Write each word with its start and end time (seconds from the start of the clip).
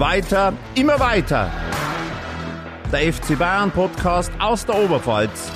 Weiter, 0.00 0.54
immer 0.76 0.98
weiter. 0.98 1.52
Der 2.90 3.12
FC 3.12 3.38
Bayern 3.38 3.70
Podcast 3.70 4.32
aus 4.38 4.64
der 4.64 4.82
Oberpfalz. 4.82 5.50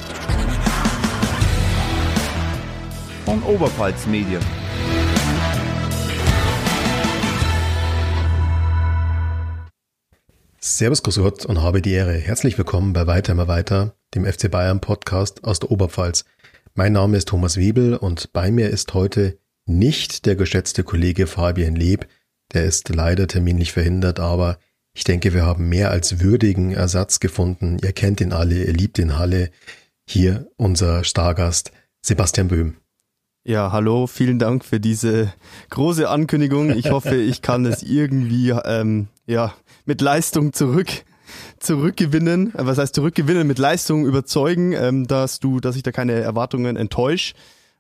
Von 3.24 3.42
Oberpfalz 3.44 4.06
Medien. 4.06 4.42
Servus, 10.60 11.02
Grüß 11.02 11.16
Gott 11.16 11.46
und 11.46 11.62
habe 11.62 11.80
die 11.80 11.92
Ehre. 11.92 12.12
Herzlich 12.12 12.58
willkommen 12.58 12.92
bei 12.92 13.06
Weiter 13.06 13.32
immer 13.32 13.48
weiter, 13.48 13.94
dem 14.14 14.26
FC 14.26 14.50
Bayern 14.50 14.82
Podcast 14.82 15.42
aus 15.44 15.58
der 15.58 15.70
Oberpfalz. 15.70 16.26
Mein 16.74 16.92
Name 16.92 17.16
ist 17.16 17.28
Thomas 17.28 17.56
Wiebel 17.56 17.96
und 17.96 18.34
bei 18.34 18.50
mir 18.50 18.68
ist 18.68 18.92
heute 18.92 19.38
nicht 19.64 20.26
der 20.26 20.36
geschätzte 20.36 20.84
Kollege 20.84 21.26
Fabian 21.26 21.76
Leb, 21.76 22.06
der 22.54 22.64
ist 22.64 22.88
leider 22.88 23.26
terminlich 23.26 23.72
verhindert, 23.72 24.20
aber 24.20 24.58
ich 24.94 25.04
denke, 25.04 25.34
wir 25.34 25.44
haben 25.44 25.68
mehr 25.68 25.90
als 25.90 26.20
würdigen 26.20 26.70
Ersatz 26.70 27.18
gefunden. 27.18 27.78
Ihr 27.82 27.92
kennt 27.92 28.20
ihn 28.20 28.32
alle, 28.32 28.64
ihr 28.64 28.72
liebt 28.72 28.98
ihn 28.98 29.10
alle. 29.10 29.50
Hier 30.08 30.46
unser 30.56 31.02
Stargast 31.02 31.72
Sebastian 32.00 32.48
Böhm. 32.48 32.76
Ja, 33.42 33.72
hallo, 33.72 34.06
vielen 34.06 34.38
Dank 34.38 34.64
für 34.64 34.78
diese 34.78 35.32
große 35.70 36.08
Ankündigung. 36.08 36.70
Ich 36.70 36.90
hoffe, 36.90 37.16
ich 37.16 37.42
kann 37.42 37.66
es 37.66 37.82
irgendwie 37.82 38.50
ähm, 38.50 39.08
ja, 39.26 39.52
mit 39.84 40.00
Leistung 40.00 40.52
zurück 40.52 40.88
zurückgewinnen, 41.58 42.54
äh, 42.54 42.66
was 42.66 42.78
heißt 42.78 42.94
zurückgewinnen, 42.94 43.46
mit 43.46 43.58
Leistung 43.58 44.06
überzeugen, 44.06 44.72
ähm, 44.72 45.06
dass 45.06 45.40
du, 45.40 45.60
dass 45.60 45.76
ich 45.76 45.82
da 45.82 45.92
keine 45.92 46.12
Erwartungen 46.12 46.76
enttäusche. 46.76 47.34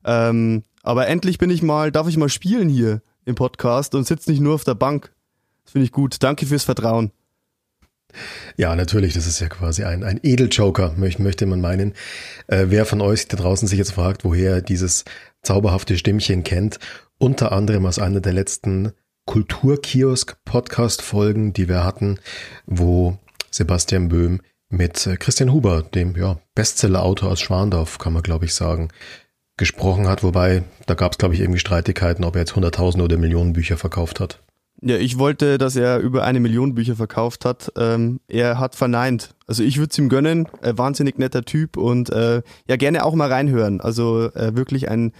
Ähm, 0.04 0.64
aber 0.82 1.06
endlich 1.06 1.38
bin 1.38 1.50
ich 1.50 1.62
mal, 1.62 1.92
darf 1.92 2.08
ich 2.08 2.16
mal 2.16 2.28
spielen 2.28 2.68
hier 2.68 3.00
im 3.24 3.34
Podcast 3.34 3.94
und 3.94 4.06
sitze 4.06 4.30
nicht 4.30 4.40
nur 4.40 4.54
auf 4.54 4.64
der 4.64 4.74
Bank. 4.74 5.12
Das 5.64 5.72
finde 5.72 5.86
ich 5.86 5.92
gut. 5.92 6.22
Danke 6.22 6.46
fürs 6.46 6.64
Vertrauen. 6.64 7.10
Ja, 8.56 8.74
natürlich, 8.76 9.14
das 9.14 9.26
ist 9.26 9.40
ja 9.40 9.48
quasi 9.48 9.82
ein, 9.84 10.04
ein 10.04 10.20
Edeljoker, 10.22 10.94
möchte, 10.96 11.22
möchte 11.22 11.46
man 11.46 11.60
meinen. 11.60 11.94
Äh, 12.46 12.66
wer 12.68 12.86
von 12.86 13.00
euch 13.00 13.26
da 13.28 13.36
draußen 13.36 13.66
sich 13.66 13.78
jetzt 13.78 13.90
fragt, 13.92 14.24
woher 14.24 14.60
dieses 14.62 15.04
zauberhafte 15.42 15.98
Stimmchen 15.98 16.44
kennt, 16.44 16.78
unter 17.18 17.50
anderem 17.52 17.86
aus 17.86 17.98
einer 17.98 18.20
der 18.20 18.32
letzten 18.32 18.92
Kulturkiosk-Podcast-Folgen, 19.26 21.52
die 21.52 21.68
wir 21.68 21.84
hatten, 21.84 22.20
wo 22.66 23.18
Sebastian 23.50 24.08
Böhm 24.08 24.40
mit 24.68 25.06
äh, 25.06 25.16
Christian 25.16 25.52
Huber, 25.52 25.82
dem 25.82 26.16
ja, 26.16 26.38
Bestseller-Autor 26.54 27.32
aus 27.32 27.40
Schwandorf, 27.40 27.98
kann 27.98 28.12
man 28.12 28.22
glaube 28.22 28.44
ich 28.44 28.54
sagen, 28.54 28.90
gesprochen 29.56 30.08
hat. 30.08 30.22
Wobei, 30.22 30.64
da 30.86 30.94
gab 30.94 31.12
es 31.12 31.18
glaube 31.18 31.34
ich 31.34 31.40
irgendwie 31.40 31.60
Streitigkeiten, 31.60 32.24
ob 32.24 32.36
er 32.36 32.40
jetzt 32.40 32.56
hunderttausende 32.56 33.04
oder 33.04 33.16
Millionen 33.16 33.52
Bücher 33.52 33.76
verkauft 33.76 34.20
hat. 34.20 34.40
Ja, 34.80 34.96
ich 34.96 35.18
wollte, 35.18 35.56
dass 35.56 35.76
er 35.76 35.98
über 36.00 36.24
eine 36.24 36.40
Million 36.40 36.74
Bücher 36.74 36.96
verkauft 36.96 37.44
hat. 37.44 37.72
Ähm, 37.76 38.20
er 38.28 38.58
hat 38.58 38.74
verneint. 38.74 39.34
Also 39.46 39.62
ich 39.62 39.78
würde 39.78 39.90
es 39.92 39.98
ihm 39.98 40.08
gönnen. 40.08 40.46
Äh, 40.60 40.74
wahnsinnig 40.76 41.18
netter 41.18 41.42
Typ 41.42 41.76
und 41.76 42.10
äh, 42.10 42.42
ja 42.68 42.76
gerne 42.76 43.04
auch 43.04 43.14
mal 43.14 43.32
reinhören. 43.32 43.80
Also 43.80 44.30
äh, 44.34 44.54
wirklich 44.56 44.90
ein 44.90 45.12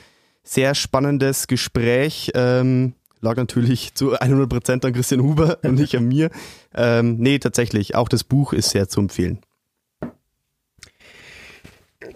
sehr 0.43 0.75
spannendes 0.75 1.47
Gespräch. 1.47 2.33
Ähm, 2.35 2.95
lag 3.21 3.37
natürlich 3.37 3.95
zu 3.95 4.13
100 4.13 4.49
Prozent 4.49 4.85
an 4.85 4.93
Christian 4.93 5.23
Huber 5.23 5.59
und 5.63 5.77
nicht 5.77 5.97
an 5.97 6.09
mir. 6.09 6.31
Ähm, 6.75 7.17
nee, 7.19 7.39
tatsächlich, 7.39 7.95
auch 7.95 8.09
das 8.09 8.25
Buch 8.25 8.53
ist 8.53 8.71
sehr 8.71 8.89
zu 8.89 9.01
empfehlen. 9.01 9.39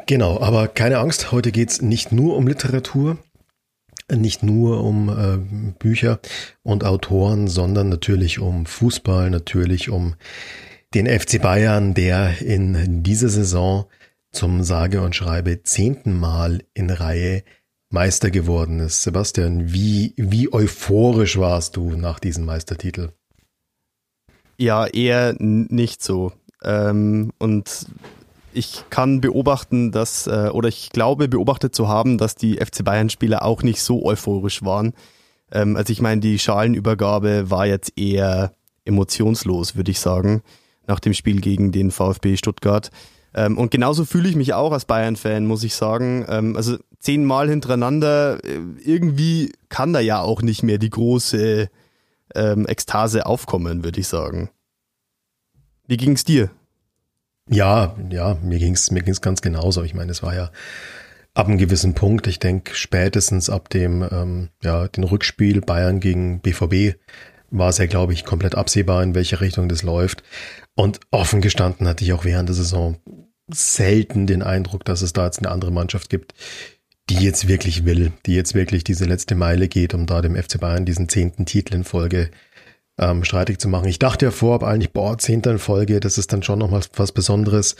Genau, 0.08 0.40
aber 0.40 0.68
keine 0.68 1.00
Angst, 1.00 1.32
heute 1.32 1.52
geht's 1.52 1.82
nicht 1.82 2.12
nur 2.12 2.34
um 2.38 2.48
Literatur, 2.48 3.18
nicht 4.10 4.42
nur 4.42 4.82
um 4.82 5.10
äh, 5.10 5.36
Bücher 5.78 6.20
und 6.62 6.82
Autoren, 6.82 7.46
sondern 7.46 7.90
natürlich 7.90 8.38
um 8.38 8.64
Fußball, 8.64 9.28
natürlich 9.28 9.90
um 9.90 10.14
den 10.94 11.06
FC 11.06 11.42
Bayern, 11.42 11.92
der 11.92 12.40
in 12.40 13.02
dieser 13.02 13.28
Saison 13.28 13.84
zum 14.32 14.62
sage 14.62 15.02
und 15.02 15.14
schreibe 15.14 15.62
zehnten 15.62 16.18
Mal 16.18 16.64
in 16.72 16.88
Reihe 16.88 17.42
Meister 17.90 18.30
geworden 18.30 18.80
ist. 18.80 19.02
Sebastian, 19.02 19.74
wie, 19.74 20.14
wie 20.16 20.50
euphorisch 20.50 21.36
warst 21.36 21.76
du 21.76 21.90
nach 21.90 22.18
diesem 22.18 22.46
Meistertitel? 22.46 23.12
Ja, 24.56 24.86
eher 24.86 25.34
nicht 25.38 26.02
so. 26.02 26.32
Ähm, 26.64 27.30
und 27.38 27.86
ich 28.52 28.84
kann 28.90 29.20
beobachten, 29.20 29.92
dass, 29.92 30.26
äh, 30.26 30.50
oder 30.52 30.68
ich 30.68 30.90
glaube 30.90 31.28
beobachtet 31.28 31.74
zu 31.74 31.88
haben, 31.88 32.18
dass 32.18 32.34
die 32.34 32.56
FC 32.56 32.84
Bayern-Spieler 32.84 33.44
auch 33.44 33.62
nicht 33.62 33.82
so 33.82 34.04
euphorisch 34.04 34.62
waren. 34.64 34.94
Ähm, 35.52 35.76
also 35.76 35.92
ich 35.92 36.00
meine, 36.00 36.20
die 36.20 36.38
Schalenübergabe 36.38 37.50
war 37.50 37.66
jetzt 37.66 37.98
eher 37.98 38.52
emotionslos, 38.84 39.76
würde 39.76 39.90
ich 39.90 40.00
sagen, 40.00 40.42
nach 40.86 41.00
dem 41.00 41.14
Spiel 41.14 41.40
gegen 41.40 41.72
den 41.72 41.90
VfB 41.90 42.36
Stuttgart. 42.36 42.90
Ähm, 43.34 43.58
und 43.58 43.70
genauso 43.70 44.04
fühle 44.04 44.28
ich 44.28 44.36
mich 44.36 44.54
auch 44.54 44.72
als 44.72 44.86
Bayern-Fan, 44.86 45.46
muss 45.46 45.62
ich 45.62 45.74
sagen. 45.74 46.24
Ähm, 46.28 46.56
also 46.56 46.76
zehnmal 46.98 47.48
hintereinander, 47.48 48.42
äh, 48.44 48.60
irgendwie 48.84 49.52
kann 49.68 49.92
da 49.92 50.00
ja 50.00 50.20
auch 50.20 50.42
nicht 50.42 50.62
mehr 50.62 50.78
die 50.78 50.90
große 50.90 51.68
ähm, 52.34 52.66
Ekstase 52.66 53.26
aufkommen, 53.26 53.84
würde 53.84 54.00
ich 54.00 54.08
sagen. 54.08 54.50
Wie 55.86 55.96
ging's 55.96 56.24
dir? 56.24 56.50
Ja, 57.48 57.96
ja, 58.10 58.36
mir 58.42 58.58
ging's 58.58 58.90
mir 58.90 59.02
ging's 59.02 59.20
ganz 59.20 59.40
genauso. 59.40 59.82
Ich 59.82 59.94
meine, 59.94 60.10
es 60.12 60.22
war 60.22 60.34
ja 60.34 60.50
ab 61.34 61.46
einem 61.46 61.58
gewissen 61.58 61.94
Punkt, 61.94 62.26
ich 62.26 62.38
denke 62.38 62.74
spätestens 62.74 63.48
ab 63.48 63.70
dem 63.70 64.06
ähm, 64.10 64.48
ja 64.62 64.88
den 64.88 65.04
Rückspiel 65.04 65.60
Bayern 65.60 66.00
gegen 66.00 66.40
BVB 66.40 66.96
war 67.50 67.70
es 67.70 67.78
ja, 67.78 67.86
glaube 67.86 68.12
ich, 68.12 68.24
komplett 68.24 68.54
absehbar, 68.54 69.02
in 69.02 69.14
welche 69.14 69.40
Richtung 69.40 69.68
das 69.68 69.82
läuft. 69.82 70.22
Und 70.74 71.00
offen 71.10 71.40
gestanden 71.40 71.88
hatte 71.88 72.04
ich 72.04 72.12
auch 72.12 72.24
während 72.24 72.48
der 72.48 72.56
Saison 72.56 72.98
selten 73.50 74.26
den 74.26 74.42
Eindruck, 74.42 74.84
dass 74.84 75.02
es 75.02 75.12
da 75.12 75.24
jetzt 75.24 75.38
eine 75.38 75.50
andere 75.50 75.72
Mannschaft 75.72 76.10
gibt, 76.10 76.34
die 77.08 77.24
jetzt 77.24 77.48
wirklich 77.48 77.86
will, 77.86 78.12
die 78.26 78.34
jetzt 78.34 78.54
wirklich 78.54 78.84
diese 78.84 79.06
letzte 79.06 79.34
Meile 79.34 79.68
geht, 79.68 79.94
um 79.94 80.04
da 80.04 80.20
dem 80.20 80.36
FC 80.36 80.60
Bayern 80.60 80.84
diesen 80.84 81.08
zehnten 81.08 81.46
Titel 81.46 81.74
in 81.74 81.84
Folge 81.84 82.30
ähm, 82.98 83.24
streitig 83.24 83.58
zu 83.58 83.68
machen. 83.68 83.88
Ich 83.88 83.98
dachte 83.98 84.26
ja 84.26 84.30
vorab 84.30 84.62
eigentlich, 84.62 84.92
boah, 84.92 85.18
zehnter 85.18 85.52
in 85.52 85.58
Folge, 85.58 86.00
das 86.00 86.18
ist 86.18 86.32
dann 86.32 86.42
schon 86.42 86.58
noch 86.58 86.72
was, 86.72 86.90
was 86.96 87.12
Besonderes. 87.12 87.76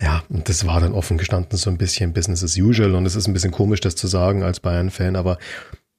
Ja, 0.00 0.22
und 0.28 0.48
das 0.48 0.66
war 0.66 0.80
dann 0.80 0.92
offen 0.92 1.18
gestanden 1.18 1.58
so 1.58 1.70
ein 1.70 1.78
bisschen 1.78 2.12
Business 2.12 2.44
as 2.44 2.56
usual 2.56 2.94
und 2.94 3.04
es 3.04 3.16
ist 3.16 3.26
ein 3.26 3.32
bisschen 3.32 3.50
komisch, 3.50 3.80
das 3.80 3.96
zu 3.96 4.06
sagen 4.06 4.42
als 4.42 4.60
Bayern-Fan, 4.60 5.16
aber 5.16 5.38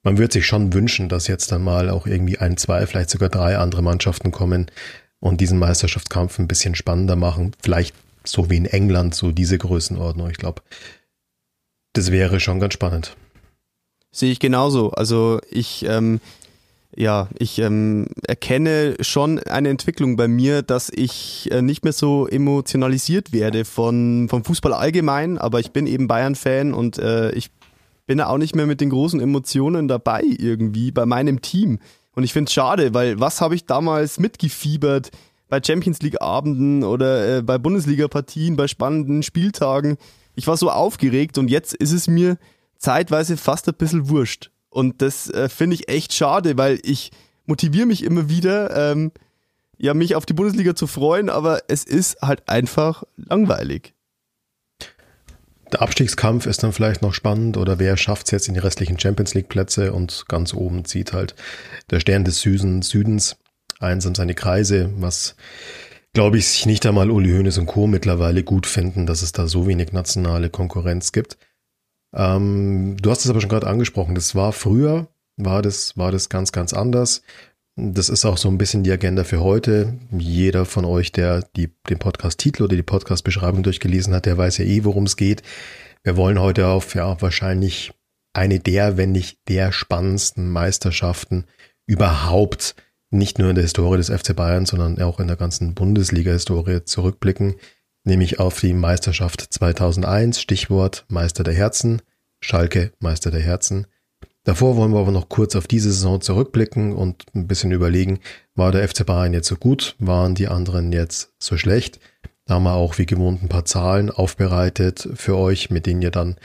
man 0.02 0.16
würde 0.16 0.32
sich 0.32 0.46
schon 0.46 0.72
wünschen, 0.72 1.10
dass 1.10 1.26
jetzt 1.26 1.52
dann 1.52 1.62
mal 1.62 1.90
auch 1.90 2.06
irgendwie 2.06 2.38
ein, 2.38 2.56
zwei, 2.56 2.86
vielleicht 2.86 3.10
sogar 3.10 3.28
drei 3.28 3.58
andere 3.58 3.82
Mannschaften 3.82 4.30
kommen 4.30 4.70
und 5.20 5.42
diesen 5.42 5.58
Meisterschaftskampf 5.58 6.38
ein 6.38 6.48
bisschen 6.48 6.74
spannender 6.74 7.16
machen. 7.16 7.52
Vielleicht 7.62 7.94
so 8.24 8.48
wie 8.50 8.56
in 8.56 8.64
England, 8.64 9.14
so 9.14 9.32
diese 9.32 9.58
Größenordnung. 9.58 10.30
Ich 10.30 10.38
glaube, 10.38 10.62
das 11.92 12.10
wäre 12.10 12.40
schon 12.40 12.60
ganz 12.60 12.74
spannend. 12.74 13.16
Sehe 14.12 14.32
ich 14.32 14.40
genauso. 14.40 14.90
Also 14.92 15.40
ich, 15.50 15.84
ähm, 15.84 16.20
ja, 16.96 17.28
ich 17.38 17.58
ähm, 17.60 18.06
erkenne 18.26 18.96
schon 19.00 19.38
eine 19.38 19.68
Entwicklung 19.68 20.16
bei 20.16 20.26
mir, 20.26 20.62
dass 20.62 20.90
ich 20.90 21.48
äh, 21.52 21.62
nicht 21.62 21.84
mehr 21.84 21.92
so 21.92 22.26
emotionalisiert 22.26 23.32
werde 23.32 23.64
von 23.64 24.28
vom 24.28 24.44
Fußball 24.44 24.72
allgemein, 24.72 25.38
aber 25.38 25.60
ich 25.60 25.70
bin 25.70 25.86
eben 25.86 26.08
Bayern-Fan 26.08 26.74
und 26.74 26.98
äh, 26.98 27.30
ich 27.32 27.50
bin 28.06 28.20
auch 28.20 28.38
nicht 28.38 28.56
mehr 28.56 28.66
mit 28.66 28.80
den 28.80 28.90
großen 28.90 29.20
Emotionen 29.20 29.86
dabei 29.86 30.22
irgendwie 30.24 30.90
bei 30.90 31.06
meinem 31.06 31.42
Team. 31.42 31.78
Und 32.12 32.24
ich 32.24 32.32
finde 32.32 32.48
es 32.48 32.52
schade, 32.52 32.92
weil 32.92 33.20
was 33.20 33.40
habe 33.40 33.54
ich 33.54 33.66
damals 33.66 34.18
mitgefiebert 34.18 35.12
bei 35.48 35.62
Champions 35.62 36.02
League 36.02 36.20
Abenden 36.20 36.82
oder 36.82 37.38
äh, 37.38 37.42
bei 37.42 37.56
Bundesliga 37.58 38.08
Partien, 38.08 38.56
bei 38.56 38.66
spannenden 38.66 39.22
Spieltagen? 39.22 39.96
Ich 40.34 40.48
war 40.48 40.56
so 40.56 40.70
aufgeregt 40.70 41.38
und 41.38 41.48
jetzt 41.48 41.72
ist 41.72 41.92
es 41.92 42.08
mir 42.08 42.36
zeitweise 42.78 43.36
fast 43.36 43.68
ein 43.68 43.74
bisschen 43.74 44.08
wurscht. 44.08 44.50
Und 44.70 45.02
das 45.02 45.28
äh, 45.30 45.48
finde 45.48 45.74
ich 45.74 45.88
echt 45.88 46.12
schade, 46.12 46.56
weil 46.56 46.78
ich 46.82 47.10
motiviere 47.46 47.86
mich 47.86 48.04
immer 48.04 48.28
wieder, 48.28 48.92
ähm, 48.92 49.12
ja, 49.76 49.94
mich 49.94 50.14
auf 50.14 50.26
die 50.26 50.32
Bundesliga 50.32 50.74
zu 50.74 50.86
freuen, 50.86 51.28
aber 51.28 51.62
es 51.68 51.84
ist 51.84 52.22
halt 52.22 52.48
einfach 52.48 53.02
langweilig. 53.16 53.94
Der 55.72 55.82
Abstiegskampf 55.82 56.46
ist 56.46 56.62
dann 56.62 56.72
vielleicht 56.72 57.02
noch 57.02 57.14
spannend 57.14 57.56
oder 57.56 57.78
wer 57.78 57.96
schafft 57.96 58.26
es 58.26 58.30
jetzt 58.32 58.48
in 58.48 58.54
die 58.54 58.60
restlichen 58.60 58.98
Champions 58.98 59.34
League 59.34 59.48
Plätze 59.48 59.92
und 59.92 60.24
ganz 60.28 60.52
oben 60.52 60.84
zieht 60.84 61.12
halt 61.12 61.34
der 61.90 62.00
Stern 62.00 62.24
des 62.24 62.40
Süden, 62.40 62.82
Südens 62.82 63.36
einsam 63.78 64.14
seine 64.14 64.34
Kreise, 64.34 64.90
was 64.96 65.36
glaube 66.12 66.38
ich 66.38 66.48
sich 66.48 66.66
nicht 66.66 66.84
einmal 66.86 67.10
Uli 67.10 67.30
Hoeneß 67.30 67.58
und 67.58 67.66
Co. 67.66 67.86
mittlerweile 67.86 68.42
gut 68.42 68.66
finden, 68.66 69.06
dass 69.06 69.22
es 69.22 69.32
da 69.32 69.46
so 69.46 69.66
wenig 69.66 69.92
nationale 69.92 70.50
Konkurrenz 70.50 71.12
gibt. 71.12 71.38
Ähm, 72.14 72.96
du 73.00 73.10
hast 73.10 73.24
es 73.24 73.30
aber 73.30 73.40
schon 73.40 73.50
gerade 73.50 73.66
angesprochen. 73.66 74.14
Das 74.14 74.34
war 74.34 74.52
früher, 74.52 75.08
war 75.36 75.62
das, 75.62 75.96
war 75.96 76.12
das 76.12 76.28
ganz, 76.28 76.52
ganz 76.52 76.72
anders. 76.72 77.22
Das 77.76 78.08
ist 78.08 78.24
auch 78.24 78.36
so 78.36 78.48
ein 78.48 78.58
bisschen 78.58 78.82
die 78.82 78.92
Agenda 78.92 79.24
für 79.24 79.40
heute. 79.40 79.98
Jeder 80.10 80.66
von 80.66 80.84
euch, 80.84 81.12
der 81.12 81.42
die, 81.56 81.70
den 81.88 81.98
Podcast-Titel 81.98 82.64
oder 82.64 82.76
die 82.76 82.82
Podcast-Beschreibung 82.82 83.62
durchgelesen 83.62 84.12
hat, 84.14 84.26
der 84.26 84.36
weiß 84.36 84.58
ja 84.58 84.64
eh, 84.64 84.84
worum 84.84 85.04
es 85.04 85.16
geht. 85.16 85.42
Wir 86.02 86.16
wollen 86.16 86.40
heute 86.40 86.66
auf 86.66 86.94
ja 86.94 87.20
wahrscheinlich 87.22 87.92
eine 88.32 88.60
der, 88.60 88.96
wenn 88.96 89.12
nicht 89.12 89.38
der 89.48 89.72
spannendsten 89.72 90.50
Meisterschaften 90.50 91.44
überhaupt 91.86 92.74
nicht 93.10 93.38
nur 93.38 93.48
in 93.48 93.56
der 93.56 93.64
Historie 93.64 93.96
des 93.96 94.08
FC 94.08 94.34
Bayern, 94.36 94.66
sondern 94.66 95.00
auch 95.02 95.18
in 95.18 95.26
der 95.26 95.36
ganzen 95.36 95.74
Bundesliga-Historie 95.74 96.84
zurückblicken, 96.84 97.56
nämlich 98.04 98.40
auf 98.40 98.60
die 98.60 98.72
Meisterschaft 98.72 99.52
2001, 99.52 100.40
Stichwort 100.40 101.04
Meister 101.08 101.44
der 101.44 101.54
Herzen, 101.54 102.02
Schalke 102.40 102.92
Meister 102.98 103.30
der 103.30 103.40
Herzen. 103.40 103.86
Davor 104.44 104.76
wollen 104.76 104.92
wir 104.92 105.00
aber 105.00 105.12
noch 105.12 105.28
kurz 105.28 105.54
auf 105.54 105.66
diese 105.66 105.92
Saison 105.92 106.20
zurückblicken 106.20 106.94
und 106.94 107.24
ein 107.34 107.46
bisschen 107.46 107.72
überlegen, 107.72 108.20
war 108.54 108.72
der 108.72 108.88
FC 108.88 109.04
Bayern 109.04 109.34
jetzt 109.34 109.48
so 109.48 109.56
gut, 109.56 109.96
waren 109.98 110.34
die 110.34 110.48
anderen 110.48 110.92
jetzt 110.92 111.32
so 111.38 111.58
schlecht? 111.58 112.00
Da 112.46 112.54
haben 112.54 112.64
wir 112.64 112.74
auch 112.74 112.98
wie 112.98 113.06
gewohnt 113.06 113.42
ein 113.42 113.48
paar 113.48 113.64
Zahlen 113.64 114.10
aufbereitet 114.10 115.08
für 115.14 115.36
euch, 115.36 115.70
mit 115.70 115.86
denen 115.86 116.02
ihr 116.02 116.10
dann 116.10 116.36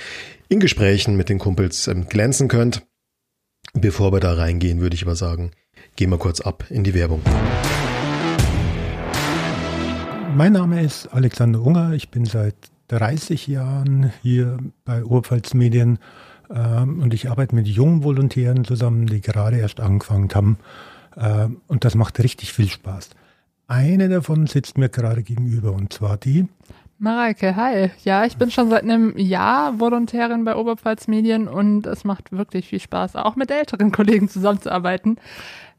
in 0.50 0.60
Gesprächen 0.60 1.16
mit 1.16 1.30
den 1.30 1.40
Kumpels 1.40 1.88
ähm, 1.88 2.08
glänzen 2.08 2.48
könnt. 2.48 2.86
Bevor 3.74 4.14
wir 4.14 4.20
da 4.20 4.34
reingehen, 4.34 4.82
würde 4.82 4.96
ich 4.96 5.04
aber 5.04 5.16
sagen, 5.16 5.52
gehen 5.96 6.12
wir 6.12 6.18
kurz 6.18 6.42
ab 6.42 6.66
in 6.70 6.84
die 6.84 6.94
Werbung. 6.94 7.22
Mein 10.36 10.52
Name 10.52 10.82
ist 10.82 11.08
Alexander 11.14 11.62
Unger. 11.62 11.94
Ich 11.94 12.10
bin 12.10 12.26
seit 12.26 12.56
30 12.90 13.48
Jahren 13.48 14.12
hier 14.22 14.58
bei 14.84 15.02
Urpfalz 15.02 15.54
Medien 15.54 15.98
ähm, 16.54 17.02
und 17.02 17.14
ich 17.14 17.30
arbeite 17.30 17.56
mit 17.56 17.68
jungen 17.68 18.04
Volontären 18.04 18.66
zusammen, 18.66 19.08
die 19.08 19.22
gerade 19.22 19.60
erst 19.60 19.80
angefangen 19.80 20.28
haben. 20.36 20.58
Ähm, 21.16 21.62
und 21.68 21.86
das 21.86 21.96
macht 21.96 22.20
richtig 22.20 22.52
viel 22.52 22.68
Spaß. 22.68 23.12
Eine 23.70 24.10
davon 24.10 24.46
sitzt 24.46 24.78
mir 24.78 24.90
gerade 24.90 25.24
gegenüber 25.24 25.72
und 25.72 25.94
zwar 25.94 26.18
die. 26.18 26.50
Mareike, 27.00 27.56
hi. 27.56 27.92
Ja, 28.04 28.26
ich 28.26 28.36
bin 28.36 28.52
schon 28.52 28.70
seit 28.70 28.84
einem 28.84 29.18
Jahr 29.18 29.80
Volontärin 29.80 30.44
bei 30.44 30.58
Oberpfalz 30.58 31.08
Medien 31.08 31.48
und 31.48 31.88
es 31.88 32.04
macht 32.04 32.34
wirklich 32.34 32.68
viel 32.68 32.82
Spaß, 32.82 33.16
auch 33.16 33.38
mit 33.38 33.52
älteren 33.52 33.94
Kollegen 33.94 34.28
zusammenzuarbeiten. 34.28 35.18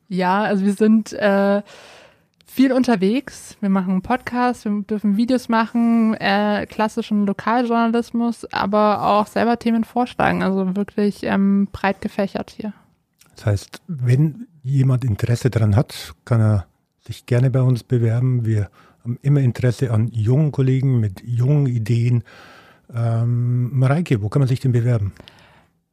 Ja, 0.09 0.45
also 0.45 0.65
wir 0.65 0.73
sind 0.73 1.13
äh, 1.13 1.61
viel 2.57 2.73
unterwegs. 2.73 3.59
Wir 3.61 3.69
machen 3.69 3.91
einen 3.91 4.03
Podcast, 4.03 4.65
wir 4.65 4.81
dürfen 4.81 5.19
Videos 5.19 5.51
machen, 5.51 6.15
äh, 6.15 6.65
klassischen 6.67 7.27
Lokaljournalismus, 7.27 8.47
aber 8.51 9.07
auch 9.07 9.27
selber 9.27 9.59
Themen 9.59 9.85
vorschlagen. 9.85 10.43
Also 10.43 10.75
wirklich 10.75 11.23
ähm, 11.23 11.69
breit 11.71 12.01
gefächert 12.01 12.51
hier. 12.51 12.73
Das 13.35 13.45
heißt, 13.45 13.83
wenn 13.89 14.47
jemand 14.63 15.05
Interesse 15.05 15.51
daran 15.51 15.77
hat, 15.77 16.15
kann 16.25 16.41
er 16.41 16.67
sich 17.07 17.27
gerne 17.27 17.51
bei 17.51 17.61
uns 17.61 17.83
bewerben. 17.83 18.47
Wir 18.47 18.71
haben 19.05 19.19
immer 19.21 19.41
Interesse 19.41 19.91
an 19.91 20.09
jungen 20.09 20.51
Kollegen 20.51 20.99
mit 20.99 21.23
jungen 21.27 21.67
Ideen. 21.67 22.25
Ähm, 22.93 23.79
Mareike, 23.79 24.23
wo 24.23 24.31
kann 24.31 24.41
man 24.41 24.49
sich 24.49 24.61
denn 24.61 24.73
bewerben? 24.73 25.13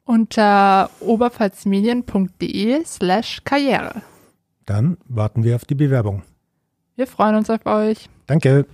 Unter 0.04 0.88
oberpfalzmedien.de 1.00 2.84
slash 2.86 3.42
Karriere. 3.44 4.00
Dann 4.64 4.96
warten 5.06 5.44
wir 5.44 5.56
auf 5.56 5.66
die 5.66 5.74
Bewerbung. 5.74 6.22
Wir 6.96 7.08
freuen 7.08 7.34
uns 7.34 7.50
auf 7.50 7.66
euch. 7.66 8.08
Danke. 8.28 8.66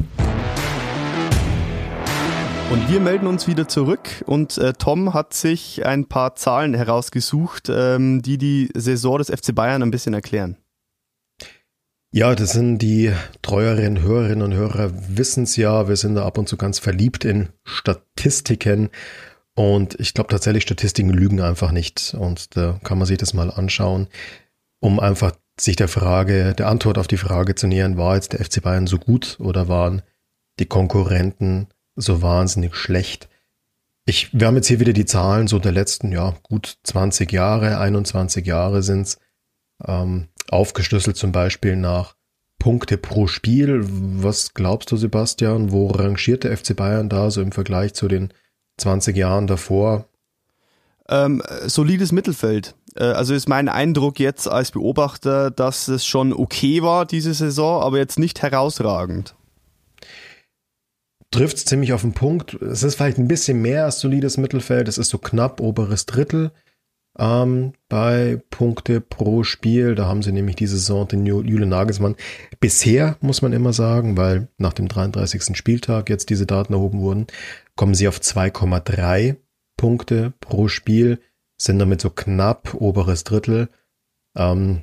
Und 2.70 2.88
wir 2.90 3.00
melden 3.00 3.26
uns 3.26 3.48
wieder 3.48 3.66
zurück 3.66 4.22
und 4.26 4.58
äh, 4.58 4.74
Tom 4.74 5.14
hat 5.14 5.32
sich 5.32 5.86
ein 5.86 6.06
paar 6.06 6.34
Zahlen 6.36 6.74
herausgesucht, 6.74 7.68
ähm, 7.70 8.20
die 8.20 8.36
die 8.36 8.68
Saison 8.74 9.18
des 9.18 9.28
FC 9.28 9.54
Bayern 9.54 9.82
ein 9.82 9.90
bisschen 9.90 10.12
erklären. 10.12 10.58
Ja, 12.12 12.34
das 12.34 12.52
sind 12.52 12.78
die 12.78 13.10
treueren 13.40 14.02
Hörerinnen 14.02 14.42
und 14.42 14.52
Hörer 14.52 14.90
wissen 15.08 15.44
es 15.44 15.56
ja. 15.56 15.88
Wir 15.88 15.96
sind 15.96 16.14
da 16.14 16.26
ab 16.26 16.36
und 16.36 16.48
zu 16.48 16.58
ganz 16.58 16.78
verliebt 16.78 17.24
in 17.24 17.48
Statistiken. 17.64 18.90
Und 19.54 19.98
ich 19.98 20.12
glaube 20.12 20.28
tatsächlich, 20.28 20.64
Statistiken 20.64 21.10
lügen 21.10 21.40
einfach 21.40 21.72
nicht. 21.72 22.14
Und 22.18 22.56
da 22.56 22.78
kann 22.84 22.98
man 22.98 23.06
sich 23.06 23.16
das 23.16 23.32
mal 23.32 23.50
anschauen, 23.50 24.08
um 24.80 25.00
einfach 25.00 25.32
sich 25.64 25.76
der 25.76 25.88
Frage, 25.88 26.54
der 26.54 26.68
Antwort 26.68 26.98
auf 26.98 27.06
die 27.06 27.16
Frage 27.16 27.54
zu 27.54 27.66
nähern, 27.66 27.96
war 27.96 28.14
jetzt 28.14 28.32
der 28.32 28.44
FC 28.44 28.62
Bayern 28.62 28.86
so 28.86 28.98
gut 28.98 29.36
oder 29.40 29.68
waren 29.68 30.02
die 30.58 30.66
Konkurrenten 30.66 31.68
so 31.96 32.22
wahnsinnig 32.22 32.74
schlecht? 32.74 33.28
Ich, 34.06 34.30
wir 34.32 34.46
haben 34.46 34.56
jetzt 34.56 34.68
hier 34.68 34.80
wieder 34.80 34.92
die 34.92 35.04
Zahlen 35.04 35.46
so 35.46 35.58
der 35.58 35.72
letzten, 35.72 36.12
ja, 36.12 36.34
gut 36.42 36.78
20 36.84 37.30
Jahre, 37.32 37.78
21 37.78 38.46
Jahre 38.46 38.82
sind's, 38.82 39.18
ähm, 39.86 40.28
aufgeschlüsselt 40.48 41.16
zum 41.16 41.32
Beispiel 41.32 41.76
nach 41.76 42.16
Punkte 42.58 42.98
pro 42.98 43.26
Spiel. 43.26 43.80
Was 43.82 44.54
glaubst 44.54 44.90
du, 44.92 44.96
Sebastian, 44.96 45.72
wo 45.72 45.88
rangiert 45.88 46.44
der 46.44 46.56
FC 46.56 46.76
Bayern 46.76 47.08
da 47.08 47.30
so 47.30 47.40
im 47.40 47.52
Vergleich 47.52 47.94
zu 47.94 48.08
den 48.08 48.32
20 48.78 49.16
Jahren 49.16 49.46
davor? 49.46 50.09
Ähm, 51.10 51.42
solides 51.66 52.12
Mittelfeld. 52.12 52.76
Äh, 52.94 53.02
also 53.02 53.34
ist 53.34 53.48
mein 53.48 53.68
Eindruck 53.68 54.20
jetzt 54.20 54.48
als 54.48 54.70
Beobachter, 54.70 55.50
dass 55.50 55.88
es 55.88 56.06
schon 56.06 56.32
okay 56.32 56.82
war 56.82 57.04
diese 57.04 57.34
Saison, 57.34 57.82
aber 57.82 57.98
jetzt 57.98 58.18
nicht 58.18 58.42
herausragend. 58.42 59.34
Trifft 61.32 61.58
es 61.58 61.64
ziemlich 61.64 61.92
auf 61.92 62.02
den 62.02 62.12
Punkt. 62.12 62.54
Es 62.54 62.82
ist 62.82 62.96
vielleicht 62.96 63.18
ein 63.18 63.28
bisschen 63.28 63.60
mehr 63.60 63.84
als 63.84 64.00
solides 64.00 64.36
Mittelfeld. 64.36 64.88
Es 64.88 64.98
ist 64.98 65.10
so 65.10 65.18
knapp 65.18 65.60
oberes 65.60 66.06
Drittel 66.06 66.50
ähm, 67.18 67.72
bei 67.88 68.40
Punkte 68.50 69.00
pro 69.00 69.44
Spiel. 69.44 69.94
Da 69.94 70.06
haben 70.06 70.22
sie 70.22 70.32
nämlich 70.32 70.56
diese 70.56 70.76
Saison 70.76 71.06
den 71.06 71.26
Jule 71.26 71.66
Nagelsmann. 71.66 72.16
Bisher 72.58 73.16
muss 73.20 73.42
man 73.42 73.52
immer 73.52 73.72
sagen, 73.72 74.16
weil 74.16 74.48
nach 74.58 74.72
dem 74.72 74.88
33. 74.88 75.56
Spieltag 75.56 76.10
jetzt 76.10 76.30
diese 76.30 76.46
Daten 76.46 76.72
erhoben 76.72 77.00
wurden, 77.00 77.26
kommen 77.76 77.94
sie 77.94 78.08
auf 78.08 78.18
2,3 78.18 79.36
Punkte 79.80 80.34
pro 80.40 80.68
Spiel 80.68 81.20
sind 81.56 81.78
damit 81.78 82.02
so 82.02 82.10
knapp 82.10 82.74
oberes 82.74 83.24
Drittel. 83.24 83.70
Ähm, 84.36 84.82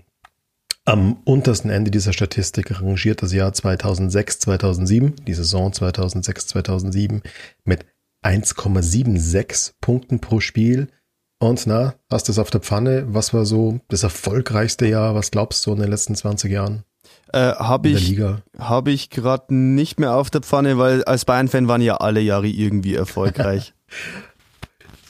am 0.85 1.17
untersten 1.23 1.69
Ende 1.69 1.91
dieser 1.91 2.13
Statistik 2.13 2.81
rangiert 2.81 3.21
das 3.21 3.31
Jahr 3.31 3.53
2006, 3.53 4.39
2007, 4.39 5.13
die 5.27 5.35
Saison 5.35 5.71
2006, 5.71 6.47
2007 6.47 7.21
mit 7.63 7.85
1,76 8.25 9.73
Punkten 9.81 10.19
pro 10.19 10.39
Spiel. 10.39 10.87
Und 11.37 11.67
na, 11.67 11.93
hast 12.09 12.27
du 12.27 12.31
es 12.31 12.39
auf 12.39 12.49
der 12.49 12.61
Pfanne? 12.61 13.05
Was 13.09 13.35
war 13.35 13.45
so 13.45 13.79
das 13.89 14.01
erfolgreichste 14.01 14.87
Jahr? 14.87 15.13
Was 15.13 15.29
glaubst 15.29 15.63
du 15.67 15.73
in 15.73 15.79
den 15.79 15.91
letzten 15.91 16.15
20 16.15 16.51
Jahren? 16.51 16.81
Äh, 17.33 17.51
habe 17.51 17.89
ich, 17.89 18.19
hab 18.57 18.87
ich 18.87 19.11
gerade 19.11 19.53
nicht 19.53 19.99
mehr 19.99 20.15
auf 20.15 20.31
der 20.31 20.41
Pfanne, 20.41 20.79
weil 20.79 21.03
als 21.03 21.25
Bayern-Fan 21.25 21.67
waren 21.67 21.81
ja 21.81 21.97
alle 21.97 22.19
Jahre 22.19 22.47
irgendwie 22.47 22.95
erfolgreich. 22.95 23.75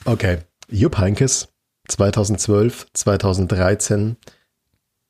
okay. 0.07 0.39
Jupp 0.69 0.98
Heinkes 0.98 1.50
2012, 1.88 2.88
2013 2.94 4.18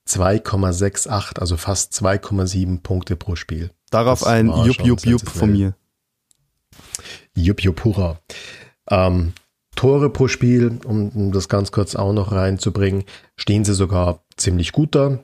2,68, 0.08 1.40
also 1.40 1.58
fast 1.58 1.94
2,7 1.94 2.82
Punkte 2.82 3.16
pro 3.16 3.36
Spiel. 3.36 3.72
Darauf 3.90 4.20
das 4.20 4.28
ein 4.28 4.48
Jupp, 4.48 4.82
Jupp, 4.84 5.06
Jupp 5.06 5.30
von 5.30 5.52
mir. 5.52 5.76
Jupp, 7.36 7.62
Jupp, 7.62 7.84
hurra. 7.84 8.20
Ähm, 8.90 9.34
Tore 9.76 10.10
pro 10.10 10.28
Spiel, 10.28 10.80
um, 10.86 11.10
um 11.10 11.32
das 11.32 11.50
ganz 11.50 11.72
kurz 11.72 11.96
auch 11.96 12.14
noch 12.14 12.32
reinzubringen, 12.32 13.04
stehen 13.36 13.64
sie 13.64 13.76
sogar 13.76 14.24
ziemlich 14.36 14.72
gut 14.72 14.96
da. 14.96 15.20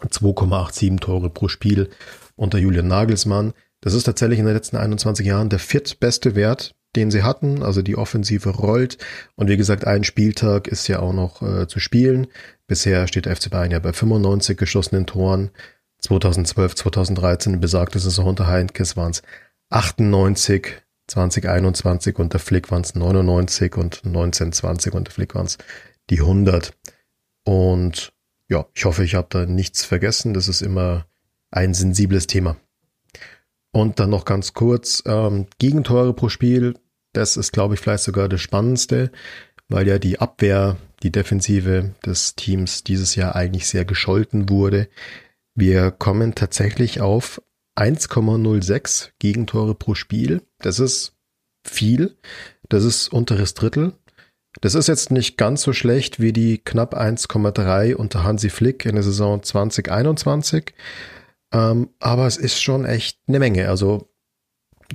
2,87 0.00 1.00
Tore 1.00 1.30
pro 1.30 1.48
Spiel 1.48 1.90
unter 2.36 2.58
Julian 2.58 2.88
Nagelsmann. 2.88 3.54
Das 3.80 3.94
ist 3.94 4.04
tatsächlich 4.04 4.38
in 4.38 4.46
den 4.46 4.54
letzten 4.54 4.76
21 4.76 5.26
Jahren 5.26 5.48
der 5.48 5.58
viertbeste 5.58 6.34
Wert 6.34 6.74
den 6.96 7.10
sie 7.10 7.22
hatten. 7.22 7.62
Also 7.62 7.82
die 7.82 7.96
Offensive 7.96 8.50
rollt. 8.50 8.98
Und 9.36 9.48
wie 9.48 9.56
gesagt, 9.56 9.86
ein 9.86 10.04
Spieltag 10.04 10.68
ist 10.68 10.88
ja 10.88 11.00
auch 11.00 11.12
noch 11.12 11.42
äh, 11.42 11.66
zu 11.66 11.80
spielen. 11.80 12.26
Bisher 12.66 13.06
steht 13.08 13.26
der 13.26 13.36
FC 13.36 13.50
Bayern 13.50 13.70
ja 13.70 13.78
bei 13.78 13.92
95 13.92 14.56
geschossenen 14.56 15.06
Toren. 15.06 15.50
2012, 15.98 16.74
2013, 16.74 17.60
besagte 17.60 17.98
Saison 17.98 18.26
unter 18.26 18.48
Heinkes 18.48 18.96
waren 18.96 19.12
es 19.12 19.22
98, 19.70 20.82
2021 21.06 22.18
unter 22.18 22.38
Flick 22.38 22.70
waren 22.70 22.82
es 22.82 22.94
99 22.94 23.76
und 23.76 24.02
1920 24.04 24.92
unter 24.94 25.12
Flick 25.12 25.34
waren 25.34 25.46
es 25.46 25.58
die 26.10 26.20
100. 26.20 26.76
Und 27.44 28.12
ja, 28.48 28.66
ich 28.74 28.84
hoffe, 28.84 29.04
ich 29.04 29.14
habe 29.14 29.28
da 29.30 29.46
nichts 29.46 29.84
vergessen. 29.84 30.34
Das 30.34 30.48
ist 30.48 30.60
immer 30.60 31.06
ein 31.50 31.74
sensibles 31.74 32.26
Thema. 32.26 32.56
Und 33.72 33.98
dann 33.98 34.10
noch 34.10 34.24
ganz 34.24 34.52
kurz, 34.52 35.02
ähm, 35.06 35.46
Gegentore 35.58 36.12
pro 36.12 36.28
Spiel, 36.28 36.74
das 37.12 37.36
ist, 37.36 37.52
glaube 37.52 37.74
ich, 37.74 37.80
vielleicht 37.80 38.04
sogar 38.04 38.28
das 38.28 38.40
Spannendste, 38.40 39.10
weil 39.68 39.88
ja 39.88 39.98
die 39.98 40.18
Abwehr, 40.18 40.76
die 41.02 41.10
Defensive 41.10 41.94
des 42.04 42.34
Teams 42.36 42.84
dieses 42.84 43.16
Jahr 43.16 43.34
eigentlich 43.34 43.66
sehr 43.66 43.84
gescholten 43.84 44.48
wurde. 44.48 44.88
Wir 45.54 45.90
kommen 45.90 46.34
tatsächlich 46.34 47.00
auf 47.00 47.42
1,06 47.76 49.10
Gegentore 49.18 49.74
pro 49.74 49.94
Spiel. 49.94 50.42
Das 50.58 50.78
ist 50.78 51.14
viel. 51.66 52.16
Das 52.68 52.84
ist 52.84 53.08
unteres 53.08 53.54
Drittel. 53.54 53.94
Das 54.60 54.74
ist 54.74 54.86
jetzt 54.86 55.10
nicht 55.10 55.38
ganz 55.38 55.62
so 55.62 55.72
schlecht 55.72 56.20
wie 56.20 56.32
die 56.32 56.58
knapp 56.58 56.94
1,3 56.94 57.94
unter 57.94 58.22
Hansi 58.22 58.50
Flick 58.50 58.84
in 58.84 58.94
der 58.94 59.02
Saison 59.04 59.42
2021. 59.42 60.74
Ähm, 61.52 61.90
aber 61.98 62.26
es 62.26 62.36
ist 62.36 62.60
schon 62.60 62.84
echt 62.84 63.18
eine 63.26 63.38
Menge. 63.38 63.68
Also 63.68 64.08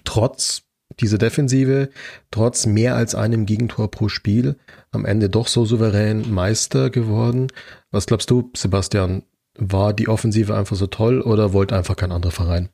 trotz 0.04 0.64
dieser 1.00 1.18
Defensive, 1.18 1.90
trotz 2.32 2.66
mehr 2.66 2.96
als 2.96 3.14
einem 3.14 3.46
Gegentor 3.46 3.92
pro 3.92 4.10
Spiel, 4.10 4.58
am 4.92 5.06
Ende 5.06 5.30
doch 5.30 5.48
so 5.48 5.66
souverän 5.66 6.34
Meister 6.34 6.90
geworden. 6.90 7.48
Was 7.92 8.08
glaubst 8.08 8.30
du, 8.32 8.52
Sebastian? 8.56 9.24
war 9.58 9.94
die 9.94 10.08
Offensive 10.08 10.56
einfach 10.56 10.76
so 10.76 10.88
toll 10.88 11.22
oder 11.22 11.54
wollte 11.54 11.76
einfach 11.76 11.96
kein 11.96 12.12
anderer 12.12 12.32
Verein? 12.32 12.70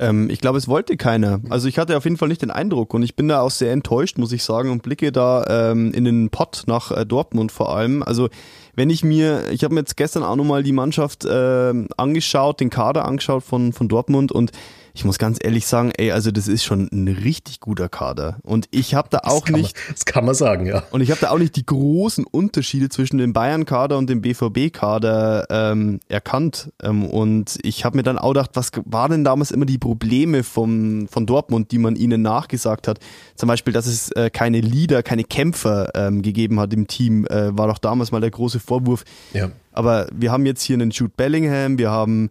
Ähm, 0.00 0.30
ich 0.30 0.40
glaube, 0.40 0.58
es 0.58 0.66
wollte 0.66 0.96
keiner. 0.96 1.40
Also 1.50 1.68
ich 1.68 1.78
hatte 1.78 1.96
auf 1.96 2.04
jeden 2.04 2.16
Fall 2.16 2.28
nicht 2.28 2.42
den 2.42 2.50
Eindruck 2.50 2.94
und 2.94 3.02
ich 3.02 3.14
bin 3.14 3.28
da 3.28 3.42
auch 3.42 3.50
sehr 3.50 3.72
enttäuscht, 3.72 4.16
muss 4.18 4.32
ich 4.32 4.42
sagen, 4.42 4.70
und 4.70 4.82
blicke 4.82 5.12
da 5.12 5.44
ähm, 5.70 5.92
in 5.92 6.04
den 6.04 6.30
Pott 6.30 6.64
nach 6.66 6.90
äh, 6.90 7.04
Dortmund 7.04 7.52
vor 7.52 7.76
allem. 7.76 8.02
Also 8.02 8.30
wenn 8.74 8.88
ich 8.88 9.04
mir, 9.04 9.50
ich 9.50 9.62
habe 9.62 9.74
mir 9.74 9.80
jetzt 9.80 9.98
gestern 9.98 10.22
auch 10.22 10.36
nochmal 10.36 10.62
die 10.62 10.72
Mannschaft 10.72 11.26
äh, 11.26 11.74
angeschaut, 11.98 12.60
den 12.60 12.70
Kader 12.70 13.04
angeschaut 13.04 13.44
von, 13.44 13.74
von 13.74 13.88
Dortmund 13.88 14.32
und 14.32 14.52
ich 14.94 15.04
muss 15.04 15.18
ganz 15.18 15.38
ehrlich 15.42 15.66
sagen, 15.66 15.92
ey, 15.96 16.10
also 16.12 16.30
das 16.30 16.48
ist 16.48 16.64
schon 16.64 16.88
ein 16.92 17.08
richtig 17.08 17.60
guter 17.60 17.88
Kader. 17.88 18.38
Und 18.42 18.66
ich 18.70 18.94
habe 18.94 19.08
da 19.10 19.18
auch 19.24 19.44
das 19.44 19.56
nicht. 19.56 19.76
Man, 19.76 19.94
das 19.94 20.04
kann 20.04 20.24
man 20.24 20.34
sagen, 20.34 20.66
ja. 20.66 20.82
Und 20.90 21.00
ich 21.00 21.10
habe 21.10 21.20
da 21.20 21.30
auch 21.30 21.38
nicht 21.38 21.56
die 21.56 21.64
großen 21.66 22.24
Unterschiede 22.24 22.88
zwischen 22.88 23.18
dem 23.18 23.32
Bayern-Kader 23.32 23.98
und 23.98 24.10
dem 24.10 24.20
BVB-Kader 24.20 25.46
ähm, 25.50 26.00
erkannt. 26.08 26.72
Ähm, 26.82 27.04
und 27.04 27.58
ich 27.62 27.84
habe 27.84 27.96
mir 27.96 28.02
dann 28.02 28.18
auch 28.18 28.32
gedacht, 28.32 28.50
was 28.54 28.70
waren 28.84 29.10
denn 29.10 29.24
damals 29.24 29.50
immer 29.50 29.66
die 29.66 29.78
Probleme 29.78 30.42
vom, 30.42 31.08
von 31.08 31.26
Dortmund, 31.26 31.70
die 31.72 31.78
man 31.78 31.96
ihnen 31.96 32.22
nachgesagt 32.22 32.88
hat? 32.88 32.98
Zum 33.36 33.48
Beispiel, 33.48 33.72
dass 33.72 33.86
es 33.86 34.10
äh, 34.12 34.30
keine 34.30 34.60
Leader, 34.60 35.02
keine 35.02 35.24
Kämpfer 35.24 35.90
ähm, 35.94 36.22
gegeben 36.22 36.60
hat 36.60 36.72
im 36.72 36.86
Team, 36.86 37.26
äh, 37.26 37.56
war 37.56 37.68
doch 37.68 37.78
damals 37.78 38.12
mal 38.12 38.20
der 38.20 38.30
große 38.30 38.60
Vorwurf. 38.60 39.04
Ja. 39.32 39.50
Aber 39.72 40.08
wir 40.12 40.32
haben 40.32 40.46
jetzt 40.46 40.62
hier 40.62 40.74
einen 40.74 40.90
Jude 40.90 41.12
Bellingham, 41.16 41.78
wir 41.78 41.90
haben 41.90 42.30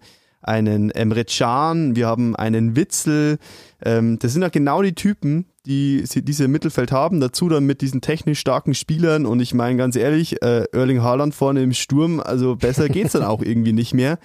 einen 0.50 0.90
Emre 0.90 1.26
Can, 1.26 1.96
wir 1.96 2.08
haben 2.08 2.36
einen 2.36 2.76
Witzel. 2.76 3.38
Ähm, 3.86 4.18
das 4.20 4.34
sind 4.34 4.42
ja 4.42 4.50
genau 4.50 4.82
die 4.82 4.96
Typen, 4.96 5.46
die 5.66 6.04
diese 6.16 6.48
Mittelfeld 6.48 6.92
haben. 6.92 7.20
Dazu 7.20 7.48
dann 7.50 7.66
mit 7.66 7.82
diesen 7.82 8.02
technisch 8.02 8.40
starken 8.40 8.74
Spielern. 8.74 9.28
Und 9.28 9.40
ich 9.40 9.54
meine 9.54 9.78
ganz 9.78 9.96
ehrlich, 9.96 10.42
äh, 10.42 10.66
Erling 10.74 11.04
Haaland 11.04 11.36
vorne 11.36 11.62
im 11.62 11.74
Sturm, 11.74 12.20
also 12.20 12.56
besser 12.56 12.90
geht's 12.90 13.14
dann 13.14 13.24
auch 13.24 13.44
irgendwie 13.44 13.74
nicht 13.74 13.94
mehr. 13.94 14.18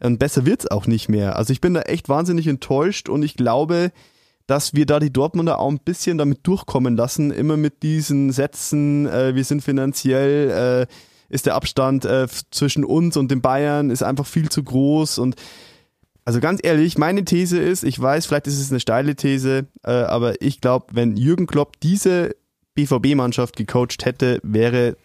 Und 0.00 0.18
besser 0.18 0.44
wird's 0.44 0.68
auch 0.68 0.86
nicht 0.86 1.08
mehr. 1.08 1.36
Also 1.36 1.52
ich 1.52 1.60
bin 1.60 1.74
da 1.74 1.82
echt 1.82 2.08
wahnsinnig 2.08 2.46
enttäuscht 2.48 3.08
und 3.08 3.22
ich 3.22 3.36
glaube, 3.36 3.92
dass 4.48 4.74
wir 4.74 4.86
da 4.86 4.98
die 4.98 5.12
Dortmunder 5.12 5.60
auch 5.60 5.70
ein 5.70 5.80
bisschen 5.80 6.18
damit 6.18 6.40
durchkommen 6.42 6.96
lassen, 6.96 7.30
immer 7.30 7.56
mit 7.56 7.82
diesen 7.82 8.32
Sätzen, 8.32 9.06
äh, 9.06 9.34
wir 9.34 9.44
sind 9.44 9.62
finanziell, 9.62 10.86
äh, 10.88 10.92
ist 11.28 11.46
der 11.46 11.54
Abstand 11.54 12.04
äh, 12.04 12.26
zwischen 12.50 12.84
uns 12.84 13.16
und 13.16 13.30
den 13.30 13.42
Bayern 13.42 13.90
ist 13.90 14.02
einfach 14.02 14.26
viel 14.26 14.48
zu 14.48 14.62
groß 14.62 15.18
und 15.18 15.36
also 16.28 16.40
ganz 16.40 16.60
ehrlich, 16.62 16.98
meine 16.98 17.24
These 17.24 17.58
ist, 17.58 17.84
ich 17.84 17.98
weiß, 17.98 18.26
vielleicht 18.26 18.48
ist 18.48 18.60
es 18.60 18.70
eine 18.70 18.80
steile 18.80 19.16
These, 19.16 19.66
äh, 19.82 19.90
aber 19.90 20.42
ich 20.42 20.60
glaube, 20.60 20.88
wenn 20.92 21.16
Jürgen 21.16 21.46
Klopp 21.46 21.80
diese 21.80 22.36
BVB-Mannschaft 22.74 23.56
gecoacht 23.56 24.04
hätte, 24.04 24.38
wäre 24.42 24.98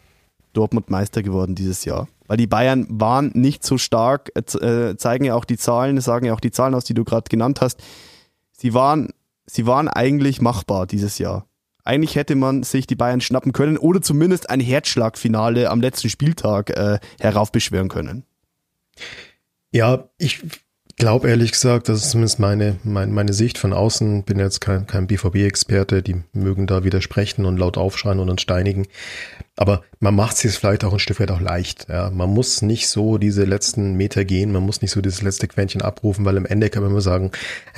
Dortmund 0.51 0.89
Meister 0.89 1.24
geworden 1.24 1.56
dieses 1.56 1.86
Jahr. 1.86 2.10
Weil 2.27 2.36
die 2.36 2.46
Bayern 2.46 2.88
waren 2.89 3.32
nicht 3.36 3.63
so 3.63 3.77
stark, 3.77 4.34
äh, 4.36 4.98
zeigen 4.98 5.24
ja 5.24 5.36
auch 5.36 5.46
die 5.46 5.56
Zahlen, 5.56 6.01
sagen 6.01 6.25
ja 6.25 6.34
auch 6.34 6.42
die 6.42 6.51
Zahlen 6.51 6.75
aus, 6.75 6.84
die 6.84 6.94
du 6.94 7.06
gerade 7.06 7.30
genannt 7.30 7.62
hast. 7.62 7.82
Sie 8.51 8.74
waren, 8.74 9.13
sie 9.46 9.65
waren 9.65 9.88
eigentlich 9.88 10.42
machbar 10.42 10.88
dieses 10.88 11.20
Jahr. 11.20 11.48
Eigentlich 11.86 12.18
hätte 12.18 12.36
man 12.36 12.63
sich 12.63 12.86
die 12.86 12.96
Bayern 12.96 13.22
schnappen 13.22 13.53
können 13.53 13.77
oder 13.77 14.01
zumindest 14.01 14.50
ein 14.50 14.60
Herzschlagfinale 14.60 15.70
am 15.70 15.80
letzten 15.80 16.10
Spieltag 16.10 16.72
äh, 16.72 17.00
heraufbeschwören 17.22 17.88
können. 17.88 18.25
Ja, 19.72 20.10
ich 20.18 20.44
glaube 20.96 21.30
ehrlich 21.30 21.52
gesagt, 21.52 21.90
das 21.90 22.04
ist 22.04 22.12
zumindest 22.12 22.40
meine, 22.40 22.78
meine, 22.84 23.12
meine 23.12 23.34
Sicht 23.34 23.58
von 23.58 23.74
außen. 23.74 24.24
Bin 24.24 24.40
jetzt 24.40 24.62
kein, 24.62 24.88
kein 24.88 25.08
BVB-Experte, 25.08 26.04
die 26.04 26.24
mögen 26.34 26.68
da 26.68 26.84
widersprechen 26.84 27.46
und 27.46 27.58
laut 27.58 27.78
aufschreien 27.78 28.20
und 28.20 28.30
uns 28.30 28.42
steinigen. 28.42 28.88
Aber 29.56 29.84
man 30.00 30.16
macht 30.16 30.36
es 30.36 30.42
sich 30.42 30.54
vielleicht 30.54 30.84
auch 30.84 30.94
ein 30.94 31.00
Stück 31.00 31.20
weit 31.20 31.32
auch 31.32 31.42
leicht. 31.42 31.88
Ja. 31.90 32.10
Man 32.10 32.30
muss 32.30 32.62
nicht 32.62 32.88
so 32.88 33.18
diese 33.18 33.44
letzten 33.44 33.96
Meter 33.96 34.26
gehen, 34.26 34.52
man 34.52 34.64
muss 34.64 34.82
nicht 34.82 34.92
so 34.92 35.02
dieses 35.02 35.22
letzte 35.22 35.48
Quäntchen 35.48 35.82
abrufen, 35.82 36.26
weil 36.26 36.38
am 36.38 36.46
Ende 36.46 36.70
kann 36.70 36.84
man 36.84 36.92
immer 36.92 37.02
sagen, 37.02 37.32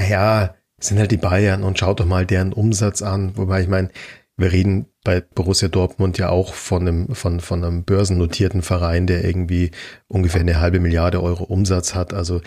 ja, 0.10 0.55
sind 0.79 1.00
halt 1.00 1.12
die 1.12 1.17
Bayern 1.17 1.63
und 1.63 1.79
schaut 1.79 2.00
doch 2.00 2.05
mal 2.05 2.25
deren 2.25 2.53
Umsatz 2.53 3.01
an. 3.01 3.36
Wobei 3.38 3.62
ich 3.62 3.67
meine, 3.67 3.89
wir 4.38 4.51
reden 4.51 4.88
bei 5.03 5.22
Borussia 5.22 5.69
Dortmund 5.69 6.17
ja 6.17 6.29
auch 6.29 6.53
von 6.53 6.88
einem, 6.88 7.15
von, 7.15 7.39
von 7.39 7.63
einem 7.63 7.84
börsennotierten 7.84 8.62
Verein, 8.62 9.07
der 9.07 9.24
irgendwie 9.24 9.72
ungefähr 10.07 10.41
eine 10.41 10.60
halbe 10.60 10.79
Milliarde 10.79 11.24
Euro 11.24 11.45
Umsatz 11.45 11.95
hat. 11.95 12.13
Also 12.13 12.41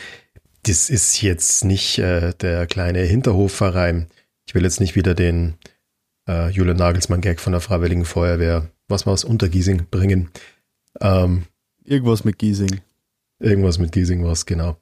das 0.63 0.91
ist 0.91 1.23
jetzt 1.23 1.65
nicht 1.65 1.99
äh, 1.99 2.33
der 2.35 2.67
kleine 2.67 3.01
Hinterhofverein. 3.01 4.09
Ich 4.47 4.55
will 4.55 4.65
jetzt 4.65 4.81
nicht 4.81 4.97
wieder 4.97 5.15
den 5.15 5.55
äh, 6.29 6.51
Julian 6.51 6.77
Nagelsmann-Gag 6.77 7.41
von 7.41 7.53
der 7.53 7.61
Freiwilligen 7.61 8.05
Feuerwehr, 8.05 8.71
was 8.89 9.07
wir 9.07 9.13
aus 9.13 9.25
Untergiesing 9.25 9.87
bringen. 9.91 10.31
Ähm, 11.01 11.45
irgendwas 11.85 12.25
mit 12.25 12.39
Giesing. 12.39 12.81
Irgendwas 13.39 13.79
mit 13.79 13.93
Giesing 13.93 14.25
was, 14.25 14.47
genau. 14.47 14.77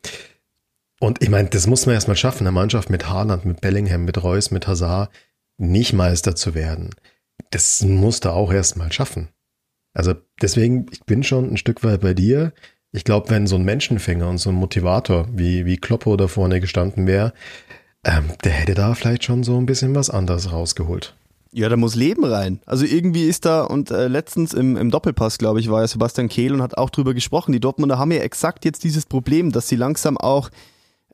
Und 0.99 1.23
ich 1.23 1.29
meine, 1.29 1.49
das 1.49 1.67
muss 1.67 1.87
man 1.87 1.95
erstmal 1.95 2.17
schaffen, 2.17 2.47
eine 2.47 2.53
Mannschaft 2.53 2.89
mit 2.89 3.09
Haaland, 3.09 3.45
mit 3.45 3.61
Bellingham, 3.61 4.05
mit 4.05 4.23
Reus, 4.23 4.51
mit 4.51 4.67
Hazard 4.67 5.11
nicht 5.59 5.93
Meister 5.93 6.35
zu 6.35 6.55
werden. 6.55 6.91
Das 7.51 7.83
muss 7.83 8.21
da 8.21 8.31
auch 8.31 8.53
erstmal 8.53 8.93
schaffen. 8.93 9.29
Also 9.93 10.15
deswegen, 10.41 10.87
ich 10.91 11.05
bin 11.05 11.23
schon 11.23 11.53
ein 11.53 11.57
Stück 11.57 11.83
weit 11.85 12.01
bei 12.01 12.15
dir. 12.15 12.53
Ich 12.97 13.05
glaube, 13.05 13.29
wenn 13.29 13.47
so 13.47 13.57
ein 13.57 13.65
Menschenfänger 13.65 14.27
und 14.27 14.39
so 14.39 14.49
ein 14.49 14.57
Motivator 14.57 15.29
wie, 15.31 15.67
wie 15.67 15.77
Kloppo 15.77 16.17
da 16.17 16.29
vorne 16.29 16.61
gestanden 16.61 17.07
wäre, 17.07 17.35
ähm, 18.05 18.25
der 18.43 18.53
hätte 18.53 18.73
da 18.73 18.95
vielleicht 18.95 19.25
schon 19.25 19.45
so 19.45 19.59
ein 19.59 19.67
bisschen 19.67 19.95
was 19.95 20.09
anderes 20.09 20.51
rausgeholt. 20.51 21.15
Ja, 21.53 21.69
da 21.69 21.77
muss 21.77 21.95
Leben 21.95 22.25
rein. 22.25 22.61
Also 22.65 22.87
irgendwie 22.87 23.25
ist 23.25 23.45
da, 23.45 23.65
und 23.65 23.91
äh, 23.91 24.09
letztens 24.09 24.55
im, 24.55 24.79
im 24.79 24.91
Doppelpass, 24.91 25.37
glaube 25.37 25.61
ich, 25.61 25.71
war 25.71 25.83
ja 25.83 25.87
Sebastian 25.87 26.31
Kehl 26.31 26.55
und 26.55 26.63
hat 26.63 26.79
auch 26.79 26.89
drüber 26.89 27.13
gesprochen. 27.13 27.53
Die 27.53 27.61
Dortmunder 27.61 27.99
haben 27.99 28.13
ja 28.13 28.21
exakt 28.21 28.65
jetzt 28.65 28.83
dieses 28.83 29.05
Problem, 29.05 29.53
dass 29.53 29.69
sie 29.69 29.77
langsam 29.77 30.17
auch 30.17 30.49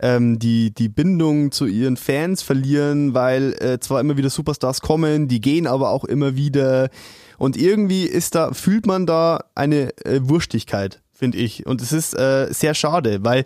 ähm, 0.00 0.38
die, 0.38 0.72
die 0.72 0.88
Bindung 0.88 1.50
zu 1.50 1.66
ihren 1.66 1.96
Fans 1.96 2.42
verlieren, 2.42 3.12
weil 3.12 3.54
äh, 3.54 3.80
zwar 3.80 4.00
immer 4.00 4.16
wieder 4.16 4.30
Superstars 4.30 4.82
kommen, 4.82 5.26
die 5.26 5.40
gehen 5.40 5.66
aber 5.66 5.90
auch 5.90 6.04
immer 6.04 6.36
wieder. 6.36 6.90
Und 7.38 7.56
irgendwie 7.56 8.04
ist 8.04 8.36
da, 8.36 8.52
fühlt 8.52 8.86
man 8.86 9.04
da 9.04 9.46
eine 9.56 9.96
äh, 10.04 10.20
Wurstigkeit, 10.22 11.01
finde 11.22 11.38
ich. 11.38 11.66
Und 11.66 11.80
es 11.80 11.92
ist 11.92 12.18
äh, 12.18 12.48
sehr 12.50 12.74
schade, 12.74 13.20
weil 13.22 13.44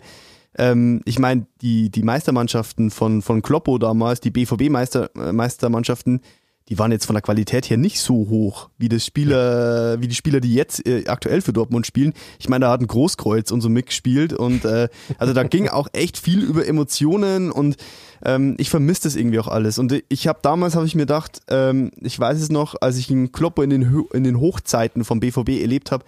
ähm, 0.57 1.01
ich 1.05 1.19
meine, 1.19 1.45
die, 1.61 1.91
die 1.91 2.01
Meistermannschaften 2.01 2.89
von, 2.89 3.21
von 3.21 3.43
Kloppo 3.43 3.77
damals, 3.77 4.19
die 4.19 4.31
BVB-Meistermannschaften, 4.31 6.17
-Meister, 6.17 6.21
die 6.69 6.79
waren 6.79 6.91
jetzt 6.91 7.05
von 7.05 7.13
der 7.13 7.21
Qualität 7.21 7.69
her 7.69 7.77
nicht 7.77 7.99
so 7.99 8.13
hoch 8.29 8.69
wie 8.79 8.89
das 8.89 9.05
Spieler, 9.05 9.93
ja. 9.93 10.01
wie 10.01 10.07
die 10.07 10.15
Spieler, 10.15 10.39
die 10.39 10.55
jetzt 10.55 10.87
äh, 10.87 11.05
aktuell 11.05 11.41
für 11.41 11.53
Dortmund 11.53 11.85
spielen. 11.85 12.13
Ich 12.39 12.49
meine, 12.49 12.65
da 12.65 12.71
hat 12.71 12.81
ein 12.81 12.87
Großkreuz 12.87 13.51
und 13.51 13.61
so 13.61 13.69
mitgespielt 13.69 14.33
und 14.33 14.65
äh, 14.65 14.89
also 15.19 15.33
da 15.33 15.43
ging 15.43 15.69
auch 15.69 15.87
echt 15.93 16.17
viel 16.17 16.43
über 16.43 16.67
Emotionen 16.67 17.51
und 17.51 17.77
ähm, 18.25 18.55
ich 18.57 18.71
vermisse 18.71 19.03
das 19.03 19.15
irgendwie 19.15 19.39
auch 19.39 19.47
alles. 19.47 19.77
Und 19.77 20.03
ich 20.09 20.27
habe 20.27 20.39
damals 20.41 20.75
habe 20.75 20.87
ich 20.87 20.95
mir 20.95 21.03
gedacht, 21.03 21.41
ähm, 21.47 21.91
ich 22.01 22.19
weiß 22.19 22.41
es 22.41 22.49
noch, 22.49 22.73
als 22.81 22.97
ich 22.97 23.11
einen 23.11 23.31
Kloppo 23.31 23.61
in 23.61 23.69
den 23.69 24.05
in 24.13 24.23
den 24.23 24.39
Hochzeiten 24.39 25.05
vom 25.05 25.19
BVB 25.19 25.61
erlebt 25.61 25.91
habe. 25.91 26.03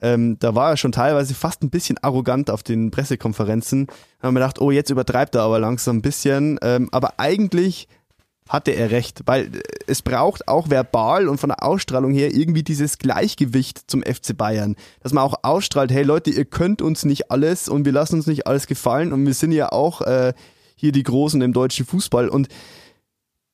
Ähm, 0.00 0.38
da 0.38 0.54
war 0.54 0.70
er 0.70 0.76
schon 0.76 0.92
teilweise 0.92 1.34
fast 1.34 1.62
ein 1.62 1.70
bisschen 1.70 1.98
arrogant 2.02 2.50
auf 2.50 2.62
den 2.62 2.90
Pressekonferenzen. 2.90 3.86
Da 3.86 4.28
haben 4.28 4.34
wir 4.34 4.40
gedacht, 4.40 4.60
oh, 4.60 4.70
jetzt 4.70 4.90
übertreibt 4.90 5.34
er 5.34 5.42
aber 5.42 5.58
langsam 5.58 5.98
ein 5.98 6.02
bisschen. 6.02 6.58
Ähm, 6.62 6.88
aber 6.92 7.14
eigentlich 7.18 7.88
hatte 8.48 8.70
er 8.70 8.90
recht, 8.90 9.22
weil 9.26 9.46
äh, 9.46 9.60
es 9.86 10.02
braucht 10.02 10.48
auch 10.48 10.70
verbal 10.70 11.28
und 11.28 11.38
von 11.38 11.50
der 11.50 11.62
Ausstrahlung 11.62 12.12
her 12.12 12.34
irgendwie 12.34 12.62
dieses 12.62 12.98
Gleichgewicht 12.98 13.90
zum 13.90 14.02
FC 14.02 14.36
Bayern, 14.36 14.76
dass 15.02 15.12
man 15.12 15.24
auch 15.24 15.34
ausstrahlt, 15.42 15.92
hey 15.92 16.02
Leute, 16.02 16.30
ihr 16.30 16.44
könnt 16.44 16.82
uns 16.82 17.04
nicht 17.04 17.30
alles 17.30 17.68
und 17.68 17.84
wir 17.84 17.92
lassen 17.92 18.16
uns 18.16 18.26
nicht 18.26 18.46
alles 18.46 18.66
gefallen 18.66 19.12
und 19.12 19.26
wir 19.26 19.34
sind 19.34 19.52
ja 19.52 19.70
auch 19.72 20.00
äh, 20.02 20.32
hier 20.76 20.92
die 20.92 21.02
Großen 21.02 21.40
im 21.42 21.52
deutschen 21.52 21.86
Fußball 21.86 22.28
und 22.28 22.48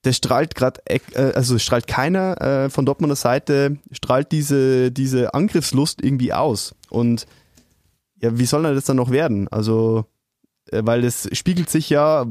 das 0.05 0.17
strahlt 0.17 0.55
gerade, 0.55 0.81
äh, 0.87 1.01
also 1.35 1.59
strahlt 1.59 1.87
keiner 1.87 2.41
äh, 2.41 2.71
von 2.71 2.87
Dortmunder 2.87 3.17
Seite, 3.17 3.79
strahlt 3.91 4.33
diese, 4.33 4.93
diese 4.93 5.35
Angriffslust 5.35 6.03
irgendwie 6.03 6.33
aus 6.33 6.75
und 6.91 7.27
ja, 8.21 8.39
wie 8.39 8.47
soll 8.47 8.63
das 8.63 8.85
dann 8.85 8.97
noch 8.97 9.11
werden? 9.11 9.49
Also, 9.49 10.07
äh, 10.71 10.83
weil 10.85 11.05
es 11.05 11.29
spiegelt 11.33 11.69
sich 11.69 11.91
ja 11.91 12.27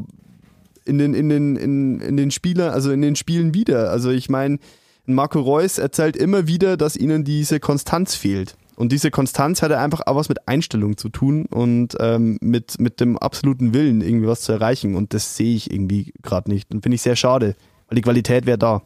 in 0.85 0.97
den, 0.97 1.13
in 1.13 1.29
den, 1.29 1.55
in, 1.55 1.99
in 1.99 2.17
den 2.17 2.31
Spielern, 2.31 2.71
also 2.71 2.91
in 2.91 3.01
den 3.01 3.15
Spielen 3.15 3.53
wieder. 3.53 3.91
Also 3.91 4.09
ich 4.09 4.29
meine, 4.29 4.59
Marco 5.05 5.39
Reus 5.39 5.77
erzählt 5.77 6.15
immer 6.15 6.47
wieder, 6.47 6.77
dass 6.77 6.95
ihnen 6.95 7.23
diese 7.23 7.59
Konstanz 7.59 8.15
fehlt. 8.15 8.55
Und 8.75 8.91
diese 8.91 9.11
Konstanz 9.11 9.61
hat 9.61 9.71
einfach 9.71 10.01
auch 10.05 10.15
was 10.15 10.29
mit 10.29 10.47
Einstellung 10.47 10.97
zu 10.97 11.09
tun 11.09 11.45
und 11.45 11.95
ähm, 11.99 12.37
mit, 12.41 12.79
mit 12.79 12.99
dem 12.99 13.17
absoluten 13.17 13.73
Willen, 13.73 14.01
irgendwie 14.01 14.27
was 14.27 14.41
zu 14.41 14.51
erreichen. 14.51 14.95
Und 14.95 15.13
das 15.13 15.37
sehe 15.37 15.55
ich 15.55 15.71
irgendwie 15.71 16.13
gerade 16.21 16.49
nicht. 16.49 16.71
Und 16.73 16.81
finde 16.81 16.95
ich 16.95 17.01
sehr 17.01 17.15
schade, 17.15 17.55
weil 17.87 17.95
die 17.95 18.01
Qualität 18.01 18.45
wäre 18.45 18.57
da. 18.57 18.81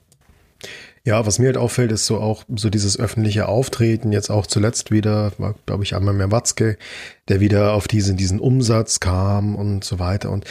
Ja, 1.06 1.26
was 1.26 1.40
mir 1.40 1.46
halt 1.46 1.58
auffällt, 1.58 1.92
ist 1.94 2.06
so 2.06 2.20
auch 2.20 2.44
so 2.54 2.70
dieses 2.70 3.00
öffentliche 3.00 3.48
Auftreten, 3.48 4.12
jetzt 4.12 4.30
auch 4.30 4.46
zuletzt 4.46 4.92
wieder, 4.92 5.32
war, 5.38 5.56
glaube 5.66 5.84
ich, 5.84 5.96
einmal 5.96 6.14
mehr 6.14 6.32
Watzke, 6.32 6.78
der 7.30 7.40
wieder 7.40 7.74
auf 7.74 7.88
diesen, 7.88 8.18
diesen 8.18 8.42
Umsatz 8.42 9.00
kam 9.00 9.56
und 9.56 9.86
so 9.86 10.00
weiter. 10.00 10.32
Und 10.32 10.44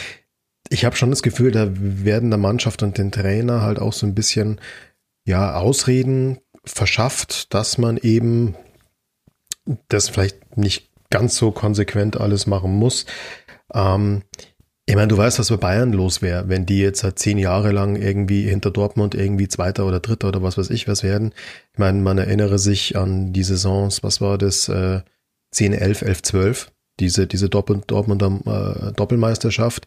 ich 0.71 0.87
habe 0.87 0.97
schon 0.97 1.11
das 1.11 1.23
Gefühl, 1.23 1.52
da 1.52 1.69
werden 1.75 2.31
der 2.31 2.38
Mannschaft 2.38 2.83
und 2.83 2.97
den 2.97 3.12
Trainer 3.12 3.61
halt 3.61 3.78
auch 3.78 3.93
so 3.93 4.07
ein 4.07 4.14
bisschen 4.14 4.59
ja 5.26 5.57
Ausreden 5.57 6.38
verschafft, 6.64 7.52
dass 7.52 7.76
man 7.76 7.99
eben 7.99 8.55
das 9.88 10.08
vielleicht 10.08 10.56
nicht 10.56 10.90
ganz 11.11 11.37
so 11.37 11.50
konsequent 11.50 12.18
alles 12.18 12.46
machen 12.46 12.73
muss. 12.73 13.06
Ähm, 13.73 14.23
ich 14.88 14.94
meine, 14.94 15.08
du 15.08 15.16
weißt, 15.16 15.40
was 15.40 15.49
bei 15.49 15.56
Bayern 15.56 15.92
los 15.92 16.23
wäre, 16.23 16.49
wenn 16.49 16.64
die 16.64 16.78
jetzt 16.78 17.00
seit 17.00 17.18
zehn 17.18 17.38
Jahre 17.38 17.73
lang 17.73 17.96
irgendwie 17.96 18.49
hinter 18.49 18.70
Dortmund 18.70 19.16
irgendwie 19.16 19.49
Zweiter 19.49 19.85
oder 19.85 19.99
Dritter 19.99 20.28
oder 20.28 20.42
was 20.42 20.56
weiß 20.56 20.70
ich 20.70 20.87
was 20.87 21.02
werden. 21.02 21.35
Ich 21.73 21.78
meine, 21.78 22.00
man 22.00 22.18
erinnere 22.18 22.58
sich 22.61 22.96
an 22.96 23.32
die 23.32 23.42
Saisons, 23.42 24.04
was 24.04 24.20
war 24.20 24.38
das, 24.38 24.68
äh, 24.68 25.00
10, 25.50 25.73
11, 25.73 26.02
11, 26.02 26.23
12, 26.23 26.73
diese, 27.00 27.26
diese 27.26 27.49
Doppel, 27.49 27.82
Dortmunder 27.87 28.88
äh, 28.90 28.92
Doppelmeisterschaft. 28.92 29.87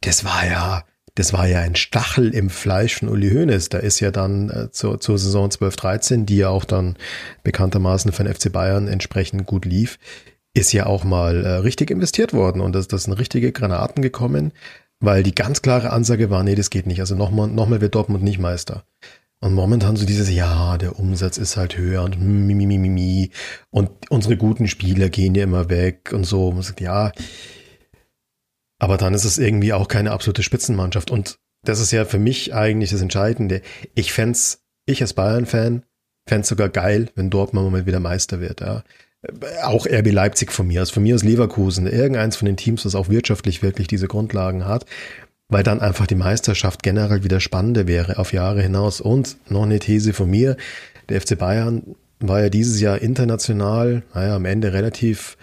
Das 0.00 0.24
war 0.24 0.44
ja, 0.46 0.84
das 1.14 1.32
war 1.32 1.46
ja 1.46 1.60
ein 1.60 1.76
Stachel 1.76 2.34
im 2.34 2.50
Fleisch 2.50 2.96
von 2.96 3.08
Uli 3.08 3.30
Hoeneß. 3.30 3.68
Da 3.68 3.78
ist 3.78 4.00
ja 4.00 4.10
dann 4.10 4.50
äh, 4.50 4.70
zur, 4.70 5.00
zur 5.00 5.18
Saison 5.18 5.50
12, 5.50 5.76
13, 5.76 6.26
die 6.26 6.36
ja 6.36 6.48
auch 6.48 6.64
dann 6.64 6.96
bekanntermaßen 7.42 8.12
von 8.12 8.26
FC 8.26 8.52
Bayern 8.52 8.88
entsprechend 8.88 9.46
gut 9.46 9.64
lief, 9.64 9.98
ist 10.54 10.72
ja 10.72 10.86
auch 10.86 11.04
mal 11.04 11.44
äh, 11.44 11.48
richtig 11.56 11.90
investiert 11.90 12.32
worden 12.32 12.60
und 12.60 12.74
das, 12.74 12.88
das 12.88 13.04
sind 13.04 13.12
richtige 13.14 13.52
Granaten 13.52 14.02
gekommen, 14.02 14.52
weil 15.00 15.22
die 15.22 15.34
ganz 15.34 15.62
klare 15.62 15.90
Ansage 15.90 16.30
war, 16.30 16.42
nee, 16.42 16.54
das 16.54 16.70
geht 16.70 16.86
nicht. 16.86 17.00
Also 17.00 17.14
nochmal, 17.14 17.48
nochmal 17.48 17.80
wird 17.80 17.94
Dortmund 17.94 18.22
nicht 18.22 18.38
Meister. 18.38 18.84
Und 19.42 19.54
momentan 19.54 19.96
so 19.96 20.04
dieses, 20.04 20.30
ja, 20.30 20.76
der 20.76 20.98
Umsatz 20.98 21.38
ist 21.38 21.56
halt 21.56 21.78
höher 21.78 22.02
und 22.02 22.20
mi, 22.20 22.54
mi, 22.54 22.66
mi, 22.66 22.76
mi, 22.76 22.88
mi. 22.90 23.30
Und 23.70 23.90
unsere 24.10 24.36
guten 24.36 24.68
Spieler 24.68 25.08
gehen 25.08 25.34
ja 25.34 25.44
immer 25.44 25.70
weg 25.70 26.10
und 26.12 26.24
so. 26.24 26.48
Und 26.48 26.54
man 26.56 26.62
sagt, 26.62 26.82
ja. 26.82 27.12
Aber 28.80 28.96
dann 28.96 29.14
ist 29.14 29.24
es 29.24 29.38
irgendwie 29.38 29.72
auch 29.72 29.86
keine 29.86 30.10
absolute 30.10 30.42
Spitzenmannschaft. 30.42 31.12
Und 31.12 31.36
das 31.64 31.78
ist 31.78 31.92
ja 31.92 32.04
für 32.04 32.18
mich 32.18 32.52
eigentlich 32.52 32.90
das 32.90 33.02
Entscheidende. 33.02 33.62
Ich 33.94 34.12
fände 34.12 34.38
ich 34.86 35.00
als 35.02 35.12
Bayern-Fan, 35.12 35.84
fände 36.28 36.46
sogar 36.46 36.68
geil, 36.68 37.08
wenn 37.14 37.30
Dortmund 37.30 37.70
mal 37.70 37.86
wieder 37.86 38.00
Meister 38.00 38.40
wird, 38.40 38.60
ja 38.60 38.82
auch 39.62 39.86
RB 39.86 40.10
Leipzig 40.12 40.52
von 40.52 40.66
mir 40.66 40.82
aus, 40.82 40.90
von 40.90 41.02
mir 41.02 41.14
aus 41.14 41.22
Leverkusen, 41.22 41.86
irgendeins 41.86 42.36
von 42.36 42.46
den 42.46 42.56
Teams, 42.56 42.84
das 42.84 42.94
auch 42.94 43.08
wirtschaftlich 43.08 43.62
wirklich 43.62 43.86
diese 43.86 44.08
Grundlagen 44.08 44.66
hat, 44.66 44.86
weil 45.48 45.62
dann 45.62 45.80
einfach 45.80 46.06
die 46.06 46.14
Meisterschaft 46.14 46.82
generell 46.82 47.22
wieder 47.22 47.40
spannender 47.40 47.86
wäre 47.86 48.18
auf 48.18 48.32
Jahre 48.32 48.62
hinaus. 48.62 49.00
Und 49.00 49.36
noch 49.50 49.64
eine 49.64 49.78
These 49.78 50.12
von 50.12 50.30
mir, 50.30 50.56
der 51.08 51.20
FC 51.20 51.36
Bayern 51.36 51.96
war 52.20 52.40
ja 52.40 52.48
dieses 52.48 52.80
Jahr 52.80 53.00
international, 53.00 54.02
naja, 54.14 54.36
am 54.36 54.44
Ende 54.44 54.72
relativ 54.72 55.36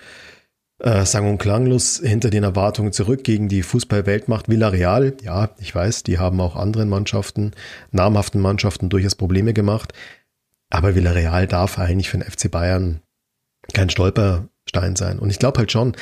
äh, 0.80 1.06
sang- 1.06 1.30
und 1.30 1.38
klanglos 1.38 2.02
hinter 2.04 2.30
den 2.30 2.44
Erwartungen 2.44 2.92
zurück 2.92 3.24
gegen 3.24 3.50
die 3.50 3.64
Fußballweltmacht 3.64 4.50
Villarreal. 4.50 5.16
Ja, 5.22 5.50
ich 5.60 5.74
weiß, 5.74 6.04
die 6.04 6.20
haben 6.20 6.40
auch 6.40 6.56
anderen 6.56 6.90
Mannschaften, 6.90 7.52
namhaften 7.92 8.42
Mannschaften 8.42 8.90
durchaus 8.90 9.16
Probleme 9.16 9.54
gemacht. 9.54 9.94
Aber 10.70 10.96
Villarreal 10.96 11.48
darf 11.48 11.80
eigentlich 11.80 12.10
für 12.10 12.18
den 12.18 12.30
FC 12.30 12.52
Bayern 12.52 13.02
kein 13.74 13.90
Stolperstein 13.90 14.96
sein. 14.96 15.20
Und 15.20 15.30
ich 15.30 15.40
glaube 15.40 15.60
halt 15.60 15.72
schon, 15.72 15.96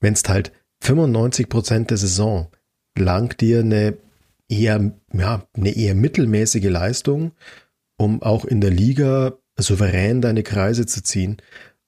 wenn 0.00 0.14
es 0.14 0.22
halt 0.28 0.52
95 0.82 1.48
Prozent 1.48 1.90
der 1.90 1.98
Saison 1.98 2.50
lang 2.96 3.36
dir 3.36 3.60
eine 3.60 3.98
eher, 4.48 4.92
ja, 5.12 5.46
eine 5.54 5.76
eher 5.76 5.94
mittelmäßige 5.94 6.70
Leistung, 6.70 7.32
um 7.98 8.22
auch 8.22 8.44
in 8.44 8.60
der 8.60 8.70
Liga 8.70 9.34
souverän 9.56 10.20
deine 10.20 10.42
Kreise 10.42 10.86
zu 10.86 11.02
ziehen. 11.02 11.38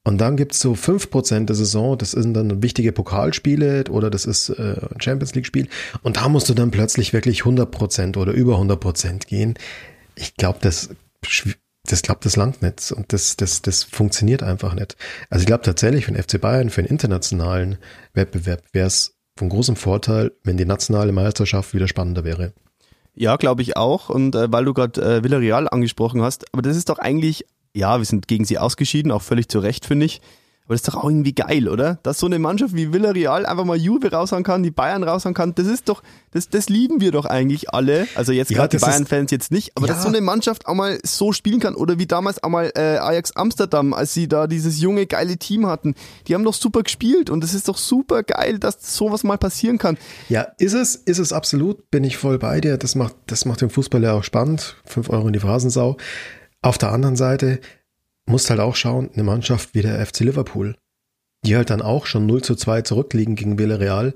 Und 0.02 0.18
dann 0.18 0.36
gibt's 0.36 0.60
so 0.60 0.74
fünf 0.74 1.10
Prozent 1.10 1.50
der 1.50 1.56
Saison, 1.56 1.98
das 1.98 2.12
sind 2.12 2.32
dann 2.34 2.62
wichtige 2.62 2.92
Pokalspiele 2.92 3.84
oder 3.90 4.08
das 4.10 4.24
ist 4.24 4.48
äh, 4.48 4.76
ein 4.94 5.00
Champions 5.00 5.34
League-Spiel. 5.34 5.68
Und 6.02 6.16
da 6.16 6.28
musst 6.28 6.48
du 6.48 6.54
dann 6.54 6.70
plötzlich 6.70 7.12
wirklich 7.12 7.40
100 7.40 7.70
Prozent 7.70 8.16
oder 8.16 8.32
über 8.32 8.54
100 8.54 8.80
Prozent 8.80 9.26
gehen. 9.26 9.54
Ich 10.16 10.36
glaube, 10.36 10.58
das 10.62 10.88
das 11.90 12.02
klappt 12.02 12.24
das 12.24 12.36
langt 12.36 12.62
nicht 12.62 12.92
und 12.92 13.12
das, 13.12 13.36
das, 13.36 13.62
das 13.62 13.82
funktioniert 13.82 14.42
einfach 14.42 14.74
nicht. 14.74 14.96
Also 15.28 15.42
ich 15.42 15.46
glaube 15.46 15.64
tatsächlich 15.64 16.04
für 16.04 16.12
den 16.12 16.22
FC 16.22 16.40
Bayern, 16.40 16.70
für 16.70 16.80
einen 16.80 16.88
internationalen 16.88 17.78
Wettbewerb 18.12 18.62
wäre 18.72 18.86
es 18.86 19.16
von 19.36 19.48
großem 19.48 19.76
Vorteil, 19.76 20.32
wenn 20.44 20.56
die 20.56 20.64
nationale 20.64 21.12
Meisterschaft 21.12 21.74
wieder 21.74 21.88
spannender 21.88 22.24
wäre. 22.24 22.52
Ja, 23.14 23.36
glaube 23.36 23.62
ich 23.62 23.76
auch. 23.76 24.08
Und 24.08 24.34
äh, 24.34 24.52
weil 24.52 24.64
du 24.64 24.74
gerade 24.74 25.00
äh, 25.00 25.24
Villarreal 25.24 25.68
angesprochen 25.68 26.22
hast, 26.22 26.52
aber 26.52 26.62
das 26.62 26.76
ist 26.76 26.88
doch 26.88 26.98
eigentlich, 26.98 27.46
ja, 27.74 27.98
wir 27.98 28.04
sind 28.04 28.28
gegen 28.28 28.44
sie 28.44 28.58
ausgeschieden, 28.58 29.12
auch 29.12 29.22
völlig 29.22 29.48
zu 29.48 29.58
Recht, 29.58 29.86
finde 29.86 30.06
ich. 30.06 30.20
Aber 30.70 30.76
das 30.76 30.82
ist 30.82 30.88
doch 30.94 31.02
auch 31.02 31.10
irgendwie 31.10 31.34
geil, 31.34 31.68
oder? 31.68 31.98
Dass 32.04 32.20
so 32.20 32.26
eine 32.26 32.38
Mannschaft 32.38 32.76
wie 32.76 32.92
Villarreal 32.92 33.44
einfach 33.44 33.64
mal 33.64 33.76
Juve 33.76 34.12
raushauen 34.12 34.44
kann, 34.44 34.62
die 34.62 34.70
Bayern 34.70 35.02
raushauen 35.02 35.34
kann, 35.34 35.52
das 35.56 35.66
ist 35.66 35.88
doch, 35.88 36.00
das, 36.30 36.48
das 36.48 36.68
lieben 36.68 37.00
wir 37.00 37.10
doch 37.10 37.24
eigentlich 37.24 37.74
alle. 37.74 38.06
Also 38.14 38.30
jetzt 38.30 38.50
gerade 38.50 38.76
ja, 38.76 38.78
die 38.78 38.86
Bayern-Fans 38.86 39.32
jetzt 39.32 39.50
nicht, 39.50 39.72
aber 39.74 39.88
ja. 39.88 39.94
dass 39.94 40.04
so 40.04 40.08
eine 40.08 40.20
Mannschaft 40.20 40.66
auch 40.66 40.74
mal 40.74 41.00
so 41.02 41.32
spielen 41.32 41.58
kann 41.58 41.74
oder 41.74 41.98
wie 41.98 42.06
damals 42.06 42.40
auch 42.44 42.50
mal 42.50 42.70
äh, 42.76 42.98
Ajax 42.98 43.32
Amsterdam, 43.32 43.92
als 43.92 44.14
sie 44.14 44.28
da 44.28 44.46
dieses 44.46 44.80
junge, 44.80 45.06
geile 45.06 45.38
Team 45.38 45.66
hatten, 45.66 45.96
die 46.28 46.36
haben 46.36 46.44
doch 46.44 46.54
super 46.54 46.84
gespielt 46.84 47.30
und 47.30 47.42
es 47.42 47.52
ist 47.52 47.66
doch 47.66 47.76
super 47.76 48.22
geil, 48.22 48.60
dass 48.60 48.96
sowas 48.96 49.24
mal 49.24 49.38
passieren 49.38 49.76
kann. 49.78 49.98
Ja, 50.28 50.42
ist 50.58 50.74
es, 50.74 50.94
ist 50.94 51.18
es 51.18 51.32
absolut, 51.32 51.90
bin 51.90 52.04
ich 52.04 52.16
voll 52.16 52.38
bei 52.38 52.60
dir. 52.60 52.76
Das 52.76 52.94
macht, 52.94 53.16
das 53.26 53.44
macht 53.44 53.60
den 53.60 53.70
Fußball 53.70 54.04
ja 54.04 54.12
auch 54.12 54.22
spannend. 54.22 54.76
Fünf 54.84 55.10
Euro 55.10 55.26
in 55.26 55.32
die 55.32 55.40
Phasensau. 55.40 55.96
Auf 56.62 56.78
der 56.78 56.92
anderen 56.92 57.16
Seite, 57.16 57.60
musst 58.26 58.50
halt 58.50 58.60
auch 58.60 58.76
schauen, 58.76 59.10
eine 59.12 59.24
Mannschaft 59.24 59.74
wie 59.74 59.82
der 59.82 60.04
FC 60.04 60.20
Liverpool, 60.20 60.76
die 61.44 61.56
halt 61.56 61.70
dann 61.70 61.82
auch 61.82 62.06
schon 62.06 62.26
0 62.26 62.42
zu 62.42 62.54
2 62.54 62.82
zurückliegen 62.82 63.34
gegen 63.34 63.58
Villarreal 63.58 64.14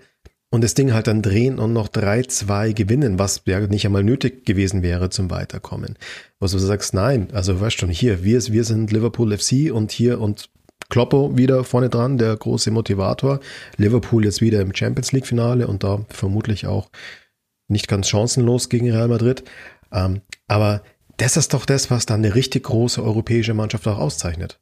und 0.51 0.63
das 0.63 0.75
Ding 0.75 0.93
halt 0.93 1.09
dann 1.09 1.21
drehen 1.21 1.59
und 1.59 1.73
noch 1.73 1.89
3-2 1.89 2.75
gewinnen, 2.75 3.19
was 3.19 3.43
ja 3.47 3.61
nicht 3.61 3.87
einmal 3.87 4.05
nötig 4.05 4.47
gewesen 4.47 4.83
wäre 4.83 5.11
zum 5.11 5.31
Weiterkommen. 5.31 5.99
Was 6.39 6.53
du 6.53 6.59
sagst, 6.59 6.95
nein, 6.95 7.29
also 7.33 7.61
weißt 7.61 7.79
schon, 7.79 7.91
hier, 7.91 8.23
wir, 8.23 8.41
wir 8.47 8.65
sind 8.65 8.93
Liverpool 8.93 9.37
FC 9.37 9.73
und 9.73 9.91
hier 9.91 10.21
und 10.21 10.49
Kloppo 10.91 11.37
wieder 11.37 11.65
vorne 11.65 11.89
dran, 11.89 12.19
der 12.19 12.37
große 12.37 12.71
Motivator. 12.71 13.41
Liverpool 13.79 14.25
jetzt 14.25 14.43
wieder 14.43 14.61
im 14.61 14.75
Champions 14.75 15.11
League 15.11 15.27
Finale 15.27 15.67
und 15.67 15.83
da 15.83 16.05
vermutlich 16.09 16.67
auch 16.67 16.89
nicht 17.67 17.89
ganz 17.89 18.09
chancenlos 18.09 18.69
gegen 18.69 18.93
Real 18.93 19.09
Madrid. 19.09 19.43
Ähm, 19.91 20.21
aber 20.47 20.83
das 21.17 21.37
ist 21.37 21.55
doch 21.55 21.67
das, 21.67 21.91
was 21.91 22.07
dann 22.07 22.25
eine 22.25 22.35
richtig 22.35 22.65
große 22.65 23.03
europäische 23.03 23.55
Mannschaft 23.55 23.87
auch 23.87 23.99
auszeichnet. 23.99 24.59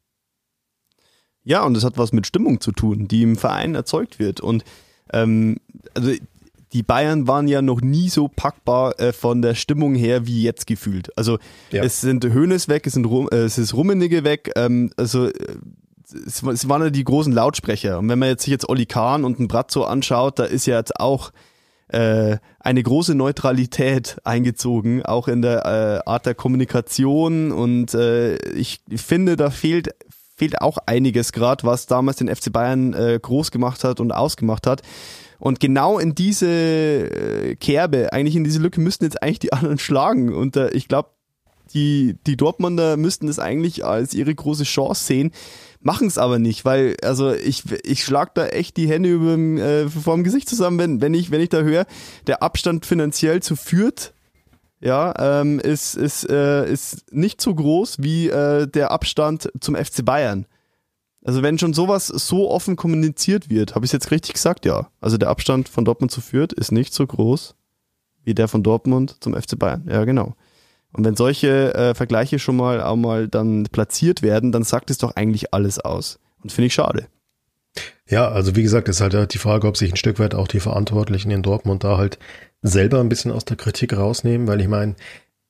Ja, 1.45 1.65
und 1.65 1.75
das 1.75 1.85
hat 1.85 1.99
was 1.99 2.13
mit 2.13 2.27
Stimmung 2.27 2.61
zu 2.61 2.73
tun, 2.73 3.09
die 3.09 3.23
im 3.23 3.37
Verein 3.37 3.75
erzeugt 3.75 4.19
wird. 4.19 4.41
Und 4.41 4.65
ähm, 5.13 5.57
also 5.95 6.13
die 6.73 6.83
Bayern 6.83 7.27
waren 7.27 7.49
ja 7.49 7.61
noch 7.63 7.81
nie 7.81 8.09
so 8.09 8.29
packbar 8.29 8.99
äh, 8.99 9.13
von 9.13 9.43
der 9.43 9.55
Stimmung 9.55 9.95
her 9.95 10.27
wie 10.27 10.43
jetzt 10.43 10.67
gefühlt. 10.67 11.17
Also 11.19 11.39
ja. 11.71 11.83
es 11.83 12.01
sind 12.01 12.25
Höhnes 12.25 12.69
weg, 12.69 12.87
es, 12.87 12.95
sind 12.95 13.05
Rum, 13.07 13.29
äh, 13.31 13.37
es 13.37 13.59
ist 13.59 13.75
Rummenigge 13.75 14.25
weg. 14.25 14.53
Ähm, 14.57 14.91
also 14.97 15.27
äh, 15.27 15.33
es, 16.27 16.43
es, 16.43 16.69
waren 16.69 16.83
ja 16.83 16.91
die 16.91 17.05
großen 17.05 17.33
Lautsprecher. 17.33 17.99
Und 17.99 18.09
wenn 18.09 18.19
man 18.19 18.29
jetzt 18.29 18.45
sich 18.45 18.53
jetzt 18.53 18.69
Olli 18.69 18.87
Kahn 18.87 19.25
und 19.25 19.41
ein 19.41 19.49
Bratzo 19.49 19.85
anschaut, 19.85 20.39
da 20.39 20.45
ist 20.45 20.67
ja 20.67 20.79
jetzt 20.79 20.99
auch 20.99 21.33
äh, 21.93 22.39
eine 22.61 22.83
große 22.83 23.15
Neutralität 23.15 24.17
eingezogen, 24.25 25.05
auch 25.05 25.29
in 25.29 25.43
der 25.43 25.65
äh, 26.07 26.09
Art 26.09 26.27
der 26.27 26.35
Kommunikation. 26.35 27.53
Und 27.53 27.95
äh, 27.95 28.37
ich 28.53 28.81
finde, 28.97 29.37
da 29.37 29.51
fehlt 29.51 29.95
fehlt 30.35 30.61
auch 30.61 30.79
einiges 30.87 31.33
gerade, 31.33 31.63
was 31.63 31.87
damals 31.87 32.17
den 32.17 32.35
FC 32.35 32.53
Bayern 32.53 32.95
äh, 32.95 33.19
groß 33.21 33.53
gemacht 33.53 33.85
hat 33.85 34.01
und 34.01 34.11
ausgemacht 34.11 34.67
hat. 34.67 34.83
Und 35.39 35.61
genau 35.61 35.99
in 35.99 36.15
diese 36.15 36.49
äh, 36.49 37.57
Kerbe, 37.57 38.13
eigentlich 38.13 38.37
in 38.37 38.45
diese 38.45 38.59
Lücke 38.59 38.81
müssten 38.81 39.05
jetzt 39.05 39.23
eigentlich 39.23 39.41
die 39.41 39.53
anderen 39.53 39.79
schlagen. 39.79 40.35
Und 40.35 40.57
äh, 40.57 40.71
ich 40.71 40.89
glaube, 40.89 41.11
die, 41.75 42.17
die 42.27 42.37
Dortmunder 42.37 42.97
müssten 42.97 43.27
das 43.27 43.39
eigentlich 43.39 43.85
als 43.85 44.15
ihre 44.15 44.35
große 44.35 44.65
Chance 44.65 45.05
sehen, 45.05 45.33
machen 45.83 46.07
es 46.07 46.19
aber 46.19 46.39
nicht, 46.39 46.65
weil 46.65 46.97
also 47.03 47.33
ich, 47.33 47.65
ich 47.85 48.05
schlag 48.05 48.35
da 48.35 48.47
echt 48.47 48.77
die 48.77 48.89
Hände 48.89 49.11
über 49.11 49.37
äh, 49.37 49.89
vor 49.89 50.15
dem 50.15 50.25
Gesicht 50.25 50.49
zusammen, 50.49 50.79
wenn, 50.79 51.01
wenn 51.01 51.15
ich 51.15 51.31
wenn 51.31 51.41
ich 51.41 51.49
da 51.49 51.63
höre, 51.63 51.87
der 52.27 52.43
Abstand 52.43 52.87
finanziell 52.87 53.43
zu 53.43 53.57
führt 53.57 54.15
ja, 54.83 55.15
ähm, 55.41 55.61
ist, 55.61 55.95
ist, 55.95 56.29
äh, 56.29 56.71
ist 56.71 57.13
nicht 57.13 57.41
so 57.41 57.55
groß 57.55 58.03
wie 58.03 58.29
äh, 58.29 58.67
der 58.67 58.91
Abstand 58.91 59.49
zum 59.61 59.77
FC 59.77 60.05
Bayern. 60.05 60.47
Also 61.25 61.41
wenn 61.43 61.57
schon 61.57 61.73
sowas 61.73 62.09
so 62.09 62.51
offen 62.51 62.75
kommuniziert 62.75 63.49
wird, 63.49 63.77
habe 63.77 63.85
ich 63.85 63.91
es 63.91 63.93
jetzt 63.93 64.11
richtig 64.11 64.35
gesagt, 64.35 64.67
ja. 64.67 64.89
Also 65.01 65.19
der 65.19 65.29
Abstand 65.29 65.69
von 65.69 65.85
Dortmund 65.85 66.11
zu 66.11 66.21
Fürth 66.21 66.53
ist 66.53 66.73
nicht 66.73 66.93
so 66.93 67.07
groß 67.07 67.55
wie 68.25 68.35
der 68.35 68.49
von 68.49 68.65
Dortmund 68.65 69.19
zum 69.21 69.35
FC 69.35 69.57
Bayern. 69.57 69.87
Ja, 69.89 70.05
genau. 70.05 70.35
Und 70.93 71.05
wenn 71.05 71.17
solche 71.17 71.75
äh, 71.75 71.95
Vergleiche 71.95 72.39
schon 72.39 72.57
mal 72.57 72.83
auch 72.83 72.97
mal 72.97 73.29
dann 73.29 73.65
platziert 73.65 74.23
werden, 74.23 74.53
dann 74.53 74.63
sagt 74.63 74.91
es 74.91 74.99
doch 74.99 75.17
eigentlich 75.17 75.55
alles 75.55 75.79
aus. 75.79 76.19
Und 76.43 76.53
finde 76.53 76.67
ich 76.67 76.75
schade. 76.75 77.07
Ja, 78.09 78.29
also 78.29 78.57
wie 78.57 78.63
gesagt, 78.63 78.89
ist 78.89 79.01
halt 79.01 79.33
die 79.33 79.39
Frage, 79.39 79.67
ob 79.67 79.77
sich 79.77 79.91
ein 79.91 79.97
Stück 79.97 80.19
weit 80.19 80.35
auch 80.35 80.49
die 80.49 80.61
Verantwortlichen 80.61 81.31
in 81.31 81.43
Dortmund 81.43 81.85
da 81.85 81.97
halt 81.97 82.19
selber 82.61 83.01
ein 83.01 83.09
bisschen 83.09 83.33
aus 83.33 83.45
der 83.45 83.57
Kritik 83.57 83.97
rausnehmen, 83.97 84.47
weil 84.47 84.61
ich 84.61 84.69
meine, 84.69 84.95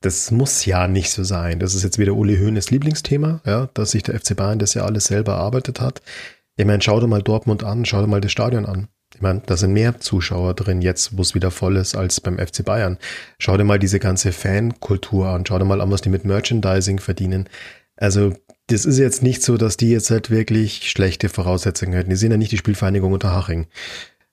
das 0.01 0.31
muss 0.31 0.65
ja 0.65 0.87
nicht 0.87 1.11
so 1.11 1.23
sein. 1.23 1.59
Das 1.59 1.75
ist 1.75 1.83
jetzt 1.83 1.97
wieder 1.97 2.13
Uli 2.13 2.37
Hoeneß 2.37 2.71
Lieblingsthema, 2.71 3.41
ja, 3.45 3.69
dass 3.73 3.91
sich 3.91 4.03
der 4.03 4.19
FC 4.19 4.35
Bayern 4.35 4.59
das 4.59 4.73
ja 4.73 4.83
alles 4.83 5.05
selber 5.05 5.33
erarbeitet 5.33 5.81
hat. 5.81 6.01
Ich 6.55 6.65
meine, 6.65 6.81
schau 6.81 6.99
dir 6.99 7.07
mal 7.07 7.21
Dortmund 7.21 7.63
an, 7.63 7.85
schau 7.85 8.01
dir 8.01 8.07
mal 8.07 8.21
das 8.21 8.31
Stadion 8.31 8.65
an. 8.65 8.87
Meine, 9.23 9.41
da 9.45 9.57
sind 9.57 9.73
mehr 9.73 9.99
Zuschauer 9.99 10.53
drin 10.53 10.81
jetzt, 10.81 11.17
wo 11.17 11.21
es 11.21 11.33
wieder 11.33 11.49
voll 11.49 11.77
ist, 11.77 11.95
als 11.95 12.21
beim 12.21 12.37
FC 12.37 12.63
Bayern. 12.63 12.97
Schau 13.39 13.57
dir 13.57 13.63
mal 13.63 13.79
diese 13.79 13.99
ganze 13.99 14.31
Fankultur 14.31 15.29
an, 15.29 15.45
schau 15.47 15.57
dir 15.57 15.65
mal 15.65 15.81
an, 15.81 15.89
was 15.89 16.01
die 16.01 16.09
mit 16.09 16.25
Merchandising 16.25 16.99
verdienen. 16.99 17.49
Also 17.95 18.33
das 18.67 18.85
ist 18.85 18.99
jetzt 18.99 19.23
nicht 19.23 19.41
so, 19.41 19.57
dass 19.57 19.77
die 19.77 19.89
jetzt 19.89 20.11
halt 20.11 20.29
wirklich 20.29 20.89
schlechte 20.89 21.29
Voraussetzungen 21.29 21.93
hätten. 21.93 22.09
Die 22.09 22.15
sind 22.15 22.31
ja 22.31 22.37
nicht 22.37 22.51
die 22.51 22.57
Spielvereinigung 22.57 23.13
unter 23.13 23.33
Haching, 23.33 23.67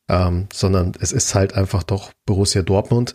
ähm, 0.09 0.49
sondern 0.53 0.93
es 1.01 1.13
ist 1.13 1.35
halt 1.35 1.55
einfach 1.55 1.83
doch 1.83 2.13
Borussia 2.27 2.63
Dortmund 2.63 3.15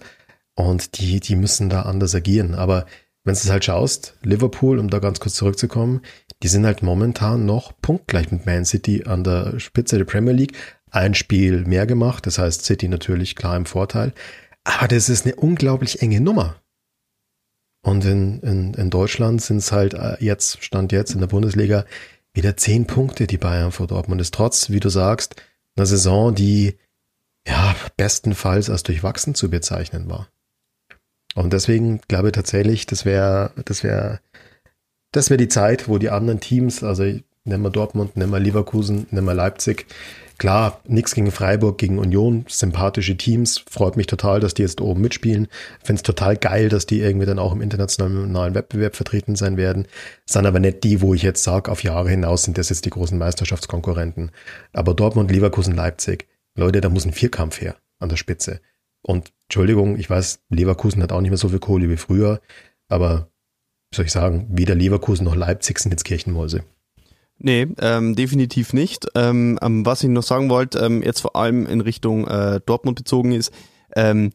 und 0.55 0.97
die, 0.97 1.19
die 1.19 1.35
müssen 1.35 1.69
da 1.69 1.83
anders 1.83 2.15
agieren. 2.15 2.55
Aber 2.55 2.85
wenn 3.25 3.33
du 3.33 3.39
es 3.39 3.49
halt 3.49 3.65
schaust, 3.65 4.17
Liverpool, 4.23 4.79
um 4.79 4.89
da 4.89 4.99
ganz 4.99 5.19
kurz 5.19 5.35
zurückzukommen, 5.35 6.01
die 6.43 6.47
sind 6.47 6.65
halt 6.65 6.83
momentan 6.83 7.45
noch 7.45 7.73
punktgleich 7.81 8.31
mit 8.31 8.45
Man 8.45 8.65
City 8.65 9.03
an 9.05 9.23
der 9.23 9.59
Spitze 9.59 9.97
der 9.97 10.05
Premier 10.05 10.33
League. 10.33 10.53
Ein 10.95 11.13
Spiel 11.13 11.65
mehr 11.65 11.85
gemacht, 11.85 12.25
das 12.25 12.37
heißt 12.37 12.63
City 12.63 12.87
natürlich 12.87 13.35
klar 13.35 13.57
im 13.57 13.65
Vorteil. 13.65 14.13
Aber 14.63 14.87
das 14.87 15.09
ist 15.09 15.25
eine 15.25 15.35
unglaublich 15.35 16.01
enge 16.01 16.21
Nummer. 16.21 16.55
Und 17.81 18.05
in, 18.05 18.39
in, 18.39 18.73
in 18.73 18.89
Deutschland 18.89 19.41
sind 19.41 19.57
es 19.57 19.71
halt 19.71 19.93
äh, 19.93 20.15
jetzt, 20.19 20.63
Stand 20.63 20.93
jetzt 20.93 21.13
in 21.13 21.19
der 21.19 21.27
Bundesliga, 21.27 21.85
wieder 22.33 22.55
zehn 22.57 22.87
Punkte, 22.87 23.27
die 23.27 23.37
Bayern 23.37 23.73
vor 23.73 23.87
Dortmund 23.87 24.21
ist. 24.21 24.33
Trotz, 24.33 24.69
wie 24.69 24.79
du 24.79 24.89
sagst, 24.89 25.35
einer 25.75 25.85
Saison, 25.85 26.33
die 26.33 26.77
ja 27.45 27.75
bestenfalls 27.97 28.69
als 28.69 28.83
durchwachsen 28.83 29.35
zu 29.35 29.49
bezeichnen 29.49 30.09
war. 30.09 30.29
Und 31.35 31.51
deswegen 31.51 31.99
glaube 32.07 32.29
ich 32.29 32.33
tatsächlich, 32.33 32.85
das 32.85 33.03
wäre, 33.03 33.51
das 33.65 33.83
wäre, 33.83 34.21
das 35.11 35.29
wäre 35.29 35.37
die 35.37 35.49
Zeit, 35.49 35.89
wo 35.89 35.97
die 35.97 36.09
anderen 36.09 36.39
Teams, 36.39 36.83
also 36.83 37.03
nennen 37.03 37.63
wir 37.63 37.69
Dortmund, 37.69 38.15
nennen 38.15 38.31
wir 38.31 38.39
Leverkusen, 38.39 39.07
nennen 39.11 39.27
wir 39.27 39.33
Leipzig, 39.33 39.85
Klar, 40.37 40.81
nichts 40.85 41.15
gegen 41.15 41.31
Freiburg, 41.31 41.77
gegen 41.77 41.97
Union, 41.97 42.45
sympathische 42.49 43.15
Teams. 43.15 43.63
Freut 43.69 43.95
mich 43.95 44.07
total, 44.07 44.41
dass 44.41 44.53
die 44.53 44.63
jetzt 44.63 44.81
oben 44.81 44.99
mitspielen. 44.99 45.47
Finde 45.81 45.99
es 45.99 46.03
total 46.03 46.35
geil, 46.35 46.67
dass 46.67 46.85
die 46.85 46.99
irgendwie 46.99 47.25
dann 47.25 47.39
auch 47.39 47.53
im 47.53 47.61
internationalen 47.61 48.53
Wettbewerb 48.53 48.97
vertreten 48.97 49.35
sein 49.35 49.55
werden. 49.55 49.87
Sind 50.25 50.45
aber 50.45 50.59
nicht 50.59 50.83
die, 50.83 51.01
wo 51.01 51.13
ich 51.13 51.21
jetzt 51.21 51.43
sage, 51.43 51.71
auf 51.71 51.83
Jahre 51.83 52.09
hinaus 52.09 52.43
sind 52.43 52.57
das 52.57 52.69
jetzt 52.69 52.83
die 52.83 52.89
großen 52.89 53.17
Meisterschaftskonkurrenten. 53.17 54.31
Aber 54.73 54.93
Dortmund, 54.93 55.31
Leverkusen, 55.31 55.75
Leipzig, 55.75 56.27
Leute, 56.57 56.81
da 56.81 56.89
muss 56.89 57.05
ein 57.05 57.13
Vierkampf 57.13 57.61
her 57.61 57.77
an 57.99 58.09
der 58.09 58.17
Spitze. 58.17 58.59
Und 59.01 59.31
Entschuldigung, 59.43 59.97
ich 59.97 60.09
weiß, 60.09 60.39
Leverkusen 60.49 61.01
hat 61.01 61.13
auch 61.13 61.21
nicht 61.21 61.29
mehr 61.29 61.37
so 61.37 61.49
viel 61.49 61.59
Kohle 61.59 61.89
wie 61.89 61.97
früher, 61.97 62.41
aber 62.89 63.29
soll 63.93 64.05
ich 64.05 64.11
sagen, 64.11 64.47
weder 64.49 64.75
Leverkusen 64.75 65.23
noch 65.23 65.35
Leipzig 65.35 65.79
sind 65.79 65.91
jetzt 65.91 66.03
Kirchenmäuse. 66.03 66.63
Nee, 67.37 67.67
ähm, 67.79 68.15
definitiv 68.15 68.73
nicht. 68.73 69.07
Ähm, 69.15 69.59
ähm, 69.61 69.85
was 69.85 70.03
ich 70.03 70.09
noch 70.09 70.23
sagen 70.23 70.49
wollte, 70.49 70.79
ähm, 70.79 71.03
jetzt 71.03 71.19
vor 71.19 71.35
allem 71.35 71.65
in 71.65 71.81
Richtung 71.81 72.27
äh, 72.27 72.61
Dortmund 72.65 72.97
bezogen 72.97 73.33
ist, 73.33 73.51
ähm, 73.95 74.31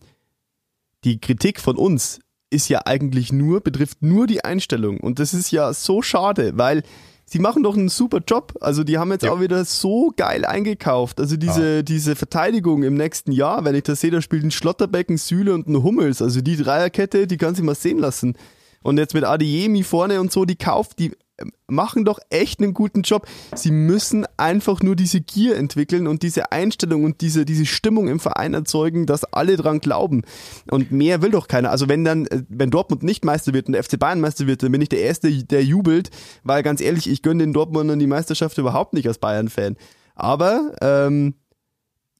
die 1.04 1.18
Kritik 1.18 1.60
von 1.60 1.76
uns 1.76 2.20
ist 2.50 2.68
ja 2.68 2.82
eigentlich 2.84 3.32
nur, 3.32 3.60
betrifft 3.60 4.02
nur 4.02 4.26
die 4.26 4.44
Einstellung. 4.44 4.98
Und 4.98 5.18
das 5.18 5.32
ist 5.34 5.50
ja 5.50 5.72
so 5.72 6.02
schade, 6.02 6.52
weil 6.56 6.82
sie 7.24 7.38
machen 7.38 7.62
doch 7.62 7.76
einen 7.76 7.88
super 7.88 8.20
Job. 8.26 8.54
Also 8.60 8.84
die 8.84 8.98
haben 8.98 9.12
jetzt 9.12 9.22
ja. 9.22 9.32
auch 9.32 9.40
wieder 9.40 9.64
so 9.64 10.12
geil 10.16 10.44
eingekauft. 10.44 11.20
Also 11.20 11.36
diese, 11.36 11.76
ja. 11.76 11.82
diese 11.82 12.16
Verteidigung 12.16 12.82
im 12.82 12.94
nächsten 12.94 13.32
Jahr, 13.32 13.64
wenn 13.64 13.76
ich 13.76 13.84
das 13.84 14.00
sehe, 14.00 14.10
da 14.10 14.20
spielt 14.20 14.44
ein 14.44 14.50
Schlotterbecken, 14.50 15.16
Süle 15.16 15.54
und 15.54 15.68
ein 15.68 15.82
Hummels. 15.82 16.20
Also 16.20 16.40
die 16.40 16.56
Dreierkette, 16.56 17.26
die 17.26 17.36
kann 17.36 17.54
sich 17.54 17.64
mal 17.64 17.76
sehen 17.76 17.98
lassen. 17.98 18.36
Und 18.82 18.98
jetzt 18.98 19.14
mit 19.14 19.24
Adiemi 19.24 19.84
vorne 19.84 20.20
und 20.20 20.32
so, 20.32 20.44
die 20.44 20.56
kauft, 20.56 20.98
die 20.98 21.12
machen 21.66 22.05
doch 22.05 22.18
echt 22.31 22.61
einen 22.61 22.74
guten 22.74 23.03
Job. 23.03 23.26
Sie 23.55 23.70
müssen 23.70 24.26
einfach 24.37 24.83
nur 24.83 24.96
diese 24.96 25.20
Gier 25.20 25.57
entwickeln 25.57 26.07
und 26.07 26.22
diese 26.22 26.53
Einstellung 26.53 27.05
und 27.05 27.20
diese, 27.20 27.44
diese 27.44 27.66
Stimmung 27.66 28.09
im 28.09 28.20
Verein 28.20 28.55
erzeugen, 28.55 29.07
dass 29.07 29.24
alle 29.24 29.57
dran 29.57 29.81
glauben. 29.81 30.22
Und 30.70 30.92
mehr 30.92 31.22
will 31.22 31.31
doch 31.31 31.48
keiner. 31.48 31.70
Also 31.70 31.88
wenn 31.88 32.05
dann, 32.05 32.26
äh, 32.26 32.42
wenn 32.48 32.70
Dortmund 32.70 33.03
nicht 33.03 33.24
Meister 33.24 33.53
wird 33.53 33.66
und 33.66 33.72
der 33.72 33.85
FC 33.85 33.98
Bayern 33.98 34.20
Meister 34.20 34.46
wird, 34.46 34.62
dann 34.62 34.72
bin 34.72 34.83
ich 34.83 34.88
der 34.88 35.00
Erste, 35.00 35.31
der 35.44 35.64
jubelt, 35.64 36.11
weil 36.44 36.62
ganz 36.62 36.81
ehrlich, 36.81 37.09
ich 37.09 37.22
gönne 37.22 37.44
den 37.44 37.53
Dortmundern 37.53 37.98
die 37.98 38.07
Meisterschaft 38.07 38.59
überhaupt 38.59 38.94
nicht 38.94 39.07
als 39.09 39.18
Bayern-Fan. 39.18 39.76
Aber 40.14 40.72
ähm, 40.81 41.35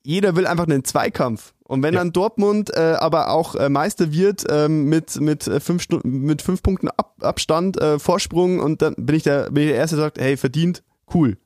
jeder 0.03 0.37
will 0.37 0.47
einfach 0.47 0.67
einen 0.67 0.85
Zweikampf. 0.85 1.53
Und 1.65 1.83
wenn 1.83 1.95
ja. 1.95 2.01
dann 2.01 2.13
Dortmund 2.13 2.71
äh, 2.75 2.97
aber 2.99 3.31
auch 3.31 3.55
äh, 3.55 3.69
Meister 3.69 4.13
wird 4.13 4.45
ähm, 4.51 4.87
mit 4.87 5.21
mit 5.21 5.47
äh, 5.47 5.61
fünf 5.61 5.83
Stunden, 5.83 6.23
mit 6.23 6.43
fünf 6.43 6.63
Punkten 6.63 6.89
Ab 6.89 7.15
Abstand 7.21 7.81
äh, 7.81 7.99
Vorsprung 7.99 8.59
und 8.59 8.83
dann 8.83 8.95
bin 8.97 9.15
ich 9.15 9.23
der 9.23 9.51
bin 9.51 9.65
ich 9.65 9.69
der 9.69 9.77
erste 9.77 9.97
der 9.97 10.07
sagt 10.07 10.19
hey 10.19 10.37
verdient 10.37 10.83
cool. 11.15 11.37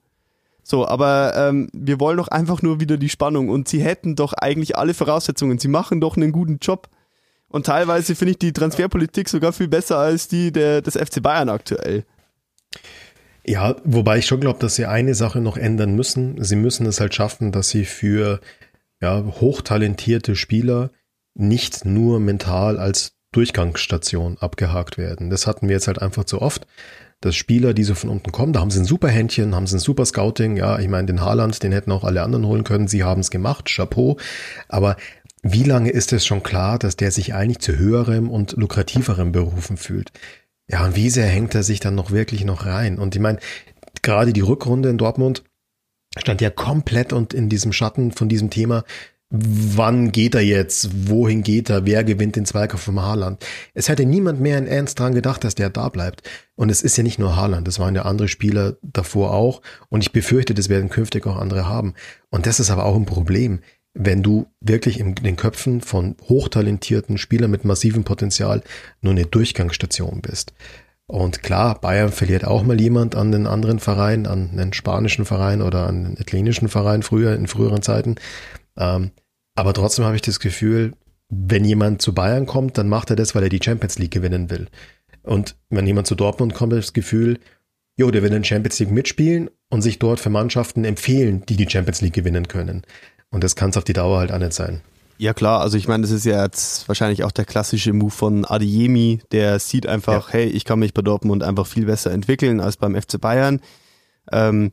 So 0.63 0.89
aber 0.89 1.35
ähm, 1.37 1.69
wir 1.75 2.01
wollen 2.01 2.17
doch 2.17 2.29
einfach 2.29 2.63
nur 2.63 2.81
wieder 2.81 2.97
die 2.97 3.11
Spannung. 3.11 3.51
Und 3.51 3.69
sie 3.69 3.83
hätten 3.83 4.17
doch 4.17 4.33
eigentlich 4.33 4.79
alle 4.79 4.95
Voraussetzungen. 4.95 5.59
Sie 5.59 5.69
machen 5.69 6.01
doch 6.01 6.17
einen 6.17 6.33
guten 6.33 6.59
Job. 6.59 6.89
Und 7.49 7.67
teilweise 7.67 8.15
finde 8.15 8.33
ich 8.33 8.39
die 8.39 8.53
Transferpolitik 8.55 9.29
sogar 9.29 9.53
viel 9.53 9.69
besser 9.69 9.99
als 9.99 10.27
die 10.27 10.53
der 10.53 10.81
des 10.81 10.97
FC 10.97 11.23
Bayern 11.23 11.51
aktuell 11.51 12.05
ja, 13.47 13.77
wobei 13.85 14.19
ich 14.19 14.27
schon 14.27 14.41
glaube, 14.41 14.59
dass 14.59 14.75
sie 14.75 14.87
eine 14.87 15.15
Sache 15.15 15.41
noch 15.41 15.57
ändern 15.57 15.95
müssen. 15.95 16.43
Sie 16.43 16.57
müssen 16.57 16.87
es 16.87 17.01
halt 17.01 17.15
schaffen, 17.15 17.53
dass 17.53 17.69
sie 17.69 17.85
für 17.85 18.41
ja, 19.01 19.23
hochtalentierte 19.25 20.35
Spieler 20.35 20.91
nicht 21.35 21.85
nur 21.85 22.21
mental 22.21 22.79
als 22.79 23.17
Durchgangsstation 23.33 24.39
abgehakt 24.39 24.97
werden. 24.97 25.29
Das 25.29 25.47
hatten 25.47 25.69
wir 25.69 25.75
jetzt 25.75 25.89
halt 25.89 26.01
einfach 26.01 26.25
zu 26.25 26.41
oft. 26.41 26.67
Dass 27.21 27.37
Spieler, 27.37 27.75
die 27.75 27.85
so 27.85 27.95
von 27.95 28.11
unten 28.11 28.33
kommen, 28.33 28.53
da 28.53 28.61
haben 28.61 28.71
sie 28.71 28.81
ein 28.81 28.85
super 28.85 29.09
Händchen, 29.09 29.55
haben 29.55 29.67
sie 29.67 29.77
ein 29.77 29.81
super 29.81 30.05
Scouting. 30.05 30.57
Ja, 30.57 30.79
ich 30.79 30.89
meine, 30.89 31.07
den 31.07 31.21
Haaland, 31.21 31.63
den 31.63 31.73
hätten 31.73 31.93
auch 31.93 32.05
alle 32.05 32.23
anderen 32.23 32.47
holen 32.47 32.65
können. 32.65 32.87
Sie 32.87 33.03
haben 33.03 33.21
es 33.21 33.31
gemacht, 33.31 33.71
Chapeau. 33.75 34.19
Aber 34.69 34.97
wie 35.43 35.63
lange 35.63 35.91
ist 35.91 36.13
es 36.13 36.27
schon 36.27 36.43
klar, 36.43 36.79
dass 36.79 36.97
der 36.97 37.11
sich 37.11 37.35
eigentlich 37.35 37.61
zu 37.61 37.77
höherem 37.77 38.31
und 38.31 38.53
lukrativerem 38.53 39.33
Berufen 39.33 39.77
fühlt? 39.77 40.13
Ja, 40.71 40.85
und 40.85 40.97
wie 40.97 41.11
sehr 41.11 41.27
hängt 41.27 41.55
er 41.55 41.63
sich 41.63 41.81
dann 41.81 41.95
noch 41.95 42.11
wirklich 42.11 42.45
noch 42.45 42.65
rein? 42.65 42.99
Und 42.99 43.15
ich 43.15 43.21
meine, 43.21 43.39
gerade 44.03 44.33
die 44.33 44.41
Rückrunde 44.41 44.89
in 44.89 44.99
Dortmund 44.99 45.45
stand 46.17 46.41
ja 46.41 46.51
komplett 46.51 47.13
und 47.13 47.35
in 47.35 47.49
diesem 47.49 47.73
Schatten 47.73 48.13
von 48.13 48.29
diesem 48.29 48.51
Thema. 48.51 48.85
Wann 49.31 50.13
geht 50.13 50.37
er 50.37 50.43
jetzt? 50.43 51.09
Wohin 51.09 51.43
geht 51.43 51.69
er? 51.69 51.87
Wer 51.87 52.05
gewinnt 52.05 52.37
den 52.37 52.47
Zweikampf 52.47 52.85
vom 52.85 53.03
Haaland? 53.03 53.45
Es 53.73 53.89
hätte 53.89 54.05
niemand 54.07 54.41
mehr 54.41 54.59
in 54.59 54.69
Ernst 54.69 54.99
dran 54.99 55.15
gedacht, 55.15 55.43
dass 55.43 55.57
der 55.57 55.71
da 55.71 55.89
bleibt. 55.89 56.23
Und 56.55 56.71
es 56.71 56.83
ist 56.83 56.97
ja 56.97 57.03
nicht 57.03 57.19
nur 57.19 57.35
Haaland, 57.35 57.67
das 57.67 57.81
waren 57.81 57.97
ja 57.97 58.03
andere 58.03 58.29
Spieler 58.29 58.77
davor 58.83 59.33
auch. 59.33 59.61
Und 59.89 60.03
ich 60.03 60.13
befürchte, 60.13 60.55
das 60.55 60.69
werden 60.69 60.89
künftig 60.89 61.27
auch 61.27 61.37
andere 61.37 61.67
haben. 61.67 61.95
Und 62.31 62.47
das 62.47 62.61
ist 62.61 62.71
aber 62.71 62.85
auch 62.85 62.95
ein 62.95 63.07
Problem 63.07 63.61
wenn 63.95 64.23
du 64.23 64.47
wirklich 64.61 64.99
in 64.99 65.15
den 65.15 65.37
Köpfen 65.37 65.81
von 65.81 66.17
hochtalentierten 66.29 67.17
Spielern 67.17 67.51
mit 67.51 67.65
massivem 67.65 68.05
Potenzial 68.05 68.63
nur 69.01 69.13
eine 69.13 69.25
Durchgangsstation 69.25 70.21
bist. 70.21 70.53
Und 71.07 71.43
klar, 71.43 71.81
Bayern 71.81 72.13
verliert 72.13 72.45
auch 72.45 72.63
mal 72.63 72.81
jemand 72.81 73.15
an 73.15 73.31
den 73.31 73.47
anderen 73.47 73.79
Verein, 73.79 74.27
an 74.27 74.51
einen 74.51 74.73
spanischen 74.73 75.25
Verein 75.25 75.63
oder 75.63 75.87
an 75.87 76.07
einen 76.07 76.17
italienischen 76.17 76.69
Verein 76.69 77.03
früher, 77.03 77.35
in 77.35 77.47
früheren 77.47 77.83
Zeiten. 77.83 78.17
Ähm, 78.77 79.13
aber 79.55 79.75
trotzdem 79.75 80.05
habe 80.05 80.17
ich 80.17 80.23
das 80.23 80.41
Gefühl, 80.41 80.93
wenn 81.29 81.65
jemand 81.65 82.03
zu 82.03 82.15
Bayern 82.15 82.47
kommt, 82.47 82.79
dann 82.79 82.89
macht 82.89 83.11
er 83.11 83.17
das, 83.17 83.35
weil 83.35 83.45
er 83.45 83.49
die 83.49 83.61
Champions 83.63 83.99
League 83.99 84.13
gewinnen 84.13 84.51
will. 84.51 84.69
Und 85.23 85.57
wenn 85.71 85.87
jemand 85.87 86.07
zu 86.07 86.15
Dortmund 86.15 86.55
kommt, 86.55 86.73
das 86.73 86.93
Gefühl, 86.93 87.39
jo, 87.97 88.11
der 88.11 88.23
will 88.23 88.33
in 88.33 88.45
Champions 88.45 88.79
League 88.81 88.91
mitspielen 88.91 89.51
und 89.71 89.83
sich 89.83 89.99
dort 89.99 90.21
für 90.21 90.31
Mannschaften 90.31 90.85
empfehlen, 90.85 91.45
die 91.47 91.57
die 91.57 91.69
Champions 91.69 92.01
League 92.01 92.15
gewinnen 92.15 92.49
können. 92.49 92.83
Und 93.35 93.43
das 93.43 93.57
kann 93.57 93.71
es 93.71 93.77
auf 93.77 93.83
die 93.83 93.93
Dauer 93.93 94.21
halt 94.21 94.31
auch 94.31 94.39
nicht 94.39 94.53
sein. 94.53 94.81
Ja 95.19 95.35
klar, 95.35 95.61
also 95.61 95.77
ich 95.77 95.89
meine, 95.89 96.03
das 96.03 96.13
ist 96.13 96.25
ja 96.25 96.45
jetzt 96.45 96.87
wahrscheinlich 96.87 97.25
auch 97.25 97.33
der 97.33 97.45
klassische 97.45 97.93
Move 97.93 98.13
von 98.13 98.45
Adiemi, 98.45 99.23
der 99.33 99.59
sieht 99.59 99.89
einfach, 99.89 100.29
ja. 100.29 100.35
hey, 100.35 100.47
ich 100.47 100.65
kann 100.65 100.79
mich 100.79 100.95
bei 100.95 101.03
Dortmund 101.03 101.43
einfach 101.43 101.67
viel 101.67 101.87
besser 101.87 102.13
entwickeln 102.13 102.61
als 102.61 102.77
beim 102.77 102.95
FC 102.95 103.21
Bayern. 103.21 103.61
Ähm, 104.31 104.71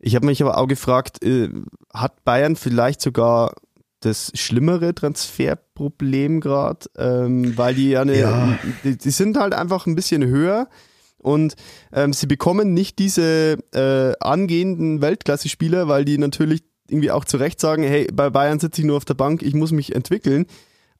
ich 0.00 0.16
habe 0.16 0.26
mich 0.26 0.42
aber 0.42 0.58
auch 0.58 0.66
gefragt, 0.66 1.24
äh, 1.24 1.50
hat 1.94 2.24
Bayern 2.24 2.56
vielleicht 2.56 3.00
sogar 3.00 3.54
das 4.00 4.32
schlimmere 4.34 4.92
Transferproblem 4.92 6.40
gerade, 6.40 6.88
ähm, 6.98 7.56
weil 7.56 7.76
die 7.76 7.90
ja, 7.90 8.00
eine, 8.00 8.18
ja. 8.18 8.58
Die, 8.82 8.98
die, 8.98 9.10
sind 9.10 9.36
halt 9.36 9.54
einfach 9.54 9.86
ein 9.86 9.94
bisschen 9.94 10.24
höher 10.24 10.68
und 11.18 11.54
ähm, 11.92 12.12
sie 12.12 12.26
bekommen 12.26 12.74
nicht 12.74 12.98
diese 12.98 13.58
äh, 13.72 14.14
angehenden 14.18 15.00
Weltklasse-Spieler, 15.00 15.86
weil 15.86 16.04
die 16.04 16.18
natürlich 16.18 16.62
irgendwie 16.90 17.10
auch 17.10 17.24
zu 17.24 17.36
Recht 17.36 17.60
sagen, 17.60 17.82
hey, 17.82 18.08
bei 18.12 18.30
Bayern 18.30 18.60
sitze 18.60 18.80
ich 18.80 18.86
nur 18.86 18.96
auf 18.96 19.04
der 19.04 19.14
Bank, 19.14 19.42
ich 19.42 19.54
muss 19.54 19.72
mich 19.72 19.94
entwickeln. 19.94 20.46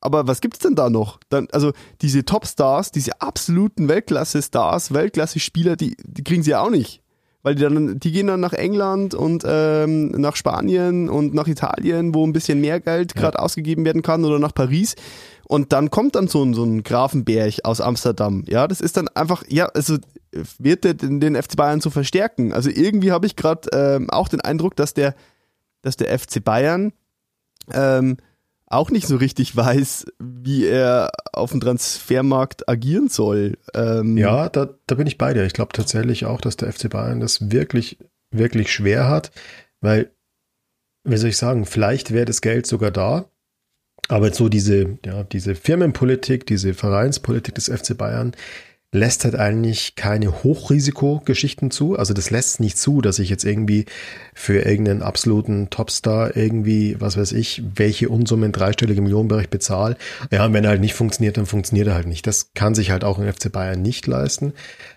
Aber 0.00 0.26
was 0.26 0.40
gibt's 0.40 0.60
denn 0.60 0.74
da 0.74 0.88
noch? 0.88 1.20
Dann, 1.28 1.48
also 1.52 1.72
diese 2.00 2.24
Top-Stars, 2.24 2.90
diese 2.90 3.20
absoluten 3.20 3.88
Weltklasse-Stars, 3.88 4.94
Weltklasse-Spieler, 4.94 5.76
die, 5.76 5.96
die 6.02 6.24
kriegen 6.24 6.42
sie 6.42 6.52
ja 6.52 6.62
auch 6.62 6.70
nicht. 6.70 7.02
Weil 7.42 7.54
die 7.54 7.62
dann, 7.62 7.98
die 7.98 8.12
gehen 8.12 8.26
dann 8.26 8.40
nach 8.40 8.52
England 8.52 9.14
und 9.14 9.44
ähm, 9.46 10.08
nach 10.08 10.36
Spanien 10.36 11.08
und 11.08 11.34
nach 11.34 11.46
Italien, 11.46 12.14
wo 12.14 12.26
ein 12.26 12.32
bisschen 12.32 12.60
mehr 12.60 12.80
Geld 12.80 13.14
gerade 13.14 13.38
ja. 13.38 13.44
ausgegeben 13.44 13.84
werden 13.84 14.02
kann, 14.02 14.24
oder 14.24 14.38
nach 14.38 14.54
Paris. 14.54 14.94
Und 15.46 15.72
dann 15.72 15.90
kommt 15.90 16.16
dann 16.16 16.28
so 16.28 16.42
ein, 16.44 16.54
so 16.54 16.64
ein 16.64 16.82
Grafenberg 16.82 17.64
aus 17.64 17.80
Amsterdam. 17.80 18.44
Ja, 18.46 18.68
das 18.68 18.80
ist 18.80 18.96
dann 18.96 19.08
einfach, 19.08 19.42
ja, 19.48 19.66
also 19.66 19.96
wird 20.58 20.84
der 20.84 20.94
den, 20.94 21.20
den 21.20 21.34
FC 21.34 21.56
Bayern 21.56 21.80
zu 21.80 21.90
verstärken. 21.90 22.52
Also 22.52 22.70
irgendwie 22.70 23.10
habe 23.10 23.26
ich 23.26 23.36
gerade 23.36 23.68
ähm, 23.72 24.10
auch 24.10 24.28
den 24.28 24.40
Eindruck, 24.40 24.76
dass 24.76 24.94
der 24.94 25.14
dass 25.82 25.96
der 25.96 26.16
FC 26.18 26.42
Bayern 26.42 26.92
ähm, 27.72 28.16
auch 28.66 28.90
nicht 28.90 29.08
so 29.08 29.16
richtig 29.16 29.56
weiß, 29.56 30.06
wie 30.20 30.64
er 30.64 31.10
auf 31.32 31.50
dem 31.50 31.60
Transfermarkt 31.60 32.68
agieren 32.68 33.08
soll. 33.08 33.58
Ähm 33.74 34.16
ja, 34.16 34.48
da, 34.48 34.68
da 34.86 34.94
bin 34.94 35.08
ich 35.08 35.18
bei 35.18 35.34
dir. 35.34 35.44
Ich 35.44 35.54
glaube 35.54 35.72
tatsächlich 35.72 36.24
auch, 36.24 36.40
dass 36.40 36.56
der 36.56 36.72
FC 36.72 36.88
Bayern 36.88 37.20
das 37.20 37.50
wirklich, 37.50 37.98
wirklich 38.30 38.72
schwer 38.72 39.08
hat, 39.08 39.32
weil, 39.80 40.12
wie 41.04 41.16
soll 41.16 41.30
ich 41.30 41.36
sagen, 41.36 41.66
vielleicht 41.66 42.12
wäre 42.12 42.26
das 42.26 42.40
Geld 42.40 42.66
sogar 42.66 42.92
da, 42.92 43.24
aber 44.08 44.32
so 44.32 44.48
diese, 44.48 44.98
ja, 45.04 45.24
diese 45.24 45.56
Firmenpolitik, 45.56 46.46
diese 46.46 46.72
Vereinspolitik 46.72 47.56
des 47.56 47.68
FC 47.68 47.96
Bayern, 47.96 48.32
lässt 48.92 49.24
halt 49.24 49.36
eigentlich 49.36 49.94
keine 49.94 50.42
Hochrisikogeschichten 50.42 51.70
zu. 51.70 51.96
Also 51.96 52.12
das 52.12 52.30
lässt 52.30 52.58
nicht 52.58 52.76
zu, 52.76 53.00
dass 53.00 53.20
ich 53.20 53.30
jetzt 53.30 53.44
irgendwie 53.44 53.84
für 54.34 54.62
irgendeinen 54.62 55.02
absoluten 55.02 55.70
Topstar 55.70 56.36
irgendwie, 56.36 57.00
was 57.00 57.16
weiß 57.16 57.32
ich, 57.32 57.62
welche 57.76 58.08
Unsummen 58.08 58.50
dreistellige 58.50 59.00
Millionenbereich 59.00 59.48
bezahle. 59.48 59.96
Ja, 60.32 60.44
und 60.46 60.54
wenn 60.54 60.64
er 60.64 60.70
halt 60.70 60.80
nicht 60.80 60.94
funktioniert, 60.94 61.36
dann 61.36 61.46
funktioniert 61.46 61.86
er 61.86 61.94
halt 61.94 62.08
nicht. 62.08 62.26
Das 62.26 62.52
kann 62.54 62.74
sich 62.74 62.90
halt 62.90 63.04
auch 63.04 63.18
ein 63.18 63.32
FC 63.32 63.52
Bayern 63.52 63.80
nicht 63.80 64.08
leisten. 64.08 64.54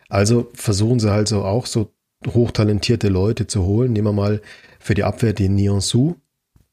Also 0.09 0.49
versuchen 0.55 0.99
sie 0.99 1.11
halt 1.11 1.27
so 1.27 1.43
auch 1.43 1.67
so 1.67 1.93
hochtalentierte 2.25 3.09
Leute 3.09 3.45
zu 3.45 3.63
holen. 3.63 3.93
Nehmen 3.93 4.07
wir 4.07 4.13
mal 4.13 4.41
für 4.79 4.95
die 4.95 5.03
Abwehr 5.03 5.33
den 5.33 5.53
Nian 5.53 5.81
Su 5.81 6.15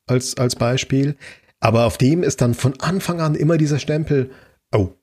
als, 0.06 0.38
als 0.38 0.56
Beispiel. 0.56 1.16
Aber 1.58 1.84
auf 1.84 1.98
dem 1.98 2.22
ist 2.22 2.40
dann 2.40 2.54
von 2.54 2.80
Anfang 2.80 3.20
an 3.20 3.34
immer 3.34 3.58
dieser 3.58 3.78
Stempel, 3.78 4.30
oh, 4.72 4.94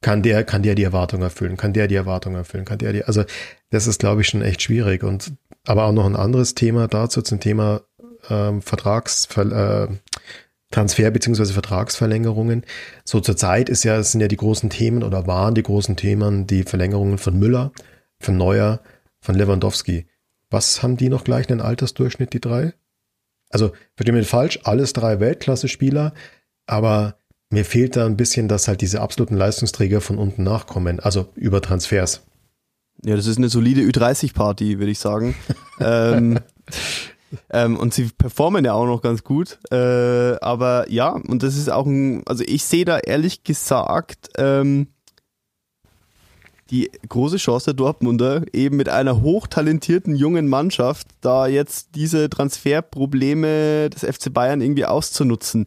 kann 0.00 0.22
der, 0.22 0.44
kann 0.44 0.62
der 0.62 0.74
die 0.74 0.84
Erwartung 0.84 1.22
erfüllen, 1.22 1.56
kann 1.56 1.72
der 1.72 1.88
die 1.88 1.94
Erwartung 1.94 2.34
erfüllen, 2.34 2.64
kann 2.64 2.78
der 2.78 2.92
die, 2.92 3.04
also 3.04 3.24
das 3.70 3.86
ist, 3.86 4.00
glaube 4.00 4.20
ich, 4.20 4.28
schon 4.28 4.42
echt 4.42 4.62
schwierig. 4.62 5.02
Und 5.02 5.32
aber 5.66 5.84
auch 5.84 5.92
noch 5.92 6.06
ein 6.06 6.16
anderes 6.16 6.54
Thema 6.54 6.86
dazu 6.86 7.22
zum 7.22 7.40
Thema 7.40 7.82
ähm, 8.30 8.62
Vertrags, 8.62 9.28
äh, 9.36 9.88
Transfer 10.70 11.10
beziehungsweise 11.10 11.52
Vertragsverlängerungen. 11.52 12.64
So 13.04 13.20
zur 13.20 13.36
Zeit 13.36 13.68
ist 13.68 13.84
ja, 13.84 14.02
sind 14.02 14.20
ja 14.20 14.28
die 14.28 14.36
großen 14.36 14.70
Themen 14.70 15.02
oder 15.02 15.26
waren 15.26 15.54
die 15.54 15.62
großen 15.62 15.96
Themen 15.96 16.46
die 16.46 16.64
Verlängerungen 16.64 17.18
von 17.18 17.38
Müller, 17.38 17.72
von 18.20 18.36
Neuer, 18.36 18.80
von 19.20 19.34
Lewandowski. 19.34 20.06
Was 20.50 20.82
haben 20.82 20.96
die 20.96 21.08
noch 21.08 21.24
gleich 21.24 21.48
einen 21.50 21.60
Altersdurchschnitt, 21.60 22.32
die 22.32 22.40
drei? 22.40 22.72
Also, 23.50 23.72
verstehe 23.96 24.14
mir 24.14 24.24
falsch, 24.24 24.60
alles 24.64 24.92
drei 24.92 25.20
Weltklasse-Spieler, 25.20 26.12
aber 26.66 27.18
mir 27.50 27.64
fehlt 27.64 27.96
da 27.96 28.06
ein 28.06 28.16
bisschen, 28.16 28.48
dass 28.48 28.68
halt 28.68 28.80
diese 28.80 29.00
absoluten 29.00 29.36
Leistungsträger 29.36 30.00
von 30.00 30.18
unten 30.18 30.42
nachkommen, 30.42 31.00
also 31.00 31.26
über 31.34 31.60
Transfers. 31.60 32.22
Ja, 33.04 33.14
das 33.14 33.26
ist 33.26 33.38
eine 33.38 33.48
solide 33.48 33.82
Ü30-Party, 33.82 34.78
würde 34.78 34.90
ich 34.90 34.98
sagen. 34.98 35.34
ähm, 35.80 36.40
ähm, 37.50 37.76
und 37.76 37.94
sie 37.94 38.08
performen 38.16 38.64
ja 38.64 38.72
auch 38.72 38.86
noch 38.86 39.02
ganz 39.02 39.22
gut. 39.22 39.58
Äh, 39.70 40.36
aber 40.40 40.90
ja, 40.90 41.10
und 41.10 41.42
das 41.42 41.56
ist 41.56 41.70
auch 41.70 41.86
ein, 41.86 42.22
also 42.26 42.42
ich 42.46 42.64
sehe 42.64 42.84
da 42.84 42.98
ehrlich 42.98 43.44
gesagt 43.44 44.30
ähm, 44.38 44.88
die 46.70 46.90
große 47.08 47.36
Chance 47.36 47.66
der 47.66 47.74
Dortmunder, 47.74 48.42
eben 48.52 48.76
mit 48.76 48.88
einer 48.88 49.22
hochtalentierten 49.22 50.16
jungen 50.16 50.48
Mannschaft, 50.48 51.06
da 51.20 51.46
jetzt 51.46 51.90
diese 51.94 52.28
Transferprobleme 52.28 53.88
des 53.90 54.02
FC 54.02 54.32
Bayern 54.32 54.60
irgendwie 54.60 54.84
auszunutzen. 54.84 55.66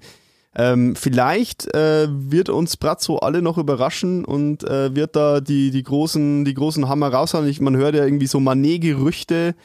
Ähm, 0.55 0.95
vielleicht 0.95 1.73
äh, 1.75 2.07
wird 2.09 2.49
uns 2.49 2.75
Brazzo 2.75 3.17
alle 3.17 3.41
noch 3.41 3.57
überraschen 3.57 4.25
und 4.25 4.63
äh, 4.63 4.95
wird 4.95 5.15
da 5.15 5.41
die, 5.41 5.69
die, 5.69 5.83
großen, 5.83 6.43
die 6.43 6.53
großen 6.55 6.89
Hammer 6.89 7.09
raushauen. 7.09 7.47
Ich, 7.47 7.61
man 7.61 7.77
hört 7.77 7.95
ja 7.95 8.03
irgendwie 8.03 8.27
so 8.27 8.39
Manet-Gerüchte, 8.39 9.55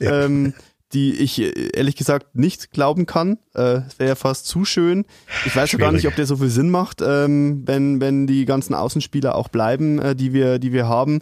ja. 0.00 0.24
ähm, 0.24 0.54
die 0.92 1.14
ich 1.14 1.40
äh, 1.40 1.70
ehrlich 1.74 1.94
gesagt 1.94 2.34
nicht 2.34 2.72
glauben 2.72 3.06
kann. 3.06 3.38
Äh, 3.54 3.82
wäre 3.96 4.08
ja 4.08 4.14
fast 4.16 4.46
zu 4.46 4.64
schön. 4.64 5.04
Ich 5.46 5.54
weiß 5.54 5.70
ja 5.70 5.78
gar 5.78 5.92
nicht, 5.92 6.08
ob 6.08 6.16
der 6.16 6.26
so 6.26 6.36
viel 6.36 6.50
Sinn 6.50 6.70
macht, 6.70 7.00
ähm, 7.00 7.62
wenn, 7.66 8.00
wenn 8.00 8.26
die 8.26 8.44
ganzen 8.44 8.74
Außenspieler 8.74 9.36
auch 9.36 9.48
bleiben, 9.48 10.00
äh, 10.00 10.16
die, 10.16 10.32
wir, 10.32 10.58
die 10.58 10.72
wir 10.72 10.88
haben. 10.88 11.20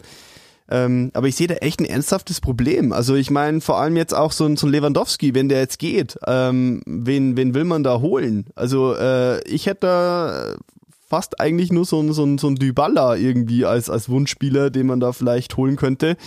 Ähm, 0.69 1.11
aber 1.13 1.27
ich 1.27 1.35
sehe 1.35 1.47
da 1.47 1.55
echt 1.55 1.79
ein 1.79 1.85
ernsthaftes 1.85 2.39
Problem. 2.39 2.93
Also 2.93 3.15
ich 3.15 3.29
meine, 3.29 3.61
vor 3.61 3.79
allem 3.79 3.97
jetzt 3.97 4.13
auch 4.13 4.31
so 4.31 4.45
ein, 4.45 4.55
so 4.55 4.67
ein 4.67 4.71
Lewandowski, 4.71 5.35
wenn 5.35 5.49
der 5.49 5.59
jetzt 5.59 5.77
geht, 5.77 6.17
ähm, 6.25 6.81
wen, 6.85 7.35
wen 7.35 7.53
will 7.53 7.65
man 7.65 7.83
da 7.83 7.99
holen? 7.99 8.45
Also 8.55 8.95
äh, 8.95 9.43
ich 9.47 9.65
hätte 9.65 9.87
da 9.87 10.55
fast 11.07 11.39
eigentlich 11.39 11.71
nur 11.71 11.85
so 11.85 12.01
ein, 12.01 12.13
so 12.13 12.25
ein, 12.25 12.37
so 12.37 12.47
ein 12.47 12.55
Dybala 12.55 13.17
irgendwie 13.17 13.65
als, 13.65 13.89
als 13.89 14.09
Wunschspieler, 14.09 14.69
den 14.69 14.87
man 14.87 14.99
da 14.99 15.11
vielleicht 15.11 15.57
holen 15.57 15.75
könnte. 15.75 16.17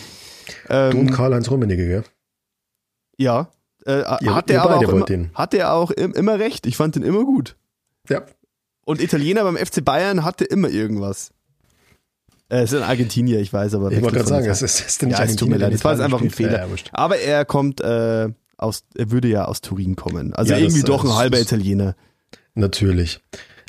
Ähm, 0.68 0.90
du 0.92 0.98
und 0.98 1.10
Karl-Heinz 1.10 1.50
Rummenigge, 1.50 1.88
gell? 1.88 2.04
Ja. 3.16 3.48
Äh, 3.84 4.02
ihr, 4.20 4.34
hat 4.34 4.48
der 4.48 4.64
auch 4.64 4.82
immer, 4.82 5.06
hat 5.34 5.52
der 5.52 5.72
auch 5.72 5.90
immer 5.90 6.38
recht. 6.38 6.66
Ich 6.66 6.76
fand 6.76 6.94
den 6.94 7.02
immer 7.02 7.24
gut. 7.24 7.56
Ja. 8.08 8.22
Und 8.84 9.02
Italiener 9.02 9.42
beim 9.42 9.56
FC 9.56 9.84
Bayern 9.84 10.24
hatte 10.24 10.44
immer 10.44 10.68
irgendwas. 10.68 11.32
Äh, 12.48 12.62
es 12.62 12.72
ist 12.72 12.80
ein 12.80 12.88
Argentinier, 12.88 13.40
ich 13.40 13.52
weiß, 13.52 13.74
aber. 13.74 13.90
Ich 13.90 14.00
wollte 14.02 14.16
gerade 14.16 14.28
sagen, 14.28 14.46
es 14.46 14.62
ist, 14.62 14.80
ist 14.80 15.02
nicht 15.02 15.12
ja, 15.12 15.18
Argentinier. 15.18 15.58
Das 15.58 15.84
war 15.84 15.92
jetzt 15.92 16.00
einfach 16.02 16.20
ein 16.20 16.30
Fehler. 16.30 16.66
Ja, 16.66 16.68
aber 16.92 17.18
er 17.18 17.44
kommt 17.44 17.80
äh, 17.80 18.28
aus, 18.56 18.84
er 18.96 19.10
würde 19.10 19.28
ja 19.28 19.46
aus 19.46 19.60
Turin 19.60 19.96
kommen. 19.96 20.32
Also 20.34 20.52
ja, 20.52 20.58
irgendwie 20.58 20.80
das, 20.80 20.86
doch 20.86 21.04
ein 21.04 21.14
halber 21.14 21.40
Italiener. 21.40 21.96
Natürlich. 22.54 23.20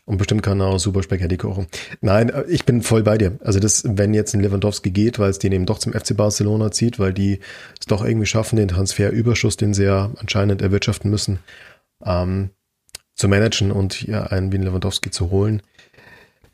Und 0.06 0.18
bestimmt 0.18 0.42
kann 0.42 0.62
er 0.62 0.68
auch 0.68 0.80
super 0.80 1.04
Spaghetti 1.04 1.36
kochen. 1.36 1.68
Nein, 2.00 2.32
ich 2.48 2.64
bin 2.64 2.82
voll 2.82 3.04
bei 3.04 3.18
dir. 3.18 3.38
Also 3.44 3.60
das, 3.60 3.84
wenn 3.86 4.14
jetzt 4.14 4.34
ein 4.34 4.40
Lewandowski 4.40 4.92
geht, 4.92 5.20
weil 5.20 5.30
es 5.30 5.38
den 5.38 5.52
eben 5.52 5.66
doch 5.66 5.80
zum 5.80 5.92
FC 5.92 6.16
Barcelona 6.16 6.72
zieht, 6.72 6.98
weil 6.98 7.12
die 7.12 7.42
es 7.78 7.88
doch 7.88 8.06
irgendwie 8.06 8.26
schaffen, 8.26 8.56
den 8.56 8.70
Transferüberschuss, 8.70 9.58
den 9.58 9.74
sie 9.74 9.84
ja 9.84 10.12
anscheinend 10.18 10.62
erwirtschaften 10.62 11.12
müssen, 11.12 11.40
ähm, 12.06 12.52
zu 13.16 13.28
managen 13.28 13.74
und 13.74 14.02
ja, 14.04 14.24
einen 14.24 14.54
wie 14.54 14.58
Lewandowski 14.58 15.12
zu 15.12 15.30
holen, 15.30 15.62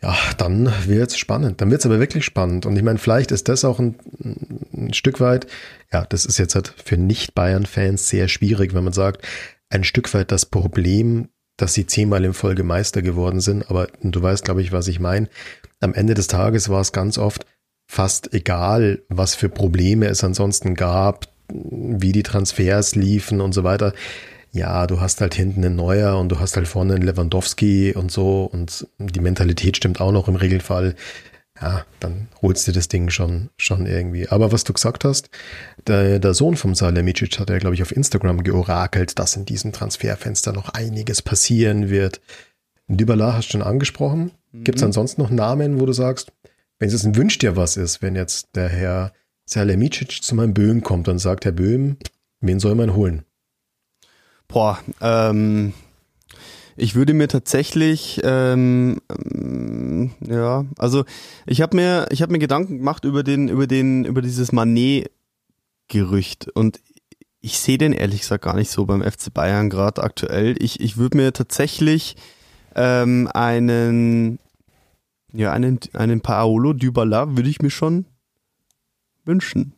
ja, 0.03 0.17
dann 0.37 0.69
wird's 0.85 1.17
spannend. 1.17 1.61
Dann 1.61 1.71
wird's 1.71 1.85
aber 1.85 1.97
wirklich 1.97 2.25
spannend. 2.25 2.65
Und 2.65 2.75
ich 2.75 2.83
meine, 2.83 2.99
vielleicht 2.99 3.31
ist 3.31 3.47
das 3.47 3.63
auch 3.63 3.79
ein, 3.79 3.95
ein 4.73 4.93
Stück 4.93 5.21
weit, 5.21 5.47
ja, 5.93 6.05
das 6.05 6.25
ist 6.25 6.37
jetzt 6.37 6.55
halt 6.55 6.73
für 6.83 6.97
Nicht-Bayern-Fans 6.97 8.09
sehr 8.09 8.27
schwierig, 8.27 8.73
wenn 8.73 8.83
man 8.83 8.91
sagt, 8.91 9.25
ein 9.69 9.85
Stück 9.85 10.13
weit 10.13 10.31
das 10.31 10.45
Problem, 10.45 11.29
dass 11.55 11.73
sie 11.73 11.87
zehnmal 11.87 12.25
in 12.25 12.33
Folge 12.33 12.63
Meister 12.63 13.01
geworden 13.01 13.39
sind. 13.39 13.69
Aber 13.69 13.87
du 14.01 14.21
weißt, 14.21 14.43
glaube 14.43 14.61
ich, 14.61 14.73
was 14.73 14.89
ich 14.89 14.99
meine. 14.99 15.29
Am 15.79 15.93
Ende 15.93 16.15
des 16.15 16.27
Tages 16.27 16.67
war 16.67 16.81
es 16.81 16.91
ganz 16.91 17.17
oft 17.17 17.45
fast 17.89 18.33
egal, 18.33 19.03
was 19.07 19.35
für 19.35 19.47
Probleme 19.47 20.07
es 20.07 20.21
ansonsten 20.23 20.75
gab, 20.75 21.29
wie 21.47 22.11
die 22.11 22.23
Transfers 22.23 22.95
liefen 22.95 23.39
und 23.39 23.53
so 23.53 23.63
weiter 23.63 23.93
ja, 24.53 24.85
du 24.85 25.01
hast 25.01 25.19
halt 25.19 25.33
hinten 25.33 25.65
einen 25.65 25.75
Neuer 25.75 26.19
und 26.19 26.29
du 26.29 26.39
hast 26.39 26.55
halt 26.55 26.67
vorne 26.67 26.93
einen 26.93 27.03
Lewandowski 27.03 27.93
und 27.93 28.11
so 28.11 28.43
und 28.43 28.87
die 28.99 29.19
Mentalität 29.19 29.77
stimmt 29.77 29.99
auch 29.99 30.11
noch 30.11 30.27
im 30.27 30.35
Regelfall. 30.35 30.95
Ja, 31.59 31.85
dann 31.99 32.27
holst 32.41 32.67
du 32.67 32.71
das 32.71 32.87
Ding 32.87 33.09
schon, 33.09 33.49
schon 33.57 33.85
irgendwie. 33.85 34.27
Aber 34.29 34.51
was 34.51 34.63
du 34.63 34.73
gesagt 34.73 35.05
hast, 35.05 35.29
der, 35.87 36.19
der 36.19 36.33
Sohn 36.33 36.55
vom 36.55 36.75
Salihamidzic 36.75 37.39
hat 37.39 37.49
ja, 37.49 37.57
glaube 37.57 37.75
ich, 37.75 37.81
auf 37.81 37.95
Instagram 37.95 38.43
georakelt, 38.43 39.17
dass 39.17 39.35
in 39.35 39.45
diesem 39.45 39.71
Transferfenster 39.71 40.51
noch 40.51 40.69
einiges 40.69 41.21
passieren 41.21 41.89
wird. 41.89 42.21
Dybala 42.87 43.33
hast 43.33 43.47
du 43.47 43.51
schon 43.53 43.63
angesprochen. 43.63 44.31
Mhm. 44.51 44.63
Gibt 44.65 44.77
es 44.77 44.83
ansonsten 44.83 45.21
noch 45.21 45.29
Namen, 45.31 45.79
wo 45.79 45.85
du 45.85 45.93
sagst, 45.93 46.31
wenn 46.79 46.89
es 46.89 47.03
ein 47.03 47.15
Wünsch 47.15 47.39
dir 47.39 47.55
was 47.55 47.77
ist, 47.77 48.01
wenn 48.01 48.15
jetzt 48.15 48.55
der 48.55 48.69
Herr 48.69 49.13
Salihamidzic 49.45 50.21
zu 50.21 50.35
meinem 50.35 50.53
Böhm 50.53 50.83
kommt 50.83 51.07
und 51.07 51.19
sagt, 51.19 51.45
Herr 51.45 51.51
Böhm, 51.53 51.97
wen 52.39 52.59
soll 52.59 52.75
man 52.75 52.95
holen? 52.95 53.23
Boah, 54.47 54.79
ähm, 55.01 55.73
ich 56.75 56.95
würde 56.95 57.13
mir 57.13 57.27
tatsächlich, 57.27 58.19
ähm, 58.23 58.99
ja, 60.21 60.65
also 60.77 61.05
ich 61.45 61.61
habe 61.61 61.75
mir, 61.75 62.07
ich 62.09 62.21
habe 62.21 62.31
mir 62.31 62.39
Gedanken 62.39 62.79
gemacht 62.79 63.05
über 63.05 63.23
den, 63.23 63.47
über 63.47 63.67
den, 63.67 64.05
über 64.05 64.21
dieses 64.21 64.51
Manet-Gerücht 64.51 66.49
und 66.53 66.79
ich 67.41 67.59
sehe 67.59 67.77
den 67.77 67.93
ehrlich 67.93 68.21
gesagt 68.21 68.45
gar 68.45 68.55
nicht 68.55 68.71
so 68.71 68.85
beim 68.85 69.03
FC 69.03 69.33
Bayern 69.33 69.69
gerade 69.69 70.01
aktuell. 70.01 70.55
Ich, 70.59 70.79
ich 70.79 70.97
würde 70.97 71.17
mir 71.17 71.33
tatsächlich 71.33 72.15
ähm, 72.75 73.29
einen, 73.33 74.39
ja, 75.33 75.51
einen, 75.51 75.79
einen 75.93 76.21
Paolo 76.21 76.73
Dybala 76.73 77.35
würde 77.35 77.49
ich 77.49 77.61
mir 77.61 77.69
schon 77.69 78.05
wünschen 79.25 79.73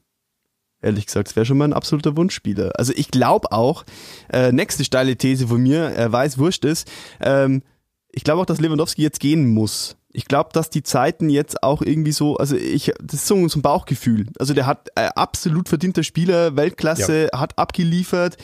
ehrlich 0.86 1.08
gesagt. 1.08 1.30
Das 1.30 1.36
wäre 1.36 1.46
schon 1.46 1.58
mal 1.58 1.66
ein 1.66 1.74
absoluter 1.74 2.16
Wunschspieler. 2.16 2.72
Also 2.78 2.94
ich 2.96 3.12
glaube 3.12 3.52
auch, 3.52 3.84
äh, 4.32 4.52
nächste 4.52 4.84
steile 4.84 5.16
These 5.18 5.48
von 5.48 5.62
mir, 5.62 5.82
er 5.82 6.12
weiß, 6.12 6.38
wurscht 6.38 6.66
ist, 6.66 6.90
ähm, 7.20 7.64
ich 8.12 8.24
glaube 8.24 8.42
auch, 8.42 8.46
dass 8.46 8.62
Lewandowski 8.62 9.02
jetzt 9.02 9.20
gehen 9.20 9.54
muss. 9.54 9.98
Ich 10.14 10.26
glaube, 10.26 10.52
dass 10.54 10.70
die 10.70 10.84
Zeiten 10.84 11.30
jetzt 11.30 11.62
auch 11.62 11.82
irgendwie 11.82 12.14
so, 12.14 12.38
also 12.38 12.56
ich, 12.56 12.94
das 13.02 13.16
ist 13.16 13.28
so, 13.28 13.36
ein 13.36 13.62
Bauchgefühl. 13.62 14.28
Also 14.40 14.54
der 14.54 14.66
hat 14.66 14.88
äh, 14.96 15.10
absolut 15.14 15.68
verdienter 15.68 16.04
Spieler, 16.04 16.56
Weltklasse, 16.56 17.30
ja. 17.34 17.40
hat 17.40 17.58
abgeliefert. 17.58 18.38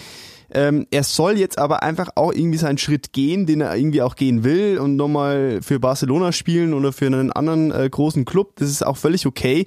Ähm, 0.54 0.86
er 0.92 1.04
soll 1.04 1.38
jetzt 1.38 1.58
aber 1.58 1.82
einfach 1.82 2.10
auch 2.16 2.34
irgendwie 2.34 2.58
seinen 2.58 2.78
Schritt 2.78 3.14
gehen, 3.14 3.46
den 3.46 3.62
er 3.62 3.74
irgendwie 3.74 4.02
auch 4.02 4.18
gehen 4.18 4.44
will 4.44 4.80
und 4.80 4.98
nochmal 4.98 5.60
für 5.62 5.80
Barcelona 5.80 6.34
spielen 6.34 6.74
oder 6.74 6.92
für 6.92 7.06
einen 7.06 7.32
anderen 7.32 7.72
äh, 7.72 7.90
großen 7.90 8.26
Club. 8.26 8.58
Das 8.58 8.70
ist 8.70 8.86
auch 8.86 8.98
völlig 8.98 9.26
okay. 9.26 9.66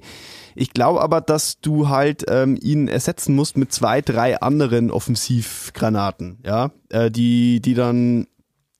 Ich 0.55 0.71
glaube 0.71 1.01
aber, 1.01 1.21
dass 1.21 1.59
du 1.59 1.89
halt 1.89 2.23
ähm, 2.29 2.57
ihn 2.61 2.87
ersetzen 2.87 3.35
musst 3.35 3.57
mit 3.57 3.71
zwei, 3.73 4.01
drei 4.01 4.39
anderen 4.39 4.89
Offensivgranaten, 4.89 6.39
ja, 6.45 6.71
äh, 6.89 7.11
die, 7.11 7.59
die 7.59 7.73
dann 7.73 8.27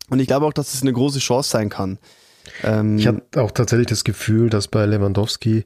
Und 0.10 0.20
ich 0.20 0.28
glaube 0.28 0.46
auch, 0.46 0.54
dass 0.54 0.74
es 0.74 0.82
eine 0.82 0.94
große 0.94 1.20
Chance 1.20 1.50
sein 1.50 1.70
kann. 1.70 2.00
Ähm, 2.64 2.98
ich 2.98 3.08
hatte 3.08 3.42
auch 3.42 3.52
tatsächlich 3.52 3.88
das 3.88 4.04
Gefühl, 4.04 4.50
dass 4.50 4.68
bei 4.68 4.86
Lewandowski 4.86 5.66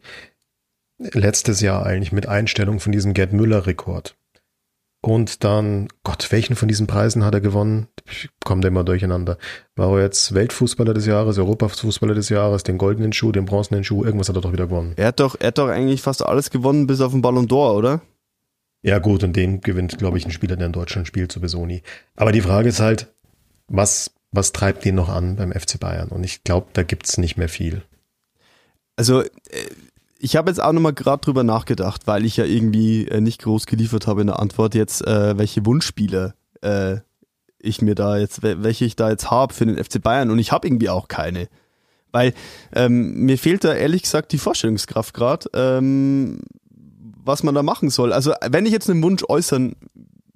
letztes 0.98 1.62
Jahr 1.62 1.86
eigentlich 1.86 2.12
mit 2.12 2.28
Einstellung 2.28 2.80
von 2.80 2.92
diesem 2.92 3.14
Gerd 3.14 3.32
Müller-Rekord 3.34 4.16
und 5.02 5.44
dann, 5.44 5.88
Gott, 6.04 6.32
welchen 6.32 6.56
von 6.56 6.68
diesen 6.68 6.88
Preisen 6.88 7.24
hat 7.24 7.34
er 7.34 7.42
gewonnen? 7.42 7.88
Ich 8.06 8.30
komme 8.44 8.62
da 8.62 8.68
immer 8.68 8.84
durcheinander. 8.84 9.38
War 9.76 9.98
er 9.98 10.04
jetzt 10.04 10.34
Weltfußballer 10.34 10.94
des 10.94 11.06
Jahres, 11.06 11.38
Europafußballer 11.38 12.14
des 12.14 12.30
Jahres, 12.30 12.64
den 12.64 12.78
goldenen 12.78 13.14
Schuh, 13.14 13.32
den 13.32 13.46
bronzenen 13.46 13.84
Schuh, 13.86 14.04
irgendwas 14.04 14.28
hat 14.28 14.36
er 14.36 14.42
doch 14.42 14.52
wieder 14.52 14.68
gewonnen. 14.68 14.94
Er 14.98 15.08
hat 15.08 15.20
doch, 15.22 15.38
er 15.40 15.48
hat 15.48 15.58
doch 15.58 15.70
eigentlich 15.70 16.02
fast 16.02 16.26
alles 16.26 16.50
gewonnen, 16.50 16.86
bis 16.86 17.00
auf 17.00 17.14
den 17.14 17.22
Ballon 17.22 17.48
d'Or, 17.48 17.78
oder? 17.78 18.02
Ja, 18.82 19.00
gut, 19.00 19.24
und 19.24 19.36
den 19.36 19.62
gewinnt, 19.62 19.98
glaube 19.98 20.18
ich, 20.18 20.26
ein 20.26 20.32
Spieler, 20.32 20.56
der 20.56 20.68
in 20.68 20.74
Deutschland 20.74 21.08
spielt, 21.08 21.32
zu 21.32 21.40
Besoni. 21.40 21.82
Aber 22.16 22.32
die 22.32 22.42
Frage 22.42 22.70
ist 22.70 22.80
halt, 22.80 23.08
was, 23.68 24.12
was 24.32 24.52
treibt 24.52 24.84
den 24.84 24.96
noch 24.96 25.10
an 25.10 25.38
beim 25.38 25.54
FC 25.54 25.80
Bayern? 25.80 26.10
Und 26.10 26.24
ich 26.24 26.44
glaube, 26.44 26.68
da 26.74 26.84
gibt's 26.84 27.18
nicht 27.18 27.38
mehr 27.38 27.50
viel. 27.50 27.84
Also, 28.96 29.22
äh, 29.22 29.30
ich 30.20 30.36
habe 30.36 30.52
jetzt 30.52 30.62
auch 30.62 30.74
nochmal 30.74 30.94
gerade 30.94 31.22
drüber 31.22 31.44
nachgedacht, 31.44 32.06
weil 32.06 32.26
ich 32.26 32.38
ja 32.38 32.46
irgendwie 32.46 33.08
äh, 33.08 33.22
nicht 33.22 33.42
groß 33.42 33.66
geliefert 33.66 34.06
habe 34.06 34.22
in 34.22 34.28
der 34.28 34.40
Antwort 34.40 34.76
jetzt, 34.76 35.06
äh, 35.08 35.38
welche 35.38 35.66
Wunschspiele 35.66 36.36
äh, 36.62 36.98
ich 37.58 37.82
mir 37.82 37.96
da 37.96 38.18
jetzt, 38.18 38.44
welche 38.44 38.86
ich 38.86 38.96
da 38.96 39.10
jetzt 39.10 39.32
habe 39.32 39.54
für 39.54 39.66
den 39.66 39.82
FC 39.84 40.02
Bayern 40.02 40.30
und 40.30 40.40
ich 40.40 40.52
habe 40.52 40.68
irgendwie 40.68 40.90
auch 40.90 41.08
keine. 41.08 41.48
Weil 42.12 42.34
ähm, 42.74 43.26
mir 43.26 43.38
fehlt 43.38 43.64
da 43.64 43.74
ehrlich 43.74 44.04
gesagt 44.04 44.32
die 44.32 44.38
Vorstellungskraft 44.38 45.14
gerade, 45.14 45.50
ähm, 45.54 46.40
was 47.24 47.44
man 47.44 47.56
da 47.56 47.64
machen 47.64 47.90
soll. 47.90 48.12
Also 48.12 48.34
wenn 48.48 48.66
ich 48.66 48.72
jetzt 48.72 48.90
einen 48.90 49.04
Wunsch 49.04 49.24
äußern 49.28 49.76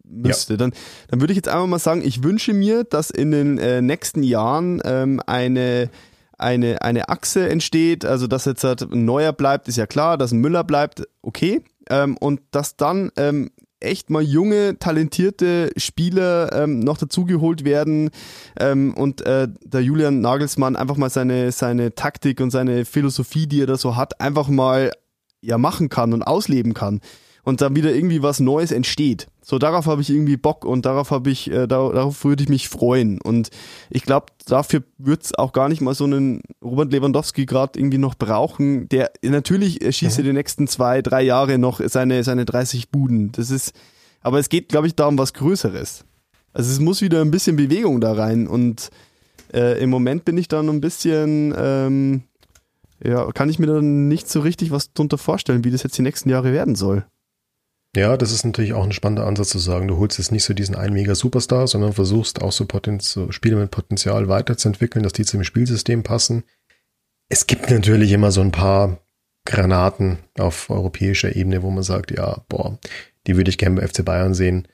müsste, 0.04 0.54
ja. 0.54 0.58
dann, 0.58 0.74
dann 1.10 1.20
würde 1.20 1.34
ich 1.34 1.38
jetzt 1.38 1.48
einfach 1.48 1.68
mal 1.68 1.80
sagen, 1.80 2.04
ich 2.06 2.24
wünsche 2.24 2.54
mir, 2.54 2.84
dass 2.84 3.10
in 3.10 3.32
den 3.32 3.58
äh, 3.58 3.82
nächsten 3.82 4.24
Jahren 4.24 4.82
ähm, 4.86 5.22
eine 5.26 5.90
eine, 6.44 6.82
eine 6.82 7.10
Achse 7.10 7.50
entsteht, 7.50 8.06
also 8.06 8.28
dass 8.28 8.46
jetzt 8.46 8.64
halt 8.64 8.82
ein 8.82 9.06
Neuer 9.06 9.34
bleibt, 9.34 9.68
ist 9.68 9.78
ja 9.78 9.88
klar, 9.88 10.18
dass 10.18 10.32
ein 10.32 10.40
Müller 10.40 10.64
bleibt, 10.64 11.04
okay. 11.22 11.64
Ähm, 11.90 12.16
und 12.18 12.42
dass 12.52 12.78
dann 12.78 13.12
ähm, 13.18 13.50
echt 13.80 14.10
mal 14.10 14.22
junge, 14.22 14.80
talentierte 14.80 15.72
Spieler 15.76 16.52
ähm, 16.54 16.80
noch 16.80 16.98
dazugeholt 16.98 17.66
werden 17.66 18.10
ähm, 18.60 18.94
und 18.94 19.26
äh, 19.26 19.48
der 19.66 19.82
Julian 19.82 20.22
Nagelsmann 20.22 20.76
einfach 20.76 20.98
mal 20.98 21.10
seine, 21.10 21.52
seine 21.52 21.94
Taktik 21.96 22.40
und 22.40 22.52
seine 22.52 22.86
Philosophie, 22.86 23.48
die 23.48 23.62
er 23.62 23.68
da 23.68 23.78
so 23.78 23.96
hat, 23.96 24.22
einfach 24.22 24.48
mal 24.48 24.92
ja 25.42 25.58
machen 25.58 25.90
kann 25.90 26.14
und 26.14 26.24
ausleben 26.24 26.74
kann 26.74 27.02
und 27.44 27.62
dann 27.62 27.76
wieder 27.76 27.94
irgendwie 27.94 28.24
was 28.24 28.40
Neues 28.40 28.72
entsteht. 28.72 29.28
So, 29.42 29.60
darauf 29.60 29.86
habe 29.86 30.02
ich 30.02 30.10
irgendwie 30.10 30.38
Bock 30.38 30.64
und 30.64 30.86
darauf 30.86 31.12
habe 31.12 31.30
ich, 31.30 31.52
äh, 31.52 31.68
darauf 31.68 32.24
würde 32.24 32.44
ich 32.44 32.50
mich 32.50 32.70
freuen. 32.70 33.20
Und 33.20 33.50
ich 33.90 34.04
glaube, 34.04 34.28
dafür 34.46 34.84
wird 34.98 35.24
es 35.24 35.36
auch 35.36 35.52
gar 35.52 35.68
nicht 35.68 35.82
mal 35.82 35.94
so 35.94 36.06
einen 36.06 36.42
Robert 36.64 36.94
Lewandowski 36.94 37.46
gerade 37.46 37.78
irgendwie 37.78 37.98
noch 37.98 38.16
brauchen. 38.16 38.88
Der 38.88 39.12
natürlich 39.22 39.80
schießt 39.84 40.20
mhm. 40.20 40.24
die 40.24 40.34
nächsten 40.34 40.68
zwei, 40.68 41.02
drei 41.02 41.22
Jahre 41.22 41.58
noch 41.58 41.82
seine, 41.84 42.24
seine 42.24 42.46
30 42.46 42.90
Buden. 42.90 43.34
Das 43.34 43.52
ist, 43.52 43.74
aber 44.22 44.40
es 44.40 44.48
geht, 44.48 44.70
glaube 44.70 44.88
ich, 44.88 44.96
da 44.96 45.08
um 45.08 45.18
was 45.18 45.34
Größeres. 45.34 46.06
Also 46.54 46.72
es 46.72 46.80
muss 46.80 47.02
wieder 47.02 47.20
ein 47.20 47.32
bisschen 47.32 47.58
Bewegung 47.58 48.00
da 48.00 48.14
rein. 48.14 48.48
Und 48.48 48.92
äh, 49.54 49.82
im 49.84 49.90
Moment 49.90 50.24
bin 50.24 50.38
ich 50.38 50.48
da 50.48 50.64
noch 50.64 50.72
ein 50.72 50.80
bisschen, 50.80 51.54
ähm, 51.58 52.24
ja, 53.04 53.30
kann 53.34 53.50
ich 53.50 53.60
mir 53.60 53.68
da 53.68 53.82
nicht 53.82 54.30
so 54.30 54.40
richtig 54.40 54.72
was 54.72 54.94
drunter 54.94 55.18
vorstellen, 55.18 55.66
wie 55.66 55.72
das 55.72 55.84
jetzt 55.84 55.98
die 55.98 56.02
nächsten 56.02 56.30
Jahre 56.30 56.54
werden 56.54 56.76
soll. 56.76 57.06
Ja, 57.96 58.18
das 58.18 58.32
ist 58.32 58.44
natürlich 58.44 58.74
auch 58.74 58.84
ein 58.84 58.92
spannender 58.92 59.28
Ansatz 59.28 59.50
zu 59.50 59.60
sagen, 59.60 59.88
du 59.88 59.98
holst 59.98 60.18
jetzt 60.18 60.32
nicht 60.32 60.44
so 60.44 60.56
diesen 60.56 60.76
einen 60.76 60.94
mega 60.94 61.14
Superstar, 61.14 61.68
sondern 61.68 61.94
versuchst 61.94 62.42
auch 62.42 62.52
so, 62.52 62.66
Potenz 62.66 63.12
so 63.12 63.32
Spiele 63.32 63.56
mit 63.56 63.70
Potenzial 63.70 64.28
weiterzuentwickeln, 64.28 65.04
dass 65.04 65.14
die 65.14 65.26
zum 65.26 65.44
Spielsystem 65.44 66.02
passen. 66.02 66.44
Es 67.30 67.46
gibt 67.46 67.70
natürlich 67.70 68.12
immer 68.12 68.32
so 68.32 68.42
ein 68.42 68.52
paar 68.52 68.98
Granaten 69.46 70.18
auf 70.40 70.70
europäischer 70.70 71.36
Ebene, 71.36 71.62
wo 71.62 71.70
man 71.70 71.84
sagt, 71.84 72.12
ja, 72.12 72.44
boah, 72.50 72.80
die 73.28 73.38
würde 73.38 73.50
ich 73.50 73.58
gerne 73.58 73.80
bei 73.80 73.88
FC 73.88 74.04
Bayern 74.04 74.34
sehen. 74.34 74.68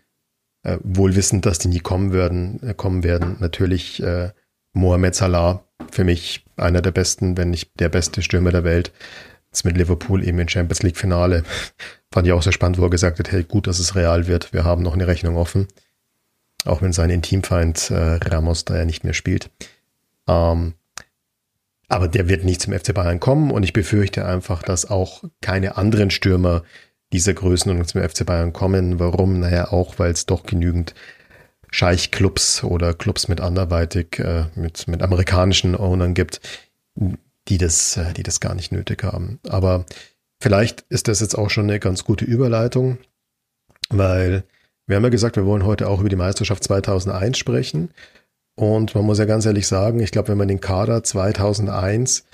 Äh, 0.64 0.78
wohl 0.84 1.16
wissend, 1.16 1.46
dass 1.46 1.60
die 1.60 1.70
nie 1.70 1.80
kommen 1.80 2.14
werden, 2.14 2.62
äh, 2.64 2.74
kommen 2.74 3.04
werden. 3.04 3.38
Natürlich 3.40 4.02
äh, 4.02 4.32
Mohamed 4.74 5.16
Salah, 5.16 5.64
für 5.92 6.04
mich 6.04 6.46
einer 6.58 6.82
der 6.82 6.92
besten, 6.92 7.38
wenn 7.38 7.50
nicht 7.50 7.72
der 7.80 7.90
beste 7.90 8.22
Stürmer 8.22 8.52
der 8.52 8.64
Welt. 8.64 8.92
Jetzt 9.52 9.66
mit 9.66 9.78
Liverpool 9.78 10.24
eben 10.24 10.40
im 10.40 10.48
Champions 10.48 10.84
League 10.84 10.98
Finale. 10.98 11.44
Fand 12.12 12.28
ich 12.28 12.34
auch 12.34 12.44
sehr 12.44 12.54
spannend, 12.54 12.78
wo 12.78 12.84
er 12.84 12.90
gesagt 12.90 13.20
hat, 13.20 13.32
hey, 13.32 13.44
gut, 13.44 13.68
dass 13.68 13.80
es 13.80 13.96
real 13.96 14.28
wird. 14.28 14.54
Wir 14.54 14.64
haben 14.64 14.84
noch 14.84 14.94
eine 14.94 15.08
Rechnung 15.08 15.38
offen. 15.38 15.68
Auch 16.66 16.82
wenn 16.82 16.94
sein 16.94 17.10
Intimfeind 17.10 17.90
äh, 17.90 18.16
Ramos 18.16 18.66
da 18.66 18.78
ja 18.78 18.86
nicht 18.86 19.04
mehr 19.04 19.14
spielt. 19.14 19.50
Ähm, 20.28 20.74
aber 21.88 22.08
der 22.08 22.30
wird 22.30 22.46
nicht 22.46 22.62
zum 22.62 22.74
FC 22.74 22.94
Bayern 22.94 23.20
kommen 23.20 23.50
und 23.50 23.64
ich 23.64 23.74
befürchte 23.74 24.26
einfach, 24.26 24.62
dass 24.62 24.90
auch 24.90 25.24
keine 25.42 25.78
anderen 25.78 26.12
Stürmer 26.12 26.64
dieser 27.12 27.34
Größenordnung 27.34 27.88
zum 27.88 28.08
FC 28.08 28.26
Bayern 28.26 28.54
kommen. 28.54 29.00
Warum? 29.00 29.40
Naja, 29.40 29.70
auch 29.72 29.98
weil 29.98 30.12
es 30.12 30.28
doch 30.28 30.44
genügend 30.44 30.94
Scheichclubs 31.72 32.64
oder 32.64 32.94
Clubs 32.94 33.28
mit 33.28 33.42
anderweitig, 33.42 34.20
äh, 34.20 34.46
mit, 34.56 34.88
mit 34.88 35.02
amerikanischen 35.02 35.76
Ownern 35.76 36.14
gibt, 36.14 36.42
die 37.50 37.58
das, 37.58 37.98
äh, 37.98 38.14
die 38.14 38.24
das 38.24 38.40
gar 38.40 38.56
nicht 38.56 38.72
nötig 38.72 39.04
haben. 39.04 39.40
Aber 39.48 39.86
vielleicht 40.42 40.82
ist 40.90 41.08
das 41.08 41.20
jetzt 41.20 41.38
auch 41.38 41.50
schon 41.50 41.66
eine 41.66 41.80
ganz 41.80 42.04
gute 42.04 42.26
Überleitung, 42.26 42.98
weil 43.90 44.44
wir 44.88 44.96
haben 44.96 45.04
ja 45.04 45.10
gesagt, 45.10 45.36
wir 45.36 45.46
wollen 45.46 45.66
heute 45.66 45.88
auch 45.88 46.00
über 46.00 46.10
die 46.10 46.16
Meisterschaft 46.16 46.64
2001 46.64 47.38
sprechen. 47.38 47.92
Und 48.56 48.96
man 48.96 49.06
muss 49.06 49.20
ja 49.20 49.26
ganz 49.26 49.46
ehrlich 49.46 49.68
sagen, 49.68 50.00
ich 50.00 50.12
glaube, 50.12 50.30
wenn 50.30 50.38
man 50.38 50.48
den 50.48 50.62
Kader 50.62 51.04
2001 51.04 52.26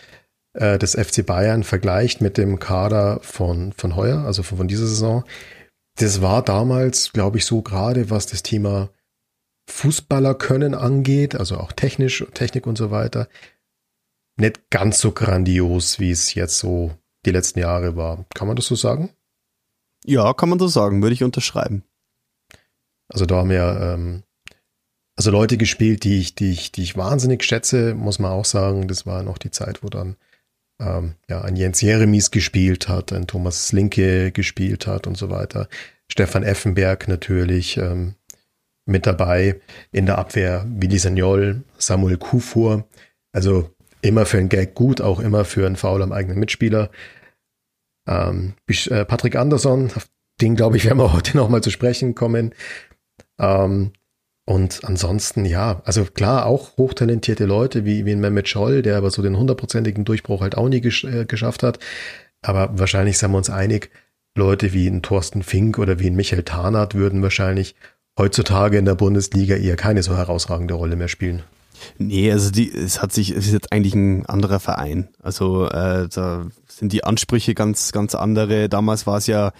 äh, 0.53 0.79
des 0.79 0.93
FC 0.95 1.25
Bayern 1.25 1.63
vergleicht 1.63 2.21
mit 2.21 2.37
dem 2.37 2.57
Kader 2.59 3.19
von, 3.21 3.73
von 3.73 3.95
heuer, 3.95 4.19
also 4.19 4.41
von, 4.41 4.57
von 4.57 4.67
dieser 4.67 4.87
Saison, 4.87 5.23
das 5.97 6.21
war 6.21 6.43
damals, 6.43 7.13
glaube 7.13 7.37
ich, 7.37 7.45
so 7.45 7.61
gerade, 7.61 8.09
was 8.09 8.25
das 8.25 8.43
Thema 8.43 8.89
Fußballer 9.69 10.35
können 10.35 10.75
angeht, 10.75 11.35
also 11.35 11.57
auch 11.57 11.71
technisch, 11.71 12.25
Technik 12.33 12.67
und 12.67 12.77
so 12.77 12.91
weiter, 12.91 13.27
nicht 14.37 14.69
ganz 14.69 14.99
so 14.99 15.11
grandios, 15.11 15.99
wie 15.99 16.11
es 16.11 16.33
jetzt 16.33 16.59
so 16.59 16.91
die 17.25 17.31
letzten 17.31 17.59
Jahre 17.59 17.95
war. 17.95 18.25
Kann 18.33 18.47
man 18.47 18.55
das 18.55 18.67
so 18.67 18.75
sagen? 18.75 19.09
Ja, 20.05 20.33
kann 20.33 20.49
man 20.49 20.59
so 20.59 20.67
sagen, 20.67 21.01
würde 21.01 21.13
ich 21.13 21.23
unterschreiben. 21.23 21.83
Also 23.07 23.25
da 23.25 23.37
haben 23.37 23.49
wir 23.49 23.79
ähm, 23.81 24.23
also 25.15 25.31
Leute 25.31 25.57
gespielt, 25.57 26.03
die 26.03 26.19
ich, 26.19 26.35
die 26.35 26.51
ich, 26.51 26.71
die 26.71 26.83
ich 26.83 26.97
wahnsinnig 26.97 27.43
schätze, 27.43 27.95
muss 27.95 28.19
man 28.19 28.31
auch 28.31 28.45
sagen. 28.45 28.87
Das 28.87 29.05
war 29.05 29.23
noch 29.23 29.37
die 29.37 29.51
Zeit, 29.51 29.81
wo 29.81 29.87
dann 29.87 30.17
ähm, 30.79 31.15
ja 31.29 31.41
ein 31.41 31.55
Jens 31.55 31.81
Jeremies 31.81 32.31
gespielt 32.31 32.89
hat, 32.89 33.13
ein 33.13 33.27
Thomas 33.27 33.67
Slinke 33.67 34.31
gespielt 34.31 34.87
hat 34.87 35.07
und 35.07 35.17
so 35.17 35.29
weiter. 35.29 35.69
Stefan 36.11 36.43
Effenberg 36.43 37.07
natürlich 37.07 37.77
ähm, 37.77 38.15
mit 38.85 39.07
dabei 39.07 39.61
in 39.91 40.05
der 40.05 40.17
Abwehr, 40.17 40.65
Willi 40.67 40.99
Sagnol, 40.99 41.63
Samuel 41.77 42.17
Kufur. 42.17 42.87
Also 43.31 43.74
immer 44.07 44.25
für 44.25 44.37
einen 44.37 44.49
Gag 44.49 44.75
gut, 44.75 45.01
auch 45.01 45.19
immer 45.19 45.45
für 45.45 45.65
einen 45.65 45.75
Foul 45.75 46.01
am 46.01 46.11
eigenen 46.11 46.39
Mitspieler. 46.39 46.89
Ähm, 48.07 48.53
äh, 48.67 49.05
Patrick 49.05 49.35
Anderson, 49.35 49.91
auf 49.95 50.07
den 50.41 50.55
glaube 50.55 50.77
ich, 50.77 50.85
werden 50.85 50.99
wir 50.99 51.13
heute 51.13 51.35
nochmal 51.37 51.61
zu 51.61 51.71
sprechen 51.71 52.15
kommen. 52.15 52.53
Ähm, 53.39 53.91
und 54.47 54.81
ansonsten, 54.83 55.45
ja, 55.45 55.81
also 55.85 56.05
klar, 56.05 56.45
auch 56.45 56.77
hochtalentierte 56.77 57.45
Leute 57.45 57.83
wie, 57.83 58.05
wie 58.05 58.11
ein 58.11 58.19
Mehmet 58.19 58.47
Scholl, 58.47 58.83
der 58.83 58.97
aber 58.97 59.09
so 59.09 59.23
den 59.23 59.37
hundertprozentigen 59.37 60.05
Durchbruch 60.05 60.41
halt 60.41 60.55
auch 60.55 60.69
nie 60.69 60.81
gesch 60.81 61.03
äh, 61.03 61.25
geschafft 61.25 61.63
hat. 61.63 61.79
Aber 62.43 62.77
wahrscheinlich 62.77 63.17
sind 63.17 63.31
wir 63.31 63.37
uns 63.37 63.49
einig, 63.49 63.89
Leute 64.37 64.73
wie 64.73 64.87
ein 64.87 65.01
Thorsten 65.01 65.41
Fink 65.41 65.79
oder 65.79 65.99
wie 65.99 66.07
ein 66.07 66.15
Michael 66.15 66.43
Tarnath 66.43 66.93
würden 66.93 67.23
wahrscheinlich 67.23 67.75
heutzutage 68.19 68.77
in 68.77 68.85
der 68.85 68.95
Bundesliga 68.95 69.55
eher 69.55 69.77
keine 69.77 70.03
so 70.03 70.15
herausragende 70.15 70.73
Rolle 70.75 70.95
mehr 70.95 71.07
spielen. 71.07 71.43
Nee, 71.97 72.31
also 72.31 72.51
die, 72.51 72.71
es 72.71 73.01
hat 73.01 73.11
sich, 73.11 73.31
es 73.31 73.45
ist 73.47 73.53
jetzt 73.53 73.71
eigentlich 73.71 73.95
ein 73.95 74.25
anderer 74.25 74.59
Verein. 74.59 75.09
Also 75.21 75.67
äh, 75.67 76.07
da 76.13 76.45
sind 76.67 76.91
die 76.91 77.03
Ansprüche 77.03 77.53
ganz, 77.53 77.91
ganz 77.91 78.15
andere. 78.15 78.69
Damals 78.69 79.07
war 79.07 79.17
es 79.17 79.27
ja 79.27 79.51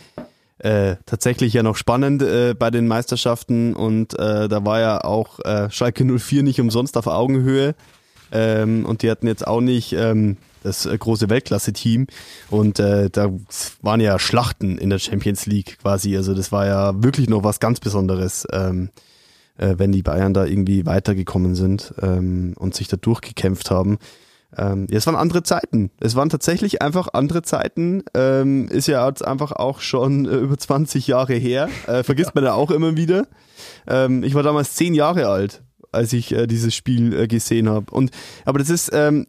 äh, 0.59 0.95
tatsächlich 1.05 1.53
ja 1.53 1.63
noch 1.63 1.75
spannend 1.75 2.21
äh, 2.21 2.53
bei 2.57 2.71
den 2.71 2.87
Meisterschaften 2.87 3.75
und 3.75 4.17
äh, 4.17 4.47
da 4.47 4.65
war 4.65 4.79
ja 4.79 5.03
auch 5.03 5.39
äh, 5.41 5.69
Schalke 5.69 6.05
04 6.05 6.43
nicht 6.43 6.61
umsonst 6.61 6.97
auf 6.97 7.07
Augenhöhe 7.07 7.75
ähm, 8.31 8.85
und 8.85 9.01
die 9.01 9.11
hatten 9.11 9.27
jetzt 9.27 9.45
auch 9.45 9.59
nicht 9.59 9.93
ähm, 9.93 10.37
das 10.63 10.85
äh, 10.85 10.97
große 10.97 11.29
Weltklasse-Team 11.29 12.07
und 12.49 12.79
äh, 12.79 13.09
da 13.09 13.31
waren 13.81 13.99
ja 13.99 14.17
Schlachten 14.17 14.77
in 14.77 14.89
der 14.89 14.99
Champions 14.99 15.45
League 15.45 15.77
quasi, 15.81 16.15
also 16.15 16.33
das 16.33 16.51
war 16.51 16.65
ja 16.65 17.03
wirklich 17.03 17.29
noch 17.29 17.43
was 17.43 17.59
ganz 17.59 17.81
Besonderes. 17.81 18.47
Ähm, 18.51 18.89
äh, 19.57 19.75
wenn 19.77 19.91
die 19.91 20.03
Bayern 20.03 20.33
da 20.33 20.45
irgendwie 20.45 20.85
weitergekommen 20.85 21.55
sind 21.55 21.93
ähm, 22.01 22.53
und 22.57 22.75
sich 22.75 22.87
da 22.87 22.97
durchgekämpft 22.97 23.71
haben. 23.71 23.97
Ähm, 24.57 24.87
ja, 24.89 24.97
es 24.97 25.07
waren 25.07 25.15
andere 25.15 25.43
Zeiten. 25.43 25.91
Es 25.99 26.15
waren 26.15 26.29
tatsächlich 26.29 26.81
einfach 26.81 27.09
andere 27.13 27.41
Zeiten. 27.41 28.03
Ähm, 28.13 28.67
ist 28.67 28.87
ja 28.87 29.07
jetzt 29.07 29.25
einfach 29.25 29.51
auch 29.51 29.81
schon 29.81 30.25
äh, 30.25 30.37
über 30.37 30.57
20 30.57 31.07
Jahre 31.07 31.33
her. 31.33 31.69
Äh, 31.87 32.03
vergisst 32.03 32.35
man 32.35 32.43
ja 32.43 32.53
auch 32.53 32.71
immer 32.71 32.95
wieder. 32.95 33.27
Ähm, 33.87 34.23
ich 34.23 34.33
war 34.33 34.43
damals 34.43 34.75
zehn 34.75 34.93
Jahre 34.93 35.27
alt. 35.27 35.63
als 35.91 36.13
ich 36.13 36.31
äh, 36.33 36.47
dieses 36.47 36.75
Spiel 36.75 37.13
äh, 37.13 37.27
gesehen 37.27 37.69
habe. 37.69 37.93
Und 37.93 38.11
aber 38.45 38.59
das 38.59 38.69
ist 38.69 38.91
ähm, 38.93 39.27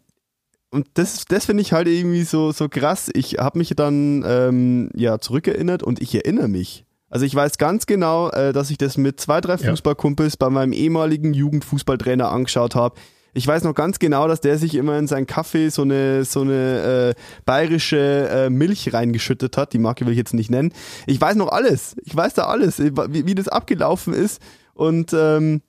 und 0.71 0.89
das, 0.95 1.25
das 1.27 1.47
finde 1.47 1.63
ich 1.63 1.73
halt 1.73 1.89
irgendwie 1.89 2.25
so, 2.25 2.53
so 2.53 2.69
krass. 2.69 3.11
Ich 3.15 3.39
habe 3.39 3.59
mich 3.59 3.71
dann 3.77 4.25
ähm, 4.27 4.91
ja 4.95 5.19
zurückerinnert 5.19 5.83
und 5.83 6.03
ich 6.03 6.15
erinnere 6.15 6.49
mich. 6.49 6.85
Also 7.09 7.25
ich 7.25 7.35
weiß 7.35 7.59
ganz 7.59 7.87
genau, 7.87 8.31
äh, 8.31 8.53
dass 8.53 8.71
ich 8.71 8.79
das 8.79 8.97
mit 8.97 9.21
zwei, 9.21 9.41
drei 9.41 9.59
Fußballkumpels 9.59 10.37
bei 10.37 10.51
meinem 10.51 10.73
ehemaligen 10.73 11.35
Jugendfußballtrainer 11.35 12.31
angeschaut 12.31 12.75
habe. 12.75 12.97
Ich 13.33 13.47
weiß 13.47 13.65
noch 13.65 13.75
ganz 13.75 13.99
genau, 13.99 14.29
dass 14.29 14.41
der 14.41 14.57
sich 14.57 14.75
immer 14.75 14.99
in 14.99 15.07
seinen 15.07 15.27
Kaffee 15.27 15.69
so 15.69 15.83
eine 15.83 16.25
so 16.25 16.41
eine 16.41 17.15
äh, 17.15 17.21
bayerische 17.45 18.29
äh, 18.31 18.51
Milch 18.51 18.95
reingeschüttet 18.95 19.59
hat. 19.59 19.75
Die 19.75 19.79
Marke 19.79 20.07
will 20.07 20.13
ich 20.13 20.19
jetzt 20.19 20.33
nicht 20.33 20.51
nennen. 20.51 20.73
Ich 21.07 21.21
weiß 21.21 21.37
noch 21.37 21.49
alles. 21.49 21.97
Ich 22.03 22.17
weiß 22.17 22.33
da 22.33 22.45
alles, 22.45 22.79
wie, 22.79 23.27
wie 23.27 23.35
das 23.35 23.49
abgelaufen 23.49 24.15
ist. 24.15 24.41
Und 24.73 25.13
ähm, 25.13 25.61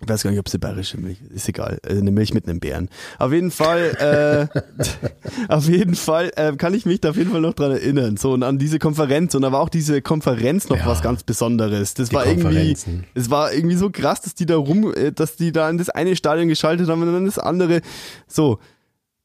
ich 0.00 0.08
weiß 0.08 0.22
gar 0.22 0.30
nicht, 0.30 0.38
ob 0.38 0.46
es 0.46 0.54
eine 0.54 0.60
bayerische 0.60 0.98
Milch 0.98 1.18
ist. 1.22 1.32
Ist 1.32 1.48
egal. 1.48 1.78
Äh, 1.84 1.98
eine 1.98 2.10
Milch 2.10 2.32
mit 2.32 2.46
einem 2.46 2.60
Bären. 2.60 2.88
Auf 3.18 3.32
jeden 3.32 3.50
Fall, 3.50 4.48
äh, 4.48 5.48
auf 5.48 5.68
jeden 5.68 5.94
Fall 5.94 6.30
äh, 6.36 6.54
kann 6.56 6.74
ich 6.74 6.86
mich 6.86 7.00
da 7.00 7.10
auf 7.10 7.16
jeden 7.16 7.30
Fall 7.30 7.40
noch 7.40 7.54
dran 7.54 7.72
erinnern. 7.72 8.16
So 8.16 8.32
und 8.32 8.42
an 8.42 8.58
diese 8.58 8.78
Konferenz. 8.78 9.34
Und 9.34 9.42
da 9.42 9.52
war 9.52 9.60
auch 9.60 9.68
diese 9.68 10.00
Konferenz 10.00 10.68
noch 10.68 10.78
ja, 10.78 10.86
was 10.86 11.02
ganz 11.02 11.24
Besonderes. 11.24 11.94
Das 11.94 12.12
war 12.12 12.26
irgendwie, 12.26 12.76
es 13.14 13.30
war 13.30 13.52
irgendwie 13.52 13.76
so 13.76 13.90
krass, 13.90 14.20
dass 14.20 14.34
die 14.34 14.46
da 14.46 14.56
rum, 14.56 14.92
äh, 14.94 15.12
dass 15.12 15.36
die 15.36 15.52
da 15.52 15.68
in 15.68 15.78
das 15.78 15.90
eine 15.90 16.14
Stadion 16.14 16.48
geschaltet 16.48 16.88
haben 16.88 17.02
und 17.02 17.12
dann 17.12 17.24
das 17.24 17.38
andere. 17.38 17.80
So. 18.26 18.58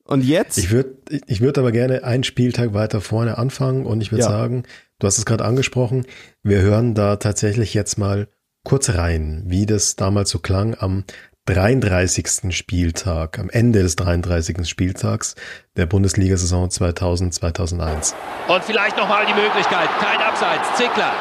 Und 0.06 0.26
jetzt? 0.26 0.58
Ich 0.58 0.72
würde 0.72 0.96
ich 1.28 1.40
würd 1.40 1.58
aber 1.58 1.72
gerne 1.72 2.04
einen 2.04 2.24
Spieltag 2.24 2.74
weiter 2.74 3.00
vorne 3.00 3.38
anfangen 3.38 3.86
und 3.86 4.02
ich 4.02 4.12
würde 4.12 4.24
ja. 4.24 4.30
sagen, 4.30 4.64
du 5.00 5.08
hast 5.08 5.18
es 5.18 5.26
gerade 5.26 5.46
angesprochen, 5.46 6.06
wir 6.42 6.62
hören 6.62 6.94
da 6.94 7.16
tatsächlich 7.16 7.74
jetzt 7.74 7.98
mal 7.98 8.28
kurz 8.64 8.90
rein, 8.90 9.44
wie 9.46 9.66
das 9.66 9.96
damals 9.96 10.30
so 10.30 10.40
klang 10.40 10.76
am 10.80 11.04
33. 11.46 12.56
Spieltag, 12.56 13.38
am 13.38 13.50
Ende 13.50 13.84
des 13.84 13.98
33. 13.98 14.66
Spieltags 14.68 15.36
der 15.76 15.86
Bundesliga-Saison 15.86 16.70
2000-2001. 16.70 18.14
Und 18.48 18.64
vielleicht 18.64 18.96
nochmal 18.96 19.26
die 19.26 19.34
Möglichkeit, 19.34 19.90
kein 20.00 20.22
Abseits, 20.22 20.78
Zickler. 20.78 21.12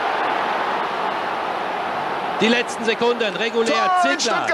Die 2.41 2.47
letzten 2.47 2.85
Sekunden, 2.85 3.35
regulär, 3.35 3.91
Tor 4.03 4.19
Zickler. 4.19 4.47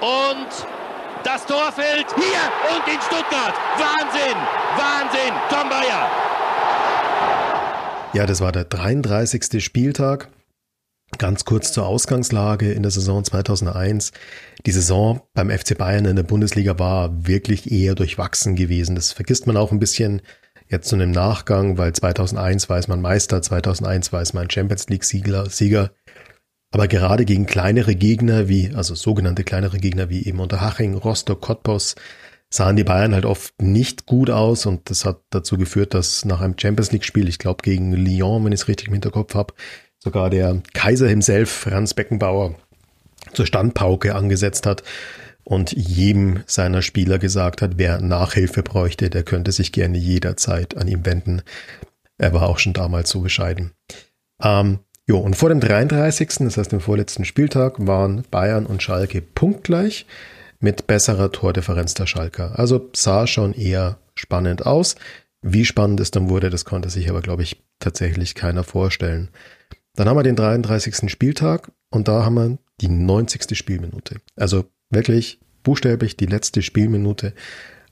Und 0.00 0.48
das 1.24 1.46
Tor 1.46 1.72
fällt 1.72 2.06
hier 2.14 2.76
und 2.76 2.92
in 2.92 3.00
Stuttgart. 3.00 3.54
Wahnsinn, 3.78 4.36
Wahnsinn, 4.76 5.32
Tom 5.48 5.68
Bayer. 5.70 6.10
Ja, 8.12 8.26
das 8.26 8.42
war 8.42 8.52
der 8.52 8.64
33. 8.64 9.64
Spieltag. 9.64 10.28
Ganz 11.22 11.44
kurz 11.44 11.70
zur 11.70 11.86
Ausgangslage 11.86 12.72
in 12.72 12.82
der 12.82 12.90
Saison 12.90 13.22
2001. 13.22 14.10
Die 14.66 14.72
Saison 14.72 15.22
beim 15.34 15.50
FC 15.50 15.78
Bayern 15.78 16.04
in 16.04 16.16
der 16.16 16.24
Bundesliga 16.24 16.80
war 16.80 17.28
wirklich 17.28 17.70
eher 17.70 17.94
durchwachsen 17.94 18.56
gewesen. 18.56 18.96
Das 18.96 19.12
vergisst 19.12 19.46
man 19.46 19.56
auch 19.56 19.70
ein 19.70 19.78
bisschen 19.78 20.20
jetzt 20.66 20.88
so 20.88 20.96
im 20.96 21.12
Nachgang, 21.12 21.78
weil 21.78 21.92
2001 21.92 22.68
war 22.68 22.78
es 22.78 22.88
man 22.88 23.00
Meister, 23.00 23.40
2001 23.40 24.12
war 24.12 24.20
es 24.20 24.34
man 24.34 24.50
Champions 24.50 24.88
League 24.88 25.04
Sieger. 25.04 25.92
Aber 26.72 26.88
gerade 26.88 27.24
gegen 27.24 27.46
kleinere 27.46 27.94
Gegner 27.94 28.48
wie, 28.48 28.74
also 28.74 28.96
sogenannte 28.96 29.44
kleinere 29.44 29.78
Gegner 29.78 30.10
wie 30.10 30.26
eben 30.26 30.40
Unterhaching, 30.40 30.94
Rostock, 30.94 31.40
Cottbus, 31.40 31.94
sahen 32.50 32.74
die 32.74 32.82
Bayern 32.82 33.14
halt 33.14 33.26
oft 33.26 33.62
nicht 33.62 34.06
gut 34.06 34.28
aus 34.28 34.66
und 34.66 34.90
das 34.90 35.04
hat 35.04 35.20
dazu 35.30 35.56
geführt, 35.56 35.94
dass 35.94 36.24
nach 36.24 36.40
einem 36.40 36.58
Champions 36.58 36.90
League 36.90 37.04
Spiel, 37.04 37.28
ich 37.28 37.38
glaube 37.38 37.62
gegen 37.62 37.92
Lyon, 37.92 38.44
wenn 38.44 38.52
ich 38.52 38.62
es 38.62 38.66
richtig 38.66 38.88
im 38.88 38.94
Hinterkopf 38.94 39.36
habe, 39.36 39.54
sogar 40.02 40.30
der 40.30 40.62
Kaiser 40.74 41.08
himself, 41.08 41.50
Franz 41.50 41.94
Beckenbauer, 41.94 42.56
zur 43.32 43.46
Standpauke 43.46 44.14
angesetzt 44.14 44.66
hat 44.66 44.82
und 45.44 45.72
jedem 45.72 46.42
seiner 46.46 46.82
Spieler 46.82 47.18
gesagt 47.18 47.62
hat, 47.62 47.72
wer 47.76 48.00
Nachhilfe 48.00 48.62
bräuchte, 48.62 49.10
der 49.10 49.22
könnte 49.22 49.52
sich 49.52 49.70
gerne 49.70 49.98
jederzeit 49.98 50.76
an 50.76 50.88
ihm 50.88 51.06
wenden. 51.06 51.42
Er 52.18 52.32
war 52.32 52.48
auch 52.48 52.58
schon 52.58 52.72
damals 52.72 53.10
so 53.10 53.20
bescheiden. 53.20 53.72
Ähm, 54.42 54.80
jo, 55.06 55.18
und 55.18 55.36
vor 55.36 55.48
dem 55.48 55.60
33., 55.60 56.30
das 56.40 56.56
heißt 56.56 56.72
dem 56.72 56.80
vorletzten 56.80 57.24
Spieltag, 57.24 57.86
waren 57.86 58.24
Bayern 58.30 58.66
und 58.66 58.82
Schalke 58.82 59.20
punktgleich 59.20 60.06
mit 60.58 60.86
besserer 60.86 61.30
Tordifferenz 61.30 61.94
der 61.94 62.06
Schalker. 62.06 62.58
Also 62.58 62.90
sah 62.92 63.26
schon 63.26 63.52
eher 63.52 63.98
spannend 64.14 64.66
aus. 64.66 64.96
Wie 65.42 65.64
spannend 65.64 66.00
es 66.00 66.12
dann 66.12 66.28
wurde, 66.28 66.50
das 66.50 66.64
konnte 66.64 66.88
sich 66.88 67.08
aber, 67.08 67.20
glaube 67.20 67.42
ich, 67.42 67.60
tatsächlich 67.80 68.34
keiner 68.36 68.62
vorstellen. 68.62 69.28
Dann 69.94 70.08
haben 70.08 70.16
wir 70.16 70.22
den 70.22 70.36
33. 70.36 71.10
Spieltag 71.10 71.70
und 71.90 72.08
da 72.08 72.24
haben 72.24 72.34
wir 72.34 72.58
die 72.80 72.88
90. 72.88 73.56
Spielminute. 73.56 74.20
Also 74.36 74.64
wirklich 74.90 75.40
buchstäblich 75.62 76.16
die 76.16 76.26
letzte 76.26 76.62
Spielminute 76.62 77.34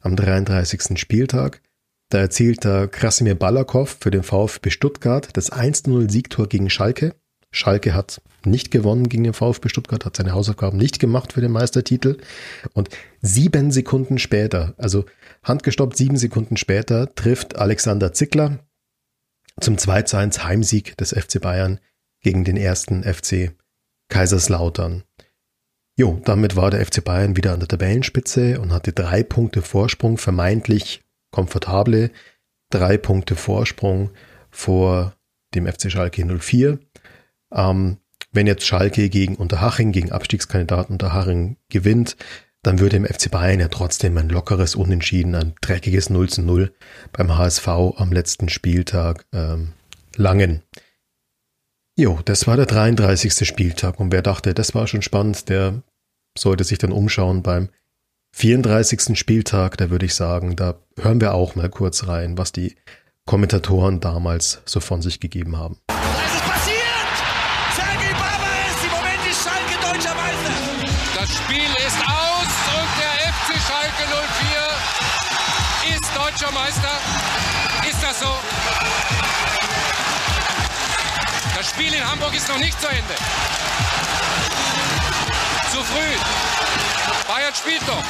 am 0.00 0.16
33. 0.16 0.98
Spieltag. 0.98 1.60
Da 2.08 2.18
erzielt 2.18 2.64
der 2.64 2.88
Krasimir 2.88 3.34
Balakow 3.34 3.96
für 4.00 4.10
den 4.10 4.22
VfB 4.22 4.70
Stuttgart 4.70 5.28
das 5.34 5.52
1-0 5.52 6.10
Siegtor 6.10 6.48
gegen 6.48 6.70
Schalke. 6.70 7.14
Schalke 7.52 7.94
hat 7.94 8.20
nicht 8.44 8.70
gewonnen 8.70 9.08
gegen 9.08 9.24
den 9.24 9.32
VfB 9.32 9.68
Stuttgart, 9.68 10.04
hat 10.04 10.16
seine 10.16 10.32
Hausaufgaben 10.32 10.78
nicht 10.78 10.98
gemacht 10.98 11.32
für 11.32 11.40
den 11.40 11.52
Meistertitel. 11.52 12.18
Und 12.72 12.88
sieben 13.20 13.70
Sekunden 13.70 14.18
später, 14.18 14.74
also 14.78 15.04
handgestoppt 15.42 15.96
sieben 15.96 16.16
Sekunden 16.16 16.56
später, 16.56 17.14
trifft 17.14 17.56
Alexander 17.56 18.12
Zickler 18.12 18.60
zum 19.60 19.78
2 19.78 20.16
1 20.16 20.44
Heimsieg 20.44 20.96
des 20.96 21.10
FC 21.10 21.40
Bayern 21.40 21.80
gegen 22.20 22.44
den 22.44 22.56
ersten 22.56 23.02
FC 23.02 23.52
Kaiserslautern. 24.08 25.04
Jo, 25.96 26.20
damit 26.24 26.56
war 26.56 26.70
der 26.70 26.84
FC 26.84 27.04
Bayern 27.04 27.36
wieder 27.36 27.52
an 27.52 27.60
der 27.60 27.68
Tabellenspitze 27.68 28.60
und 28.60 28.72
hatte 28.72 28.92
drei 28.92 29.22
Punkte 29.22 29.62
Vorsprung, 29.62 30.18
vermeintlich 30.18 31.02
komfortable 31.30 32.10
drei 32.70 32.96
Punkte 32.96 33.36
Vorsprung 33.36 34.10
vor 34.50 35.14
dem 35.54 35.66
FC 35.66 35.90
Schalke 35.90 36.24
04. 36.24 36.78
Ähm, 37.52 37.98
wenn 38.32 38.46
jetzt 38.46 38.64
Schalke 38.64 39.08
gegen 39.08 39.34
Unterhaching, 39.34 39.92
gegen 39.92 40.12
Abstiegskandidaten 40.12 40.94
Unterhaching 40.94 41.56
gewinnt, 41.68 42.16
dann 42.62 42.78
würde 42.78 42.96
im 42.96 43.06
FC 43.06 43.30
Bayern 43.30 43.58
ja 43.60 43.68
trotzdem 43.68 44.16
ein 44.18 44.28
lockeres 44.28 44.76
Unentschieden, 44.76 45.34
ein 45.34 45.54
dreckiges 45.60 46.10
0 46.10 46.28
zu 46.28 46.42
0 46.42 46.72
beim 47.12 47.36
HSV 47.36 47.66
am 47.68 48.12
letzten 48.12 48.48
Spieltag 48.48 49.26
ähm, 49.32 49.72
langen. 50.14 50.62
Jo, 52.00 52.18
das 52.24 52.46
war 52.46 52.56
der 52.56 52.64
33. 52.64 53.46
Spieltag 53.46 54.00
und 54.00 54.10
wer 54.10 54.22
dachte, 54.22 54.54
das 54.54 54.74
war 54.74 54.86
schon 54.86 55.02
spannend, 55.02 55.50
der 55.50 55.82
sollte 56.34 56.64
sich 56.64 56.78
dann 56.78 56.92
umschauen 56.92 57.42
beim 57.42 57.68
34. 58.34 59.18
Spieltag, 59.18 59.76
da 59.76 59.90
würde 59.90 60.06
ich 60.06 60.14
sagen, 60.14 60.56
da 60.56 60.76
hören 60.98 61.20
wir 61.20 61.34
auch 61.34 61.56
mal 61.56 61.68
kurz 61.68 62.06
rein, 62.08 62.38
was 62.38 62.52
die 62.52 62.74
Kommentatoren 63.26 64.00
damals 64.00 64.62
so 64.64 64.80
von 64.80 65.02
sich 65.02 65.20
gegeben 65.20 65.58
haben. 65.58 65.76
Es 65.88 66.34
ist 66.36 66.44
passiert! 66.44 67.12
Sergei 67.76 68.12
Barbares, 68.12 68.80
im 68.82 68.90
Moment 68.96 69.20
ist 69.30 69.44
Schalke 69.44 69.76
deutscher 69.84 70.14
Meister. 70.14 70.54
Das 71.20 71.36
Spiel 71.36 71.70
ist 71.84 72.00
aus 72.00 72.52
und 72.80 72.90
der 72.96 73.12
FC 73.28 73.60
Schalke 73.60 74.08
04 75.84 75.98
ist 75.98 76.08
deutscher 76.16 76.50
Meister. 76.54 76.96
Ist 77.90 78.02
das 78.02 78.20
so? 78.20 78.69
Spiel 81.80 81.94
in 81.94 82.06
Hamburg 82.06 82.34
ist 82.34 82.46
noch 82.46 82.58
nicht 82.58 82.78
zu 82.78 82.86
Ende. 82.88 83.14
Zu 85.70 85.82
früh. 85.82 86.12
Bayern 87.26 87.54
spielt 87.54 87.86
noch. 87.86 88.04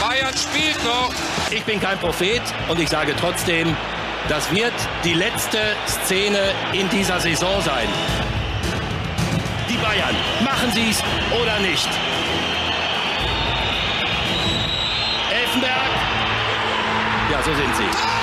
Bayern 0.00 0.34
spielt 0.38 0.82
noch. 0.82 1.10
Ich 1.50 1.62
bin 1.64 1.78
kein 1.78 1.98
Prophet 1.98 2.40
und 2.68 2.80
ich 2.80 2.88
sage 2.88 3.14
trotzdem, 3.14 3.76
das 4.30 4.50
wird 4.54 4.72
die 5.04 5.12
letzte 5.12 5.76
Szene 5.86 6.38
in 6.72 6.88
dieser 6.88 7.20
Saison 7.20 7.60
sein. 7.60 7.88
Die 9.68 9.76
Bayern, 9.76 10.16
machen 10.42 10.72
sie 10.72 10.88
es 10.88 11.02
oder 11.42 11.58
nicht? 11.58 11.88
Elfenberg. 15.30 15.90
Ja, 17.30 17.42
so 17.42 17.54
sind 17.54 17.76
sie. 17.76 18.19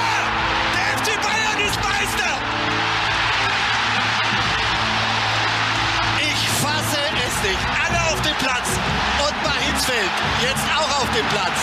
Nicht. 7.48 7.64
Alle 7.86 8.00
auf 8.12 8.22
dem 8.22 8.38
Platz. 8.38 8.68
Und 9.26 9.36
Mahinsfeld 9.44 10.12
jetzt 10.44 10.68
auch 10.78 10.92
auf 11.02 11.10
dem 11.16 11.28
Platz. 11.28 11.60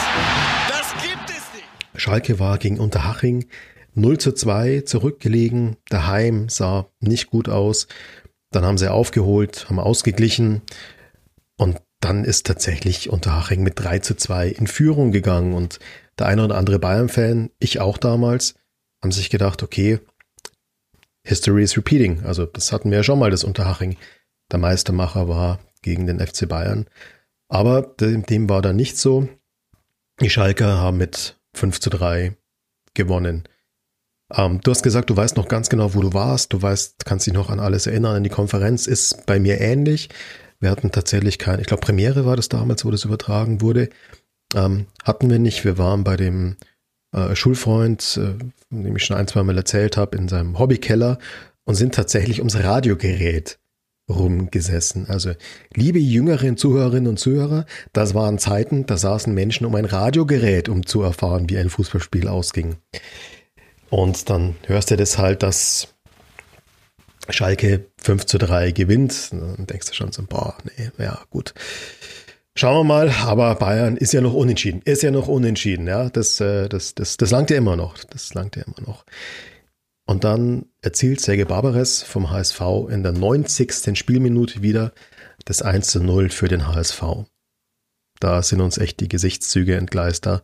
Das 0.68 1.03
gibt 1.03 1.30
es 1.30 1.45
nicht. 1.55 2.01
Schalke 2.01 2.39
war 2.39 2.59
gegen 2.59 2.78
Unterhaching 2.80 3.47
0 3.95 4.18
zu 4.18 4.32
2 4.32 4.82
zurückgelegen. 4.82 5.76
Daheim 5.89 6.49
sah 6.49 6.87
nicht 7.01 7.30
gut 7.30 7.49
aus. 7.49 7.87
Dann 8.51 8.64
haben 8.64 8.78
sie 8.78 8.91
aufgeholt, 8.91 9.66
haben 9.68 9.78
ausgeglichen. 9.78 10.62
Und 11.57 11.80
dann 12.01 12.24
ist 12.24 12.47
tatsächlich 12.47 13.11
Unterhaching 13.11 13.62
mit 13.62 13.78
3 13.78 14.01
zu 14.01 14.16
2 14.16 14.49
in 14.49 14.66
Führung 14.66 15.12
gegangen. 15.12 15.55
Und 15.55 15.78
der 16.18 16.26
eine 16.26 16.45
oder 16.45 16.57
andere 16.57 16.78
Bayern-Fan, 16.78 17.51
ich 17.59 17.80
auch 17.80 17.99
damals, 17.99 18.55
haben 19.03 19.12
sich 19.12 19.30
gedacht, 19.30 19.62
okay, 19.62 20.01
History 21.24 21.62
is 21.62 21.76
repeating. 21.76 22.24
Also 22.24 22.47
das 22.47 22.72
hatten 22.72 22.91
wir 22.91 22.99
ja 22.99 23.05
schon 23.05 23.18
mal, 23.18 23.30
das 23.30 23.45
Unterhaching. 23.45 23.97
Der 24.51 24.59
Meistermacher 24.59 25.28
war 25.28 25.59
gegen 25.85 26.07
den 26.07 26.18
FC 26.18 26.49
Bayern. 26.49 26.87
Aber 27.49 27.82
dem 27.82 28.49
war 28.49 28.62
dann 28.62 28.76
nicht 28.76 28.99
so. 28.99 29.28
Die 30.20 30.30
Schalker 30.30 30.78
haben 30.78 30.97
mit 30.97 31.39
5 31.55 31.78
zu 31.78 31.91
3 31.91 32.37
gewonnen. 32.95 33.45
Ähm, 34.32 34.61
du 34.62 34.70
hast 34.70 34.82
gesagt, 34.82 35.11
du 35.11 35.16
weißt 35.16 35.37
noch 35.37 35.49
ganz 35.49 35.68
genau, 35.68 35.95
wo 35.95 36.01
du 36.01 36.12
warst. 36.12 36.53
Du 36.53 36.61
weißt, 36.61 37.05
kannst 37.05 37.26
dich 37.26 37.35
noch 37.35 37.51
an 37.51 37.61
alles 37.61 37.87
erinnern. 37.87 38.24
Die 38.24 38.30
Konferenz 38.30 38.87
ist 38.87 39.26
bei 39.26 39.39
mir 39.39 39.61
ähnlich. 39.61 40.09
Wir 40.61 40.70
hatten 40.70 40.91
tatsächlich 40.91 41.39
keine, 41.39 41.61
ich 41.61 41.66
glaube, 41.66 41.82
Premiere 41.82 42.24
war 42.24 42.37
das 42.37 42.49
damals, 42.49 42.85
wo 42.85 42.91
das 42.91 43.05
übertragen 43.05 43.61
wurde. 43.61 43.91
Ähm, 44.55 44.87
hatten 45.03 45.28
wir 45.30 45.39
nicht. 45.39 45.64
Wir 45.64 45.78
waren 45.78 46.05
bei 46.05 46.16
dem 46.16 46.57
äh, 47.12 47.37
Schulfreund, 47.37 48.18
äh, 48.22 48.45
dem 48.70 48.97
ich 48.97 49.05
schon 49.05 49.16
ein, 49.16 49.28
zwei 49.28 49.43
Mal 49.43 49.57
erzählt 49.57 49.97
habe, 49.97 50.16
in 50.16 50.28
seinem 50.28 50.59
Hobbykeller 50.59 51.18
und 51.64 51.74
sind 51.74 51.95
tatsächlich 51.95 52.39
ums 52.39 52.57
Radiogerät 52.57 53.59
rumgesessen. 54.09 55.09
Also, 55.09 55.33
liebe 55.75 55.99
jüngeren 55.99 56.57
Zuhörerinnen 56.57 57.09
und 57.09 57.19
Zuhörer, 57.19 57.67
das 57.93 58.15
waren 58.15 58.39
Zeiten, 58.39 58.87
da 58.87 58.97
saßen 58.97 59.33
Menschen 59.33 59.67
um 59.67 59.75
ein 59.75 59.85
Radiogerät, 59.85 60.69
um 60.69 60.87
zu 60.87 61.03
erfahren, 61.03 61.49
wie 61.49 61.59
ein 61.59 61.71
Fußballspiel 61.71 62.29
ausging. 62.29 62.77
Und 63.91 64.29
dann 64.31 64.57
hörst 64.67 64.91
du 64.91 64.97
das 64.97 65.19
halt, 65.19 65.43
dass 65.43 65.95
Schalke 67.31 67.87
5 67.99 68.27
zu 68.27 68.39
3 68.39 68.73
gewinnt. 68.73 69.33
Dann 69.33 69.67
denkst 69.67 69.89
du 69.89 69.95
schon 69.95 70.13
so, 70.13 70.23
boah, 70.25 70.57
nee, 70.65 70.91
ja, 70.99 71.23
gut. 71.31 71.55
Schauen 72.57 72.77
wir 72.77 72.85
mal, 72.85 73.11
aber 73.11 73.55
Bayern 73.57 73.97
ist 73.97 74.13
ja 74.13 74.21
noch 74.21 74.35
unentschieden. 74.35 74.81
Ist 74.85 75.03
ja 75.03 75.11
noch 75.11 75.27
unentschieden, 75.27 75.89
ja. 75.89 76.09
Das, 76.09 76.39
äh, 76.41 76.69
das, 76.69 76.95
das, 76.95 77.17
das 77.17 77.31
langt 77.31 77.51
ja 77.51 77.57
immer 77.57 77.77
noch. 77.77 77.99
Das 78.05 78.33
langt 78.35 78.57
ja 78.57 78.63
immer 78.63 78.87
noch. 78.87 79.05
Und 80.07 80.25
dann 80.25 80.67
erzielt 80.83 81.21
Serge 81.21 81.47
Barbares 81.47 82.03
vom 82.03 82.31
HSV 82.31 82.61
in 82.91 83.03
der 83.03 83.13
90. 83.13 83.97
Spielminute 83.99 84.63
wieder 84.63 84.93
das 85.45 85.63
1 85.63 85.89
zu 85.89 86.03
0 86.03 86.29
für 86.29 86.49
den 86.49 86.69
HSV. 86.69 87.03
Da 88.21 88.43
sind 88.43 88.61
uns 88.61 88.79
echt 88.79 89.01
die 89.01 89.09
Gesichtszüge 89.09 89.77
entgleist. 89.77 90.27
Da, 90.27 90.43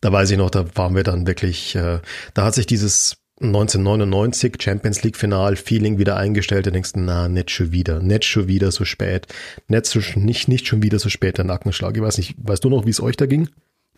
da 0.00 0.12
weiß 0.12 0.30
ich 0.30 0.38
noch, 0.38 0.50
da 0.50 0.64
waren 0.76 0.94
wir 0.94 1.02
dann 1.02 1.26
wirklich, 1.26 1.74
äh, 1.76 2.00
da 2.32 2.44
hat 2.44 2.54
sich 2.54 2.66
dieses 2.66 3.16
1999 3.40 4.56
Champions 4.60 5.02
League 5.02 5.16
Final 5.16 5.56
Feeling 5.56 5.98
wieder 5.98 6.16
eingestellt. 6.16 6.66
Du 6.66 6.72
denkst, 6.72 6.92
na, 6.94 7.28
nicht 7.28 7.50
schon 7.50 7.72
wieder, 7.72 8.00
nicht 8.00 8.24
schon 8.24 8.48
wieder 8.48 8.70
so 8.72 8.84
spät, 8.84 9.26
nicht, 9.68 9.86
so, 9.86 10.00
nicht, 10.16 10.48
nicht 10.48 10.66
schon 10.66 10.82
wieder 10.82 10.98
so 10.98 11.08
spät 11.08 11.38
der 11.38 11.44
Nackenschlag. 11.44 11.96
Ich 11.96 12.02
weiß 12.02 12.18
nicht, 12.18 12.34
weißt 12.38 12.64
du 12.64 12.70
noch, 12.70 12.86
wie 12.86 12.90
es 12.90 13.02
euch 13.02 13.16
da 13.16 13.26
ging? 13.26 13.48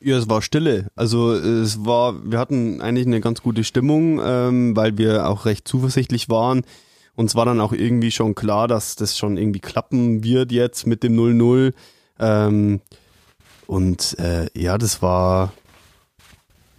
Ja, 0.01 0.19
es 0.19 0.29
war 0.29 0.43
Stille. 0.43 0.89
Also 0.95 1.33
es 1.33 1.85
war, 1.85 2.15
wir 2.31 2.39
hatten 2.39 2.81
eigentlich 2.81 3.07
eine 3.07 3.21
ganz 3.21 3.43
gute 3.43 3.65
Stimmung, 3.65 4.21
ähm, 4.23 4.77
weil 4.77 4.99
wir 4.99 5.29
auch 5.29 5.47
recht 5.47 5.67
zuversichtlich 5.67 6.29
waren. 6.29 6.63
Uns 7.15 7.35
war 7.35 7.47
dann 7.47 7.61
auch 7.61 7.73
irgendwie 7.73 8.11
schon 8.11 8.35
klar, 8.35 8.69
dass 8.69 8.97
das 8.97 9.17
schon 9.17 9.39
irgendwie 9.39 9.61
klappen 9.61 10.23
wird 10.23 10.53
jetzt 10.53 10.87
mit 10.87 11.03
dem 11.03 11.17
0-0. 11.17 11.73
Ähm, 12.19 12.81
und 13.67 14.19
äh, 14.19 14.47
ja, 14.55 14.77
das 14.77 15.01
war, 15.01 15.53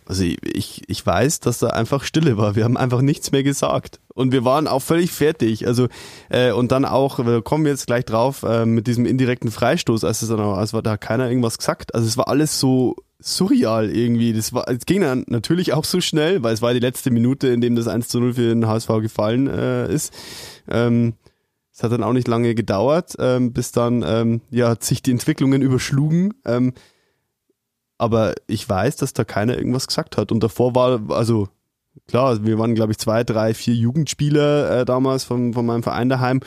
also 0.08 0.24
ich, 0.24 0.84
ich 0.88 1.05
weiß, 1.05 1.41
dass 1.41 1.60
da 1.60 1.68
einfach 1.68 2.03
Stille 2.03 2.38
war. 2.38 2.55
Wir 2.55 2.64
haben 2.64 2.78
einfach 2.78 3.01
nichts 3.01 3.32
mehr 3.32 3.43
gesagt. 3.43 3.99
Und 4.14 4.32
wir 4.32 4.45
waren 4.45 4.68
auch 4.68 4.82
völlig 4.82 5.12
fertig. 5.12 5.68
Also, 5.68 5.88
äh, 6.30 6.51
und 6.51 6.72
dann 6.72 6.86
auch, 6.86 7.20
wir 7.20 7.41
kommen 7.41 7.66
jetzt 7.66 7.88
gleich 7.88 8.05
drauf, 8.05 8.43
äh, 8.43 8.66
mit 8.66 8.88
diesem 8.88 9.05
indirekten 9.05 9.51
Freistoß, 9.51 10.03
als 10.03 10.22
es 10.22 10.30
dann 10.30 10.39
auch, 10.39 10.58
als 10.58 10.74
war 10.74 10.82
da 10.82 10.97
keiner 10.97 11.28
irgendwas 11.28 11.58
gesagt. 11.58 11.93
Also 11.93 12.08
es 12.08 12.18
war 12.18 12.30
alles 12.30 12.60
so 12.60 12.95
surreal 13.20 13.89
irgendwie. 13.89 14.34
Das 14.34 14.53
war, 14.53 14.68
es 14.70 14.86
ging 14.86 15.01
dann 15.01 15.26
natürlich 15.28 15.74
auch 15.74 15.86
so 15.86 16.01
schnell, 16.01 16.41
weil 16.41 16.53
es 16.53 16.62
war 16.62 16.74
die 16.74 16.80
letzte 16.80 17.12
Minute, 17.12 17.49
in 17.49 17.62
dem 17.62 17.76
das 17.76 17.88
1 17.88 18.08
zu 18.08 18.20
0 18.20 18.34
für 18.36 18.49
den 18.49 18.68
HSV 18.68 18.88
gefallen 19.01 19.47
äh, 19.47 19.91
ist. 19.93 20.14
Ähm, 20.70 21.14
es 21.74 21.84
hat 21.84 21.91
dann 21.91 22.03
auch 22.03 22.14
nicht 22.14 22.28
lange 22.28 22.55
gedauert, 22.55 23.16
ähm, 23.20 23.53
bis 23.53 23.72
dann 23.72 24.03
ähm, 24.08 24.41
ja 24.49 24.76
sich 24.80 25.03
die 25.03 25.12
Entwicklungen 25.12 25.62
überschlugen. 25.62 26.34
Ähm, 26.45 26.74
aber 27.98 28.36
ich 28.48 28.68
weiß, 28.68 28.98
dass 28.98 29.14
da 29.14 29.24
keiner 29.24 29.58
irgendwas 29.58 29.88
gesagt 29.88 30.18
hat. 30.18 30.32
Und 30.32 30.43
davor 30.43 30.76
war, 30.76 31.02
also 31.10 31.48
klar, 32.08 32.45
wir 32.45 32.60
waren, 32.60 32.76
glaube 32.76 32.91
ich, 32.91 32.98
zwei, 32.98 33.24
drei, 33.24 33.54
vier 33.54 33.74
Jugendspieler 33.74 34.82
äh, 34.82 34.86
damals 34.86 35.24
von, 35.24 35.54
von 35.54 35.66
meinem 35.66 35.84
Verein 35.84 36.10
daheim. 36.10 36.41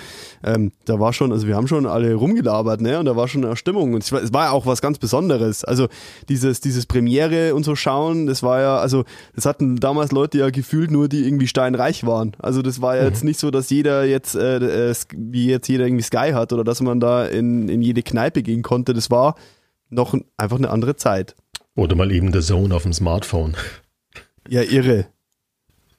Ähm, 0.44 0.72
da 0.84 1.00
war 1.00 1.12
schon, 1.12 1.32
also 1.32 1.46
wir 1.46 1.56
haben 1.56 1.66
schon 1.66 1.86
alle 1.86 2.14
rumgelabert, 2.14 2.80
ne? 2.80 2.98
Und 2.98 3.06
da 3.06 3.16
war 3.16 3.28
schon 3.28 3.44
eine 3.44 3.56
Stimmung. 3.56 3.94
Und 3.94 4.02
es 4.02 4.32
war 4.32 4.46
ja 4.46 4.50
auch 4.50 4.66
was 4.66 4.80
ganz 4.80 4.98
Besonderes. 4.98 5.64
Also 5.64 5.88
dieses, 6.28 6.60
dieses 6.60 6.86
Premiere 6.86 7.54
und 7.54 7.64
so 7.64 7.74
schauen, 7.74 8.26
das 8.26 8.42
war 8.42 8.60
ja, 8.60 8.78
also 8.78 9.04
das 9.34 9.46
hatten 9.46 9.76
damals 9.76 10.12
Leute 10.12 10.38
ja 10.38 10.50
gefühlt 10.50 10.90
nur, 10.90 11.08
die 11.08 11.26
irgendwie 11.26 11.48
steinreich 11.48 12.06
waren. 12.06 12.36
Also 12.38 12.62
das 12.62 12.80
war 12.80 12.96
ja 12.96 13.04
jetzt 13.04 13.22
mhm. 13.22 13.28
nicht 13.28 13.40
so, 13.40 13.50
dass 13.50 13.70
jeder 13.70 14.04
jetzt, 14.04 14.34
äh, 14.34 14.90
äh, 14.90 14.94
wie 15.16 15.46
jetzt 15.46 15.68
jeder 15.68 15.86
irgendwie 15.86 16.04
Sky 16.04 16.30
hat 16.32 16.52
oder 16.52 16.64
dass 16.64 16.80
man 16.80 17.00
da 17.00 17.26
in, 17.26 17.68
in 17.68 17.82
jede 17.82 18.02
Kneipe 18.02 18.42
gehen 18.42 18.62
konnte. 18.62 18.94
Das 18.94 19.10
war 19.10 19.34
noch 19.88 20.14
einfach 20.36 20.56
eine 20.56 20.70
andere 20.70 20.96
Zeit. 20.96 21.34
Oder 21.76 21.96
mal 21.96 22.10
eben 22.10 22.32
der 22.32 22.42
Zone 22.42 22.74
auf 22.74 22.82
dem 22.82 22.92
Smartphone. 22.92 23.56
Ja, 24.48 24.62
irre. 24.62 25.06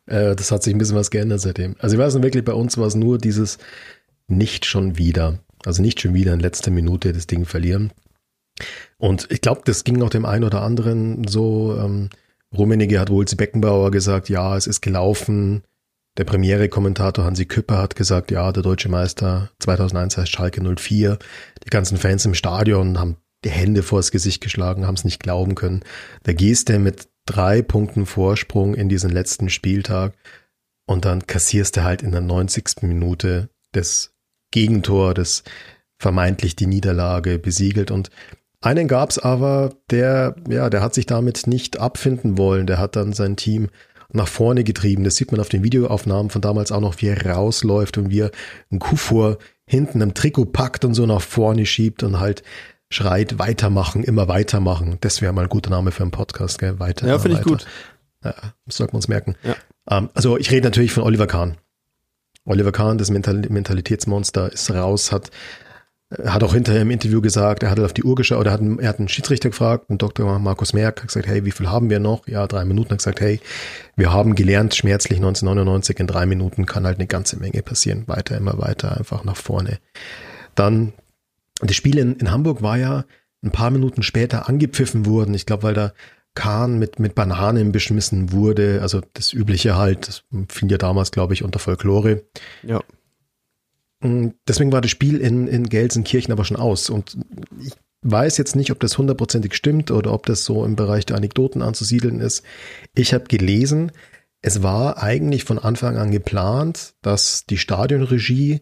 Äh, 0.06 0.36
das 0.36 0.52
hat 0.52 0.64
sich 0.64 0.74
ein 0.74 0.78
bisschen 0.78 0.96
was 0.98 1.12
geändert 1.12 1.42
seitdem. 1.42 1.76
Also 1.80 1.96
ich 1.96 2.02
weiß 2.02 2.16
nicht, 2.16 2.24
wirklich, 2.24 2.44
bei 2.44 2.54
uns 2.54 2.78
war 2.78 2.88
es 2.88 2.96
nur 2.96 3.18
dieses 3.18 3.58
nicht 4.28 4.66
schon 4.66 4.98
wieder. 4.98 5.40
Also 5.66 5.82
nicht 5.82 6.02
schon 6.02 6.14
wieder 6.14 6.34
in 6.34 6.40
letzter 6.40 6.72
Minute 6.72 7.14
das 7.14 7.28
Ding 7.28 7.46
verlieren. 7.46 7.92
Und 8.98 9.28
ich 9.32 9.42
glaube, 9.42 9.62
das 9.66 9.84
ging 9.84 10.02
auch 10.02 10.10
dem 10.10 10.26
einen 10.26 10.44
oder 10.44 10.62
anderen 10.62 11.28
so. 11.28 11.78
Ähm, 11.78 12.10
Rummenigge 12.56 13.00
hat 13.00 13.10
wohl 13.10 13.28
zu 13.28 13.38
Beckenbauer 13.38 13.92
gesagt, 13.92 14.28
ja, 14.30 14.58
es 14.58 14.68
ist 14.68 14.82
gelaufen. 14.82 15.64
Der 16.18 16.26
Premiere-Kommentator 16.26 17.24
Hansi 17.24 17.46
Küpper 17.46 17.78
hat 17.78 17.96
gesagt, 17.96 18.32
ja, 18.32 18.52
der 18.52 18.64
deutsche 18.64 18.90
Meister 18.90 19.50
2001 19.60 20.18
heißt 20.18 20.32
Schalke 20.32 20.62
04. 20.62 21.18
Die 21.64 21.70
ganzen 21.70 21.98
Fans 21.98 22.26
im 22.26 22.34
Stadion 22.34 23.00
haben 23.00 23.16
die 23.44 23.50
Hände 23.50 23.84
vors 23.84 24.12
Gesicht 24.12 24.42
geschlagen, 24.42 24.86
haben 24.86 24.96
es 24.96 25.06
nicht 25.06 25.22
glauben 25.22 25.56
können. 25.56 25.82
Da 26.24 26.34
gehst 26.34 26.70
du 26.70 26.80
mit 26.80 27.10
drei 27.26 27.62
Punkten 27.62 28.06
Vorsprung 28.06 28.74
in 28.74 28.90
diesen 28.90 29.10
letzten 29.10 29.50
Spieltag 29.50 30.14
und 30.86 31.06
dann 31.06 31.28
kassierst 31.28 31.78
du 31.78 31.84
halt 31.84 32.02
in 32.04 32.12
der 32.12 32.22
90. 32.22 32.82
Minute 32.82 33.50
das 33.72 34.14
Gegentor, 34.52 35.14
das 35.14 35.44
vermeintlich 35.98 36.56
die 36.56 36.68
Niederlage 36.68 37.40
besiegelt 37.40 37.92
und 37.92 38.10
einen 38.64 38.88
gab's 38.88 39.18
aber, 39.18 39.74
der, 39.90 40.36
ja, 40.48 40.70
der 40.70 40.82
hat 40.82 40.94
sich 40.94 41.08
damit 41.08 41.48
nicht 41.48 41.80
abfinden 41.80 42.38
wollen. 42.38 42.68
Der 42.68 42.78
hat 42.78 42.96
dann 42.96 43.12
sein 43.12 43.36
Team 43.36 43.70
nach 44.14 44.28
vorne 44.28 44.64
getrieben. 44.64 45.04
Das 45.04 45.16
sieht 45.16 45.32
man 45.32 45.42
auf 45.42 45.50
den 45.50 45.64
Videoaufnahmen 45.64 46.30
von 46.30 46.42
damals 46.42 46.72
auch 46.72 46.80
noch, 46.80 47.02
wie 47.02 47.08
er 47.08 47.26
rausläuft 47.26 47.98
und 47.98 48.12
wie 48.12 48.22
er 48.22 48.32
einen 48.70 48.80
Kuh 48.80 49.38
hinten 49.66 50.02
am 50.02 50.14
Trikot 50.14 50.46
packt 50.46 50.86
und 50.86 50.94
so 50.94 51.06
nach 51.06 51.22
vorne 51.22 51.66
schiebt 51.66 52.04
und 52.04 52.20
halt 52.20 52.44
schreit, 52.92 53.40
weitermachen, 53.40 54.04
immer 54.04 54.28
weitermachen. 54.28 54.98
Das 55.02 55.22
wäre 55.22 55.34
mal 55.34 55.44
ein 55.44 55.50
guter 55.50 55.72
Name 55.72 55.92
für 55.92 56.04
einen 56.04 56.12
Podcast, 56.12 56.60
gell? 56.60 56.80
Weiter. 56.80 57.08
Ja, 57.08 57.18
finde 57.18 57.38
ich 57.40 57.44
gut. 57.44 57.66
Ja, 58.24 58.36
sollten 58.68 58.94
wir 58.94 58.98
uns 58.98 59.08
merken. 59.08 59.36
Ja. 59.44 59.56
Um, 59.86 60.06
ähm, 60.06 60.10
also 60.14 60.38
ich 60.38 60.52
rede 60.52 60.68
natürlich 60.68 60.94
von 60.94 61.04
Oliver 61.04 61.26
Kahn. 61.26 61.58
Oliver 62.46 62.72
Kahn, 62.72 62.98
das 62.98 63.10
Mental 63.10 63.36
Mentalitätsmonster, 63.50 64.52
ist 64.52 64.70
raus, 64.72 65.12
hat 65.12 65.32
hat 66.26 66.44
auch 66.44 66.54
hinterher 66.54 66.82
im 66.82 66.92
Interview 66.92 67.22
gesagt, 67.22 67.64
er 67.64 67.72
hat 67.72 67.80
auf 67.80 67.94
die 67.94 68.04
Uhr 68.04 68.16
geschaut, 68.16 68.46
er 68.46 68.52
hat, 68.52 68.60
einen, 68.60 68.80
er 68.80 68.90
hat 68.90 69.00
einen 69.00 69.08
Schiedsrichter 69.08 69.50
gefragt, 69.50 69.90
einen 69.90 69.98
Dr. 69.98 70.40
Markus 70.40 70.74
Merck, 70.74 71.00
hat 71.00 71.08
gesagt, 71.08 71.28
hey, 71.28 71.46
wie 71.46 71.52
viel 71.52 71.70
haben 71.70 71.90
wir 71.90 72.00
noch? 72.00 72.28
Ja, 72.28 72.48
drei 72.48 72.66
Minuten, 72.66 72.92
hat 72.92 72.98
gesagt, 72.98 73.22
hey, 73.22 73.40
wir 73.96 74.12
haben 74.12 74.36
gelernt, 74.36 74.76
schmerzlich 74.76 75.20
1999, 75.20 76.00
in 76.00 76.08
drei 76.08 76.26
Minuten 76.26 76.66
kann 76.66 76.86
halt 76.86 76.98
eine 76.98 77.08
ganze 77.08 77.40
Menge 77.40 77.62
passieren. 77.62 78.04
Weiter, 78.08 78.36
immer 78.36 78.58
weiter, 78.58 78.98
einfach 78.98 79.24
nach 79.24 79.38
vorne. 79.38 79.80
Dann 80.54 80.92
und 81.62 81.70
das 81.70 81.78
Spiel 81.78 81.98
in, 81.98 82.16
in 82.16 82.32
Hamburg 82.32 82.62
war 82.62 82.78
ja 82.78 83.06
ein 83.44 83.52
paar 83.52 83.72
Minuten 83.72 84.04
später 84.04 84.50
angepfiffen 84.50 85.06
worden. 85.06 85.34
Ich 85.34 85.46
glaube, 85.46 85.64
weil 85.64 85.74
da 85.74 85.94
Kahn 86.34 86.80
mit, 86.80 87.00
mit 87.00 87.16
Bananen 87.16 87.72
beschmissen 87.72 88.32
wurde. 88.32 88.80
Also 88.82 89.02
das 89.14 89.34
Übliche 89.34 89.76
halt, 89.76 90.08
das 90.08 90.24
fing 90.48 90.70
ja 90.70 90.78
damals, 90.78 91.12
glaube 91.12 91.34
ich, 91.34 91.44
unter 91.44 91.60
Folklore. 91.60 92.24
Ja. 92.64 92.82
Und 94.02 94.36
deswegen 94.48 94.72
war 94.72 94.82
das 94.82 94.92
Spiel 94.92 95.20
in, 95.20 95.48
in 95.48 95.70
Gelsenkirchen 95.70 96.32
aber 96.32 96.46
schon 96.46 96.58
aus. 96.58 96.90
Und 96.90 97.18
ich 97.60 97.74
weiß 98.02 98.38
jetzt 98.38 98.56
nicht, 98.56 98.72
ob 98.72 98.80
das 98.80 98.98
hundertprozentig 98.98 99.54
stimmt 99.54 99.92
oder 99.92 100.14
ob 100.14 100.26
das 100.26 100.46
so 100.46 100.66
im 100.66 100.76
Bereich 100.76 101.06
der 101.06 101.18
Anekdoten 101.18 101.62
anzusiedeln 101.62 102.20
ist. 102.20 102.44
Ich 102.96 103.14
habe 103.14 103.26
gelesen, 103.26 103.92
es 104.42 104.64
war 104.64 105.04
eigentlich 105.04 105.44
von 105.44 105.60
Anfang 105.60 105.98
an 105.98 106.12
geplant, 106.12 106.96
dass 107.02 107.46
die 107.46 107.58
Stadionregie 107.58 108.62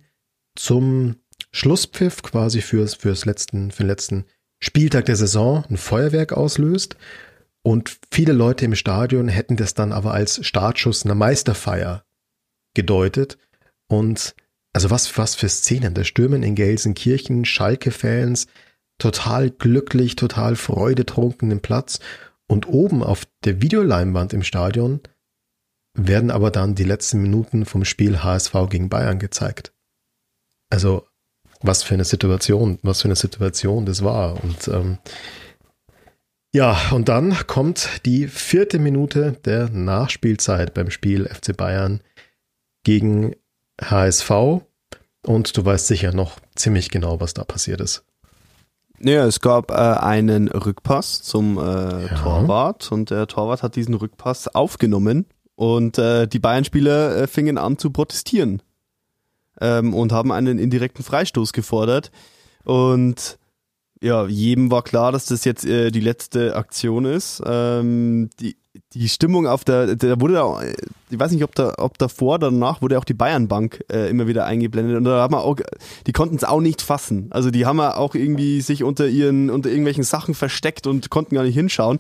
zum 0.56 1.16
Schlusspfiff 1.52 2.22
quasi 2.22 2.62
fürs, 2.62 2.96
fürs 2.96 3.26
letzten, 3.26 3.72
für 3.72 3.84
den 3.84 3.88
letzten 3.88 4.26
Spieltag 4.60 5.06
der 5.06 5.16
Saison 5.16 5.66
ein 5.70 5.78
Feuerwerk 5.78 6.34
auslöst. 6.34 6.96
Und 7.62 8.00
viele 8.12 8.34
Leute 8.34 8.66
im 8.66 8.76
Stadion 8.76 9.28
hätten 9.28 9.56
das 9.56 9.74
dann 9.74 9.92
aber 9.92 10.14
als 10.14 10.46
Startschuss 10.46 11.06
einer 11.06 11.16
Meisterfeier 11.16 12.04
gedeutet. 12.74 13.38
Und 13.88 14.36
also 14.74 14.90
was, 14.90 15.18
was 15.18 15.36
für 15.36 15.50
Szenen. 15.50 15.94
Der 15.94 16.04
Stürmen 16.04 16.44
in 16.44 16.56
Gelsenkirchen, 16.56 17.46
Schalke-Fans, 17.46 18.48
total 18.98 19.50
glücklich, 19.50 20.16
total 20.16 20.56
freudetrunken 20.56 21.52
im 21.52 21.62
Platz. 21.62 22.00
Und 22.48 22.68
oben 22.68 23.04
auf 23.04 23.26
der 23.44 23.62
Videoleinwand 23.62 24.34
im 24.34 24.44
Stadion 24.44 25.02
werden 25.94 26.32
aber 26.32 26.52
dann 26.52 26.76
die 26.76 26.84
letzten 26.84 27.22
Minuten 27.22 27.66
vom 27.66 27.86
Spiel 27.86 28.24
HSV 28.24 28.54
gegen 28.70 28.90
Bayern 28.90 29.20
gezeigt. 29.20 29.74
Also 30.70 31.09
was 31.62 31.84
für 31.84 31.94
eine 31.94 32.06
Situation, 32.06 32.80
was 32.84 33.02
für 33.02 33.08
eine 33.08 33.16
Situation 33.16 33.86
das 33.86 34.04
war. 34.04 34.42
Und 34.44 34.68
ähm, 34.68 34.98
ja, 36.54 36.78
und 36.92 37.10
dann 37.10 37.36
kommt 37.48 38.06
die 38.06 38.28
vierte 38.28 38.80
Minute 38.80 39.34
der 39.46 39.70
Nachspielzeit 39.70 40.74
beim 40.74 40.90
Spiel 40.90 41.28
FC 41.28 41.56
Bayern 41.56 42.02
gegen 42.84 43.36
HSV. 43.82 44.32
Und 45.26 45.56
du 45.58 45.66
weißt 45.66 45.88
sicher 45.88 46.14
noch 46.14 46.40
ziemlich 46.56 46.90
genau, 46.90 47.20
was 47.20 47.34
da 47.34 47.44
passiert 47.44 47.82
ist. 47.82 48.06
Ja, 49.02 49.26
es 49.26 49.40
gab 49.40 49.72
äh, 49.72 49.76
einen 49.76 50.48
Rückpass 50.48 51.22
zum 51.22 51.58
äh, 51.58 51.62
ja. 51.62 52.08
Torwart 52.16 52.92
und 52.92 53.12
der 53.12 53.28
Torwart 53.28 53.64
hat 53.64 53.76
diesen 53.76 53.94
Rückpass 53.94 54.48
aufgenommen 54.50 55.26
und 55.56 55.98
äh, 55.98 56.28
die 56.28 56.40
Bayern-Spieler 56.40 57.16
äh, 57.16 57.28
fingen 57.28 57.58
an 57.58 57.78
zu 57.78 57.92
protestieren 57.92 58.62
ähm, 59.62 59.94
und 59.94 60.12
haben 60.12 60.32
einen 60.32 60.60
indirekten 60.60 61.04
Freistoß 61.04 61.54
gefordert. 61.54 62.12
Und 62.64 63.38
ja, 64.02 64.26
jedem 64.28 64.72
war 64.72 64.84
klar, 64.84 65.12
dass 65.12 65.26
das 65.26 65.44
jetzt 65.46 65.66
äh, 65.66 65.92
die 65.92 66.00
letzte 66.00 66.56
Aktion 66.56 67.06
ist. 67.06 67.42
Ähm, 67.46 68.30
die, 68.40 68.56
die 68.94 69.10
Stimmung 69.10 69.48
auf 69.48 69.64
der, 69.64 69.96
der 69.96 70.22
wurde 70.22 70.36
da, 70.36 70.62
ich 71.10 71.20
weiß 71.20 71.32
nicht, 71.32 71.44
ob 71.44 71.54
da, 71.56 71.74
ob 71.78 71.98
davor 71.98 72.36
oder 72.36 72.52
danach 72.52 72.82
wurde 72.82 72.98
auch 72.98 73.04
die 73.04 73.14
Bayernbank 73.14 73.84
äh, 73.92 74.10
immer 74.10 74.28
wieder 74.28 74.46
eingeblendet 74.46 74.96
und 74.96 75.04
da 75.04 75.22
haben 75.22 75.34
wir 75.34 75.44
auch, 75.44 75.58
die 76.08 76.12
konnten 76.14 76.36
es 76.36 76.44
auch 76.44 76.62
nicht 76.62 76.82
fassen. 76.82 77.28
Also 77.32 77.52
die 77.52 77.66
haben 77.66 77.80
auch 77.82 78.16
irgendwie 78.16 78.62
sich 78.62 78.84
unter 78.84 79.08
ihren, 79.08 79.50
unter 79.50 79.70
irgendwelchen 79.70 80.04
Sachen 80.04 80.34
versteckt 80.34 80.88
und 80.88 81.10
konnten 81.10 81.36
gar 81.36 81.44
nicht 81.44 81.56
hinschauen. 81.56 82.00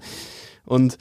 Und 0.65 0.97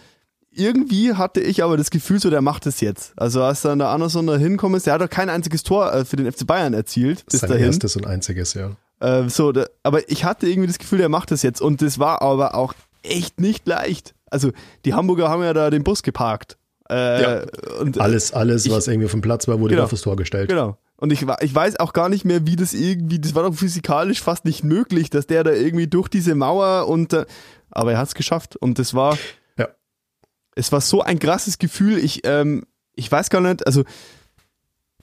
irgendwie 0.59 1.14
hatte 1.14 1.40
ich 1.40 1.62
aber 1.62 1.76
das 1.76 1.90
Gefühl, 1.90 2.20
so 2.20 2.30
der 2.30 2.42
macht 2.42 2.66
es 2.66 2.80
jetzt. 2.80 3.12
Also 3.16 3.42
als 3.42 3.62
dann 3.62 3.78
der 3.78 3.88
Anderson 3.88 4.26
da 4.26 4.36
hinkommt, 4.36 4.84
der 4.84 4.94
hat 4.94 5.00
doch 5.00 5.11
kein 5.11 5.30
einziges 5.30 5.62
Tor 5.62 5.92
äh, 5.92 6.04
für 6.04 6.16
den 6.16 6.30
FC 6.30 6.46
Bayern 6.46 6.74
erzielt. 6.74 7.24
Bis 7.26 7.40
Sein 7.40 7.50
dahin. 7.50 7.66
erstes 7.66 7.96
und 7.96 8.06
einziges, 8.06 8.54
ja. 8.54 8.72
Äh, 9.00 9.28
so, 9.28 9.52
da, 9.52 9.66
aber 9.82 10.11
ich 10.11 10.24
hatte 10.24 10.48
irgendwie 10.48 10.66
das 10.66 10.78
Gefühl, 10.78 10.98
der 10.98 11.09
macht 11.09 11.32
es 11.32 11.42
jetzt. 11.42 11.61
Und 11.61 11.82
das 11.82 11.98
war 11.98 12.22
aber 12.22 12.54
auch 12.54 12.74
echt 13.02 13.40
nicht 13.40 13.66
leicht. 13.66 14.14
Also 14.30 14.50
die 14.84 14.94
Hamburger 14.94 15.28
haben 15.28 15.42
ja 15.42 15.54
da 15.54 15.70
den 15.70 15.84
Bus 15.84 16.02
geparkt. 16.02 16.59
Äh, 16.90 17.22
ja. 17.22 17.42
und, 17.80 18.00
alles, 18.00 18.32
alles, 18.32 18.66
ich, 18.66 18.72
was 18.72 18.88
irgendwie 18.88 19.09
vom 19.09 19.20
Platz 19.20 19.46
war, 19.46 19.61
wurde 19.61 19.74
genau, 19.74 19.84
auf 19.84 19.90
das 19.90 20.00
Tor 20.00 20.16
gestellt. 20.16 20.48
Genau. 20.48 20.78
Und 20.96 21.12
ich, 21.12 21.24
ich 21.40 21.54
weiß 21.54 21.78
auch 21.78 21.92
gar 21.92 22.09
nicht 22.09 22.24
mehr, 22.24 22.46
wie 22.46 22.56
das 22.56 22.72
irgendwie, 22.72 23.20
das 23.20 23.34
war 23.34 23.44
doch 23.44 23.54
physikalisch 23.54 24.20
fast 24.20 24.44
nicht 24.44 24.64
möglich, 24.64 25.11
dass 25.11 25.26
der 25.26 25.44
da 25.44 25.52
irgendwie 25.52 25.86
durch 25.86 26.09
diese 26.09 26.34
Mauer 26.34 26.88
und, 26.88 27.12
äh, 27.12 27.24
aber 27.70 27.92
er 27.92 27.98
hat 27.98 28.09
es 28.09 28.14
geschafft. 28.14 28.56
Und 28.56 28.78
das 28.78 28.94
war, 28.94 29.16
es 30.59 30.72
war 30.72 30.80
so 30.80 31.02
ein 31.02 31.18
krasses 31.18 31.59
Gefühl. 31.59 31.98
Ich, 31.98 32.22
ähm, 32.24 32.64
ich 32.94 33.11
weiß 33.11 33.30
gar 33.30 33.40
nicht, 33.40 33.66
also 33.66 33.84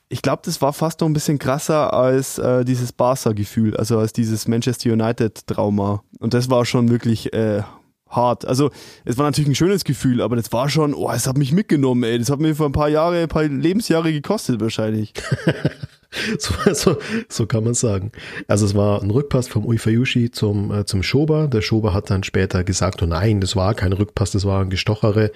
ich 0.09 0.21
glaube, 0.21 0.41
das 0.45 0.61
war 0.61 0.73
fast 0.73 1.01
noch 1.01 1.07
ein 1.07 1.13
bisschen 1.13 1.39
krasser 1.39 1.93
als 1.93 2.37
äh, 2.37 2.63
dieses 2.63 2.91
Barca-Gefühl, 2.91 3.75
also 3.75 3.97
als 3.97 4.13
dieses 4.13 4.47
Manchester 4.47 4.91
United-Trauma. 4.91 6.03
Und 6.19 6.33
das 6.33 6.49
war 6.49 6.65
schon 6.65 6.89
wirklich 6.89 7.33
äh, 7.33 7.63
hart. 8.09 8.45
Also 8.45 8.69
es 9.05 9.17
war 9.17 9.25
natürlich 9.25 9.49
ein 9.49 9.55
schönes 9.55 9.83
Gefühl, 9.83 10.21
aber 10.21 10.35
das 10.35 10.51
war 10.51 10.69
schon, 10.69 10.93
oh, 10.93 11.09
es 11.11 11.25
hat 11.25 11.37
mich 11.37 11.53
mitgenommen, 11.53 12.03
ey. 12.03 12.19
Das 12.19 12.29
hat 12.29 12.39
mir 12.39 12.55
vor 12.55 12.67
ein 12.67 12.71
paar 12.71 12.89
Jahre, 12.89 13.23
ein 13.23 13.29
paar 13.29 13.45
Lebensjahre 13.45 14.11
gekostet 14.11 14.59
wahrscheinlich. 14.59 15.13
so, 16.39 16.73
so, 16.73 16.97
so 17.29 17.45
kann 17.45 17.63
man 17.63 17.73
sagen. 17.73 18.11
Also 18.47 18.65
es 18.65 18.75
war 18.75 19.01
ein 19.01 19.11
Rückpass 19.11 19.47
vom 19.47 19.65
Uifayushi 19.65 20.31
zum, 20.31 20.71
äh, 20.71 20.85
zum 20.85 21.03
Schober. 21.03 21.47
Der 21.47 21.61
Schober 21.61 21.93
hat 21.93 22.09
dann 22.09 22.23
später 22.23 22.63
gesagt, 22.63 23.01
oh 23.01 23.05
nein, 23.05 23.41
das 23.41 23.55
war 23.55 23.73
kein 23.73 23.93
Rückpass, 23.93 24.31
das 24.31 24.45
war 24.45 24.61
ein 24.61 24.69
Gestochere. 24.69 25.31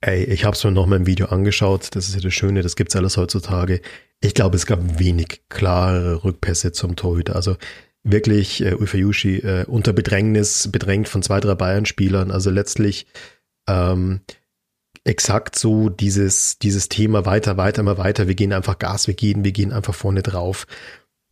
Ey, 0.00 0.24
ich 0.24 0.44
habe 0.44 0.54
es 0.54 0.62
mir 0.62 0.70
noch 0.70 0.86
mal 0.86 0.96
im 0.96 1.06
Video 1.06 1.26
angeschaut. 1.26 1.88
Das 1.94 2.08
ist 2.08 2.14
ja 2.14 2.20
das 2.20 2.32
Schöne, 2.32 2.62
das 2.62 2.76
gibt's 2.76 2.94
alles 2.94 3.16
heutzutage. 3.16 3.80
Ich 4.20 4.34
glaube, 4.34 4.56
es 4.56 4.66
gab 4.66 4.98
wenig 4.98 5.42
klare 5.48 6.24
Rückpässe 6.24 6.72
zum 6.72 6.94
Torhüter. 6.94 7.34
Also 7.34 7.56
wirklich 8.04 8.64
äh, 8.64 8.74
Uifayushi 8.74 9.38
äh, 9.38 9.64
unter 9.66 9.92
Bedrängnis, 9.92 10.70
bedrängt 10.70 11.08
von 11.08 11.22
zwei, 11.22 11.40
drei 11.40 11.54
Bayern-Spielern. 11.54 12.30
Also 12.30 12.50
letztlich 12.50 13.06
ähm, 13.68 14.20
exakt 15.08 15.56
so 15.58 15.88
dieses, 15.88 16.58
dieses 16.58 16.88
Thema 16.88 17.24
weiter, 17.24 17.56
weiter, 17.56 17.80
immer 17.80 17.98
weiter. 17.98 18.28
Wir 18.28 18.34
gehen 18.34 18.52
einfach 18.52 18.78
Gas, 18.78 19.06
wir 19.06 19.14
gehen, 19.14 19.42
wir 19.42 19.52
gehen 19.52 19.72
einfach 19.72 19.94
vorne 19.94 20.22
drauf. 20.22 20.66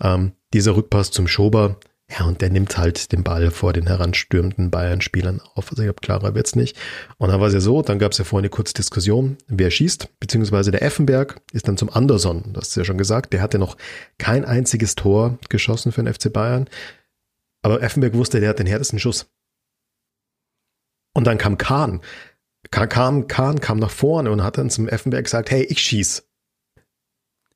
Ähm, 0.02 0.32
dieser 0.52 0.76
Rückpass 0.76 1.10
zum 1.10 1.28
Schober, 1.28 1.78
ja, 2.10 2.24
und 2.24 2.40
der 2.40 2.50
nimmt 2.50 2.78
halt 2.78 3.12
den 3.12 3.24
Ball 3.24 3.50
vor 3.50 3.72
den 3.72 3.88
heranstürmenden 3.88 4.70
Bayern-Spielern 4.70 5.40
auf. 5.54 5.70
Also 5.70 5.82
ich 5.82 5.86
glaube, 5.86 6.00
klarer 6.00 6.34
wird's 6.34 6.54
nicht. 6.54 6.76
Und 7.18 7.30
dann 7.30 7.40
war 7.40 7.48
es 7.48 7.54
ja 7.54 7.60
so, 7.60 7.82
dann 7.82 7.98
gab 7.98 8.12
es 8.12 8.18
ja 8.18 8.24
vorhin 8.24 8.44
eine 8.44 8.50
kurze 8.50 8.74
Diskussion, 8.74 9.36
wer 9.48 9.70
schießt, 9.70 10.08
beziehungsweise 10.20 10.70
der 10.70 10.82
Effenberg 10.82 11.40
ist 11.52 11.68
dann 11.68 11.76
zum 11.76 11.90
Anderson, 11.90 12.52
das 12.52 12.68
ist 12.68 12.76
ja 12.76 12.84
schon 12.84 12.98
gesagt, 12.98 13.32
der 13.32 13.42
hatte 13.42 13.58
noch 13.58 13.76
kein 14.18 14.44
einziges 14.44 14.94
Tor 14.94 15.38
geschossen 15.48 15.92
für 15.92 16.02
den 16.02 16.12
FC 16.12 16.32
Bayern. 16.32 16.68
Aber 17.62 17.82
Effenberg 17.82 18.14
wusste, 18.14 18.40
der 18.40 18.50
hat 18.50 18.60
den 18.60 18.66
härtesten 18.66 19.00
Schuss. 19.00 19.26
Und 21.12 21.26
dann 21.26 21.38
kam 21.38 21.58
Kahn, 21.58 22.02
kam, 22.70 23.26
Kahn 23.26 23.60
kam 23.60 23.78
nach 23.78 23.90
vorne 23.90 24.30
und 24.30 24.42
hat 24.42 24.58
dann 24.58 24.70
zum 24.70 24.88
Effenberg 24.88 25.24
gesagt, 25.24 25.50
hey, 25.50 25.62
ich 25.64 25.80
schieß. 25.80 26.24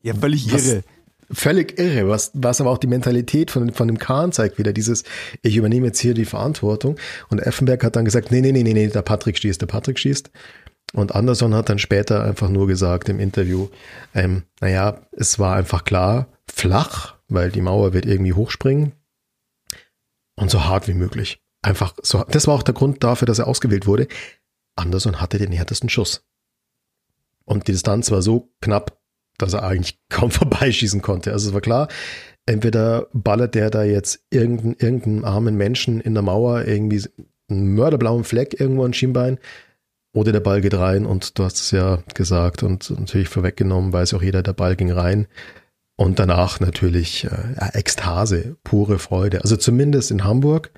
Ja, 0.02 0.14
völlig 0.14 0.52
was, 0.52 0.66
irre. 0.66 0.84
Völlig 1.32 1.78
irre, 1.78 2.08
was, 2.08 2.32
was 2.34 2.61
aber 2.61 2.70
auch 2.70 2.78
die 2.78 2.86
Mentalität 2.86 3.50
von, 3.50 3.72
von 3.72 3.86
dem 3.86 3.98
Kahn 3.98 4.32
zeigt, 4.32 4.58
wieder 4.58 4.72
dieses, 4.72 5.04
ich 5.42 5.56
übernehme 5.56 5.86
jetzt 5.86 6.00
hier 6.00 6.14
die 6.14 6.24
Verantwortung. 6.24 6.96
Und 7.28 7.38
Effenberg 7.38 7.84
hat 7.84 7.96
dann 7.96 8.04
gesagt, 8.04 8.30
nee, 8.30 8.40
nee, 8.40 8.52
nee, 8.52 8.62
nee, 8.62 8.72
nee, 8.72 8.88
der 8.88 9.02
Patrick 9.02 9.38
schießt, 9.38 9.61
der 9.61 9.66
Patrick 9.66 9.98
schießt. 9.98 10.30
Und 10.92 11.14
Anderson 11.14 11.54
hat 11.54 11.68
dann 11.68 11.78
später 11.78 12.24
einfach 12.24 12.48
nur 12.48 12.66
gesagt 12.66 13.08
im 13.08 13.20
Interview, 13.20 13.68
ähm, 14.14 14.42
naja, 14.61 15.02
es 15.12 15.38
war 15.38 15.54
einfach 15.54 15.84
klar, 15.84 16.26
flach, 16.52 17.16
weil 17.28 17.50
die 17.50 17.61
Mauer 17.61 17.92
wird 17.92 18.06
irgendwie 18.06 18.32
hochspringen 18.32 18.92
und 20.34 20.50
so 20.50 20.64
hart 20.64 20.88
wie 20.88 20.94
möglich. 20.94 21.40
Einfach 21.62 21.94
so, 22.02 22.24
das 22.24 22.46
war 22.48 22.54
auch 22.54 22.62
der 22.62 22.74
Grund 22.74 23.04
dafür, 23.04 23.26
dass 23.26 23.38
er 23.38 23.46
ausgewählt 23.46 23.86
wurde. 23.86 24.08
Anderson 24.81 25.20
hatte 25.20 25.39
den 25.39 25.53
härtesten 25.53 25.89
Schuss. 25.89 26.24
Und 27.45 27.68
die 27.68 27.72
Distanz 27.72 28.11
war 28.11 28.22
so 28.22 28.53
knapp, 28.61 28.99
dass 29.39 29.55
er 29.55 29.62
eigentlich 29.62 30.01
kaum 30.09 30.31
vorbeischießen 30.31 31.03
konnte. 31.03 31.33
Also 31.33 31.49
es 31.49 31.55
war 31.55 31.61
klar, 31.61 31.89
entweder 32.47 33.09
ballert 33.12 33.55
der 33.55 33.70
da 33.70 33.85
jetzt 33.85 34.24
irgendeinen, 34.31 34.74
irgendeinen 34.78 35.24
armen 35.24 35.57
Menschen 35.57 36.01
in 36.01 36.14
der 36.14 36.22
Mauer 36.22 36.64
irgendwie 36.64 37.05
einen 37.49 37.74
mörderblauen 37.74 38.24
Fleck 38.24 38.59
irgendwo 38.61 38.85
an 38.85 38.95
Schienbein 38.95 39.39
oder 40.12 40.33
der 40.33 40.41
Ball 40.41 40.61
geht 40.61 40.74
rein 40.74 41.07
und 41.07 41.39
du 41.39 41.45
hast 41.45 41.59
es 41.59 41.70
ja 41.70 42.03
gesagt 42.14 42.62
und 42.62 42.91
natürlich 42.91 43.28
vorweggenommen, 43.28 43.93
weiß 43.93 44.14
auch 44.14 44.22
jeder, 44.22 44.43
der 44.43 44.53
Ball 44.53 44.76
ging 44.76 44.91
rein. 44.91 45.26
Und 45.97 46.18
danach 46.18 46.61
natürlich 46.61 47.24
äh, 47.24 47.78
Ekstase, 47.78 48.57
pure 48.64 48.99
Freude. 48.99 49.43
Also 49.43 49.57
zumindest 49.57 50.11
in 50.11 50.24
Hamburg 50.24 50.70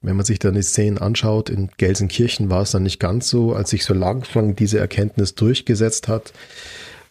wenn 0.00 0.16
man 0.16 0.24
sich 0.24 0.38
dann 0.38 0.54
die 0.54 0.62
Szenen 0.62 0.98
anschaut, 0.98 1.50
in 1.50 1.70
Gelsenkirchen 1.76 2.50
war 2.50 2.62
es 2.62 2.70
dann 2.70 2.82
nicht 2.82 3.00
ganz 3.00 3.28
so, 3.28 3.54
als 3.54 3.70
sich 3.70 3.84
so 3.84 3.94
langsam 3.94 4.54
diese 4.54 4.78
Erkenntnis 4.78 5.34
durchgesetzt 5.34 6.08
hat 6.08 6.32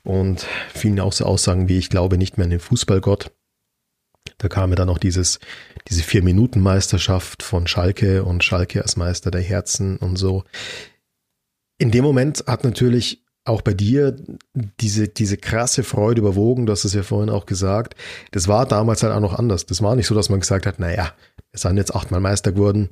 und 0.03 0.45
fielen 0.73 0.99
auch 0.99 1.13
so 1.13 1.25
Aussagen 1.25 1.67
wie, 1.67 1.77
ich 1.77 1.89
glaube 1.89 2.17
nicht 2.17 2.37
mehr 2.37 2.45
an 2.45 2.51
den 2.51 2.59
Fußballgott. 2.59 3.31
Da 4.37 4.47
kam 4.47 4.69
ja 4.69 4.75
dann 4.75 4.87
noch 4.87 4.97
dieses, 4.97 5.39
diese 5.87 6.03
Vier-Minuten-Meisterschaft 6.03 7.43
von 7.43 7.67
Schalke 7.67 8.23
und 8.23 8.43
Schalke 8.43 8.81
als 8.81 8.97
Meister 8.97 9.31
der 9.31 9.41
Herzen 9.41 9.97
und 9.97 10.17
so. 10.17 10.43
In 11.77 11.91
dem 11.91 12.03
Moment 12.03 12.43
hat 12.47 12.63
natürlich 12.63 13.25
auch 13.45 13.61
bei 13.61 13.73
dir 13.73 14.15
diese, 14.79 15.07
diese 15.07 15.37
krasse 15.37 15.83
Freude 15.83 16.21
überwogen, 16.21 16.65
du 16.65 16.71
hast 16.71 16.83
es 16.83 16.93
ja 16.93 17.03
vorhin 17.03 17.29
auch 17.29 17.45
gesagt. 17.45 17.95
Das 18.31 18.47
war 18.47 18.65
damals 18.65 19.03
halt 19.03 19.13
auch 19.13 19.19
noch 19.19 19.37
anders. 19.37 19.67
Das 19.67 19.83
war 19.83 19.95
nicht 19.95 20.07
so, 20.07 20.15
dass 20.15 20.29
man 20.29 20.39
gesagt 20.39 20.65
hat, 20.65 20.79
naja, 20.79 21.13
wir 21.55 21.69
sind 21.69 21.77
jetzt 21.77 21.95
achtmal 21.95 22.19
Meister 22.19 22.51
geworden, 22.51 22.89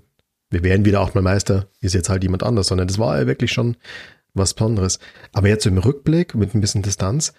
wir 0.49 0.64
werden 0.64 0.86
wieder 0.86 1.01
achtmal 1.01 1.24
Meister, 1.24 1.68
ist 1.82 1.93
jetzt 1.93 2.07
halt 2.07 2.24
jemand 2.24 2.43
anders, 2.43 2.68
sondern 2.68 2.88
das 2.88 2.97
war 2.97 3.20
ja 3.20 3.28
wirklich 3.28 3.51
schon 3.51 3.76
was 4.34 4.53
Besonderes. 4.53 4.99
Aber 5.34 5.49
jetzt 5.49 5.66
im 5.66 5.78
Rückblick 5.78 6.34
mit 6.34 6.55
ein 6.55 6.61
bisschen 6.61 6.82
Distanz, 6.82 7.34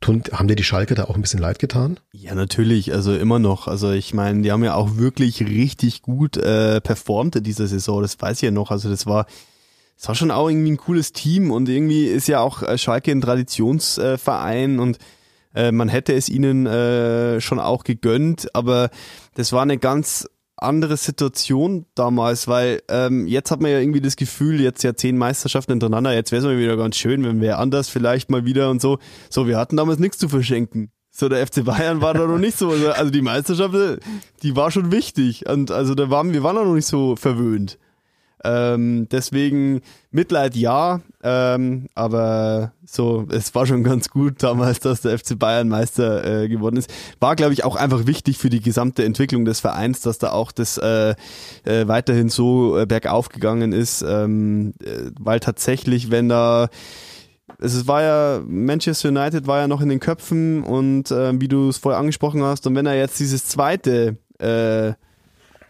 tun, 0.00 0.22
haben 0.32 0.48
dir 0.48 0.56
die 0.56 0.64
Schalke 0.64 0.94
da 0.94 1.04
auch 1.04 1.14
ein 1.14 1.22
bisschen 1.22 1.40
leid 1.40 1.58
getan? 1.58 1.98
Ja, 2.12 2.34
natürlich, 2.34 2.92
also 2.92 3.14
immer 3.14 3.38
noch. 3.38 3.68
Also 3.68 3.90
ich 3.92 4.12
meine, 4.12 4.42
die 4.42 4.52
haben 4.52 4.62
ja 4.62 4.74
auch 4.74 4.98
wirklich 4.98 5.40
richtig 5.40 6.02
gut 6.02 6.36
äh, 6.36 6.82
performt 6.82 7.36
in 7.36 7.44
dieser 7.44 7.66
Saison, 7.66 8.02
das 8.02 8.20
weiß 8.20 8.36
ich 8.38 8.42
ja 8.42 8.50
noch. 8.50 8.70
Also 8.70 8.90
das 8.90 9.06
war, 9.06 9.26
das 9.96 10.08
war 10.08 10.14
schon 10.14 10.30
auch 10.30 10.50
irgendwie 10.50 10.72
ein 10.72 10.76
cooles 10.76 11.12
Team 11.12 11.50
und 11.50 11.70
irgendwie 11.70 12.04
ist 12.04 12.28
ja 12.28 12.40
auch 12.40 12.62
äh, 12.62 12.76
Schalke 12.76 13.12
ein 13.12 13.22
Traditionsverein 13.22 14.78
und 14.78 14.98
äh, 15.54 15.72
man 15.72 15.88
hätte 15.88 16.12
es 16.12 16.28
ihnen 16.28 16.66
äh, 16.66 17.40
schon 17.40 17.60
auch 17.60 17.84
gegönnt, 17.84 18.54
aber 18.54 18.90
das 19.34 19.52
war 19.52 19.62
eine 19.62 19.78
ganz 19.78 20.28
andere 20.56 20.96
Situation 20.96 21.86
damals, 21.94 22.48
weil 22.48 22.82
ähm, 22.88 23.26
jetzt 23.26 23.50
hat 23.50 23.60
man 23.60 23.70
ja 23.70 23.78
irgendwie 23.78 24.00
das 24.00 24.16
Gefühl, 24.16 24.60
jetzt 24.60 24.82
ja 24.82 24.94
zehn 24.94 25.18
Meisterschaften 25.18 25.72
hintereinander, 25.72 26.14
jetzt 26.14 26.32
wäre 26.32 26.40
es 26.40 26.46
mal 26.46 26.58
wieder 26.58 26.76
ganz 26.76 26.96
schön, 26.96 27.24
wenn 27.24 27.40
wir 27.40 27.58
anders 27.58 27.88
vielleicht 27.88 28.30
mal 28.30 28.44
wieder 28.44 28.70
und 28.70 28.80
so. 28.80 28.98
So, 29.30 29.46
wir 29.46 29.58
hatten 29.58 29.76
damals 29.76 29.98
nichts 29.98 30.18
zu 30.18 30.28
verschenken. 30.28 30.90
So, 31.10 31.28
der 31.28 31.46
FC 31.46 31.64
Bayern 31.64 32.00
war 32.00 32.12
da 32.14 32.26
noch 32.26 32.38
nicht 32.38 32.58
so. 32.58 32.70
Also, 32.70 33.10
die 33.10 33.22
Meisterschaft, 33.22 34.00
die 34.42 34.56
war 34.56 34.72
schon 34.72 34.90
wichtig. 34.90 35.48
Und 35.48 35.70
also 35.70 35.94
da 35.94 36.10
waren, 36.10 36.32
wir 36.32 36.42
waren 36.42 36.56
da 36.56 36.64
noch 36.64 36.74
nicht 36.74 36.88
so 36.88 37.14
verwöhnt. 37.14 37.78
Ähm, 38.44 39.08
deswegen 39.10 39.80
Mitleid 40.10 40.54
ja, 40.54 41.00
ähm, 41.22 41.86
aber 41.94 42.72
so, 42.84 43.26
es 43.30 43.54
war 43.54 43.66
schon 43.66 43.82
ganz 43.82 44.10
gut 44.10 44.42
damals, 44.42 44.80
dass 44.80 45.00
der 45.00 45.18
FC 45.18 45.38
Bayern 45.38 45.68
Meister 45.68 46.42
äh, 46.42 46.48
geworden 46.48 46.76
ist. 46.76 46.92
War, 47.20 47.36
glaube 47.36 47.54
ich, 47.54 47.64
auch 47.64 47.76
einfach 47.76 48.06
wichtig 48.06 48.38
für 48.38 48.50
die 48.50 48.60
gesamte 48.60 49.04
Entwicklung 49.04 49.44
des 49.44 49.60
Vereins, 49.60 50.02
dass 50.02 50.18
da 50.18 50.32
auch 50.32 50.52
das 50.52 50.78
äh, 50.78 51.14
äh, 51.64 51.88
weiterhin 51.88 52.28
so 52.28 52.78
äh, 52.78 52.86
bergauf 52.86 53.30
gegangen 53.30 53.72
ist, 53.72 54.02
ähm, 54.06 54.74
äh, 54.82 55.10
weil 55.18 55.40
tatsächlich, 55.40 56.10
wenn 56.10 56.28
da 56.28 56.68
es 57.58 57.86
war 57.86 58.02
ja, 58.02 58.42
Manchester 58.46 59.08
United 59.08 59.46
war 59.46 59.60
ja 59.60 59.68
noch 59.68 59.80
in 59.80 59.88
den 59.88 60.00
Köpfen 60.00 60.62
und 60.62 61.10
äh, 61.10 61.40
wie 61.40 61.48
du 61.48 61.68
es 61.68 61.78
vorher 61.78 61.98
angesprochen 62.00 62.42
hast, 62.42 62.66
und 62.66 62.74
wenn 62.74 62.86
er 62.86 62.96
jetzt 62.96 63.18
dieses 63.20 63.46
zweite 63.46 64.18
äh, 64.38 64.94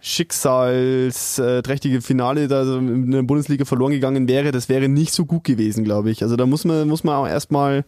schicksalsträchtige 0.04 2.02
Finale 2.02 2.46
da 2.46 2.62
in 2.76 3.10
der 3.10 3.22
Bundesliga 3.22 3.64
verloren 3.64 3.92
gegangen 3.92 4.28
wäre, 4.28 4.52
das 4.52 4.68
wäre 4.68 4.86
nicht 4.90 5.14
so 5.14 5.24
gut 5.24 5.44
gewesen, 5.44 5.82
glaube 5.82 6.10
ich. 6.10 6.22
Also 6.22 6.36
da 6.36 6.44
muss 6.44 6.66
man, 6.66 6.86
muss 6.86 7.04
man 7.04 7.16
auch 7.16 7.26
erstmal, 7.26 7.86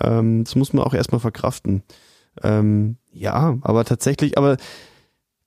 ähm, 0.00 0.42
das 0.42 0.56
muss 0.56 0.72
man 0.72 0.84
auch 0.84 0.92
erstmal 0.92 1.20
verkraften. 1.20 1.84
Ähm, 2.42 2.96
ja, 3.12 3.58
aber 3.62 3.84
tatsächlich, 3.84 4.36
aber 4.36 4.56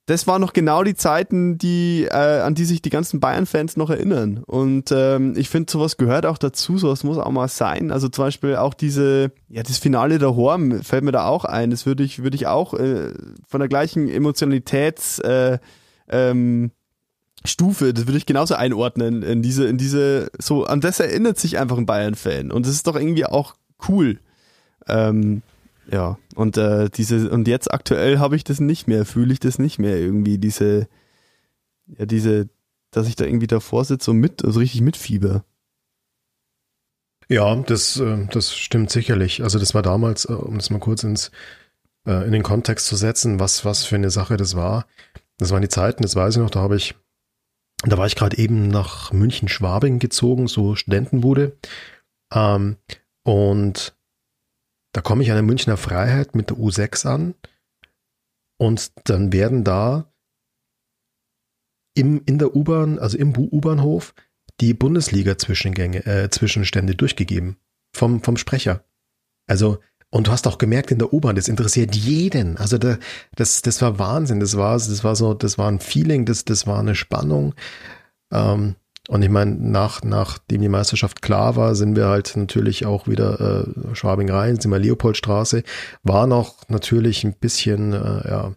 das 0.05 0.25
waren 0.25 0.39
noch 0.39 0.53
genau 0.53 0.83
die 0.83 0.95
Zeiten, 0.95 1.57
die, 1.57 2.05
äh, 2.09 2.39
an 2.39 2.55
die 2.55 2.63
sich 2.63 2.81
die 2.81 2.89
ganzen 2.89 3.19
Bayern-Fans 3.19 3.75
noch 3.75 3.89
erinnern. 3.89 4.41
Und 4.45 4.93
ähm, 4.93 5.33
ich 5.35 5.49
finde, 5.49 5.69
sowas 5.69 5.97
gehört 5.97 6.25
auch 6.25 6.37
dazu, 6.37 6.77
sowas 6.77 7.03
muss 7.03 7.17
auch 7.17 7.29
mal 7.29 7.49
sein. 7.49 7.91
Also 7.91 8.07
zum 8.07 8.23
Beispiel 8.23 8.55
auch 8.55 8.73
diese, 8.73 9.33
ja, 9.49 9.63
das 9.63 9.77
Finale 9.77 10.17
der 10.17 10.37
Horm 10.37 10.81
fällt 10.81 11.03
mir 11.03 11.11
da 11.11 11.27
auch 11.27 11.43
ein. 11.43 11.71
Das 11.71 11.85
würde 11.85 12.03
ich, 12.03 12.23
würde 12.23 12.35
ich 12.35 12.47
auch 12.47 12.73
äh, 12.73 13.13
von 13.45 13.59
der 13.59 13.67
gleichen 13.67 14.07
Emotionalitäts 14.07 15.19
äh, 15.19 15.59
ähm, 16.09 16.71
Stufe, 17.45 17.93
das 17.93 18.05
würde 18.07 18.17
ich 18.17 18.25
genauso 18.25 18.55
einordnen 18.55 19.23
in 19.23 19.41
diese, 19.41 19.65
in 19.67 19.77
diese, 19.77 20.29
so, 20.37 20.65
an 20.65 20.81
das 20.81 20.99
erinnert 20.99 21.39
sich 21.39 21.57
einfach 21.57 21.77
ein 21.77 21.85
Bayern-Fan. 21.85 22.51
Und 22.51 22.65
das 22.65 22.73
ist 22.73 22.87
doch 22.87 22.95
irgendwie 22.95 23.25
auch 23.25 23.55
cool. 23.87 24.19
Ähm, 24.87 25.41
ja, 25.91 26.17
und 26.35 26.57
äh, 26.57 26.89
diese, 26.89 27.29
und 27.29 27.47
jetzt 27.47 27.71
aktuell 27.71 28.19
habe 28.19 28.35
ich 28.35 28.43
das 28.43 28.59
nicht 28.59 28.87
mehr, 28.87 29.05
fühle 29.05 29.33
ich 29.33 29.39
das 29.39 29.57
nicht 29.57 29.79
mehr 29.79 29.97
irgendwie, 29.97 30.37
diese, 30.37 30.87
ja, 31.97 32.05
diese, 32.05 32.49
dass 32.91 33.07
ich 33.07 33.15
da 33.15 33.25
irgendwie 33.25 33.47
davor 33.47 33.85
sitze 33.85 34.11
und 34.11 34.17
mit, 34.17 34.43
also 34.43 34.59
richtig 34.59 34.81
mitfieber. 34.81 35.43
Ja, 37.29 37.55
das, 37.55 37.97
äh, 37.99 38.27
das 38.31 38.55
stimmt 38.55 38.91
sicherlich. 38.91 39.43
Also 39.43 39.59
das 39.59 39.73
war 39.73 39.81
damals, 39.81 40.25
äh, 40.25 40.33
um 40.33 40.57
das 40.57 40.71
mal 40.71 40.79
kurz 40.79 41.03
ins, 41.03 41.31
äh, 42.05 42.25
in 42.25 42.31
den 42.31 42.43
Kontext 42.43 42.87
zu 42.87 42.95
setzen, 42.95 43.39
was, 43.39 43.65
was 43.65 43.85
für 43.85 43.95
eine 43.95 44.09
Sache 44.09 44.35
das 44.35 44.55
war. 44.55 44.85
Das 45.39 45.51
waren 45.51 45.61
die 45.61 45.69
Zeiten, 45.69 46.03
das 46.03 46.15
weiß 46.15 46.35
ich 46.35 46.41
noch, 46.41 46.49
da 46.49 46.59
habe 46.59 46.75
ich, 46.75 46.95
da 47.83 47.97
war 47.97 48.05
ich 48.05 48.15
gerade 48.15 48.37
eben 48.37 48.67
nach 48.67 49.13
München-Schwabing 49.13 49.99
gezogen, 49.99 50.47
so 50.47 50.75
Studentenbude. 50.75 51.57
Ähm, 52.33 52.77
und 53.23 53.97
da 54.93 55.01
komme 55.01 55.23
ich 55.23 55.31
an 55.31 55.37
der 55.37 55.43
Münchner 55.43 55.77
Freiheit 55.77 56.35
mit 56.35 56.49
der 56.49 56.57
U6 56.57 57.07
an 57.07 57.35
und 58.59 58.91
dann 59.09 59.31
werden 59.31 59.63
da 59.63 60.11
im, 61.95 62.21
in 62.25 62.37
der 62.37 62.55
U-Bahn, 62.55 62.99
also 62.99 63.17
im 63.17 63.35
U-Bahnhof, 63.35 64.13
die 64.59 64.73
Bundesliga-Zwischengänge, 64.73 66.05
äh, 66.05 66.29
Zwischenstände 66.29 66.95
durchgegeben 66.95 67.57
vom, 67.95 68.21
vom 68.21 68.35
Sprecher. 68.35 68.83
Also 69.47 69.79
und 70.11 70.27
du 70.27 70.31
hast 70.31 70.47
auch 70.47 70.57
gemerkt 70.57 70.91
in 70.91 70.97
der 70.97 71.13
U-Bahn, 71.13 71.35
das 71.35 71.47
interessiert 71.47 71.95
jeden. 71.95 72.57
Also 72.57 72.77
da, 72.77 72.97
das, 73.35 73.61
das 73.61 73.81
war 73.81 73.99
Wahnsinn. 73.99 74.39
Das 74.39 74.57
war, 74.57 74.73
das 74.73 75.03
war 75.03 75.15
so, 75.15 75.33
das 75.33 75.57
war 75.57 75.69
ein 75.69 75.79
Feeling, 75.79 76.25
das, 76.25 76.45
das 76.45 76.65
war 76.65 76.79
eine 76.79 76.95
Spannung. 76.95 77.53
Ähm, 78.31 78.75
und 79.07 79.21
ich 79.21 79.29
meine, 79.29 79.55
nach, 79.55 80.03
nachdem 80.03 80.61
die 80.61 80.69
Meisterschaft 80.69 81.21
klar 81.21 81.55
war, 81.55 81.75
sind 81.75 81.95
wir 81.95 82.07
halt 82.07 82.35
natürlich 82.35 82.85
auch 82.85 83.07
wieder 83.07 83.65
äh, 83.67 83.95
Schwabing 83.95 84.29
rein, 84.29 84.59
sind 84.59 84.71
wir 84.71 84.79
Leopoldstraße, 84.79 85.63
war 86.03 86.27
noch 86.27 86.69
natürlich 86.69 87.23
ein 87.23 87.33
bisschen, 87.33 87.93
äh, 87.93 88.29
ja, 88.29 88.53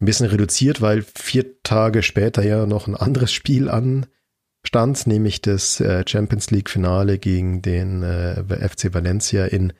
ein 0.00 0.04
bisschen 0.04 0.26
reduziert, 0.26 0.80
weil 0.80 1.02
vier 1.02 1.62
Tage 1.62 2.02
später 2.02 2.42
ja 2.42 2.66
noch 2.66 2.88
ein 2.88 2.96
anderes 2.96 3.32
Spiel 3.32 3.68
anstand, 3.68 5.06
nämlich 5.06 5.40
das 5.40 5.80
äh, 5.80 6.02
Champions 6.06 6.50
League 6.50 6.70
Finale 6.70 7.18
gegen 7.18 7.62
den 7.62 8.02
äh, 8.02 8.68
FC 8.68 8.92
Valencia 8.92 9.46
in 9.46 9.72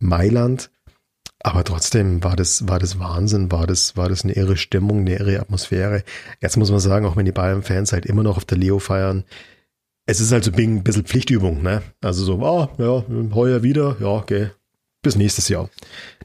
Mailand. 0.00 0.70
Aber 1.42 1.64
trotzdem 1.64 2.22
war 2.22 2.36
das, 2.36 2.68
war 2.68 2.78
das 2.78 2.98
Wahnsinn, 2.98 3.50
war 3.50 3.66
das, 3.66 3.96
war 3.96 4.10
das 4.10 4.24
eine 4.24 4.34
irre 4.34 4.58
Stimmung, 4.58 5.00
eine 5.00 5.16
irre 5.18 5.40
Atmosphäre. 5.40 6.02
Jetzt 6.42 6.58
muss 6.58 6.70
man 6.70 6.80
sagen, 6.80 7.06
auch 7.06 7.16
wenn 7.16 7.24
die 7.24 7.32
Bayern-Fans 7.32 7.92
halt 7.92 8.04
immer 8.04 8.22
noch 8.22 8.36
auf 8.36 8.44
der 8.44 8.58
Leo 8.58 8.78
feiern, 8.78 9.24
es 10.04 10.20
ist 10.20 10.32
halt 10.32 10.44
so 10.44 10.52
ein 10.52 10.82
bisschen 10.82 11.04
Pflichtübung, 11.04 11.62
ne? 11.62 11.82
Also 12.02 12.24
so, 12.24 12.44
ah, 12.44 12.68
ja, 12.78 13.04
heuer 13.34 13.62
wieder, 13.62 13.96
ja, 14.00 14.08
okay, 14.08 14.50
bis 15.02 15.16
nächstes 15.16 15.48
Jahr. 15.48 15.70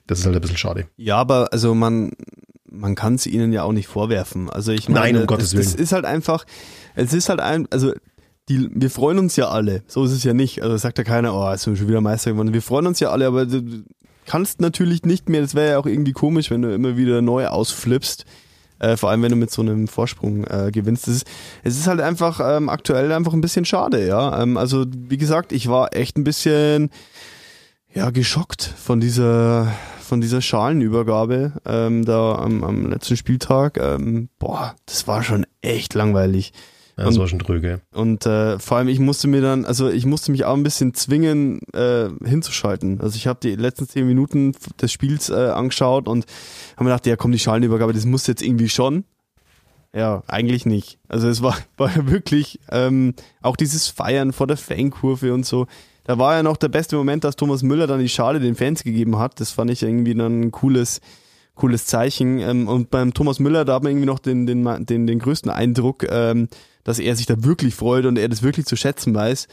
Das 0.07 0.19
ist 0.19 0.25
halt 0.25 0.35
ein 0.35 0.41
bisschen 0.41 0.57
schade. 0.57 0.87
Ja, 0.97 1.17
aber 1.17 1.53
also 1.53 1.73
man, 1.75 2.11
man 2.69 2.95
kann 2.95 3.15
es 3.15 3.25
ihnen 3.25 3.53
ja 3.53 3.63
auch 3.63 3.71
nicht 3.71 3.87
vorwerfen. 3.87 4.49
Also 4.49 4.71
ich 4.71 4.89
meine, 4.89 4.99
Nein, 5.13 5.17
um 5.21 5.27
Gottes 5.27 5.53
Willen. 5.53 5.65
Es 5.65 5.75
ist 5.75 5.93
halt 5.93 6.05
einfach, 6.05 6.45
es 6.95 7.13
ist 7.13 7.29
halt 7.29 7.39
ein, 7.39 7.67
also 7.71 7.93
die, 8.49 8.69
wir 8.71 8.89
freuen 8.89 9.19
uns 9.19 9.35
ja 9.35 9.49
alle. 9.49 9.83
So 9.87 10.03
ist 10.03 10.11
es 10.11 10.23
ja 10.23 10.33
nicht. 10.33 10.61
Also 10.61 10.77
sagt 10.77 10.97
ja 10.97 11.03
keiner, 11.03 11.33
oh, 11.33 11.51
ist 11.51 11.63
schon 11.63 11.87
wieder 11.87 12.01
Meister 12.01 12.31
geworden. 12.31 12.53
Wir 12.53 12.61
freuen 12.61 12.87
uns 12.87 12.99
ja 12.99 13.09
alle, 13.09 13.27
aber 13.27 13.45
du 13.45 13.83
kannst 14.25 14.61
natürlich 14.61 15.03
nicht 15.03 15.29
mehr, 15.29 15.41
das 15.41 15.55
wäre 15.55 15.71
ja 15.71 15.77
auch 15.77 15.85
irgendwie 15.85 16.13
komisch, 16.13 16.51
wenn 16.51 16.61
du 16.61 16.73
immer 16.73 16.97
wieder 16.97 17.21
neu 17.21 17.47
ausflippst. 17.47 18.25
Äh, 18.77 18.97
vor 18.97 19.09
allem, 19.09 19.21
wenn 19.21 19.31
du 19.31 19.37
mit 19.37 19.51
so 19.51 19.61
einem 19.61 19.87
Vorsprung 19.87 20.43
äh, 20.45 20.69
gewinnst. 20.71 21.07
Es 21.07 21.17
ist, 21.17 21.27
es 21.63 21.79
ist 21.79 21.87
halt 21.87 22.01
einfach 22.01 22.41
ähm, 22.43 22.67
aktuell 22.67 23.11
einfach 23.13 23.33
ein 23.33 23.39
bisschen 23.39 23.63
schade, 23.63 24.05
ja. 24.05 24.41
Ähm, 24.41 24.57
also, 24.57 24.85
wie 24.89 25.17
gesagt, 25.17 25.53
ich 25.53 25.69
war 25.69 25.95
echt 25.95 26.17
ein 26.17 26.25
bisschen 26.25 26.89
ja, 27.93 28.09
geschockt 28.09 28.63
von 28.63 28.99
dieser, 28.99 29.71
von 30.01 30.19
dieser 30.19 30.41
Schalenübergabe 30.41 31.53
ähm, 31.65 32.03
da 32.03 32.35
am, 32.35 32.65
am 32.65 32.87
letzten 32.87 33.15
Spieltag. 33.15 33.77
Ähm, 33.77 34.27
boah, 34.39 34.75
das 34.85 35.07
war 35.07 35.23
schon 35.23 35.45
echt 35.61 35.93
langweilig. 35.93 36.51
Ja, 36.97 37.03
das 37.03 37.15
und, 37.15 37.21
war 37.21 37.27
schon 37.27 37.39
trüge. 37.39 37.81
Und 37.93 38.25
äh, 38.25 38.57
vor 38.57 38.77
allem, 38.77 38.87
ich 38.87 38.99
musste 38.99 39.27
mir 39.27 39.41
dann, 39.41 39.65
also 39.65 39.89
ich 39.89 40.05
musste 40.05 40.31
mich 40.31 40.45
auch 40.45 40.55
ein 40.55 40.63
bisschen 40.63 40.93
zwingen, 40.93 41.59
äh, 41.73 42.07
hinzuschalten. 42.23 43.01
Also 43.01 43.17
ich 43.17 43.27
habe 43.27 43.39
die 43.43 43.55
letzten 43.55 43.87
zehn 43.87 44.07
Minuten 44.07 44.53
des 44.81 44.91
Spiels 44.91 45.29
äh, 45.29 45.33
angeschaut 45.33 46.07
und 46.07 46.25
habe 46.75 46.85
mir 46.85 46.91
gedacht, 46.91 47.05
ja 47.05 47.17
komm, 47.17 47.33
die 47.33 47.39
Schalenübergabe, 47.39 47.91
das 47.91 48.05
muss 48.05 48.27
jetzt 48.27 48.41
irgendwie 48.41 48.69
schon. 48.69 49.03
Ja, 49.93 50.23
eigentlich 50.27 50.65
nicht. 50.65 50.99
Also 51.07 51.27
es 51.27 51.41
war, 51.41 51.57
war 51.77 51.93
ja 51.95 52.09
wirklich 52.09 52.59
ähm, 52.69 53.13
auch 53.41 53.55
dieses 53.55 53.87
Feiern 53.87 54.33
vor 54.33 54.47
der 54.47 54.57
Fankurve 54.57 55.33
und 55.33 55.45
so. 55.45 55.67
Da 56.05 56.19
war 56.19 56.35
ja 56.35 56.43
noch 56.43 56.57
der 56.57 56.69
beste 56.69 56.95
Moment, 56.95 57.23
dass 57.23 57.35
Thomas 57.35 57.63
Müller 57.63 57.87
dann 57.87 57.99
die 57.99 58.09
Schale 58.09 58.39
den 58.39 58.55
Fans 58.55 58.83
gegeben 58.83 59.17
hat. 59.17 59.39
Das 59.39 59.51
fand 59.51 59.71
ich 59.71 59.81
irgendwie 59.81 60.13
dann 60.13 60.41
ein 60.41 60.51
cooles, 60.51 61.01
cooles 61.55 61.87
Zeichen. 61.87 62.39
Ähm, 62.39 62.67
und 62.67 62.89
beim 62.89 63.13
Thomas 63.13 63.39
Müller, 63.39 63.65
da 63.65 63.75
hat 63.75 63.83
man 63.83 63.91
irgendwie 63.91 64.05
noch 64.05 64.19
den, 64.19 64.45
den, 64.45 64.85
den, 64.85 65.07
den 65.07 65.19
größten 65.19 65.49
Eindruck, 65.49 66.05
ähm, 66.09 66.47
dass 66.85 66.99
er 66.99 67.17
sich 67.17 67.25
da 67.25 67.43
wirklich 67.43 67.75
freut 67.75 68.05
und 68.05 68.17
er 68.17 68.29
das 68.29 68.41
wirklich 68.41 68.65
zu 68.65 68.77
schätzen 68.77 69.13
weiß. 69.13 69.49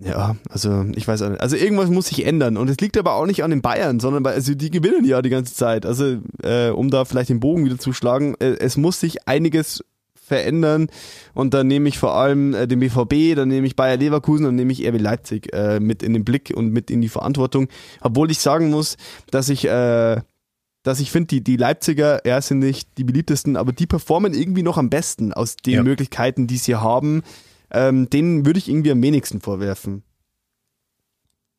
Ja, 0.00 0.36
also 0.48 0.84
ich 0.94 1.08
weiß 1.08 1.22
auch 1.22 1.30
nicht. 1.30 1.40
Also 1.40 1.56
irgendwas 1.56 1.90
muss 1.90 2.06
sich 2.06 2.24
ändern. 2.24 2.56
Und 2.56 2.70
es 2.70 2.78
liegt 2.78 2.96
aber 2.96 3.14
auch 3.14 3.26
nicht 3.26 3.42
an 3.42 3.50
den 3.50 3.62
Bayern, 3.62 3.98
sondern 3.98 4.22
bei, 4.22 4.32
also 4.32 4.54
die 4.54 4.70
gewinnen 4.70 5.04
ja 5.04 5.22
die 5.22 5.30
ganze 5.30 5.54
Zeit. 5.54 5.84
Also 5.84 6.18
äh, 6.44 6.68
um 6.68 6.90
da 6.90 7.04
vielleicht 7.04 7.30
den 7.30 7.40
Bogen 7.40 7.64
wieder 7.64 7.78
zu 7.78 7.92
schlagen, 7.92 8.36
äh, 8.38 8.56
es 8.60 8.76
muss 8.76 9.00
sich 9.00 9.26
einiges 9.26 9.82
verändern. 10.14 10.88
Und 11.34 11.52
dann 11.54 11.66
nehme 11.66 11.88
ich 11.88 11.98
vor 11.98 12.14
allem 12.14 12.54
äh, 12.54 12.68
den 12.68 12.78
BVB, 12.78 13.34
dann 13.34 13.48
nehme 13.48 13.66
ich 13.66 13.74
Bayer 13.74 13.96
Leverkusen 13.96 14.46
und 14.46 14.54
nehme 14.54 14.72
ich 14.72 14.86
RB 14.86 15.00
Leipzig 15.00 15.52
äh, 15.52 15.80
mit 15.80 16.04
in 16.04 16.12
den 16.12 16.24
Blick 16.24 16.52
und 16.54 16.70
mit 16.70 16.92
in 16.92 17.00
die 17.00 17.08
Verantwortung. 17.08 17.66
Obwohl 18.00 18.30
ich 18.30 18.38
sagen 18.38 18.70
muss, 18.70 18.98
dass 19.32 19.48
ich 19.48 19.64
äh, 19.64 20.20
dass 20.82 21.00
ich 21.00 21.10
finde, 21.10 21.28
die, 21.28 21.42
die 21.42 21.56
Leipziger, 21.56 22.26
ja, 22.26 22.40
sind 22.40 22.60
nicht 22.60 22.96
die 22.98 23.04
beliebtesten, 23.04 23.56
aber 23.56 23.72
die 23.72 23.86
performen 23.86 24.34
irgendwie 24.34 24.62
noch 24.62 24.78
am 24.78 24.90
besten 24.90 25.32
aus 25.32 25.56
den 25.56 25.74
ja. 25.74 25.82
Möglichkeiten, 25.82 26.46
die 26.46 26.56
sie 26.56 26.76
haben. 26.76 27.22
Ähm, 27.70 28.08
denen 28.08 28.46
würde 28.46 28.58
ich 28.58 28.68
irgendwie 28.68 28.92
am 28.92 29.02
wenigsten 29.02 29.40
vorwerfen. 29.40 30.02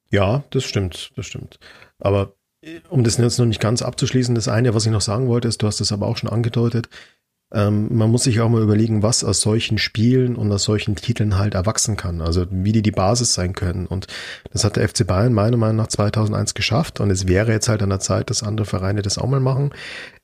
Ja, 0.10 0.44
das 0.50 0.64
stimmt, 0.64 1.12
das 1.16 1.28
stimmt. 1.28 1.60
Aber 2.00 2.34
äh, 2.62 2.80
um 2.90 3.04
das 3.04 3.18
jetzt 3.18 3.38
noch 3.38 3.46
nicht 3.46 3.62
ganz 3.62 3.82
abzuschließen, 3.82 4.34
das 4.34 4.48
eine, 4.48 4.74
was 4.74 4.86
ich 4.86 4.92
noch 4.92 5.02
sagen 5.02 5.28
wollte, 5.28 5.48
ist, 5.48 5.62
du 5.62 5.68
hast 5.68 5.82
es 5.82 5.92
aber 5.92 6.08
auch 6.08 6.18
schon 6.18 6.30
angedeutet, 6.30 6.90
ähm, 7.52 7.88
man 7.96 8.12
muss 8.12 8.24
sich 8.24 8.42
auch 8.42 8.50
mal 8.50 8.62
überlegen, 8.62 9.02
was 9.02 9.24
aus 9.24 9.42
solchen 9.42 9.78
Spielen 9.78 10.36
und 10.36 10.52
aus 10.52 10.64
solchen 10.64 10.96
Titeln 10.96 11.38
halt 11.38 11.56
erwachsen 11.56 11.98
kann. 11.98 12.22
Also 12.22 12.46
wie 12.52 12.72
die 12.72 12.84
die 12.84 12.92
Basis 12.92 13.34
sein 13.34 13.54
können. 13.54 13.88
Und 13.88 14.08
das 14.52 14.64
hat 14.64 14.76
der 14.76 14.88
FC 14.88 15.06
Bayern 15.06 15.34
meiner 15.34 15.58
Meinung 15.58 15.78
nach 15.78 15.88
2001 15.88 16.54
geschafft. 16.54 17.00
Und 17.00 17.10
es 17.10 17.28
wäre 17.28 17.52
jetzt 17.52 17.68
halt 17.68 17.82
an 17.82 17.90
der 17.90 18.00
Zeit, 18.00 18.30
dass 18.30 18.44
andere 18.44 18.66
Vereine 18.66 19.02
das 19.02 19.18
auch 19.18 19.28
mal 19.28 19.40
machen. 19.40 19.72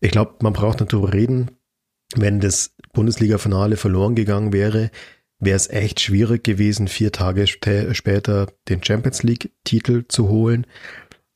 Ich 0.01 0.11
glaube, 0.11 0.35
man 0.41 0.53
braucht 0.53 0.79
nicht 0.79 0.93
darüber 0.93 1.13
reden, 1.13 1.51
wenn 2.15 2.39
das 2.39 2.75
Bundesliga-Finale 2.93 3.77
verloren 3.77 4.13
gegangen 4.13 4.53
wäre, 4.53 4.91
wäre 5.39 5.55
es 5.55 5.69
echt 5.69 5.99
schwierig 5.99 6.43
gewesen, 6.43 6.87
vier 6.87 7.11
Tage 7.11 7.47
später 7.47 8.47
den 8.69 8.83
Champions 8.83 9.23
League-Titel 9.23 10.05
zu 10.07 10.29
holen. 10.29 10.67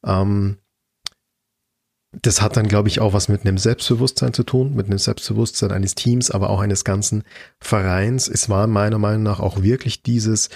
Ähm, 0.06 0.59
das 2.12 2.42
hat 2.42 2.58
dann, 2.58 2.68
glaube 2.68 2.88
ich, 2.88 3.00
auch 3.02 3.14
was 3.14 3.30
mit 3.30 3.46
einem 3.46 3.58
Selbstbewusstsein 3.58 4.34
zu 4.34 4.44
tun, 4.44 4.76
mit 4.76 4.88
einem 4.88 4.98
Selbstbewusstsein 4.98 5.72
eines 5.72 5.96
Teams, 5.96 6.32
aber 6.32 6.50
auch 6.50 6.60
eines 6.60 6.84
ganzen 6.84 7.24
Vereins. 7.60 8.28
Es 8.28 8.50
war 8.50 8.66
meiner 8.68 8.98
Meinung 8.98 9.24
nach 9.24 9.40
auch 9.40 9.62
wirklich 9.62 10.02
dieses, 10.02 10.50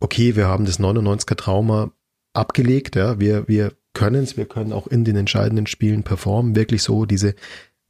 okay, 0.00 0.34
wir 0.34 0.46
haben 0.46 0.64
das 0.64 0.80
99er 0.80 1.36
Trauma 1.36 1.92
abgelegt, 2.32 2.96
ja, 2.96 3.20
wir, 3.20 3.46
wir 3.48 3.72
können 3.92 4.24
es, 4.24 4.36
wir 4.36 4.46
können 4.46 4.72
auch 4.72 4.86
in 4.86 5.04
den 5.04 5.16
entscheidenden 5.16 5.66
Spielen 5.66 6.02
performen, 6.02 6.56
wirklich 6.56 6.82
so 6.82 7.04
diese, 7.04 7.34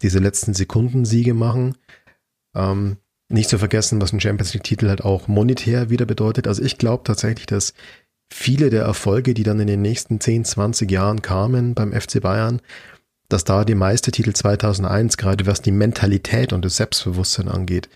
diese 0.03 0.19
letzten 0.19 0.53
Sekunden 0.53 1.05
Siege 1.05 1.35
machen. 1.35 1.77
Ähm, 2.55 2.99
nicht 3.29 3.49
zu 3.49 3.59
vergessen, 3.59 4.01
was 4.01 4.13
ein 4.13 4.21
Champions 4.21 4.53
League 4.53 4.65
Titel 4.65 4.89
halt 4.89 5.03
auch 5.03 5.29
monetär 5.29 5.89
wieder 5.89 6.05
bedeutet. 6.05 6.47
Also 6.47 6.63
ich 6.63 6.79
glaube 6.79 7.05
tatsächlich, 7.05 7.47
dass 7.47 7.75
viele 8.33 8.71
der 8.71 8.83
Erfolge, 8.83 9.35
die 9.35 9.45
dann 9.45 9.61
in 9.61 9.67
den 9.67 9.83
nächsten 9.83 10.21
10, 10.21 10.45
20 10.45 10.91
Jahren 10.91 11.23
kamen 11.23 11.75
beim 11.75 11.93
FC 11.93 12.21
Bayern, 12.21 12.61
dass 13.29 13.45
da 13.45 13.65
die 13.65 13.75
Meistertitel 13.75 14.33
2001, 14.33 15.17
gerade 15.17 15.47
was 15.47 15.63
die 15.63 15.73
Mentalität 15.73 16.53
und 16.53 16.65
das 16.65 16.77
Selbstbewusstsein 16.77 17.49
angeht, 17.49 17.89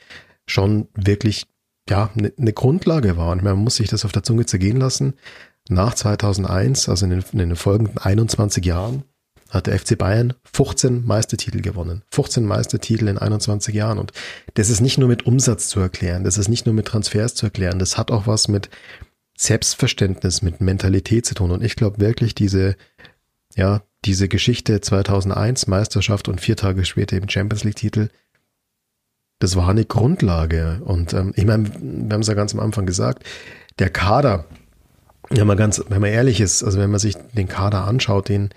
schon 0.47 0.89
wirklich 0.95 1.47
ja 1.89 2.11
eine 2.17 2.33
ne 2.37 2.53
Grundlage 2.53 3.17
war. 3.17 3.33
Und 3.33 3.43
man 3.43 3.59
muss 3.59 3.77
sich 3.77 3.89
das 3.89 4.05
auf 4.05 4.13
der 4.13 4.23
Zunge 4.23 4.47
zergehen 4.47 4.79
lassen. 4.79 5.15
Nach 5.69 5.95
2001, 5.95 6.89
also 6.89 7.05
in 7.05 7.11
den, 7.11 7.25
in 7.33 7.39
den 7.39 7.57
folgenden 7.57 7.99
21 7.99 8.65
Jahren, 8.65 9.05
hat 9.51 9.67
der 9.67 9.79
FC 9.79 9.97
Bayern 9.97 10.35
15 10.53 11.07
Meistertitel 11.07 11.61
gewonnen. 11.61 12.03
15 12.11 12.45
Meistertitel 12.45 13.09
in 13.09 13.19
21 13.19 13.75
Jahren. 13.75 13.99
Und 13.99 14.13
das 14.55 14.69
ist 14.69 14.81
nicht 14.81 14.99
nur 14.99 15.09
mit 15.09 15.27
Umsatz 15.27 15.69
zu 15.69 15.81
erklären, 15.81 16.25
das 16.25 16.39
ist 16.39 16.49
nicht 16.49 16.67
nur 16.67 16.75
mit 16.75 16.87
Transfers 16.87 17.35
zu 17.35 17.47
erklären, 17.47 17.79
das 17.79 17.97
hat 17.97 18.11
auch 18.11 18.27
was 18.27 18.49
mit 18.49 18.69
Selbstverständnis, 19.37 20.43
mit 20.43 20.61
Mentalität 20.61 21.25
zu 21.25 21.35
tun. 21.35 21.51
Und 21.51 21.63
ich 21.63 21.77
glaube 21.77 22.01
wirklich, 22.01 22.35
diese, 22.35 22.77
ja, 23.57 23.83
diese 24.05 24.29
Geschichte 24.29 24.81
2001 24.81 25.67
Meisterschaft 25.67 26.29
und 26.29 26.41
vier 26.41 26.57
Tage 26.57 26.85
später 26.85 27.17
eben 27.17 27.29
Champions 27.29 27.65
League 27.65 27.77
Titel, 27.77 28.09
das 29.39 29.57
war 29.57 29.69
eine 29.69 29.85
Grundlage. 29.85 30.81
Und 30.85 31.13
ähm, 31.13 31.33
ich 31.37 31.45
meine, 31.45 31.65
wir 31.69 32.15
haben 32.15 32.21
es 32.21 32.29
ja 32.29 32.35
ganz 32.35 32.55
am 32.55 32.61
Anfang 32.61 32.87
gesagt, 32.87 33.25
der 33.79 33.91
Kader, 33.91 34.47
wenn 35.31 35.47
man 35.47 35.57
ganz, 35.57 35.83
wenn 35.89 36.01
man 36.01 36.11
ehrlich 36.11 36.41
ist, 36.41 36.63
also 36.63 36.79
wenn 36.79 36.91
man 36.91 37.01
sich 37.01 37.17
den 37.33 37.49
Kader 37.49 37.85
anschaut, 37.85 38.29
den, 38.29 38.51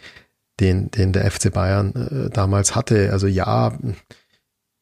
den, 0.59 0.89
den 0.91 1.13
der 1.13 1.29
FC 1.29 1.51
Bayern 1.51 1.93
äh, 1.95 2.29
damals 2.29 2.75
hatte, 2.75 3.11
also 3.11 3.27
ja, 3.27 3.77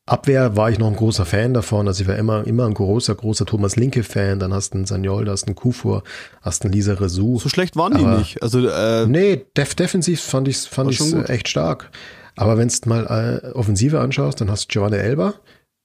Abwehr 0.10 0.56
war 0.56 0.72
ich 0.72 0.80
noch 0.80 0.88
ein 0.88 0.96
großer 0.96 1.26
Fan 1.26 1.54
davon. 1.54 1.88
Also 1.88 2.02
ich 2.02 2.08
war 2.08 2.16
immer, 2.16 2.46
immer 2.48 2.66
ein 2.66 2.74
großer, 2.74 3.14
großer 3.14 3.46
Thomas 3.46 3.76
Linke-Fan. 3.76 4.40
Dann 4.40 4.54
hast 4.54 4.72
du 4.74 4.80
einen 4.80 4.86
Sanyol, 4.86 5.26
da 5.26 5.34
hast 5.34 5.44
du 5.44 5.48
einen 5.48 5.56
Kufur, 5.56 6.04
hast 6.42 6.64
einen 6.64 6.74
Lisa 6.74 6.94
Resou. 6.94 7.40
So 7.40 7.50
schlecht 7.50 7.76
waren 7.76 7.96
die 7.96 8.04
nicht. 8.04 8.42
Also, 8.42 8.68
äh, 8.68 9.06
nee, 9.06 9.46
def 9.56 9.76
defensiv 9.76 10.22
fand 10.22 10.48
ich 10.48 10.58
fand 10.58 10.92
ich's 10.92 11.14
echt 11.14 11.48
stark. 11.48 11.92
Aber 12.36 12.58
wenn 12.58 12.70
du 12.70 12.90
mal 12.90 13.42
äh, 13.44 13.48
Offensive 13.50 14.00
anschaust, 14.00 14.42
dann 14.42 14.50
hast 14.50 14.66
du 14.66 14.74
Giovanni 14.74 14.98
Elba. 14.98 15.36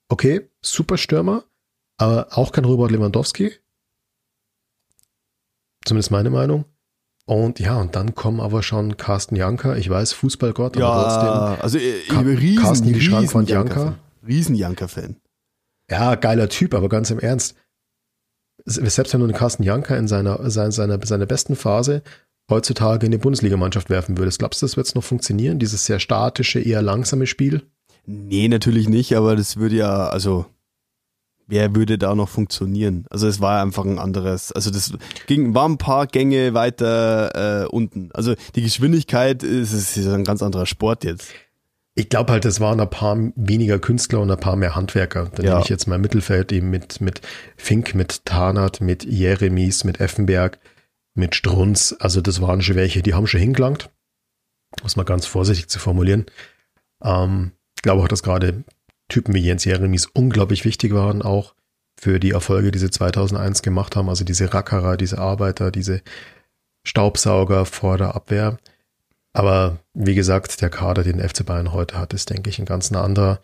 Okay, 0.08 0.48
super 0.62 0.96
Stürmer, 0.96 1.44
aber 1.98 2.28
auch 2.30 2.52
kein 2.52 2.64
Robert 2.64 2.92
Lewandowski. 2.92 3.52
Zumindest 5.84 6.10
meine 6.10 6.30
Meinung. 6.30 6.64
Und 7.26 7.58
ja, 7.58 7.80
und 7.80 7.96
dann 7.96 8.14
kommen 8.14 8.40
aber 8.40 8.62
schon 8.62 8.96
Carsten 8.96 9.34
Janker, 9.34 9.76
ich 9.76 9.88
weiß, 9.88 10.12
Fußballgott, 10.12 10.76
ja, 10.76 10.88
aber 10.88 11.56
trotzdem. 11.56 11.62
Also 11.62 11.78
äh, 11.78 12.34
riesen, 12.36 12.62
Carsten 12.62 12.92
die 12.92 13.00
Schrankwand 13.00 13.48
Janker. 13.48 13.98
Riesen-Janker-Fan. 14.26 15.16
Ja, 15.90 16.14
geiler 16.14 16.48
Typ, 16.48 16.74
aber 16.74 16.88
ganz 16.88 17.10
im 17.10 17.18
Ernst. 17.18 17.56
Selbst 18.64 19.12
wenn 19.12 19.20
du 19.20 19.26
einen 19.26 19.34
Carsten 19.34 19.62
Janker 19.62 19.98
in 19.98 20.08
seiner, 20.08 20.50
seiner, 20.50 20.72
seiner, 20.72 21.06
seiner 21.06 21.26
besten 21.26 21.56
Phase 21.56 22.02
heutzutage 22.50 23.06
in 23.06 23.12
die 23.12 23.18
Bundesligamannschaft 23.18 23.90
werfen 23.90 24.16
würdest, 24.16 24.38
glaubst 24.38 24.62
du, 24.62 24.66
das 24.66 24.76
wird 24.76 24.86
es 24.86 24.94
noch 24.94 25.04
funktionieren, 25.04 25.58
dieses 25.58 25.86
sehr 25.86 25.98
statische, 25.98 26.60
eher 26.60 26.82
langsame 26.82 27.26
Spiel? 27.26 27.62
Nee, 28.06 28.48
natürlich 28.48 28.88
nicht, 28.88 29.16
aber 29.16 29.34
das 29.34 29.56
würde 29.56 29.76
ja, 29.76 30.08
also 30.08 30.46
wer 31.46 31.74
würde 31.74 31.98
da 31.98 32.14
noch 32.14 32.28
funktionieren? 32.28 33.06
Also 33.10 33.26
es 33.26 33.40
war 33.40 33.62
einfach 33.62 33.84
ein 33.84 33.98
anderes, 33.98 34.52
also 34.52 34.70
das 34.70 34.92
ging, 35.26 35.54
war 35.54 35.68
ein 35.68 35.78
paar 35.78 36.06
Gänge 36.06 36.54
weiter 36.54 37.64
äh, 37.64 37.66
unten. 37.66 38.10
Also 38.12 38.34
die 38.54 38.62
Geschwindigkeit 38.62 39.42
ist, 39.42 39.72
ist 39.72 40.06
ein 40.06 40.24
ganz 40.24 40.42
anderer 40.42 40.66
Sport 40.66 41.04
jetzt. 41.04 41.28
Ich 41.96 42.08
glaube 42.08 42.32
halt, 42.32 42.44
es 42.44 42.58
waren 42.58 42.80
ein 42.80 42.90
paar 42.90 43.16
weniger 43.36 43.78
Künstler 43.78 44.20
und 44.20 44.30
ein 44.30 44.40
paar 44.40 44.56
mehr 44.56 44.74
Handwerker. 44.74 45.30
Da 45.34 45.42
ja. 45.42 45.50
nehme 45.50 45.62
ich 45.62 45.68
jetzt 45.68 45.86
mal 45.86 45.98
Mittelfeld 45.98 46.50
eben 46.50 46.70
mit, 46.70 47.00
mit 47.00 47.20
Fink, 47.56 47.94
mit 47.94 48.24
Tarnat, 48.24 48.80
mit 48.80 49.04
Jeremies, 49.04 49.84
mit 49.84 50.00
Effenberg, 50.00 50.58
mit 51.14 51.36
Strunz. 51.36 51.94
Also 52.00 52.20
das 52.20 52.40
waren 52.40 52.62
schon 52.62 52.76
welche, 52.76 53.02
die 53.02 53.14
haben 53.14 53.28
schon 53.28 53.40
hingelangt. 53.40 53.90
Muss 54.82 54.96
man 54.96 55.06
ganz 55.06 55.26
vorsichtig 55.26 55.68
zu 55.68 55.78
formulieren. 55.78 56.26
Ähm, 57.02 57.52
ich 57.76 57.82
glaube 57.82 58.02
auch, 58.02 58.08
dass 58.08 58.24
gerade 58.24 58.64
Typen 59.08 59.34
wie 59.34 59.40
Jens 59.40 59.64
Jeremies 59.64 60.06
unglaublich 60.06 60.64
wichtig 60.64 60.94
waren, 60.94 61.22
auch 61.22 61.54
für 61.96 62.18
die 62.18 62.32
Erfolge, 62.32 62.72
die 62.72 62.78
sie 62.78 62.90
2001 62.90 63.62
gemacht 63.62 63.94
haben. 63.94 64.08
Also 64.08 64.24
diese 64.24 64.52
Rackerer, 64.52 64.96
diese 64.96 65.18
Arbeiter, 65.18 65.70
diese 65.70 66.02
Staubsauger 66.84 67.66
vor 67.66 67.98
der 67.98 68.14
Abwehr. 68.14 68.58
Aber 69.34 69.80
wie 69.92 70.14
gesagt, 70.14 70.62
der 70.62 70.70
Kader, 70.70 71.02
den 71.02 71.20
FC 71.20 71.44
Bayern 71.44 71.72
heute 71.72 71.98
hat, 71.98 72.14
ist, 72.14 72.30
denke 72.30 72.48
ich, 72.48 72.58
ein 72.58 72.64
ganz 72.64 72.90
anderer. 72.92 73.40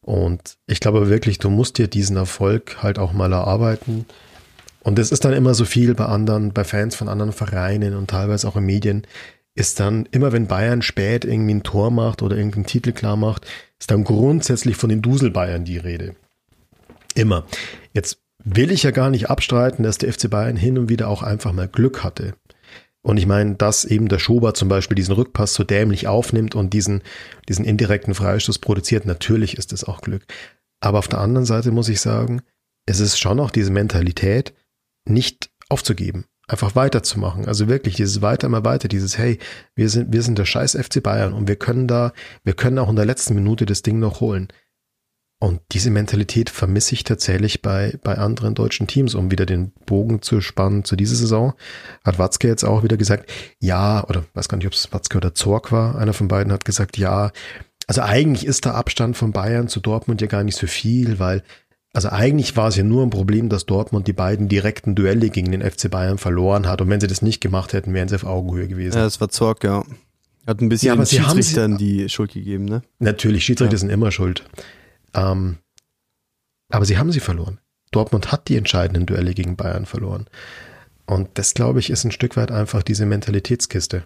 Und 0.00 0.56
ich 0.66 0.80
glaube 0.80 1.08
wirklich, 1.08 1.38
du 1.38 1.50
musst 1.50 1.78
dir 1.78 1.86
diesen 1.86 2.16
Erfolg 2.16 2.82
halt 2.82 2.98
auch 2.98 3.12
mal 3.12 3.32
erarbeiten. 3.32 4.06
Und 4.80 4.98
es 4.98 5.12
ist 5.12 5.24
dann 5.24 5.34
immer 5.34 5.54
so 5.54 5.64
viel 5.64 5.94
bei 5.94 6.06
anderen, 6.06 6.52
bei 6.52 6.64
Fans 6.64 6.96
von 6.96 7.08
anderen 7.08 7.32
Vereinen 7.32 7.94
und 7.94 8.10
teilweise 8.10 8.48
auch 8.48 8.56
in 8.56 8.64
Medien, 8.64 9.06
ist 9.54 9.80
dann 9.80 10.08
immer, 10.10 10.32
wenn 10.32 10.46
Bayern 10.46 10.80
spät 10.80 11.26
irgendwie 11.26 11.54
ein 11.54 11.62
Tor 11.62 11.90
macht 11.90 12.22
oder 12.22 12.36
irgendeinen 12.36 12.66
Titel 12.66 12.92
klar 12.92 13.16
macht, 13.16 13.46
ist 13.78 13.90
dann 13.90 14.02
grundsätzlich 14.02 14.76
von 14.76 14.88
den 14.88 15.02
Dusel-Bayern 15.02 15.64
die 15.64 15.76
Rede. 15.76 16.16
Immer. 17.14 17.44
Jetzt 17.92 18.18
will 18.44 18.72
ich 18.72 18.82
ja 18.82 18.90
gar 18.90 19.10
nicht 19.10 19.28
abstreiten, 19.28 19.84
dass 19.84 19.98
der 19.98 20.12
FC 20.12 20.30
Bayern 20.30 20.56
hin 20.56 20.78
und 20.78 20.88
wieder 20.88 21.08
auch 21.08 21.22
einfach 21.22 21.52
mal 21.52 21.68
Glück 21.68 22.02
hatte. 22.02 22.34
Und 23.02 23.16
ich 23.16 23.26
meine, 23.26 23.56
dass 23.56 23.84
eben 23.84 24.08
der 24.08 24.20
Schober 24.20 24.54
zum 24.54 24.68
Beispiel 24.68 24.94
diesen 24.94 25.14
Rückpass 25.14 25.54
so 25.54 25.64
dämlich 25.64 26.06
aufnimmt 26.06 26.54
und 26.54 26.72
diesen, 26.72 27.02
diesen 27.48 27.64
indirekten 27.64 28.14
Freistoß 28.14 28.60
produziert, 28.60 29.06
natürlich 29.06 29.58
ist 29.58 29.72
es 29.72 29.84
auch 29.84 30.00
Glück. 30.00 30.24
Aber 30.80 30.98
auf 30.98 31.08
der 31.08 31.20
anderen 31.20 31.46
Seite 31.46 31.72
muss 31.72 31.88
ich 31.88 32.00
sagen, 32.00 32.42
es 32.86 33.00
ist 33.00 33.18
schon 33.18 33.40
auch 33.40 33.50
diese 33.50 33.70
Mentalität, 33.70 34.54
nicht 35.04 35.50
aufzugeben, 35.68 36.26
einfach 36.46 36.76
weiterzumachen. 36.76 37.46
Also 37.46 37.68
wirklich 37.68 37.96
dieses 37.96 38.22
weiter 38.22 38.46
immer 38.46 38.64
weiter, 38.64 38.88
dieses 38.88 39.18
hey, 39.18 39.38
wir 39.74 39.88
sind 39.88 40.12
wir 40.12 40.22
sind 40.22 40.38
der 40.38 40.44
scheiß 40.44 40.76
FC 40.80 41.02
Bayern 41.02 41.32
und 41.32 41.48
wir 41.48 41.56
können 41.56 41.88
da, 41.88 42.12
wir 42.44 42.54
können 42.54 42.78
auch 42.78 42.88
in 42.88 42.96
der 42.96 43.06
letzten 43.06 43.34
Minute 43.34 43.66
das 43.66 43.82
Ding 43.82 43.98
noch 43.98 44.20
holen. 44.20 44.48
Und 45.42 45.60
diese 45.72 45.90
Mentalität 45.90 46.50
vermisse 46.50 46.94
ich 46.94 47.02
tatsächlich 47.02 47.62
bei, 47.62 47.98
bei 48.04 48.16
anderen 48.16 48.54
deutschen 48.54 48.86
Teams, 48.86 49.16
um 49.16 49.32
wieder 49.32 49.44
den 49.44 49.72
Bogen 49.86 50.22
zu 50.22 50.40
spannen 50.40 50.84
zu 50.84 50.94
dieser 50.94 51.16
Saison. 51.16 51.54
Hat 52.04 52.20
Watzke 52.20 52.46
jetzt 52.46 52.62
auch 52.62 52.84
wieder 52.84 52.96
gesagt, 52.96 53.28
ja, 53.58 54.06
oder 54.08 54.24
weiß 54.34 54.48
gar 54.48 54.56
nicht, 54.58 54.68
ob 54.68 54.72
es 54.72 54.92
Watzke 54.92 55.16
oder 55.16 55.34
Zorg 55.34 55.72
war, 55.72 55.98
einer 55.98 56.12
von 56.12 56.28
beiden 56.28 56.52
hat 56.52 56.64
gesagt, 56.64 56.96
ja, 56.96 57.32
also 57.88 58.02
eigentlich 58.02 58.46
ist 58.46 58.66
der 58.66 58.76
Abstand 58.76 59.16
von 59.16 59.32
Bayern 59.32 59.66
zu 59.66 59.80
Dortmund 59.80 60.20
ja 60.20 60.28
gar 60.28 60.44
nicht 60.44 60.56
so 60.56 60.68
viel, 60.68 61.18
weil, 61.18 61.42
also 61.92 62.10
eigentlich 62.10 62.56
war 62.56 62.68
es 62.68 62.76
ja 62.76 62.84
nur 62.84 63.02
ein 63.02 63.10
Problem, 63.10 63.48
dass 63.48 63.66
Dortmund 63.66 64.06
die 64.06 64.12
beiden 64.12 64.48
direkten 64.48 64.94
Duelle 64.94 65.28
gegen 65.28 65.50
den 65.50 65.68
FC 65.68 65.90
Bayern 65.90 66.18
verloren 66.18 66.68
hat. 66.68 66.80
Und 66.80 66.88
wenn 66.88 67.00
sie 67.00 67.08
das 67.08 67.20
nicht 67.20 67.40
gemacht 67.40 67.72
hätten, 67.72 67.92
wären 67.94 68.06
sie 68.06 68.14
auf 68.14 68.24
Augenhöhe 68.24 68.68
gewesen. 68.68 68.96
Ja, 68.96 69.02
das 69.02 69.20
war 69.20 69.28
Zorg, 69.28 69.64
ja. 69.64 69.82
Hat 70.46 70.60
ein 70.60 70.68
bisschen 70.68 70.86
ja, 70.86 70.92
aber 70.92 71.04
Schiedsrichtern 71.04 71.78
die 71.78 72.08
Schuld 72.08 72.32
gegeben, 72.32 72.64
ne? 72.64 72.82
Natürlich, 73.00 73.44
Schiedsrichter 73.44 73.74
ja. 73.74 73.78
sind 73.78 73.90
immer 73.90 74.12
schuld. 74.12 74.44
Ähm, 75.14 75.58
aber 76.70 76.84
sie 76.84 76.98
haben 76.98 77.12
sie 77.12 77.20
verloren. 77.20 77.58
Dortmund 77.90 78.32
hat 78.32 78.48
die 78.48 78.56
entscheidenden 78.56 79.06
Duelle 79.06 79.34
gegen 79.34 79.56
Bayern 79.56 79.86
verloren. 79.86 80.26
Und 81.06 81.28
das, 81.34 81.54
glaube 81.54 81.80
ich, 81.80 81.90
ist 81.90 82.04
ein 82.04 82.12
Stück 82.12 82.36
weit 82.36 82.50
einfach 82.50 82.82
diese 82.82 83.06
Mentalitätskiste. 83.06 84.04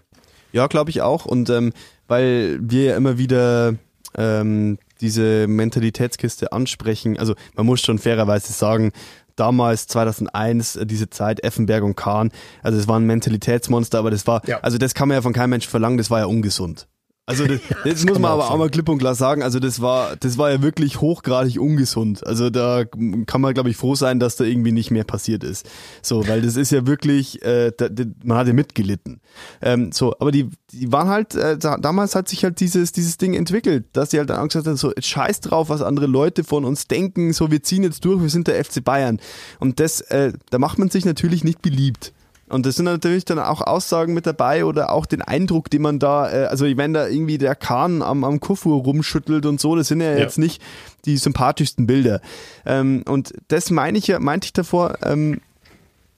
Ja, 0.52 0.66
glaube 0.66 0.90
ich 0.90 1.02
auch. 1.02 1.26
Und 1.26 1.50
ähm, 1.50 1.72
weil 2.08 2.58
wir 2.60 2.84
ja 2.84 2.96
immer 2.96 3.18
wieder 3.18 3.74
ähm, 4.16 4.78
diese 5.00 5.46
Mentalitätskiste 5.46 6.52
ansprechen, 6.52 7.18
also 7.18 7.34
man 7.54 7.66
muss 7.66 7.80
schon 7.82 7.98
fairerweise 7.98 8.52
sagen, 8.52 8.92
damals 9.36 9.86
2001 9.86 10.76
äh, 10.76 10.86
diese 10.86 11.10
Zeit 11.10 11.44
Effenberg 11.44 11.84
und 11.84 11.96
Kahn, 11.96 12.32
also 12.62 12.78
es 12.78 12.88
war 12.88 12.98
ein 12.98 13.06
Mentalitätsmonster, 13.06 13.98
aber 13.98 14.10
das 14.10 14.26
war, 14.26 14.42
ja. 14.48 14.60
also 14.60 14.78
das 14.78 14.94
kann 14.94 15.08
man 15.08 15.16
ja 15.16 15.22
von 15.22 15.32
keinem 15.32 15.50
Mensch 15.50 15.68
verlangen, 15.68 15.98
das 15.98 16.10
war 16.10 16.20
ja 16.20 16.26
ungesund. 16.26 16.88
Also 17.28 17.44
das, 17.44 17.60
das, 17.84 18.04
muss 18.04 18.20
man 18.20 18.30
aber 18.30 18.50
auch 18.50 18.56
mal 18.56 18.70
klipp 18.70 18.88
und 18.88 18.98
klar 18.98 19.16
sagen. 19.16 19.42
Also 19.42 19.58
das 19.58 19.80
war, 19.82 20.14
das 20.16 20.38
war 20.38 20.50
ja 20.52 20.62
wirklich 20.62 21.00
hochgradig 21.00 21.60
ungesund. 21.60 22.24
Also 22.24 22.50
da 22.50 22.84
kann 23.26 23.40
man, 23.40 23.52
glaube 23.52 23.68
ich, 23.68 23.76
froh 23.76 23.96
sein, 23.96 24.20
dass 24.20 24.36
da 24.36 24.44
irgendwie 24.44 24.70
nicht 24.70 24.92
mehr 24.92 25.02
passiert 25.02 25.42
ist. 25.42 25.68
So, 26.02 26.26
weil 26.28 26.40
das 26.40 26.56
ist 26.56 26.70
ja 26.70 26.86
wirklich, 26.86 27.42
äh, 27.44 27.72
da, 27.76 27.88
da, 27.88 28.04
man 28.24 28.38
hat 28.38 28.46
ja 28.46 28.52
mitgelitten. 28.52 29.20
Ähm, 29.60 29.90
so, 29.90 30.14
aber 30.20 30.30
die, 30.30 30.48
die 30.70 30.92
waren 30.92 31.08
halt, 31.08 31.34
äh, 31.34 31.58
da, 31.58 31.76
damals 31.78 32.14
hat 32.14 32.28
sich 32.28 32.44
halt 32.44 32.60
dieses, 32.60 32.92
dieses 32.92 33.18
Ding 33.18 33.34
entwickelt, 33.34 33.86
dass 33.92 34.10
die 34.10 34.18
halt 34.18 34.30
dann 34.30 34.46
gesagt 34.46 34.68
haben, 34.68 34.76
so 34.76 34.92
scheiß 34.96 35.40
drauf, 35.40 35.68
was 35.68 35.82
andere 35.82 36.06
Leute 36.06 36.44
von 36.44 36.64
uns 36.64 36.86
denken, 36.86 37.32
so 37.32 37.50
wir 37.50 37.62
ziehen 37.62 37.82
jetzt 37.82 38.04
durch, 38.04 38.22
wir 38.22 38.30
sind 38.30 38.46
der 38.46 38.64
FC 38.64 38.84
Bayern. 38.84 39.18
Und 39.58 39.80
das, 39.80 40.00
äh, 40.00 40.32
da 40.50 40.58
macht 40.58 40.78
man 40.78 40.90
sich 40.90 41.04
natürlich 41.04 41.42
nicht 41.42 41.60
beliebt. 41.60 42.12
Und 42.48 42.64
das 42.64 42.76
sind 42.76 42.84
natürlich 42.84 43.24
dann 43.24 43.38
auch 43.38 43.60
Aussagen 43.60 44.14
mit 44.14 44.26
dabei 44.26 44.64
oder 44.64 44.92
auch 44.92 45.06
den 45.06 45.20
Eindruck, 45.20 45.68
den 45.70 45.82
man 45.82 45.98
da, 45.98 46.30
äh, 46.30 46.46
also 46.46 46.64
wenn 46.76 46.92
da 46.92 47.08
irgendwie 47.08 47.38
der 47.38 47.56
Kahn 47.56 48.02
am, 48.02 48.22
am 48.22 48.38
Kufur 48.40 48.82
rumschüttelt 48.84 49.46
und 49.46 49.60
so, 49.60 49.74
das 49.74 49.88
sind 49.88 50.00
ja, 50.00 50.12
ja. 50.12 50.18
jetzt 50.18 50.38
nicht 50.38 50.62
die 51.06 51.16
sympathischsten 51.16 51.86
Bilder. 51.86 52.20
Ähm, 52.64 53.02
und 53.08 53.32
das 53.48 53.70
meine 53.70 53.98
ich 53.98 54.06
ja, 54.06 54.20
meinte 54.20 54.46
ich 54.46 54.52
davor, 54.52 54.98
ähm, 55.02 55.40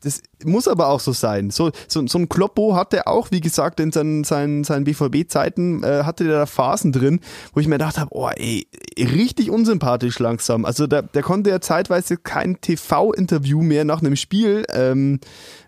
das 0.03 0.23
muss 0.45 0.69
aber 0.69 0.89
auch 0.89 1.01
so 1.01 1.13
sein. 1.13 1.51
So, 1.51 1.71
so, 1.89 2.07
so 2.07 2.19
ein 2.19 2.29
Kloppo 2.29 2.77
hatte 2.77 3.07
auch, 3.07 3.31
wie 3.31 3.41
gesagt, 3.41 3.81
in 3.81 3.91
seinen, 3.91 4.25
seinen, 4.25 4.63
seinen 4.65 4.85
BVB-Zeiten, 4.85 5.83
äh, 5.83 6.05
hatte 6.05 6.25
der 6.25 6.39
da 6.39 6.47
Phasen 6.47 6.93
drin, 6.93 7.21
wo 7.53 7.61
ich 7.61 7.67
mir 7.67 7.75
gedacht 7.77 7.99
habe, 7.99 8.11
oh 8.15 8.29
ey, 8.29 8.67
richtig 8.97 9.51
unsympathisch 9.51 10.19
langsam. 10.19 10.65
Also 10.65 10.87
der, 10.87 11.03
der 11.03 11.23
konnte 11.23 11.51
ja 11.51 11.61
zeitweise 11.61 12.17
kein 12.17 12.61
TV-Interview 12.61 13.63
mehr 13.63 13.85
nach 13.85 14.01
einem 14.01 14.17
Spiel 14.17 14.65
ähm, 14.73 15.19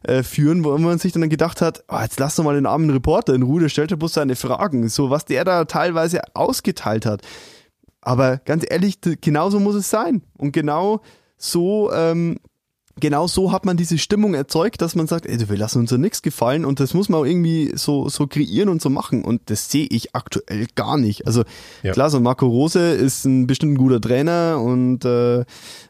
äh, 0.05 0.23
führen, 0.23 0.65
wo 0.65 0.77
man 0.79 0.99
sich 0.99 1.13
dann 1.13 1.29
gedacht 1.29 1.61
hat, 1.61 1.85
oh, 1.89 1.99
jetzt 2.01 2.21
lass 2.21 2.37
doch 2.37 2.45
mal 2.45 2.55
den 2.55 2.67
armen 2.67 2.91
Reporter 2.91 3.35
in 3.35 3.43
Ruhe, 3.43 3.61
der 3.61 3.69
stellt 3.69 3.97
bloß 3.99 4.15
seine 4.15 4.37
Fragen. 4.37 4.89
So, 4.89 5.11
was 5.11 5.25
der 5.25 5.45
da 5.45 5.65
teilweise 5.65 6.23
ausgeteilt 6.35 7.05
hat. 7.05 7.23
Aber 8.01 8.39
ganz 8.39 8.65
ehrlich, 8.69 9.01
genau 9.21 9.51
so 9.51 9.61
muss 9.61 9.75
es 9.75 9.91
sein. 9.91 10.23
Und 10.39 10.53
genau 10.53 11.01
so 11.37 11.93
ähm, 11.93 12.39
genau 12.99 13.27
so 13.27 13.53
hat 13.53 13.65
man 13.65 13.77
diese 13.77 13.99
Stimmung 13.99 14.35
erzeugt, 14.35 14.83
dass 14.83 14.95
man 14.95 15.07
sagt, 15.07 15.27
ey, 15.27 15.49
wir 15.49 15.57
lassen 15.57 15.81
uns 15.81 15.91
ja 15.91 15.99
nichts 15.99 16.23
gefallen 16.23 16.65
und 16.65 16.81
das 16.81 16.95
muss 16.95 17.09
man 17.09 17.21
auch 17.21 17.25
irgendwie 17.25 17.73
so, 17.75 18.09
so 18.09 18.27
kreieren 18.27 18.69
und 18.69 18.83
so 18.83 18.91
machen. 18.91 19.25
Und 19.25 19.43
das 19.51 19.71
sehe 19.71 19.87
ich 19.91 20.15
aktuell 20.15 20.67
gar 20.75 20.97
nicht. 20.97 21.27
Also 21.27 21.45
ja. 21.83 21.93
klar, 21.93 22.11
so 22.11 22.21
Marco 22.21 22.47
Rose 22.47 22.81
ist 22.81 23.25
ein 23.25 23.47
bestimmt 23.47 23.75
ein 23.75 23.79
guter 23.79 24.01
Trainer 24.01 24.61
und 24.63 25.05
äh, 25.05 25.45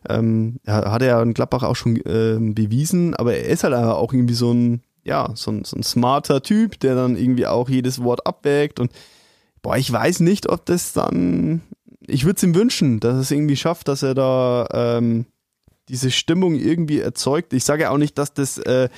ähm, 0.08 0.60
hat 0.66 1.02
er 1.02 1.08
ja 1.08 1.22
in 1.22 1.34
Gladbach 1.34 1.62
auch 1.62 1.76
schon 1.76 1.96
äh, 1.96 2.38
bewiesen, 2.38 3.14
aber 3.14 3.34
er 3.34 3.46
ist 3.46 3.64
halt 3.64 3.74
auch 3.74 4.12
irgendwie 4.12 4.34
so 4.34 4.52
ein, 4.52 4.82
ja, 5.04 5.30
so 5.34 5.50
ein, 5.50 5.64
so 5.64 5.76
ein 5.76 5.82
smarter 5.82 6.42
Typ, 6.42 6.78
der 6.80 6.94
dann 6.94 7.16
irgendwie 7.16 7.46
auch 7.46 7.68
jedes 7.68 8.02
Wort 8.02 8.26
abwägt 8.26 8.80
und 8.80 8.92
boah, 9.62 9.76
ich 9.76 9.90
weiß 9.90 10.20
nicht, 10.20 10.48
ob 10.48 10.64
das 10.66 10.92
dann, 10.92 11.62
ich 12.06 12.24
würde 12.24 12.36
es 12.36 12.42
ihm 12.42 12.54
wünschen, 12.54 13.00
dass 13.00 13.16
es 13.16 13.30
irgendwie 13.30 13.56
schafft, 13.56 13.88
dass 13.88 14.02
er 14.02 14.14
da 14.14 14.68
ähm, 14.72 15.26
diese 15.90 16.10
Stimmung 16.10 16.54
irgendwie 16.54 17.00
erzeugt. 17.00 17.52
Ich 17.52 17.64
sage 17.64 17.82
ja 17.82 17.90
auch 17.90 17.98
nicht, 17.98 18.16
dass 18.16 18.32
das 18.32 18.58
äh, 18.58 18.88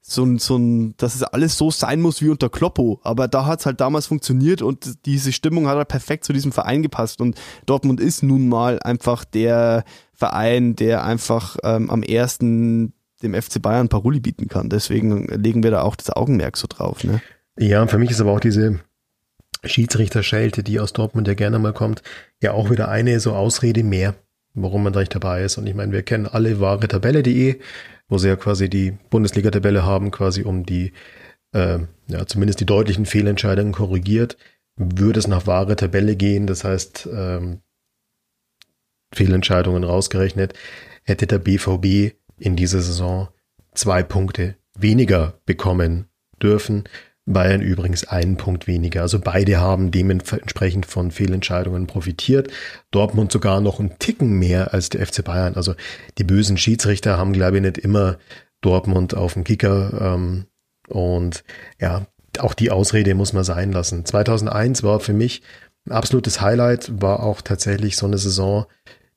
so 0.00 0.24
ein, 0.24 0.38
so 0.38 0.56
ein, 0.56 0.94
dass 0.96 1.14
es 1.14 1.22
alles 1.22 1.58
so 1.58 1.70
sein 1.70 2.00
muss 2.00 2.22
wie 2.22 2.30
unter 2.30 2.48
Kloppo, 2.48 3.00
aber 3.04 3.28
da 3.28 3.44
hat 3.44 3.60
es 3.60 3.66
halt 3.66 3.80
damals 3.80 4.06
funktioniert 4.06 4.62
und 4.62 5.06
diese 5.06 5.32
Stimmung 5.32 5.68
hat 5.68 5.76
halt 5.76 5.88
perfekt 5.88 6.24
zu 6.24 6.32
diesem 6.32 6.52
Verein 6.52 6.82
gepasst 6.82 7.20
und 7.20 7.38
Dortmund 7.66 8.00
ist 8.00 8.22
nun 8.22 8.48
mal 8.48 8.80
einfach 8.80 9.24
der 9.24 9.84
Verein, 10.14 10.74
der 10.74 11.04
einfach 11.04 11.58
ähm, 11.62 11.90
am 11.90 12.02
ersten 12.02 12.94
dem 13.22 13.34
FC 13.34 13.60
Bayern 13.60 13.90
Paroli 13.90 14.18
bieten 14.18 14.48
kann. 14.48 14.70
Deswegen 14.70 15.26
legen 15.26 15.62
wir 15.62 15.70
da 15.70 15.82
auch 15.82 15.94
das 15.94 16.08
Augenmerk 16.08 16.56
so 16.56 16.66
drauf. 16.66 17.04
Ne? 17.04 17.20
Ja, 17.58 17.86
für 17.86 17.98
mich 17.98 18.10
ist 18.10 18.22
aber 18.22 18.32
auch 18.32 18.40
diese 18.40 18.80
Schiedsrichter-Schelte, 19.62 20.62
die 20.62 20.80
aus 20.80 20.94
Dortmund 20.94 21.28
ja 21.28 21.34
gerne 21.34 21.58
mal 21.58 21.74
kommt, 21.74 22.02
ja 22.40 22.52
auch 22.52 22.70
wieder 22.70 22.88
eine 22.88 23.20
so 23.20 23.34
Ausrede 23.34 23.84
mehr 23.84 24.14
warum 24.54 24.82
man 24.82 24.92
da 24.92 25.00
nicht 25.00 25.14
dabei 25.14 25.42
ist. 25.42 25.58
Und 25.58 25.66
ich 25.66 25.74
meine, 25.74 25.92
wir 25.92 26.02
kennen 26.02 26.26
alle 26.26 26.60
wahre 26.60 26.88
Tabelle.de, 26.88 27.60
wo 28.08 28.18
sie 28.18 28.28
ja 28.28 28.36
quasi 28.36 28.68
die 28.68 28.92
Bundesliga-Tabelle 29.10 29.84
haben, 29.84 30.10
quasi 30.10 30.42
um 30.42 30.64
die, 30.64 30.92
äh, 31.52 31.78
ja, 32.08 32.26
zumindest 32.26 32.60
die 32.60 32.66
deutlichen 32.66 33.06
Fehlentscheidungen 33.06 33.72
korrigiert. 33.72 34.36
Würde 34.76 35.18
es 35.18 35.28
nach 35.28 35.46
wahre 35.46 35.76
Tabelle 35.76 36.16
gehen, 36.16 36.46
das 36.46 36.64
heißt, 36.64 37.08
ähm, 37.12 37.60
Fehlentscheidungen 39.12 39.84
rausgerechnet, 39.84 40.54
hätte 41.04 41.26
der 41.26 41.38
BVB 41.38 42.14
in 42.38 42.56
dieser 42.56 42.80
Saison 42.80 43.28
zwei 43.74 44.02
Punkte 44.02 44.56
weniger 44.78 45.40
bekommen 45.46 46.06
dürfen. 46.42 46.84
Bayern 47.32 47.60
übrigens 47.60 48.06
einen 48.06 48.36
Punkt 48.36 48.66
weniger. 48.66 49.02
Also 49.02 49.20
beide 49.20 49.60
haben 49.60 49.90
dementsprechend 49.90 50.86
von 50.86 51.10
Fehlentscheidungen 51.10 51.86
profitiert. 51.86 52.50
Dortmund 52.90 53.32
sogar 53.32 53.60
noch 53.60 53.80
einen 53.80 53.98
Ticken 53.98 54.38
mehr 54.38 54.74
als 54.74 54.88
der 54.88 55.06
FC 55.06 55.24
Bayern. 55.24 55.54
Also 55.54 55.74
die 56.18 56.24
bösen 56.24 56.56
Schiedsrichter 56.56 57.16
haben, 57.16 57.32
glaube 57.32 57.56
ich, 57.56 57.62
nicht 57.62 57.78
immer 57.78 58.18
Dortmund 58.60 59.14
auf 59.14 59.34
dem 59.34 59.44
Kicker. 59.44 60.14
Ähm, 60.14 60.46
und 60.88 61.44
ja, 61.80 62.06
auch 62.38 62.54
die 62.54 62.70
Ausrede 62.70 63.14
muss 63.14 63.32
man 63.32 63.44
sein 63.44 63.72
lassen. 63.72 64.04
2001 64.04 64.82
war 64.82 65.00
für 65.00 65.12
mich 65.12 65.42
ein 65.86 65.92
absolutes 65.92 66.40
Highlight, 66.40 67.00
war 67.00 67.22
auch 67.22 67.40
tatsächlich 67.40 67.96
so 67.96 68.06
eine 68.06 68.18
Saison, 68.18 68.66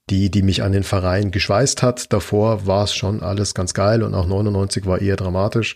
die, 0.09 0.29
die 0.29 0.41
mich 0.41 0.63
an 0.63 0.71
den 0.71 0.83
Verein 0.83 1.31
geschweißt 1.31 1.81
hat. 1.81 2.11
Davor 2.11 2.65
war 2.65 2.83
es 2.83 2.93
schon 2.93 3.21
alles 3.21 3.53
ganz 3.53 3.73
geil 3.73 4.03
und 4.03 4.13
auch 4.13 4.27
99 4.27 4.85
war 4.85 5.01
eher 5.01 5.15
dramatisch. 5.15 5.75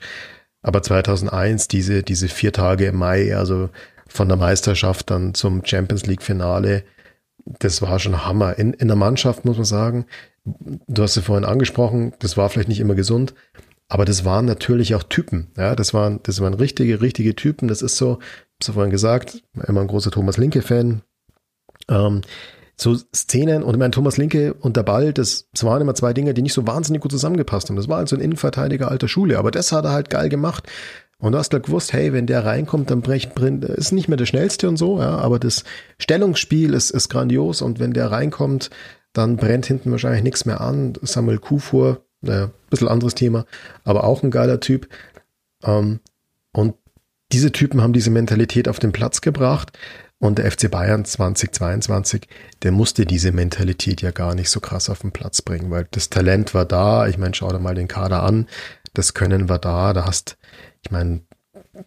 Aber 0.62 0.82
2001, 0.82 1.68
diese, 1.68 2.03
diese 2.03 2.28
vier 2.28 2.51
Tage 2.51 2.88
im 2.88 2.97
Mai, 2.97 3.36
also 3.36 3.70
von 4.08 4.28
der 4.28 4.38
Meisterschaft 4.38 5.10
dann 5.10 5.34
zum 5.34 5.64
Champions 5.66 6.05
League 6.05 6.24
Finale, 6.24 6.84
das 7.60 7.82
war 7.82 7.99
schon 7.99 8.26
Hammer. 8.26 8.58
In, 8.58 8.74
in 8.74 8.88
der 8.88 8.97
Mannschaft 8.97 9.45
muss 9.45 9.58
man 9.58 9.66
sagen, 9.66 10.05
du 10.43 11.03
hast 11.03 11.18
es 11.18 11.26
vorhin 11.26 11.45
angesprochen, 11.45 12.14
das 12.20 12.38
war 12.38 12.49
vielleicht 12.49 12.70
nicht 12.70 12.80
immer 12.80 12.95
gesund, 12.95 13.34
aber 13.88 14.05
das 14.05 14.26
waren 14.26 14.45
natürlich 14.45 14.95
auch 14.95 15.03
Typen. 15.03 15.47
Ja, 15.55 15.76
das 15.76 15.93
waren, 15.93 16.20
das 16.24 16.41
waren 16.41 16.53
richtige, 16.53 17.01
richtige 17.01 17.36
Typen. 17.36 17.68
Das 17.68 17.82
ist 17.82 17.95
so, 17.95 18.20
ich 18.60 18.68
habe 18.68 18.76
vorhin 18.76 18.91
gesagt, 18.91 19.43
immer 19.68 19.82
ein 19.82 19.88
großer 19.88 20.12
Thomas 20.12 20.38
Linke 20.38 20.62
Fan. 20.62 21.01
Ähm, 21.89 22.22
so 22.80 22.95
Szenen 23.15 23.63
und 23.63 23.78
mein 23.80 23.91
Thomas 23.91 24.17
Linke 24.17 24.53
und 24.53 24.78
der 24.78 24.84
Ball, 24.84 25.11
das, 25.11 25.47
das 25.51 25.63
waren 25.63 25.82
immer 25.82 25.95
zwei 25.95 26.13
Dinge, 26.13 26.34
die 26.34 26.43
nicht 26.43 26.53
so 26.53 26.67
wahnsinnig 26.67 27.01
gut 27.01 27.11
zusammengepasst 27.11 27.69
haben. 27.69 27.75
Das 27.75 27.88
war 27.88 27.97
also 27.97 28.15
ein 28.15 28.21
Innenverteidiger 28.21 28.89
alter 28.89 29.07
Schule, 29.07 29.39
aber 29.39 29.51
das 29.51 29.71
hat 29.71 29.86
er 29.86 29.91
halt 29.91 30.09
geil 30.09 30.30
gemacht. 30.30 30.67
Und 31.19 31.32
du 31.32 31.39
hast 31.39 31.51
halt 31.51 31.65
gewusst, 31.65 31.93
hey, 31.93 32.13
wenn 32.13 32.28
der 32.28 32.45
reinkommt, 32.45 32.91
dann 32.91 33.01
bricht, 33.01 33.39
ist 33.39 33.91
nicht 33.91 34.07
mehr 34.07 34.17
der 34.17 34.28
schnellste 34.28 34.69
und 34.69 34.78
so, 34.78 34.99
ja, 34.99 35.17
aber 35.17 35.39
das 35.39 35.63
Stellungsspiel 35.97 36.75
ist, 36.75 36.91
ist 36.91 37.09
grandios 37.09 37.63
und 37.63 37.80
wenn 37.80 37.93
der 37.93 38.11
reinkommt, 38.11 38.69
dann 39.13 39.38
brennt 39.38 39.65
hinten 39.65 39.89
wahrscheinlich 39.89 40.21
nichts 40.21 40.45
mehr 40.45 40.61
an. 40.61 40.93
Samuel 41.01 41.39
Kufur, 41.39 42.05
äh, 42.23 42.47
bisschen 42.69 42.88
anderes 42.88 43.15
Thema, 43.15 43.45
aber 43.84 44.03
auch 44.03 44.21
ein 44.21 44.30
geiler 44.30 44.59
Typ. 44.59 44.88
Ähm, 45.63 46.01
und 46.51 46.75
diese 47.32 47.51
Typen 47.51 47.82
haben 47.82 47.93
diese 47.93 48.11
Mentalität 48.11 48.67
auf 48.67 48.80
den 48.80 48.91
Platz 48.91 49.21
gebracht. 49.21 49.78
Und 50.20 50.39
der 50.39 50.51
FC 50.51 50.72
Bayern 50.72 51.05
2022, 51.05 52.28
der 52.63 52.72
musste 52.72 53.05
diese 53.05 53.32
Mentalität 53.32 54.01
ja 54.01 54.11
gar 54.11 54.34
nicht 54.34 54.49
so 54.49 54.59
krass 54.59 54.89
auf 54.89 54.99
den 54.99 55.11
Platz 55.11 55.43
bringen, 55.43 55.70
weil 55.70 55.88
das 55.91 56.09
Talent 56.09 56.55
war 56.55 56.65
da. 56.65 57.07
Ich 57.07 57.20
meine, 57.20 57.36
schau 57.36 57.51
dir 57.51 57.59
mal 57.59 57.76
den 57.76 57.88
Kader 57.88 58.24
an. 58.24 58.47
Das 58.93 59.13
Können 59.13 59.47
war 59.47 59.59
da. 59.59 59.93
Da 59.93 60.05
hast, 60.05 60.38
ich 60.84 60.89
meine, 60.89 61.22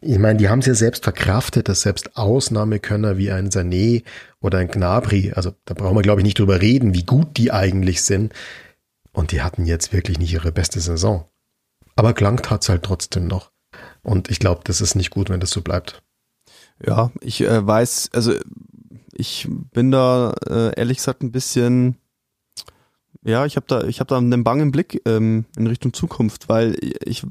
ich 0.00 0.18
meine, 0.18 0.38
die 0.38 0.48
haben 0.48 0.60
es 0.60 0.66
ja 0.66 0.74
selbst 0.74 1.02
verkraftet, 1.02 1.68
dass 1.68 1.80
selbst 1.80 2.16
Ausnahmekönner 2.16 3.16
wie 3.16 3.32
ein 3.32 3.50
Sané 3.50 4.04
oder 4.40 4.58
ein 4.58 4.68
Gnabry, 4.68 5.32
also 5.34 5.52
da 5.64 5.74
brauchen 5.74 5.96
wir 5.96 6.02
glaube 6.02 6.20
ich 6.20 6.24
nicht 6.24 6.38
drüber 6.38 6.60
reden, 6.60 6.94
wie 6.94 7.04
gut 7.04 7.36
die 7.36 7.50
eigentlich 7.50 8.02
sind. 8.02 8.32
Und 9.12 9.32
die 9.32 9.42
hatten 9.42 9.66
jetzt 9.66 9.92
wirklich 9.92 10.20
nicht 10.20 10.32
ihre 10.32 10.52
beste 10.52 10.78
Saison. 10.80 11.24
Aber 11.96 12.14
gelangt 12.14 12.50
hat's 12.50 12.68
halt 12.68 12.84
trotzdem 12.84 13.26
noch. 13.26 13.50
Und 14.02 14.30
ich 14.30 14.38
glaube, 14.38 14.60
das 14.64 14.80
ist 14.80 14.94
nicht 14.94 15.10
gut, 15.10 15.30
wenn 15.30 15.40
das 15.40 15.50
so 15.50 15.62
bleibt. 15.62 16.02
Ja, 16.84 17.10
ich 17.20 17.42
äh, 17.42 17.66
weiß, 17.66 18.10
also 18.12 18.34
ich 19.12 19.48
bin 19.72 19.90
da 19.90 20.34
äh, 20.48 20.78
ehrlich 20.78 20.98
gesagt 20.98 21.22
ein 21.22 21.32
bisschen, 21.32 21.96
ja, 23.22 23.44
ich 23.44 23.56
habe 23.56 23.66
da, 23.68 23.84
ich 23.84 24.00
habe 24.00 24.08
da 24.08 24.18
einen 24.18 24.44
bangen 24.44 24.70
Blick 24.72 25.02
ähm, 25.06 25.44
in 25.56 25.66
Richtung 25.66 25.92
Zukunft, 25.92 26.48
weil 26.48 26.76
ich 27.04 27.24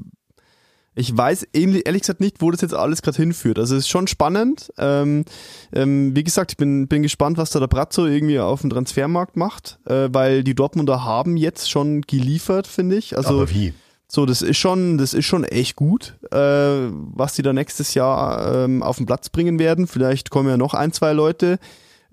ich 0.96 1.16
weiß 1.16 1.44
ehrlich 1.52 2.02
gesagt 2.02 2.20
nicht, 2.20 2.42
wo 2.42 2.50
das 2.50 2.60
jetzt 2.60 2.74
alles 2.74 3.00
gerade 3.02 3.16
hinführt. 3.16 3.58
Also 3.58 3.76
es 3.76 3.84
ist 3.84 3.88
schon 3.88 4.08
spannend. 4.08 4.72
Ähm, 4.76 5.24
ähm, 5.72 6.14
wie 6.16 6.24
gesagt, 6.24 6.52
ich 6.52 6.56
bin, 6.56 6.88
bin 6.88 7.02
gespannt, 7.02 7.38
was 7.38 7.50
da 7.50 7.60
der 7.60 7.68
Brazzo 7.68 8.06
irgendwie 8.06 8.40
auf 8.40 8.60
dem 8.60 8.70
Transfermarkt 8.70 9.36
macht, 9.36 9.78
äh, 9.86 10.08
weil 10.12 10.42
die 10.42 10.54
Dortmunder 10.54 11.04
haben 11.04 11.36
jetzt 11.36 11.70
schon 11.70 12.02
geliefert, 12.02 12.66
finde 12.66 12.96
ich. 12.96 13.16
Also, 13.16 13.30
Aber 13.30 13.50
wie? 13.50 13.72
So, 14.12 14.26
das 14.26 14.42
ist 14.42 14.56
schon, 14.56 14.98
das 14.98 15.14
ist 15.14 15.26
schon 15.26 15.44
echt 15.44 15.76
gut, 15.76 16.18
äh, 16.32 16.36
was 16.36 17.34
die 17.34 17.42
da 17.42 17.52
nächstes 17.52 17.94
Jahr 17.94 18.64
ähm, 18.64 18.82
auf 18.82 18.96
den 18.96 19.06
Platz 19.06 19.28
bringen 19.28 19.60
werden. 19.60 19.86
Vielleicht 19.86 20.30
kommen 20.30 20.48
ja 20.48 20.56
noch 20.56 20.74
ein, 20.74 20.92
zwei 20.92 21.12
Leute. 21.12 21.60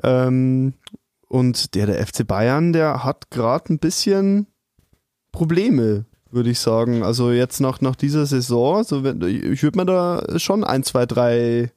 Ähm, 0.04 0.76
und 1.28 1.74
der, 1.74 1.88
der 1.88 2.06
FC 2.06 2.28
Bayern, 2.28 2.72
der 2.72 3.04
hat 3.04 3.32
gerade 3.32 3.74
ein 3.74 3.80
bisschen 3.80 4.46
Probleme, 5.32 6.06
würde 6.30 6.52
ich 6.52 6.60
sagen. 6.60 7.02
Also 7.02 7.32
jetzt 7.32 7.62
nach, 7.62 7.82
nach 7.82 7.96
dieser 7.96 8.28
Saison, 8.28 8.84
so 8.84 9.04
ich 9.04 9.64
würde 9.64 9.80
mir 9.80 9.86
da 9.86 10.38
schon 10.38 10.64
ein, 10.64 10.84
zwei, 10.84 11.08
drei 11.08 11.72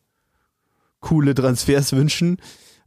coole 1.01 1.35
Transfers 1.35 1.93
wünschen. 1.97 2.37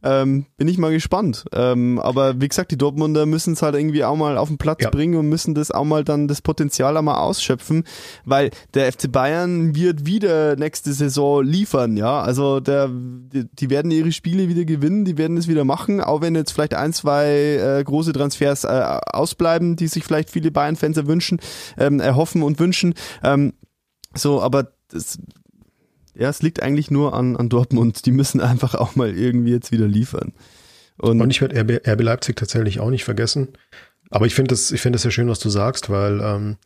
Ähm, 0.04 0.46
bin 0.56 0.68
ich 0.68 0.78
mal 0.78 0.92
gespannt. 0.92 1.46
Ähm, 1.52 1.98
aber 1.98 2.40
wie 2.40 2.48
gesagt, 2.48 2.70
die 2.70 2.78
Dortmunder 2.78 3.26
müssen 3.26 3.54
es 3.54 3.62
halt 3.62 3.74
irgendwie 3.74 4.04
auch 4.04 4.16
mal 4.16 4.36
auf 4.36 4.48
den 4.48 4.58
Platz 4.58 4.82
ja. 4.82 4.90
bringen 4.90 5.16
und 5.16 5.28
müssen 5.28 5.54
das 5.54 5.70
auch 5.70 5.84
mal 5.84 6.04
dann 6.04 6.28
das 6.28 6.42
Potenzial 6.42 6.96
einmal 6.96 7.16
ausschöpfen, 7.16 7.84
weil 8.24 8.50
der 8.74 8.92
FC 8.92 9.10
Bayern 9.10 9.74
wird 9.74 10.06
wieder 10.06 10.56
nächste 10.56 10.92
Saison 10.92 11.42
liefern, 11.42 11.96
ja. 11.96 12.20
Also 12.20 12.60
der, 12.60 12.88
die, 12.88 13.46
die 13.50 13.70
werden 13.70 13.90
ihre 13.90 14.12
Spiele 14.12 14.48
wieder 14.48 14.64
gewinnen, 14.64 15.04
die 15.04 15.18
werden 15.18 15.36
es 15.36 15.48
wieder 15.48 15.64
machen, 15.64 16.00
auch 16.00 16.20
wenn 16.20 16.34
jetzt 16.34 16.52
vielleicht 16.52 16.74
ein, 16.74 16.92
zwei 16.92 17.26
äh, 17.80 17.82
große 17.82 18.12
Transfers 18.12 18.64
äh, 18.64 18.98
ausbleiben, 19.06 19.76
die 19.76 19.88
sich 19.88 20.04
vielleicht 20.04 20.30
viele 20.30 20.50
Bayern-Fans 20.50 20.96
erwünschen, 20.96 21.40
ähm, 21.78 21.98
erhoffen 21.98 22.42
und 22.42 22.60
wünschen. 22.60 22.94
Ähm, 23.22 23.54
So, 24.16 24.40
aber 24.40 24.68
das, 24.88 25.18
ja, 26.14 26.28
es 26.28 26.42
liegt 26.42 26.62
eigentlich 26.62 26.90
nur 26.90 27.14
an, 27.14 27.36
an 27.36 27.48
Dortmund. 27.48 28.06
Die 28.06 28.12
müssen 28.12 28.40
einfach 28.40 28.74
auch 28.74 28.96
mal 28.96 29.16
irgendwie 29.16 29.52
jetzt 29.52 29.72
wieder 29.72 29.86
liefern. 29.86 30.32
Und, 30.96 31.20
und 31.20 31.30
ich 31.30 31.40
werde 31.40 31.60
RB, 31.60 31.86
RB 31.86 32.02
Leipzig 32.02 32.36
tatsächlich 32.36 32.80
auch 32.80 32.90
nicht 32.90 33.04
vergessen. 33.04 33.48
Aber 34.10 34.26
ich 34.26 34.34
finde 34.34 34.48
das, 34.48 34.70
ich 34.70 34.80
finde 34.80 34.96
das 34.96 35.02
sehr 35.02 35.10
schön, 35.10 35.28
was 35.28 35.40
du 35.40 35.48
sagst, 35.48 35.90
weil 35.90 36.20
ähm, 36.20 36.56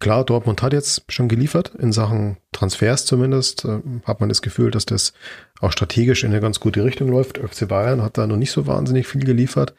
klar, 0.00 0.24
Dortmund 0.24 0.60
hat 0.60 0.74
jetzt 0.74 1.04
schon 1.08 1.28
geliefert 1.28 1.72
in 1.78 1.92
Sachen 1.92 2.36
Transfers 2.52 3.06
zumindest. 3.06 3.64
Äh, 3.64 3.80
hat 4.04 4.20
man 4.20 4.28
das 4.28 4.42
Gefühl, 4.42 4.70
dass 4.70 4.84
das 4.84 5.14
auch 5.60 5.72
strategisch 5.72 6.24
in 6.24 6.30
eine 6.30 6.40
ganz 6.40 6.60
gute 6.60 6.84
Richtung 6.84 7.08
läuft. 7.08 7.38
FC 7.38 7.66
Bayern 7.66 8.02
hat 8.02 8.18
da 8.18 8.26
noch 8.26 8.36
nicht 8.36 8.50
so 8.50 8.66
wahnsinnig 8.66 9.06
viel 9.06 9.24
geliefert. 9.24 9.74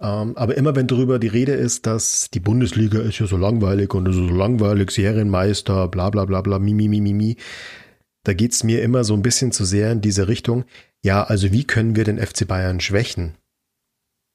Ähm, 0.00 0.36
aber 0.36 0.56
immer 0.56 0.74
wenn 0.74 0.86
darüber 0.86 1.18
die 1.18 1.28
Rede 1.28 1.52
ist, 1.52 1.86
dass 1.86 2.28
die 2.32 2.40
Bundesliga 2.40 3.00
ist 3.00 3.20
ja 3.20 3.26
so 3.26 3.36
langweilig 3.36 3.94
und 3.94 4.08
ist 4.08 4.16
so 4.16 4.28
langweilig, 4.28 4.90
Serienmeister, 4.90 5.88
bla 5.88 6.10
bla 6.10 6.24
bla 6.24 6.40
bla, 6.40 6.58
mi, 6.58 6.74
mi, 6.74 6.88
mi, 6.88 7.00
mi, 7.00 7.12
mi, 7.14 7.36
da 8.24 8.32
geht's 8.32 8.64
mir 8.64 8.82
immer 8.82 9.04
so 9.04 9.14
ein 9.14 9.22
bisschen 9.22 9.52
zu 9.52 9.64
sehr 9.64 9.92
in 9.92 10.00
diese 10.00 10.26
Richtung. 10.26 10.64
Ja, 11.02 11.22
also 11.22 11.52
wie 11.52 11.64
können 11.64 11.94
wir 11.94 12.04
den 12.04 12.18
FC 12.18 12.48
Bayern 12.48 12.80
schwächen? 12.80 13.34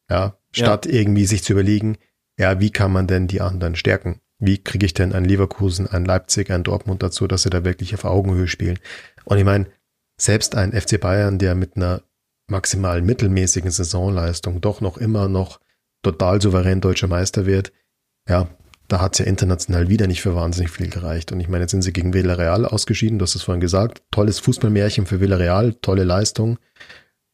Ja, 0.10 0.38
statt 0.52 0.86
ja. 0.86 0.94
irgendwie 0.94 1.26
sich 1.26 1.44
zu 1.44 1.54
überlegen, 1.54 1.98
ja, 2.38 2.60
wie 2.60 2.72
kann 2.72 2.92
man 2.92 3.08
denn 3.08 3.28
die 3.28 3.42
anderen 3.42 3.76
stärken? 3.76 4.22
Wie 4.40 4.58
kriege 4.58 4.86
ich 4.86 4.94
denn 4.94 5.12
ein 5.12 5.26
Leverkusen, 5.26 5.88
ein 5.88 6.06
Leipzig, 6.06 6.52
ein 6.52 6.64
Dortmund 6.64 7.04
dazu, 7.04 7.28
dass 7.28 7.44
sie 7.44 7.50
da 7.50 7.66
wirklich 7.66 7.94
auf 7.94 8.06
Augenhöhe 8.06 8.48
spielen? 8.48 8.80
Und 9.26 9.38
ich 9.38 9.44
meine, 9.44 9.68
selbst 10.18 10.56
ein 10.56 10.72
FC 10.72 11.00
Bayern, 11.00 11.38
der 11.38 11.56
mit 11.56 11.76
einer 11.76 12.02
maximal 12.50 13.02
mittelmäßigen 13.02 13.72
Saisonleistung 13.72 14.62
doch 14.62 14.82
noch 14.82 14.98
immer 14.98 15.28
noch 15.28 15.60
total 16.02 16.42
souverän 16.42 16.82
deutscher 16.82 17.08
Meister 17.08 17.46
wird, 17.46 17.72
ja, 18.28 18.48
da 18.88 19.02
hat 19.02 19.14
es 19.14 19.20
ja 19.20 19.26
international 19.26 19.88
wieder 19.88 20.08
nicht 20.08 20.22
für 20.22 20.36
wahnsinnig 20.36 20.72
viel 20.72 20.90
gereicht. 20.90 21.32
Und 21.32 21.40
ich 21.40 21.48
meine, 21.48 21.64
jetzt 21.64 21.72
sind 21.72 21.84
sie 21.84 21.94
gegen 21.94 22.14
Villarreal 22.14 22.66
ausgeschieden, 22.66 23.20
du 23.20 23.24
hast 23.24 23.36
es 23.36 23.44
vorhin 23.44 23.62
gesagt. 23.62 24.02
Tolles 24.12 24.40
Fußballmärchen 24.40 25.06
für 25.06 25.20
Villarreal, 25.20 25.76
tolle 25.76 26.04
Leistung. 26.04 26.58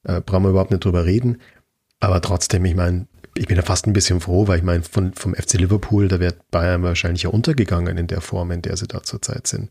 Äh, 0.03 0.21
brauchen 0.21 0.43
wir 0.43 0.49
überhaupt 0.49 0.71
nicht 0.71 0.83
drüber 0.83 1.05
reden. 1.05 1.41
Aber 2.01 2.21
trotzdem, 2.21 2.65
ich 2.65 2.75
meine, 2.75 3.07
ich 3.37 3.47
bin 3.47 3.55
da 3.55 3.63
fast 3.63 3.87
ein 3.87 3.93
bisschen 3.93 4.19
froh, 4.19 4.47
weil 4.47 4.59
ich 4.59 4.63
meine, 4.63 4.83
von, 4.83 5.13
vom 5.13 5.33
FC 5.33 5.53
Liverpool, 5.53 6.09
da 6.09 6.19
wird 6.19 6.49
Bayern 6.51 6.83
wahrscheinlich 6.83 7.23
ja 7.23 7.29
untergegangen 7.29 7.97
in 7.97 8.07
der 8.07 8.21
Form, 8.21 8.51
in 8.51 8.61
der 8.61 8.75
sie 8.75 8.87
da 8.87 9.03
zurzeit 9.03 9.47
sind. 9.47 9.69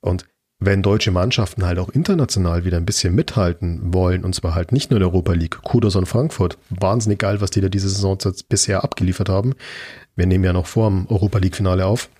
Und 0.00 0.26
wenn 0.60 0.82
deutsche 0.82 1.10
Mannschaften 1.10 1.64
halt 1.64 1.78
auch 1.78 1.88
international 1.88 2.64
wieder 2.64 2.76
ein 2.76 2.84
bisschen 2.84 3.14
mithalten 3.14 3.94
wollen, 3.94 4.24
und 4.24 4.34
zwar 4.34 4.54
halt 4.54 4.72
nicht 4.72 4.90
nur 4.90 4.98
in 4.98 5.00
der 5.00 5.08
Europa 5.08 5.32
League, 5.32 5.62
Kudos 5.62 5.96
und 5.96 6.06
Frankfurt, 6.06 6.58
wahnsinnig 6.68 7.18
geil, 7.18 7.40
was 7.40 7.50
die 7.50 7.62
da 7.62 7.70
diese 7.70 7.88
Saison 7.88 8.18
bisher 8.48 8.84
abgeliefert 8.84 9.30
haben. 9.30 9.54
Wir 10.16 10.26
nehmen 10.26 10.44
ja 10.44 10.52
noch 10.52 10.66
vor 10.66 10.90
dem 10.90 11.06
Europa 11.08 11.38
League 11.38 11.56
Finale 11.56 11.86
auf. 11.86 12.10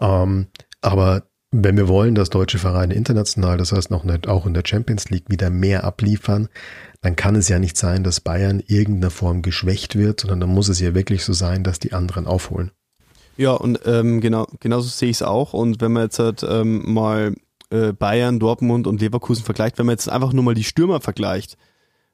Ähm, 0.00 0.46
aber 0.80 1.24
wenn 1.50 1.76
wir 1.76 1.88
wollen, 1.88 2.14
dass 2.14 2.30
deutsche 2.30 2.58
Vereine 2.58 2.94
international, 2.94 3.58
das 3.58 3.70
heißt 3.70 3.90
noch 3.90 4.04
nicht 4.04 4.26
auch 4.26 4.46
in 4.46 4.54
der 4.54 4.64
Champions 4.66 5.10
League 5.10 5.28
wieder 5.28 5.50
mehr 5.50 5.84
abliefern, 5.84 6.48
dann 7.02 7.16
kann 7.16 7.36
es 7.36 7.48
ja 7.48 7.58
nicht 7.58 7.76
sein, 7.76 8.02
dass 8.02 8.20
Bayern 8.20 8.62
irgendeiner 8.66 9.10
Form 9.10 9.42
geschwächt 9.42 9.94
wird, 9.94 10.20
sondern 10.20 10.40
dann 10.40 10.50
muss 10.50 10.68
es 10.68 10.80
ja 10.80 10.94
wirklich 10.94 11.22
so 11.22 11.34
sein, 11.34 11.62
dass 11.62 11.78
die 11.78 11.92
anderen 11.92 12.26
aufholen. 12.26 12.72
Ja, 13.36 13.52
und 13.52 13.80
ähm, 13.84 14.20
genau, 14.20 14.46
genauso 14.60 14.88
sehe 14.88 15.10
ich 15.10 15.16
es 15.16 15.22
auch. 15.22 15.52
Und 15.52 15.80
wenn 15.80 15.92
man 15.92 16.04
jetzt 16.04 16.18
halt, 16.18 16.44
ähm, 16.48 16.92
mal 16.92 17.34
äh, 17.70 17.92
Bayern, 17.92 18.38
Dortmund 18.38 18.86
und 18.86 19.00
Leverkusen 19.00 19.44
vergleicht, 19.44 19.78
wenn 19.78 19.86
man 19.86 19.94
jetzt 19.94 20.08
einfach 20.08 20.32
nur 20.32 20.44
mal 20.44 20.54
die 20.54 20.64
Stürmer 20.64 21.00
vergleicht, 21.00 21.56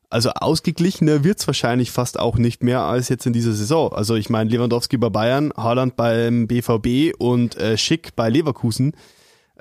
also 0.09 0.31
ausgeglichener 0.31 1.23
wird's 1.23 1.47
wahrscheinlich 1.47 1.93
fast 1.93 2.19
auch 2.19 2.37
nicht 2.37 2.65
mehr 2.65 2.81
als 2.81 3.09
jetzt 3.09 3.27
in 3.27 3.33
dieser 3.33 3.53
Saison. 3.53 3.93
Also 3.93 4.17
ich 4.17 4.29
meine, 4.29 4.51
Lewandowski 4.51 4.97
bei 4.97 5.09
Bayern, 5.09 5.53
Haaland 5.57 5.97
beim 5.97 6.49
BVB 6.49 7.15
und 7.17 7.57
äh, 7.57 7.79
Schick 7.79 8.17
bei 8.17 8.29
Leverkusen. 8.29 8.95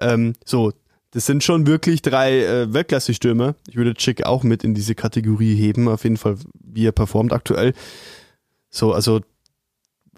Ähm, 0.01 0.33
so, 0.43 0.71
das 1.11 1.27
sind 1.27 1.43
schon 1.43 1.67
wirklich 1.67 2.01
drei 2.01 2.43
äh, 2.43 2.73
Weltklasse-Stürmer. 2.73 3.55
Ich 3.67 3.75
würde 3.75 3.93
Schick 3.99 4.25
auch 4.25 4.43
mit 4.43 4.63
in 4.63 4.73
diese 4.73 4.95
Kategorie 4.95 5.55
heben, 5.55 5.87
auf 5.87 6.03
jeden 6.03 6.17
Fall, 6.17 6.37
wie 6.59 6.87
er 6.87 6.93
performt 6.93 7.31
aktuell. 7.31 7.73
So, 8.71 8.93
also 8.93 9.21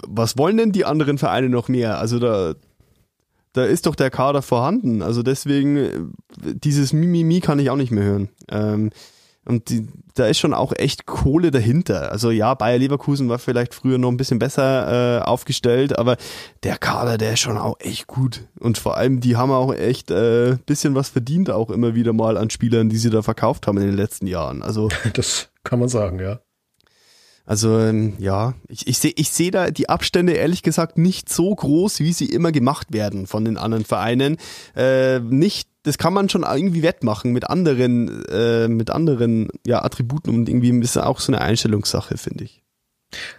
was 0.08 0.38
wollen 0.38 0.58
denn 0.58 0.72
die 0.72 0.86
anderen 0.86 1.18
Vereine 1.18 1.50
noch 1.50 1.68
mehr? 1.68 2.00
Also 2.00 2.20
da, 2.20 2.56
da 3.54 3.66
ist 3.66 3.86
doch 3.86 3.96
der 3.96 4.10
Kader 4.12 4.42
vorhanden. 4.42 5.02
Also 5.02 5.24
deswegen, 5.24 5.78
äh, 5.78 6.00
dieses 6.40 6.94
Mimimi 6.94 7.40
kann 7.40 7.60
ich 7.60 7.70
auch 7.70 7.76
nicht 7.76 7.92
mehr 7.92 8.04
hören. 8.04 8.30
Ähm, 8.50 8.92
und 9.44 9.70
die, 9.70 9.88
da 10.14 10.28
ist 10.28 10.38
schon 10.38 10.54
auch 10.54 10.72
echt 10.76 11.08
Kohle 11.08 11.50
dahinter. 11.50 12.12
Also 12.12 12.30
ja, 12.30 12.54
Bayer 12.54 12.78
Leverkusen 12.78 13.28
war 13.28 13.40
vielleicht 13.40 13.74
früher 13.74 13.98
noch 13.98 14.10
ein 14.10 14.18
bisschen 14.18 14.38
besser 14.38 15.20
äh, 15.20 15.22
aufgestellt, 15.24 15.98
aber 15.98 16.18
der 16.64 16.78
Kader, 16.78 17.18
der 17.18 17.34
ist 17.34 17.40
schon 17.40 17.58
auch 17.58 17.80
echt 17.80 18.06
gut. 18.06 18.42
Und 18.60 18.78
vor 18.78 18.98
allem, 18.98 19.20
die 19.20 19.38
haben 19.38 19.52
auch 19.52 19.74
echt 19.74 20.12
äh, 20.12 20.58
bisschen 20.68 20.94
was 20.94 21.10
verdient, 21.10 21.50
auch 21.50 21.72
immer 21.72 21.96
wieder 21.96 22.14
mal 22.14 22.38
an 22.38 22.52
Spielern, 22.52 22.90
die 22.90 22.98
sie 22.98 23.10
da 23.10 23.24
verkauft 23.24 23.66
haben 23.66 23.78
in 23.78 23.88
den 23.88 23.98
letzten 23.98 24.28
Jahren. 24.28 24.62
Also 24.62 24.90
das 25.14 25.50
kann 25.64 25.80
man 25.80 25.90
sagen, 25.90 26.20
ja. 26.20 26.40
Also 27.52 27.80
ähm, 27.80 28.14
ja, 28.18 28.54
ich, 28.70 28.88
ich 28.88 28.98
sehe 28.98 29.12
ich 29.18 29.30
seh 29.30 29.52
da 29.52 29.72
die 29.72 29.90
Abstände 29.90 30.32
ehrlich 30.32 30.64
gesagt 30.64 30.98
nicht 30.98 31.28
so 31.28 31.54
groß, 31.54 32.00
wie 32.00 32.14
sie 32.14 32.28
immer 32.28 32.54
gemacht 32.54 32.94
werden 32.94 33.28
von 33.28 33.44
den 33.44 33.58
anderen 33.58 33.84
Vereinen. 33.84 34.38
Äh, 34.74 35.20
nicht, 35.20 35.68
das 35.84 35.98
kann 35.98 36.14
man 36.14 36.30
schon 36.30 36.44
irgendwie 36.44 36.82
wettmachen 36.82 37.34
mit 37.34 37.50
anderen, 37.50 38.24
äh, 38.28 38.70
mit 38.70 38.90
anderen 38.90 39.50
ja, 39.68 39.84
Attributen 39.84 40.34
und 40.34 40.48
irgendwie 40.48 40.70
ist 40.80 40.96
auch 40.96 41.20
so 41.20 41.34
eine 41.34 41.42
Einstellungssache, 41.42 42.18
finde 42.18 42.46
ich. 42.46 42.64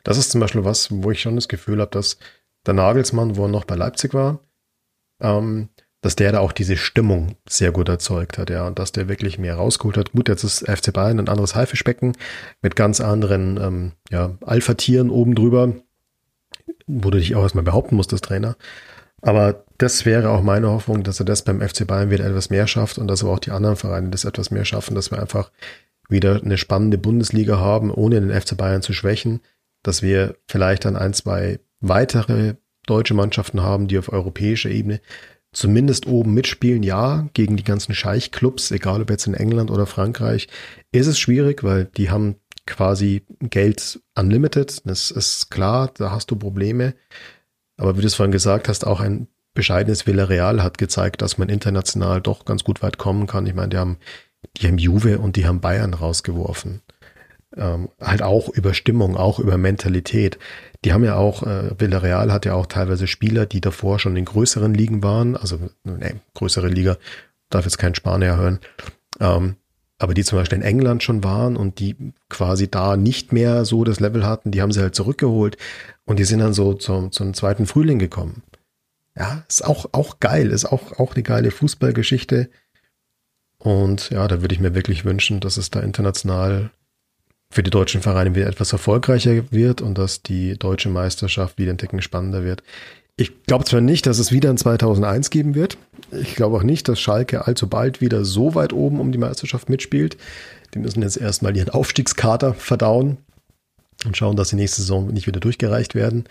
Das 0.05 0.19
ist 0.19 0.31
zum 0.31 0.43
Beispiel 0.43 0.67
was, 0.67 0.89
wo 0.91 1.11
ich 1.11 1.23
schon 1.23 1.37
das 1.37 1.49
Gefühl 1.49 1.81
habe, 1.81 1.93
dass 1.93 2.19
der 2.67 2.75
Nagelsmann, 2.75 3.37
wo 3.37 3.45
er 3.47 3.49
noch 3.49 3.65
bei 3.65 3.77
Leipzig 3.77 4.13
war, 4.13 4.41
ähm, 5.23 5.71
dass 6.03 6.17
der 6.17 6.33
da 6.33 6.41
auch 6.41 6.53
diese 6.53 6.77
Stimmung 6.77 7.37
sehr 7.49 7.71
gut 7.71 7.89
erzeugt 7.89 8.37
hat, 8.37 8.51
ja, 8.51 8.67
und 8.67 8.79
dass 8.79 8.93
der 8.93 9.09
wirklich 9.09 9.39
mehr 9.39 9.55
rausgeholt 9.55 9.97
hat. 9.97 10.13
Gut, 10.13 10.29
jetzt 10.29 10.43
ist 10.43 10.69
FC 10.69 10.93
Bayern 10.93 11.21
ein 11.21 11.29
anderes 11.29 11.55
Haifischbecken 11.55 12.13
mit 12.61 12.77
ganz 12.77 13.01
anderen 13.01 13.57
ähm, 13.57 13.93
ja, 14.11 14.37
Alpha-Tieren 14.45 15.11
oben 15.11 15.37
drüber, 15.37 15.75
wo 16.87 17.11
du 17.11 17.19
dich 17.19 17.37
auch 17.37 17.43
erstmal 17.43 17.65
behaupten 17.65 17.95
musst, 17.95 18.13
das 18.13 18.21
Trainer. 18.21 18.57
Aber 19.23 19.65
das 19.79 20.05
wäre 20.05 20.31
auch 20.31 20.43
meine 20.43 20.69
Hoffnung, 20.69 21.05
dass 21.05 21.21
er 21.21 21.25
das 21.25 21.45
beim 21.45 21.61
FC 21.61 21.87
Bayern 21.87 22.11
wieder 22.11 22.27
etwas 22.27 22.51
mehr 22.51 22.67
schafft 22.67 22.99
und 22.99 23.07
dass 23.07 23.23
aber 23.23 23.33
auch 23.33 23.39
die 23.39 23.53
anderen 23.53 23.77
Vereine 23.77 24.11
das 24.11 24.25
etwas 24.25 24.51
mehr 24.51 24.65
schaffen, 24.65 24.97
dass 24.97 25.13
wir 25.13 25.21
einfach 25.21 25.53
wieder 26.09 26.43
eine 26.43 26.59
spannende 26.59 26.99
Bundesliga 26.99 27.59
haben, 27.59 27.93
ohne 27.93 28.21
den 28.21 28.33
FC 28.33 28.57
Bayern 28.57 28.83
zu 28.83 28.93
schwächen, 28.93 29.41
dass 29.85 30.03
wir 30.03 30.37
vielleicht 30.49 30.85
dann 30.85 30.97
ein, 30.97 31.15
zwei 31.15 31.61
weitere 31.81 32.55
deutsche 32.87 33.15
Mannschaften 33.15 33.63
haben, 33.63 33.87
die 33.87 33.99
auf 33.99 34.13
europäischer 34.13 34.71
Ebene 34.71 35.01
zumindest 35.53 36.07
oben 36.07 36.33
mitspielen, 36.35 36.83
ja, 36.83 37.29
gegen 37.35 37.57
die 37.57 37.65
ganzen 37.65 37.95
Scheichclubs, 37.95 38.71
egal 38.71 39.03
ob 39.03 39.11
jetzt 39.11 39.27
in 39.27 39.35
England 39.35 39.71
oder 39.71 39.87
Frankreich, 39.87 40.49
ist 40.93 41.07
es 41.07 41.19
schwierig, 41.19 41.63
weil 41.63 41.85
die 41.85 42.11
haben 42.11 42.37
quasi 42.67 43.23
Geld 43.41 44.01
unlimited. 44.15 44.81
Das 44.87 45.11
ist 45.11 45.51
klar, 45.51 45.91
da 45.95 46.11
hast 46.11 46.31
du 46.31 46.37
Probleme. 46.37 46.95
Aber 47.77 47.97
wie 47.97 48.01
du 48.01 48.07
es 48.07 48.15
vorhin 48.15 48.33
gesagt 48.33 48.69
hast, 48.69 48.87
auch 48.87 49.01
ein 49.01 49.29
bescheidenes 49.55 50.07
Villarreal 50.07 50.63
hat 50.63 50.79
gezeigt, 50.79 51.21
dass 51.21 51.39
man 51.39 51.49
international 51.49 52.21
doch 52.21 52.45
ganz 52.45 52.65
gut 52.65 52.83
weit 52.83 52.99
kommen 52.99 53.27
kann. 53.27 53.47
Ich 53.47 53.55
meine, 53.55 53.69
die 53.69 53.79
haben, 53.79 53.99
die 54.57 54.67
haben 54.67 54.79
Juve 54.79 55.19
und 55.19 55.37
die 55.37 55.47
haben 55.47 55.61
Bayern 55.61 55.95
rausgeworfen. 55.95 56.81
Ähm, 57.57 57.91
halt 58.01 58.23
auch 58.23 58.49
über 58.49 58.73
Stimmung, 58.73 59.17
auch 59.17 59.39
über 59.39 59.59
Mentalität. 59.59 60.39
Die 60.85 60.93
haben 60.93 61.05
ja 61.05 61.17
auch, 61.17 61.45
äh, 61.45 61.79
Villarreal 61.79 62.33
hat 62.33 62.45
ja 62.45 62.55
auch 62.55 62.67
teilweise 62.67 63.07
Spieler, 63.07 63.47
die 63.47 63.61
davor 63.61 63.99
schon 63.99 64.17
in 64.17 64.25
größeren 64.25 64.75
Ligen 64.75 65.03
waren, 65.03 65.37
also 65.37 65.59
ne, 65.85 66.21
größere 66.35 66.69
Liga, 66.69 66.97
darf 67.51 67.65
jetzt 67.65 67.79
kein 67.79 67.95
Spanier 67.95 68.37
hören, 68.37 68.59
ähm, 69.21 69.57
aber 69.99 70.15
die 70.15 70.25
zum 70.25 70.39
Beispiel 70.39 70.59
in 70.59 70.65
England 70.65 71.05
schon 71.05 71.23
waren 71.23 71.57
und 71.57 71.79
die 71.79 71.95
quasi 72.29 72.69
da 72.69 72.97
nicht 72.97 73.33
mehr 73.33 73.65
so 73.65 73.85
das 73.85 74.01
Level 74.01 74.27
hatten, 74.27 74.51
die 74.51 74.61
haben 74.61 74.73
sie 74.73 74.81
halt 74.81 74.97
zurückgeholt 74.97 75.57
und 76.05 76.19
die 76.19 76.25
sind 76.25 76.41
dann 76.41 76.53
so 76.53 76.75
zum, 76.75 77.13
zum 77.13 77.35
zweiten 77.35 77.67
Frühling 77.67 78.01
gekommen. 78.01 78.43
Ja, 79.17 79.45
ist 79.49 79.65
auch, 79.65 79.91
auch 79.93 80.19
geil, 80.19 80.51
ist 80.51 80.65
auch, 80.65 80.99
auch 80.99 81.15
eine 81.15 81.23
geile 81.23 81.51
Fußballgeschichte. 81.51 82.49
Und 83.59 84.11
ja, 84.11 84.27
da 84.27 84.41
würde 84.41 84.55
ich 84.55 84.61
mir 84.61 84.75
wirklich 84.75 85.05
wünschen, 85.05 85.39
dass 85.39 85.57
es 85.57 85.71
da 85.71 85.81
international 85.81 86.71
für 87.53 87.63
die 87.63 87.71
deutschen 87.71 88.01
Vereine 88.01 88.35
wieder 88.35 88.47
etwas 88.47 88.73
erfolgreicher 88.73 89.45
wird 89.53 89.83
und 89.83 89.99
dass 89.99 90.23
die 90.23 90.59
deutsche 90.59 90.89
Meisterschaft 90.89 91.59
wieder 91.59 91.71
ein 91.71 91.79
Ticken 91.79 92.01
spannender 92.01 92.45
wird. 92.45 92.63
Ich 93.17 93.45
glaube 93.45 93.65
zwar 93.67 93.83
nicht, 93.83 94.07
dass 94.07 94.19
es 94.19 94.33
wieder 94.33 94.49
ein 94.49 94.57
2001 94.57 95.29
geben 95.29 95.55
wird. 95.55 95.77
Ich 96.13 96.35
glaube 96.35 96.57
auch 96.57 96.63
nicht, 96.63 96.89
dass 96.89 96.99
Schalke 96.99 97.47
allzu 97.47 97.69
bald 97.69 98.01
wieder 98.01 98.25
so 98.25 98.55
weit 98.55 98.73
oben 98.73 99.01
um 99.01 99.13
die 99.13 99.19
Meisterschaft 99.19 99.69
mitspielt. 99.69 100.17
Die 100.73 100.79
müssen 100.79 101.03
jetzt 101.03 101.19
erstmal 101.19 101.55
ihren 101.55 101.69
Aufstiegskater 101.69 102.55
verdauen 102.55 103.19
und 104.07 104.17
schauen, 104.17 104.37
dass 104.37 104.49
sie 104.49 104.57
nächste 104.57 104.81
Saison 104.81 105.09
nicht 105.09 105.27
wieder 105.27 105.41
durchgereicht 105.41 105.95
werden. 105.95 106.25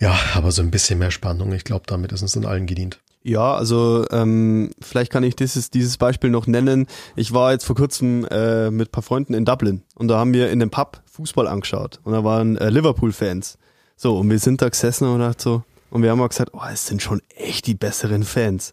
Ja, 0.00 0.16
aber 0.34 0.52
so 0.52 0.62
ein 0.62 0.70
bisschen 0.70 1.00
mehr 1.00 1.10
Spannung. 1.10 1.52
Ich 1.52 1.64
glaube, 1.64 1.84
damit 1.88 2.12
ist 2.12 2.22
uns 2.22 2.32
dann 2.32 2.46
allen 2.46 2.66
gedient. 2.66 3.00
Ja, 3.28 3.52
also 3.52 4.06
ähm, 4.10 4.70
vielleicht 4.80 5.12
kann 5.12 5.22
ich 5.22 5.36
dieses, 5.36 5.68
dieses 5.68 5.98
Beispiel 5.98 6.30
noch 6.30 6.46
nennen. 6.46 6.86
Ich 7.14 7.34
war 7.34 7.52
jetzt 7.52 7.66
vor 7.66 7.76
kurzem 7.76 8.24
äh, 8.30 8.70
mit 8.70 8.90
paar 8.90 9.02
Freunden 9.02 9.34
in 9.34 9.44
Dublin 9.44 9.82
und 9.96 10.08
da 10.08 10.18
haben 10.18 10.32
wir 10.32 10.50
in 10.50 10.60
dem 10.60 10.70
Pub 10.70 11.02
Fußball 11.12 11.46
angeschaut 11.46 12.00
und 12.04 12.14
da 12.14 12.24
waren 12.24 12.56
äh, 12.56 12.70
Liverpool-Fans. 12.70 13.58
So, 13.96 14.16
und 14.16 14.30
wir 14.30 14.38
sind 14.38 14.62
da 14.62 14.70
gesessen 14.70 15.08
und 15.08 15.20
dachte 15.20 15.42
so, 15.42 15.62
Und 15.90 16.02
wir 16.02 16.10
haben 16.10 16.22
auch 16.22 16.28
gesagt, 16.30 16.52
oh, 16.54 16.62
es 16.72 16.86
sind 16.86 17.02
schon 17.02 17.20
echt 17.36 17.66
die 17.66 17.74
besseren 17.74 18.22
Fans. 18.22 18.72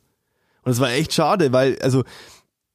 Und 0.63 0.71
es 0.71 0.79
war 0.79 0.89
echt 0.89 1.11
schade, 1.11 1.51
weil, 1.51 1.77
also, 1.81 2.05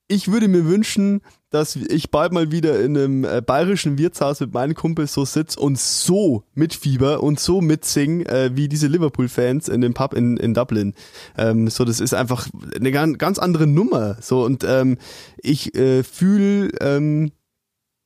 ich 0.07 0.31
würde 0.31 0.48
mir 0.48 0.66
wünschen, 0.66 1.23
dass 1.51 1.77
ich 1.77 2.11
bald 2.11 2.33
mal 2.33 2.53
wieder 2.53 2.81
in 2.81 2.97
einem 2.97 3.25
äh, 3.25 3.43
bayerischen 3.45 3.99
Wirtshaus 3.99 4.41
mit 4.41 4.55
meinen 4.55 4.75
Kumpels 4.75 5.13
so 5.13 5.25
sitz 5.25 5.57
und 5.57 5.79
so 5.79 6.45
mitfieber 6.55 7.23
und 7.23 7.41
so 7.41 7.61
mitsing 7.61 8.25
äh, 8.27 8.51
wie 8.55 8.69
diese 8.69 8.87
Liverpool-Fans 8.87 9.69
in 9.69 9.81
dem 9.81 9.93
Pub 9.93 10.15
in, 10.15 10.37
in 10.37 10.55
Dublin. 10.55 10.95
Ähm, 11.37 11.69
so, 11.69 11.85
das 11.85 12.01
ist 12.01 12.15
einfach 12.15 12.47
eine 12.75 12.93
ganz, 12.93 13.19
ganz 13.19 13.39
andere 13.39 13.67
Nummer. 13.67 14.17
So 14.21 14.45
und 14.45 14.65
ähm, 14.65 14.97
ich 15.43 15.75
äh, 15.75 16.05
fühle 16.05 16.71
ähm, 16.81 17.33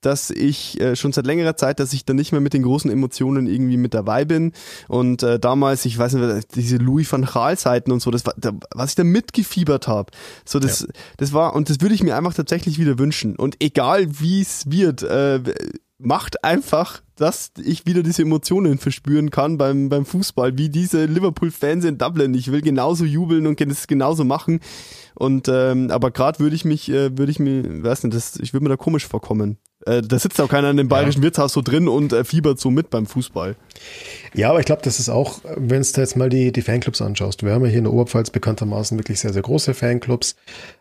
dass 0.04 0.30
ich 0.30 0.80
äh, 0.80 0.96
schon 0.96 1.12
seit 1.12 1.26
längerer 1.26 1.56
Zeit, 1.56 1.80
dass 1.80 1.92
ich 1.92 2.04
da 2.04 2.14
nicht 2.14 2.32
mehr 2.32 2.40
mit 2.40 2.52
den 2.52 2.62
großen 2.62 2.90
Emotionen 2.90 3.46
irgendwie 3.46 3.76
mit 3.76 3.94
dabei 3.94 4.24
bin. 4.24 4.52
Und 4.88 5.22
äh, 5.22 5.38
damals, 5.38 5.84
ich 5.84 5.98
weiß 5.98 6.14
nicht, 6.14 6.54
diese 6.54 6.76
Louis 6.76 7.10
van 7.10 7.24
Gaal 7.24 7.58
Zeiten 7.58 7.92
und 7.92 8.00
so, 8.00 8.10
das 8.10 8.26
war, 8.26 8.34
da, 8.36 8.52
was 8.74 8.90
ich 8.90 8.96
da 8.96 9.04
mitgefiebert 9.04 9.88
habe. 9.88 10.12
So, 10.44 10.58
das, 10.58 10.80
ja. 10.80 10.86
das 11.16 11.32
war, 11.32 11.54
und 11.54 11.70
das 11.70 11.80
würde 11.80 11.94
ich 11.94 12.02
mir 12.02 12.16
einfach 12.16 12.34
tatsächlich 12.34 12.78
wieder 12.78 12.98
wünschen. 12.98 13.36
Und 13.36 13.56
egal 13.60 14.06
wie 14.20 14.40
es 14.40 14.70
wird, 14.70 15.02
äh, 15.02 15.40
macht 15.98 16.44
einfach, 16.44 17.02
dass 17.16 17.52
ich 17.62 17.86
wieder 17.86 18.02
diese 18.02 18.22
Emotionen 18.22 18.78
verspüren 18.78 19.30
kann 19.30 19.56
beim, 19.56 19.88
beim 19.88 20.04
Fußball, 20.04 20.58
wie 20.58 20.68
diese 20.68 21.06
Liverpool-Fans 21.06 21.84
in 21.84 21.98
Dublin. 21.98 22.34
Ich 22.34 22.50
will 22.50 22.60
genauso 22.60 23.04
jubeln 23.04 23.46
und 23.46 23.60
es 23.60 23.86
genauso 23.86 24.24
machen. 24.24 24.60
Und 25.14 25.48
ähm, 25.48 25.90
aber 25.90 26.10
gerade 26.10 26.40
würde 26.40 26.56
ich 26.56 26.64
mich, 26.64 26.90
äh, 26.90 27.16
würde 27.16 27.30
ich 27.30 27.38
mir, 27.38 27.84
weiß 27.84 28.02
nicht, 28.02 28.16
das, 28.16 28.36
ich 28.40 28.52
würde 28.52 28.64
mir 28.64 28.70
da 28.70 28.76
komisch 28.76 29.06
vorkommen. 29.06 29.58
Äh, 29.86 30.02
da 30.02 30.18
sitzt 30.18 30.40
auch 30.40 30.48
keiner 30.48 30.70
in 30.70 30.76
dem 30.76 30.88
bayerischen 30.88 31.20
ja. 31.20 31.24
Wirtshaus 31.24 31.52
so 31.52 31.62
drin 31.62 31.88
und 31.88 32.12
äh, 32.12 32.24
fiebert 32.24 32.58
so 32.58 32.70
mit 32.70 32.90
beim 32.90 33.06
Fußball. 33.06 33.56
Ja, 34.34 34.50
aber 34.50 34.60
ich 34.60 34.66
glaube, 34.66 34.82
das 34.82 34.98
ist 34.98 35.08
auch, 35.08 35.40
wenn 35.56 35.82
du 35.82 36.00
jetzt 36.00 36.16
mal 36.16 36.28
die, 36.28 36.52
die 36.52 36.62
Fanclubs 36.62 37.02
anschaust. 37.02 37.42
Wir 37.42 37.52
haben 37.52 37.64
ja 37.64 37.68
hier 37.68 37.78
in 37.78 37.84
der 37.84 37.92
Oberpfalz 37.92 38.30
bekanntermaßen 38.30 38.98
wirklich 38.98 39.20
sehr, 39.20 39.32
sehr 39.32 39.42
große 39.42 39.74
Fanclubs. 39.74 40.36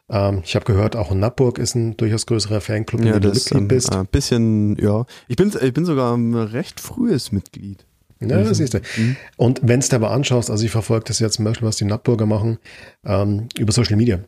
Ähm, 0.09 0.41
ich 0.43 0.55
habe 0.55 0.65
gehört, 0.65 0.95
auch 0.95 1.11
in 1.11 1.19
Nappburg 1.19 1.57
ist 1.57 1.75
ein 1.75 1.97
durchaus 1.97 2.25
größerer 2.25 2.61
Fanclub, 2.61 3.03
ja, 3.03 3.15
wenn 3.15 3.21
du 3.21 3.30
Mitglied 3.30 3.61
ähm, 3.61 3.67
bist. 3.67 3.93
Ein 3.93 4.07
bisschen, 4.07 4.77
ja. 4.77 5.05
Ich 5.27 5.35
bin, 5.35 5.51
ich 5.61 5.73
bin 5.73 5.85
sogar 5.85 6.15
ein 6.15 6.34
recht 6.34 6.80
frühes 6.80 7.31
Mitglied. 7.31 7.85
Ja, 8.19 8.41
das 8.41 8.57
siehst 8.57 8.73
du. 8.73 8.80
Mhm. 8.97 9.15
Und 9.38 9.59
wenn 9.63 9.81
du 9.81 9.95
aber 9.95 10.11
anschaust, 10.11 10.49
also 10.49 10.63
ich 10.63 10.71
verfolge 10.71 11.05
das 11.07 11.19
jetzt 11.19 11.35
zum 11.35 11.45
Beispiel, 11.45 11.67
was 11.67 11.75
die 11.75 11.85
Nappburger 11.85 12.25
machen, 12.25 12.57
ähm, 13.05 13.47
über 13.57 13.73
Social 13.73 13.97
Media. 13.97 14.19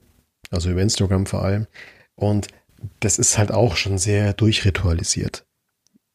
Also 0.52 0.70
über 0.70 0.82
Instagram 0.82 1.26
vor 1.26 1.44
allem. 1.44 1.68
Und 2.16 2.48
das 3.00 3.20
ist 3.20 3.38
halt 3.38 3.52
auch 3.52 3.76
schon 3.76 3.98
sehr 3.98 4.34
durchritualisiert. 4.34 5.46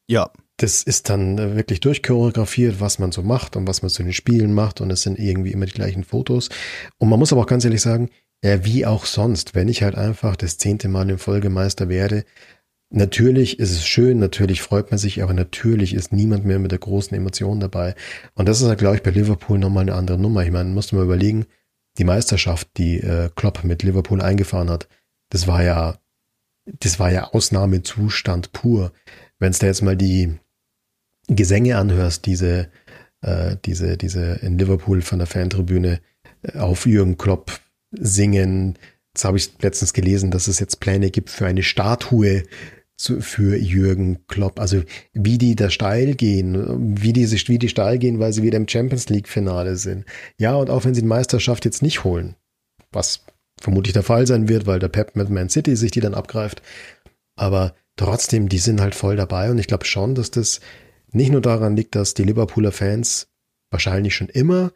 Ja. 0.09 0.31
Das 0.57 0.83
ist 0.83 1.09
dann 1.09 1.39
äh, 1.39 1.57
wirklich 1.57 1.81
durchchoreografiert, 1.81 2.81
was 2.81 2.99
man 2.99 3.13
so 3.13 3.23
macht 3.23 3.57
und 3.57 3.67
was 3.67 3.81
man 3.81 3.91
zu 3.91 4.03
den 4.03 4.13
Spielen 4.13 4.53
macht 4.53 4.81
und 4.81 4.91
es 4.91 5.03
sind 5.03 5.19
irgendwie 5.19 5.53
immer 5.53 5.67
die 5.67 5.73
gleichen 5.73 6.05
Fotos. 6.05 6.51
Und 6.99 7.09
man 7.09 7.19
muss 7.19 7.33
aber 7.33 7.43
auch 7.43 7.47
ganz 7.47 7.65
ehrlich 7.65 7.81
sagen, 7.81 8.11
ja, 8.45 8.65
wie 8.65 8.85
auch 8.87 9.07
sonst, 9.07 9.55
wenn 9.55 9.69
ich 9.69 9.83
halt 9.83 9.95
einfach 9.95 10.37
das 10.37 10.59
zehnte 10.59 10.89
Mal 10.89 11.09
im 11.09 11.19
Folgemeister 11.19 11.89
werde, 11.89 12.25
natürlich 12.91 13.59
ist 13.59 13.71
es 13.71 13.87
schön, 13.87 14.19
natürlich 14.19 14.63
freut 14.63 14.91
man 14.91 14.99
sich, 14.99 15.23
aber 15.23 15.33
natürlich 15.33 15.95
ist 15.95 16.13
niemand 16.13 16.45
mehr 16.45 16.59
mit 16.59 16.73
der 16.73 16.79
großen 16.79 17.17
Emotion 17.17 17.61
dabei. 17.61 17.95
Und 18.35 18.49
das 18.49 18.61
ist 18.61 18.69
halt, 18.69 18.79
glaube 18.79 18.97
ich, 18.97 19.03
bei 19.03 19.11
Liverpool 19.11 19.59
nochmal 19.59 19.83
eine 19.83 19.95
andere 19.95 20.19
Nummer. 20.19 20.45
Ich 20.45 20.51
meine, 20.51 20.71
musst 20.71 20.93
du 20.93 20.97
mal 20.97 21.05
überlegen, 21.05 21.47
die 21.99 22.05
Meisterschaft, 22.05 22.69
die 22.77 22.99
äh, 22.99 23.31
Klopp 23.35 23.65
mit 23.65 23.83
Liverpool 23.83 24.21
eingefahren 24.21 24.71
hat, 24.71 24.89
das 25.31 25.47
war 25.47 25.63
ja 25.63 25.99
das 26.81 26.99
war 26.99 27.11
ja 27.11 27.25
Ausnahmezustand 27.33 28.53
pur. 28.53 28.93
Wenn 29.39 29.53
da 29.53 29.67
jetzt 29.67 29.83
mal 29.83 29.97
die 29.97 30.35
Gesänge 31.29 31.77
anhörst, 31.77 32.27
diese, 32.27 32.69
äh, 33.23 33.57
diese, 33.65 33.97
diese 33.97 34.35
in 34.43 34.59
Liverpool 34.59 35.03
von 35.03 35.19
der 35.19 35.27
Fantribüne 35.27 36.01
äh, 36.43 36.59
auf 36.59 36.87
Jürgen 36.87 37.17
Klopp 37.17 37.61
singen. 37.93 38.79
Jetzt 39.15 39.25
habe 39.25 39.39
ich 39.39 39.51
letztens 39.61 39.93
gelesen, 39.93 40.31
dass 40.31 40.49
es 40.49 40.61
jetzt 40.61 40.81
Pläne 40.81 41.11
gibt 41.11 41.31
für 41.31 41.47
eine 41.47 41.63
Statue 41.63 42.45
zu, 42.97 43.21
für 43.21 43.57
Jürgen 43.57 44.27
Klopp. 44.29 44.61
Also 44.61 44.83
wie 45.13 45.39
die 45.39 45.57
da 45.57 45.71
steil 45.71 46.15
gehen, 46.15 47.01
wie 47.03 47.13
die 47.13 47.31
wie 47.49 47.59
die 47.59 47.69
steil 47.69 47.99
gehen, 47.99 48.19
weil 48.19 48.33
sie 48.33 48.43
wieder 48.43 48.59
im 48.59 48.69
Champions 48.69 49.09
League 49.09 49.29
Finale 49.29 49.77
sind. 49.77 50.05
Ja, 50.37 50.55
und 50.55 50.71
auch 50.71 50.85
wenn 50.85 50.95
sie 50.95 51.01
die 51.03 51.07
Meisterschaft 51.09 51.65
jetzt 51.65 51.83
nicht 51.83 52.05
holen, 52.05 52.37
was 52.93 53.25
vermutlich 53.61 53.93
der 53.93 54.03
Fall 54.03 54.27
sein 54.27 54.49
wird, 54.49 54.67
weil 54.67 54.79
der 54.79 54.89
Pep 54.89 55.17
mit 55.17 55.31
Man 55.31 55.49
City 55.49 55.77
sich 55.77 55.91
die 55.91 56.01
dann 56.01 56.15
abgreift. 56.15 56.63
Aber 57.37 57.75
trotzdem, 57.97 58.49
die 58.49 58.59
sind 58.59 58.81
halt 58.81 58.95
voll 58.95 59.17
dabei 59.17 59.51
und 59.51 59.59
ich 59.59 59.67
glaube 59.67 59.85
schon, 59.85 60.15
dass 60.15 60.31
das 60.31 60.61
nicht 61.13 61.31
nur 61.31 61.41
daran 61.41 61.77
liegt, 61.77 61.95
dass 61.95 62.15
die 62.15 62.25
Liverpooler 62.25 62.73
Fans 62.73 63.29
wahrscheinlich 63.71 64.15
schon 64.15 64.29
immer 64.29 64.73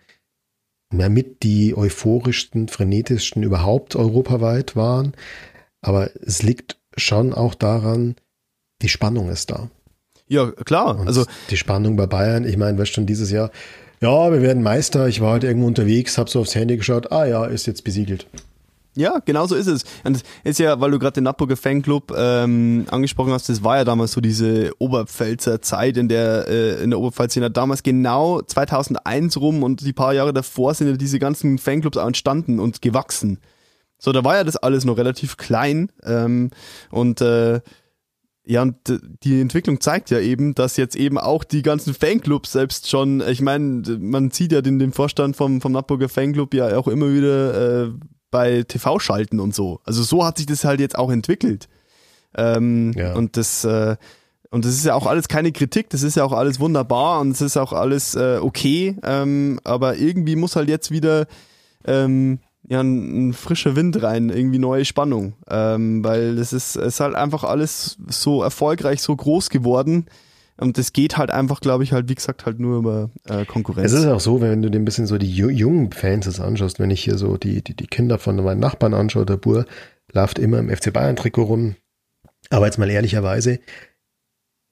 mehr 0.93 1.09
mit 1.09 1.43
die 1.43 1.77
euphorischsten, 1.77 2.69
frenetischsten 2.69 3.43
überhaupt 3.43 3.97
europaweit 3.97 4.77
waren, 4.77 5.15
aber 5.81 6.11
es 6.23 6.43
liegt 6.43 6.79
schon 6.97 7.33
auch 7.33 7.55
daran, 7.55 8.15
die 8.83 8.89
Spannung 8.89 9.29
ist 9.29 9.51
da. 9.51 9.71
Ja, 10.27 10.51
klar. 10.51 10.99
Und 10.99 11.07
also 11.07 11.27
die 11.51 11.57
Spannung 11.57 11.97
bei 11.97 12.07
Bayern, 12.07 12.45
ich 12.45 12.57
meine, 12.57 12.79
weißt 12.79 12.93
schon 12.93 13.07
dieses 13.07 13.31
Jahr, 13.31 13.51
ja, 14.01 14.33
wir 14.33 14.43
werden 14.43 14.63
Meister, 14.63 15.09
ich 15.09 15.21
war 15.21 15.33
halt 15.33 15.45
irgendwo 15.45 15.67
unterwegs, 15.67 16.19
habe 16.19 16.31
so 16.31 16.41
aufs 16.41 16.55
Handy 16.55 16.77
geschaut, 16.77 17.13
ah 17.13 17.27
ja, 17.27 17.45
ist 17.47 17.67
jetzt 17.67 17.85
besiegelt. 17.85 18.27
Ja, 18.97 19.19
genau 19.25 19.47
so 19.47 19.57
ist 19.57 19.67
es. 19.67 19.85
Und 20.05 20.17
das 20.17 20.23
ist 20.45 20.59
ja, 20.61 20.81
weil 20.81 20.93
du 20.93 20.99
gerade 20.99 21.15
den 21.15 21.25
Napburger 21.25 21.57
Fanclub 21.57 22.13
ähm, 22.17 22.87
angesprochen 22.91 23.33
hast, 23.33 23.49
das 23.49 23.65
war 23.65 23.79
ja 23.79 23.85
damals 23.85 24.13
so 24.13 24.21
diese 24.21 24.71
Oberpfälzer 24.79 25.61
Zeit, 25.61 25.97
in 25.97 26.09
der 26.09 26.47
äh, 26.49 26.83
in 26.83 26.91
der 26.91 27.01
Oberpfalz 27.01 27.35
ja 27.35 27.49
damals 27.49 27.83
genau 27.83 28.41
2001 28.41 29.37
rum 29.39 29.65
und 29.65 29.81
die 29.81 29.93
paar 29.93 30.15
Jahre 30.15 30.33
davor 30.33 30.75
sind 30.75 30.89
ja 30.89 30.97
diese 30.97 31.19
ganzen 31.19 31.59
Fanclubs 31.59 31.97
auch 31.97 32.07
entstanden 32.07 32.61
und 32.61 32.83
gewachsen. 32.83 33.39
So, 33.99 34.13
da 34.13 34.23
war 34.23 34.37
ja 34.37 34.45
das 34.45 34.57
alles 34.57 34.85
noch 34.85 34.97
relativ 34.97 35.37
klein 35.37 35.91
ähm, 36.05 36.51
und 36.91 37.21
äh, 37.21 37.61
ja, 38.47 38.61
und 38.61 38.77
die 39.23 39.41
Entwicklung 39.41 39.81
zeigt 39.81 40.11
ja 40.11 40.21
eben, 40.21 40.55
dass 40.55 40.77
jetzt 40.77 40.97
eben 40.97 41.17
auch 41.17 41.45
die 41.45 41.63
ganzen 41.63 41.95
Fanclubs 41.95 42.53
selbst 42.53 42.91
schon, 42.91 43.23
ich 43.27 43.41
meine, 43.41 43.83
man 43.99 44.31
sieht 44.31 44.53
ja 44.53 44.61
den, 44.61 44.79
den 44.79 44.93
Vorstand 44.93 45.35
vom, 45.35 45.63
vom 45.63 45.73
Napburger 45.73 46.11
Fanclub 46.11 46.53
ja 46.53 46.77
auch 46.77 46.87
immer 46.87 47.11
wieder 47.11 47.85
äh, 47.85 47.91
bei 48.35 48.65
TV 48.65 48.99
schalten 48.99 49.39
und 49.39 49.55
so. 49.55 49.81
Also 49.85 50.03
so 50.03 50.25
hat 50.25 50.39
sich 50.39 50.47
das 50.47 50.65
halt 50.65 50.81
jetzt 50.81 50.99
auch 50.99 51.13
entwickelt. 51.13 51.69
Ähm, 52.37 52.93
ja. 52.97 53.15
Und 53.15 53.37
das 53.37 53.65
äh, 53.65 53.97
und 54.51 54.65
das 54.65 54.75
ist 54.75 54.85
ja 54.85 54.95
auch 54.95 55.07
alles 55.07 55.29
keine 55.29 55.53
Kritik, 55.53 55.89
das 55.91 56.03
ist 56.03 56.17
ja 56.17 56.25
auch 56.25 56.33
alles 56.33 56.59
wunderbar 56.59 57.21
und 57.21 57.31
es 57.31 57.41
ist 57.41 57.57
auch 57.57 57.73
alles 57.73 58.17
äh, 58.17 58.39
okay, 58.41 58.97
ähm, 59.05 59.61
aber 59.63 59.97
irgendwie 59.97 60.35
muss 60.35 60.57
halt 60.57 60.69
jetzt 60.69 60.91
wieder 60.91 61.27
ähm, 61.87 62.41
ja, 62.67 62.81
ein, 62.81 63.29
ein, 63.29 63.33
frischer 63.35 63.77
Wind 63.77 64.03
rein, 64.03 64.31
irgendwie 64.31 64.59
neue 64.59 64.85
Spannung, 64.85 65.35
ähm, 65.49 66.03
weil 66.03 66.35
das 66.37 66.53
ist, 66.53 66.77
ist 66.77 66.99
halt 66.99 67.15
einfach 67.15 67.45
alles 67.45 67.99
so 68.09 68.43
erfolgreich, 68.43 69.01
so 69.01 69.15
groß 69.15 69.49
geworden, 69.51 70.07
und 70.57 70.79
das 70.79 70.93
geht 70.93 71.17
halt 71.17 71.31
einfach, 71.31 71.61
glaube 71.61 71.83
ich, 71.83 71.93
halt, 71.93 72.09
wie 72.09 72.15
gesagt, 72.15 72.47
halt 72.47 72.61
nur 72.61 72.79
über 72.79 73.11
äh, 73.29 73.45
Konkurrenz. 73.45 73.93
Es 73.93 74.01
ist 74.01 74.07
auch 74.07 74.21
so, 74.21 74.41
wenn 74.41 74.63
du 74.63 74.71
dir 74.71 74.79
ein 74.79 74.85
bisschen 74.85 75.07
so 75.07 75.19
die 75.19 75.31
jungen 75.31 75.91
Fans 75.91 76.27
das 76.27 76.41
anschaust, 76.41 76.79
wenn 76.79 76.91
ich 76.91 77.03
hier 77.03 77.19
so 77.19 77.37
die, 77.37 77.63
die, 77.63 77.75
die 77.75 77.87
Kinder 77.87 78.19
von 78.19 78.37
meinen 78.37 78.61
Nachbarn 78.61 78.95
anschaue, 78.95 79.27
der 79.27 79.37
Bur 79.37 79.67
läuft 80.13 80.39
immer 80.39 80.59
im 80.59 80.71
FC 80.71 80.93
Bayern-Trikot 80.93 81.43
rum. 81.43 81.77
Aber 82.51 82.67
jetzt 82.67 82.79
mal 82.79 82.89
ehrlicherweise, 82.89 83.59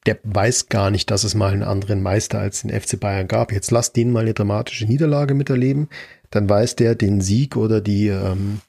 der 0.07 0.19
weiß 0.23 0.69
gar 0.69 0.91
nicht, 0.91 1.11
dass 1.11 1.25
es 1.25 1.35
mal 1.35 1.53
einen 1.53 1.63
anderen 1.63 2.03
Meister 2.03 2.39
als 2.39 2.63
den 2.63 2.71
FC 2.71 2.99
Bayern 3.01 3.27
gab. 3.29 3.53
Jetzt 3.53 3.71
lass 3.71 3.93
den 3.93 4.13
mal 4.13 4.21
eine 4.21 4.35
dramatische 4.35 4.87
Niederlage 4.87 5.35
miterleben, 5.35 5.89
dann 6.31 6.49
weiß 6.49 6.77
der 6.77 6.95
den 6.95 7.21
Sieg 7.21 7.57
oder 7.57 7.81
die, 7.81 8.09
ähm, 8.09 8.61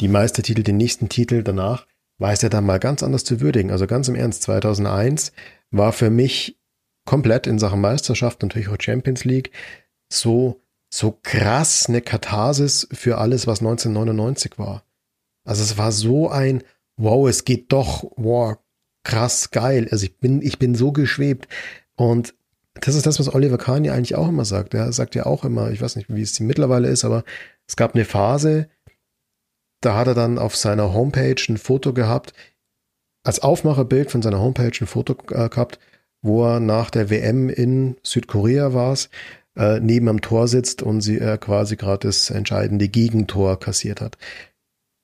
die 0.00 0.08
Meistertitel, 0.08 0.62
den 0.62 0.78
nächsten 0.78 1.10
Titel 1.10 1.42
danach, 1.42 1.86
weiß 2.18 2.42
er 2.42 2.50
dann 2.50 2.64
mal 2.64 2.78
ganz 2.78 3.02
anders 3.02 3.24
zu 3.24 3.40
würdigen. 3.40 3.70
Also 3.70 3.86
ganz 3.86 4.08
im 4.08 4.14
Ernst, 4.14 4.42
2001 4.42 5.32
war 5.70 5.92
für 5.92 6.10
mich 6.10 6.58
komplett 7.04 7.46
in 7.46 7.58
Sachen 7.58 7.80
Meisterschaft, 7.80 8.42
natürlich 8.42 8.68
auch 8.68 8.80
Champions 8.80 9.24
League, 9.24 9.50
so, 10.12 10.60
so 10.92 11.18
krass 11.22 11.86
eine 11.88 12.02
Katharsis 12.02 12.88
für 12.92 13.18
alles, 13.18 13.46
was 13.46 13.60
1999 13.60 14.58
war. 14.58 14.84
Also 15.44 15.62
es 15.62 15.78
war 15.78 15.92
so 15.92 16.28
ein, 16.28 16.62
wow, 16.96 17.28
es 17.28 17.44
geht 17.44 17.72
doch, 17.72 18.04
wow, 18.16 18.56
krass 19.04 19.50
geil. 19.50 19.88
Also 19.90 20.04
ich 20.04 20.18
bin, 20.18 20.42
ich 20.42 20.58
bin 20.58 20.74
so 20.74 20.92
geschwebt. 20.92 21.48
Und 21.96 22.34
das 22.74 22.94
ist 22.94 23.06
das, 23.06 23.18
was 23.18 23.32
Oliver 23.34 23.58
Kahn 23.58 23.84
ja 23.84 23.94
eigentlich 23.94 24.14
auch 24.14 24.28
immer 24.28 24.44
sagt. 24.44 24.74
Er 24.74 24.92
sagt 24.92 25.14
ja 25.14 25.26
auch 25.26 25.44
immer, 25.44 25.70
ich 25.70 25.80
weiß 25.80 25.96
nicht, 25.96 26.12
wie 26.14 26.22
es 26.22 26.38
mittlerweile 26.40 26.88
ist, 26.88 27.04
aber 27.04 27.24
es 27.66 27.76
gab 27.76 27.94
eine 27.94 28.04
Phase, 28.04 28.68
da 29.80 29.96
hat 29.96 30.08
er 30.08 30.14
dann 30.14 30.38
auf 30.38 30.56
seiner 30.56 30.92
Homepage 30.92 31.40
ein 31.48 31.56
Foto 31.56 31.92
gehabt, 31.92 32.34
als 33.22 33.40
Aufmacherbild 33.40 34.10
von 34.10 34.22
seiner 34.22 34.40
Homepage 34.40 34.72
ein 34.80 34.86
Foto 34.86 35.16
äh, 35.30 35.48
gehabt, 35.48 35.78
wo 36.22 36.44
er 36.44 36.60
nach 36.60 36.90
der 36.90 37.10
WM 37.10 37.48
in 37.48 37.96
Südkorea 38.02 38.74
war 38.74 38.96
äh, 39.56 39.80
neben 39.80 40.08
am 40.08 40.20
Tor 40.20 40.48
sitzt 40.48 40.82
und 40.82 41.00
sie 41.00 41.18
äh, 41.18 41.38
quasi 41.38 41.76
gerade 41.76 42.08
das 42.08 42.30
entscheidende 42.30 42.88
Gegentor 42.88 43.58
kassiert 43.58 44.00
hat. 44.00 44.16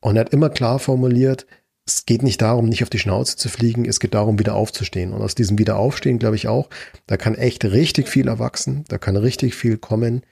Und 0.00 0.16
er 0.16 0.20
hat 0.20 0.32
immer 0.32 0.50
klar 0.50 0.78
formuliert, 0.78 1.46
es 1.88 2.04
geht 2.04 2.22
nicht 2.22 2.42
darum, 2.42 2.66
nicht 2.66 2.82
auf 2.82 2.90
die 2.90 2.98
Schnauze 2.98 3.36
zu 3.36 3.48
fliegen, 3.48 3.84
es 3.84 4.00
geht 4.00 4.14
darum, 4.14 4.38
wieder 4.38 4.54
aufzustehen. 4.54 5.12
Und 5.12 5.22
aus 5.22 5.34
diesem 5.34 5.58
Wiederaufstehen, 5.58 6.18
glaube 6.18 6.36
ich 6.36 6.48
auch, 6.48 6.68
da 7.06 7.16
kann 7.16 7.36
echt 7.36 7.64
richtig 7.64 8.08
viel 8.08 8.26
erwachsen, 8.26 8.84
da 8.88 8.98
kann 8.98 9.16
richtig 9.16 9.54
viel 9.54 9.78
kommen. 9.78 10.22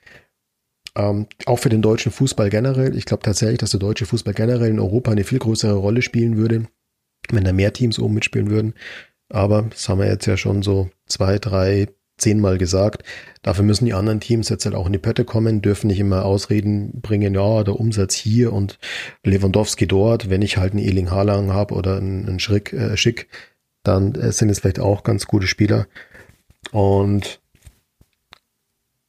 Ähm, 0.96 1.26
auch 1.46 1.58
für 1.58 1.68
den 1.68 1.82
deutschen 1.82 2.12
Fußball 2.12 2.50
generell. 2.50 2.96
Ich 2.96 3.04
glaube 3.04 3.22
tatsächlich, 3.22 3.58
dass 3.58 3.70
der 3.70 3.80
deutsche 3.80 4.06
Fußball 4.06 4.34
generell 4.34 4.70
in 4.70 4.80
Europa 4.80 5.12
eine 5.12 5.24
viel 5.24 5.38
größere 5.38 5.74
Rolle 5.74 6.02
spielen 6.02 6.36
würde, 6.36 6.66
wenn 7.32 7.44
da 7.44 7.52
mehr 7.52 7.72
Teams 7.72 7.98
oben 7.98 8.14
mitspielen 8.14 8.50
würden. 8.50 8.74
Aber 9.28 9.62
das 9.62 9.88
haben 9.88 9.98
wir 9.98 10.06
jetzt 10.06 10.26
ja 10.26 10.36
schon 10.36 10.62
so 10.62 10.90
zwei, 11.06 11.38
drei, 11.38 11.88
zehnmal 12.18 12.58
gesagt. 12.58 13.02
Dafür 13.42 13.64
müssen 13.64 13.86
die 13.86 13.94
anderen 13.94 14.20
Teams 14.20 14.48
jetzt 14.48 14.64
halt 14.64 14.74
auch 14.74 14.86
in 14.86 14.92
die 14.92 14.98
Pötte 14.98 15.24
kommen, 15.24 15.62
dürfen 15.62 15.88
nicht 15.88 16.00
immer 16.00 16.24
Ausreden 16.24 17.00
bringen, 17.00 17.34
ja, 17.34 17.64
der 17.64 17.78
Umsatz 17.78 18.14
hier 18.14 18.52
und 18.52 18.78
Lewandowski 19.24 19.86
dort. 19.86 20.30
Wenn 20.30 20.42
ich 20.42 20.56
halt 20.56 20.72
einen 20.72 20.84
Eling 20.84 21.10
Haaland 21.10 21.52
habe 21.52 21.74
oder 21.74 21.96
einen, 21.96 22.28
einen 22.28 22.40
Schrick, 22.40 22.72
äh, 22.72 22.96
Schick, 22.96 23.28
dann 23.82 24.14
äh, 24.14 24.32
sind 24.32 24.50
es 24.50 24.60
vielleicht 24.60 24.80
auch 24.80 25.02
ganz 25.02 25.26
gute 25.26 25.46
Spieler. 25.46 25.86
Und 26.72 27.40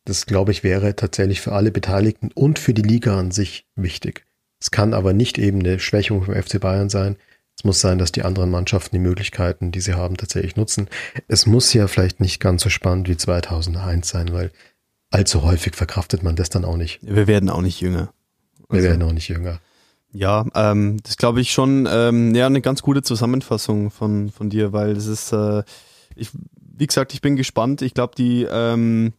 das, 0.05 0.25
glaube 0.25 0.51
ich, 0.51 0.63
wäre 0.63 0.95
tatsächlich 0.95 1.41
für 1.41 1.53
alle 1.53 1.71
Beteiligten 1.71 2.29
und 2.33 2.59
für 2.59 2.73
die 2.73 2.83
Liga 2.83 3.17
an 3.17 3.31
sich 3.31 3.65
wichtig. 3.75 4.25
Es 4.59 4.71
kann 4.71 4.93
aber 4.93 5.13
nicht 5.13 5.37
eben 5.37 5.59
eine 5.59 5.79
Schwächung 5.79 6.23
vom 6.23 6.35
FC 6.35 6.59
Bayern 6.59 6.89
sein. 6.89 7.17
Es 7.65 7.67
muss 7.67 7.81
sein, 7.81 7.97
dass 7.97 8.11
die 8.11 8.21
anderen 8.21 8.51
Mannschaften 8.51 8.95
die 8.95 8.99
Möglichkeiten, 8.99 9.71
die 9.71 9.81
sie 9.81 9.95
haben, 9.95 10.17
tatsächlich 10.17 10.55
nutzen. 10.55 10.87
Es 11.27 11.47
muss 11.47 11.73
ja 11.73 11.87
vielleicht 11.87 12.19
nicht 12.19 12.39
ganz 12.39 12.61
so 12.61 12.69
spannend 12.69 13.09
wie 13.09 13.17
2001 13.17 14.07
sein, 14.07 14.31
weil 14.33 14.51
allzu 15.09 15.41
häufig 15.41 15.75
verkraftet 15.75 16.21
man 16.21 16.35
das 16.35 16.51
dann 16.51 16.63
auch 16.63 16.77
nicht. 16.77 16.99
Wir 17.01 17.25
werden 17.25 17.49
auch 17.49 17.63
nicht 17.63 17.81
jünger. 17.81 18.13
Wir 18.69 18.77
also, 18.77 18.89
werden 18.89 19.01
auch 19.01 19.11
nicht 19.11 19.29
jünger. 19.29 19.61
Ja, 20.11 20.45
ähm, 20.53 20.97
das 21.01 21.17
glaube 21.17 21.41
ich 21.41 21.53
schon 21.53 21.89
ähm, 21.91 22.35
ja, 22.35 22.45
eine 22.45 22.61
ganz 22.61 22.83
gute 22.83 23.01
Zusammenfassung 23.01 23.89
von, 23.89 24.29
von 24.29 24.51
dir, 24.51 24.71
weil 24.71 24.93
das 24.93 25.07
ist, 25.07 25.33
äh, 25.33 25.63
ich, 26.15 26.29
wie 26.61 26.85
gesagt, 26.85 27.15
ich 27.15 27.21
bin 27.21 27.35
gespannt. 27.35 27.81
Ich 27.81 27.95
glaube, 27.95 28.13
die 28.15 28.45
ähm, 28.47 29.13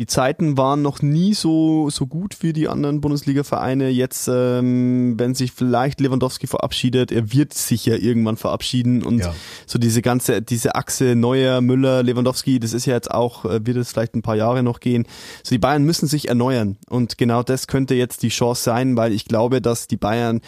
die 0.00 0.06
Zeiten 0.06 0.56
waren 0.56 0.80
noch 0.80 1.02
nie 1.02 1.34
so, 1.34 1.90
so 1.90 2.06
gut 2.06 2.32
für 2.32 2.54
die 2.54 2.68
anderen 2.68 3.02
Bundesliga-Vereine. 3.02 3.90
Jetzt, 3.90 4.30
ähm, 4.32 5.18
wenn 5.18 5.34
sich 5.34 5.52
vielleicht 5.52 6.00
Lewandowski 6.00 6.46
verabschiedet, 6.46 7.12
er 7.12 7.34
wird 7.34 7.52
sich 7.52 7.84
ja 7.84 7.96
irgendwann 7.96 8.38
verabschieden 8.38 9.02
und 9.02 9.18
ja. 9.18 9.34
so 9.66 9.78
diese 9.78 10.00
ganze, 10.00 10.40
diese 10.40 10.74
Achse 10.74 11.16
Neuer, 11.16 11.60
Müller, 11.60 12.02
Lewandowski, 12.02 12.58
das 12.58 12.72
ist 12.72 12.86
ja 12.86 12.94
jetzt 12.94 13.10
auch, 13.10 13.44
äh, 13.44 13.66
wird 13.66 13.76
es 13.76 13.92
vielleicht 13.92 14.14
ein 14.14 14.22
paar 14.22 14.36
Jahre 14.36 14.62
noch 14.62 14.80
gehen. 14.80 15.06
So 15.42 15.54
die 15.54 15.58
Bayern 15.58 15.84
müssen 15.84 16.08
sich 16.08 16.28
erneuern 16.28 16.78
und 16.88 17.18
genau 17.18 17.42
das 17.42 17.66
könnte 17.66 17.94
jetzt 17.94 18.22
die 18.22 18.30
Chance 18.30 18.62
sein, 18.62 18.96
weil 18.96 19.12
ich 19.12 19.26
glaube, 19.26 19.60
dass 19.60 19.86
die 19.86 19.98
Bayern 19.98 20.40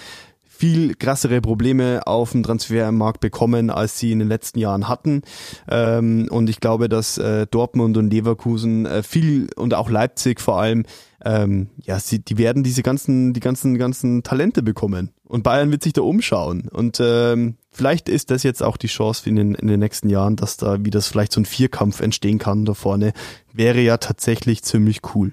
viel 0.63 0.95
krassere 0.95 1.41
Probleme 1.41 2.07
auf 2.07 2.31
dem 2.31 2.45
Transfermarkt 2.45 3.19
bekommen, 3.19 3.69
als 3.69 3.99
sie 3.99 4.13
in 4.13 4.21
den 4.21 4.29
letzten 4.29 4.61
Jahren 4.61 4.87
hatten. 4.87 5.23
Ähm, 5.69 6.29
und 6.31 6.49
ich 6.49 6.61
glaube, 6.61 6.89
dass 6.89 7.19
äh, 7.19 7.49
Dortmund 7.51 7.97
und 7.97 8.13
Leverkusen 8.13 8.87
äh, 8.87 9.03
viel 9.03 9.49
und 9.57 9.75
auch 9.75 9.91
Leipzig 9.91 10.41
vor 10.41 10.61
allem, 10.61 10.85
ähm, 11.25 11.71
ja, 11.83 11.99
sie, 11.99 12.21
die 12.21 12.39
werden 12.39 12.63
diese 12.63 12.85
ganzen, 12.85 13.33
die 13.33 13.41
ganzen, 13.41 13.77
ganzen 13.77 14.23
Talente 14.23 14.63
bekommen. 14.63 15.11
Und 15.25 15.43
Bayern 15.43 15.73
wird 15.73 15.83
sich 15.83 15.95
da 15.95 16.03
umschauen. 16.03 16.69
Und 16.69 17.01
ähm, 17.01 17.57
vielleicht 17.73 18.09
ist 18.09 18.31
das 18.31 18.45
jetzt 18.45 18.63
auch 18.63 18.77
die 18.77 18.87
Chance 18.87 19.29
in 19.29 19.35
den, 19.35 19.57
in 19.57 19.67
den 19.67 19.81
nächsten 19.81 20.11
Jahren, 20.11 20.37
dass 20.37 20.59
da 20.59 20.85
wieder 20.85 21.03
vielleicht 21.03 21.33
so 21.33 21.41
ein 21.41 21.45
Vierkampf 21.45 21.99
entstehen 21.99 22.39
kann 22.39 22.67
da 22.67 22.75
vorne. 22.75 23.15
Wäre 23.53 23.81
ja 23.81 23.97
tatsächlich 23.97 24.63
ziemlich 24.63 25.01
cool. 25.17 25.33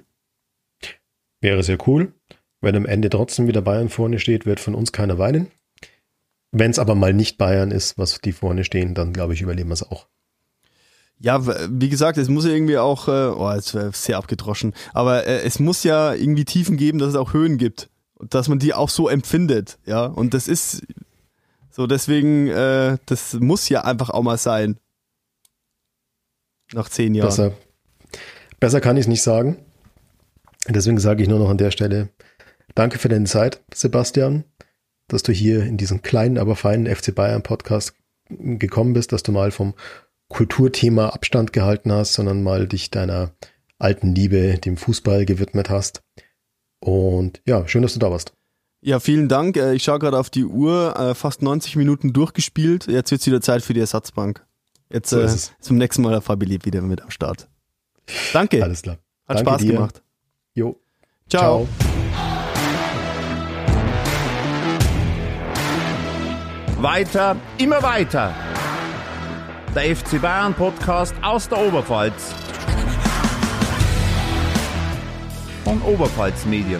Wäre 1.39 1.61
sehr 1.61 1.77
cool. 1.85 2.13
Wenn 2.61 2.75
am 2.75 2.85
Ende 2.85 3.09
trotzdem 3.09 3.47
wieder 3.47 3.61
Bayern 3.61 3.89
vorne 3.89 4.19
steht, 4.19 4.45
wird 4.45 4.59
von 4.59 4.75
uns 4.75 4.91
keiner 4.91 5.17
weinen. 5.17 5.51
Wenn 6.51 6.71
es 6.71 6.79
aber 6.79 6.95
mal 6.95 7.13
nicht 7.13 7.37
Bayern 7.37 7.71
ist, 7.71 7.97
was 7.97 8.19
die 8.19 8.31
vorne 8.31 8.63
stehen, 8.63 8.95
dann 8.95 9.13
glaube 9.13 9.33
ich, 9.33 9.41
überleben 9.41 9.69
wir 9.69 9.75
es 9.75 9.83
auch. 9.83 10.07
Ja, 11.19 11.45
wie 11.69 11.89
gesagt, 11.89 12.17
es 12.17 12.29
muss 12.29 12.45
ja 12.45 12.51
irgendwie 12.51 12.77
auch, 12.77 13.07
äh, 13.07 13.27
oh, 13.27 13.51
jetzt 13.53 13.75
wäre 13.75 13.91
sehr 13.93 14.17
abgedroschen, 14.17 14.73
aber 14.93 15.27
äh, 15.27 15.41
es 15.41 15.59
muss 15.59 15.83
ja 15.83 16.13
irgendwie 16.13 16.45
Tiefen 16.45 16.77
geben, 16.77 16.97
dass 16.97 17.09
es 17.09 17.15
auch 17.15 17.33
Höhen 17.33 17.57
gibt. 17.57 17.89
Und 18.15 18.33
dass 18.33 18.47
man 18.47 18.59
die 18.59 18.73
auch 18.73 18.89
so 18.89 19.07
empfindet, 19.07 19.79
ja. 19.85 20.05
Und 20.05 20.33
das 20.33 20.47
ist 20.47 20.83
so, 21.69 21.87
deswegen, 21.87 22.47
äh, 22.47 22.97
das 23.05 23.33
muss 23.35 23.69
ja 23.69 23.83
einfach 23.83 24.09
auch 24.09 24.23
mal 24.23 24.37
sein. 24.37 24.77
Nach 26.73 26.89
zehn 26.89 27.15
Jahren. 27.15 27.27
Besser, 27.27 27.53
besser 28.59 28.81
kann 28.81 28.97
ich 28.97 29.01
es 29.01 29.07
nicht 29.07 29.23
sagen. 29.23 29.57
Deswegen 30.67 30.99
sage 30.99 31.23
ich 31.23 31.29
nur 31.29 31.39
noch 31.39 31.49
an 31.49 31.57
der 31.57 31.71
Stelle, 31.71 32.09
Danke 32.79 32.97
für 32.97 33.09
deine 33.09 33.25
Zeit, 33.25 33.61
Sebastian, 33.73 34.45
dass 35.09 35.21
du 35.21 35.33
hier 35.33 35.63
in 35.63 35.75
diesen 35.75 36.01
kleinen, 36.01 36.37
aber 36.37 36.55
feinen 36.55 36.87
FC 36.87 37.13
Bayern 37.13 37.43
Podcast 37.43 37.93
gekommen 38.29 38.93
bist, 38.93 39.11
dass 39.11 39.21
du 39.21 39.33
mal 39.33 39.51
vom 39.51 39.73
Kulturthema 40.29 41.09
Abstand 41.09 41.51
gehalten 41.51 41.91
hast, 41.91 42.13
sondern 42.13 42.41
mal 42.41 42.69
dich 42.69 42.89
deiner 42.89 43.33
alten 43.79 44.15
Liebe, 44.15 44.59
dem 44.59 44.77
Fußball 44.77 45.25
gewidmet 45.25 45.69
hast. 45.69 46.03
Und 46.79 47.41
ja, 47.45 47.67
schön, 47.67 47.81
dass 47.81 47.95
du 47.95 47.99
da 47.99 48.11
warst. 48.11 48.31
Ja, 48.79 49.01
vielen 49.01 49.27
Dank. 49.27 49.57
Äh, 49.57 49.73
ich 49.73 49.83
schaue 49.83 49.99
gerade 49.99 50.17
auf 50.17 50.29
die 50.29 50.45
Uhr, 50.45 50.97
äh, 50.97 51.15
fast 51.15 51.41
90 51.41 51.75
Minuten 51.75 52.13
durchgespielt. 52.13 52.87
Jetzt 52.87 53.11
wird 53.11 53.19
es 53.19 53.27
wieder 53.27 53.41
Zeit 53.41 53.61
für 53.61 53.73
die 53.73 53.81
Ersatzbank. 53.81 54.47
Jetzt 54.89 55.09
so 55.09 55.19
äh, 55.19 55.27
zum 55.59 55.75
nächsten 55.75 56.01
Mal 56.01 56.11
der 56.11 56.21
Fabi 56.21 56.47
wieder 56.63 56.81
mit 56.81 57.01
am 57.01 57.11
Start. 57.11 57.49
Danke. 58.31 58.63
Alles 58.63 58.83
klar. 58.83 58.99
Hat 59.27 59.39
Danke 59.39 59.49
Spaß 59.49 59.61
dir. 59.63 59.73
gemacht. 59.73 60.01
Jo. 60.53 60.79
Ciao. 61.27 61.67
Ciao. 61.67 61.88
Weiter, 66.81 67.35
immer 67.57 67.83
weiter. 67.83 68.33
Der 69.75 69.93
FC 69.93 70.21
Bayern 70.21 70.53
Podcast 70.53 71.13
aus 71.21 71.49
der 71.49 71.57
Oberpfalz. 71.57 72.33
Von 75.65 75.81
Oberpfalz 75.81 76.45
Medien. 76.45 76.79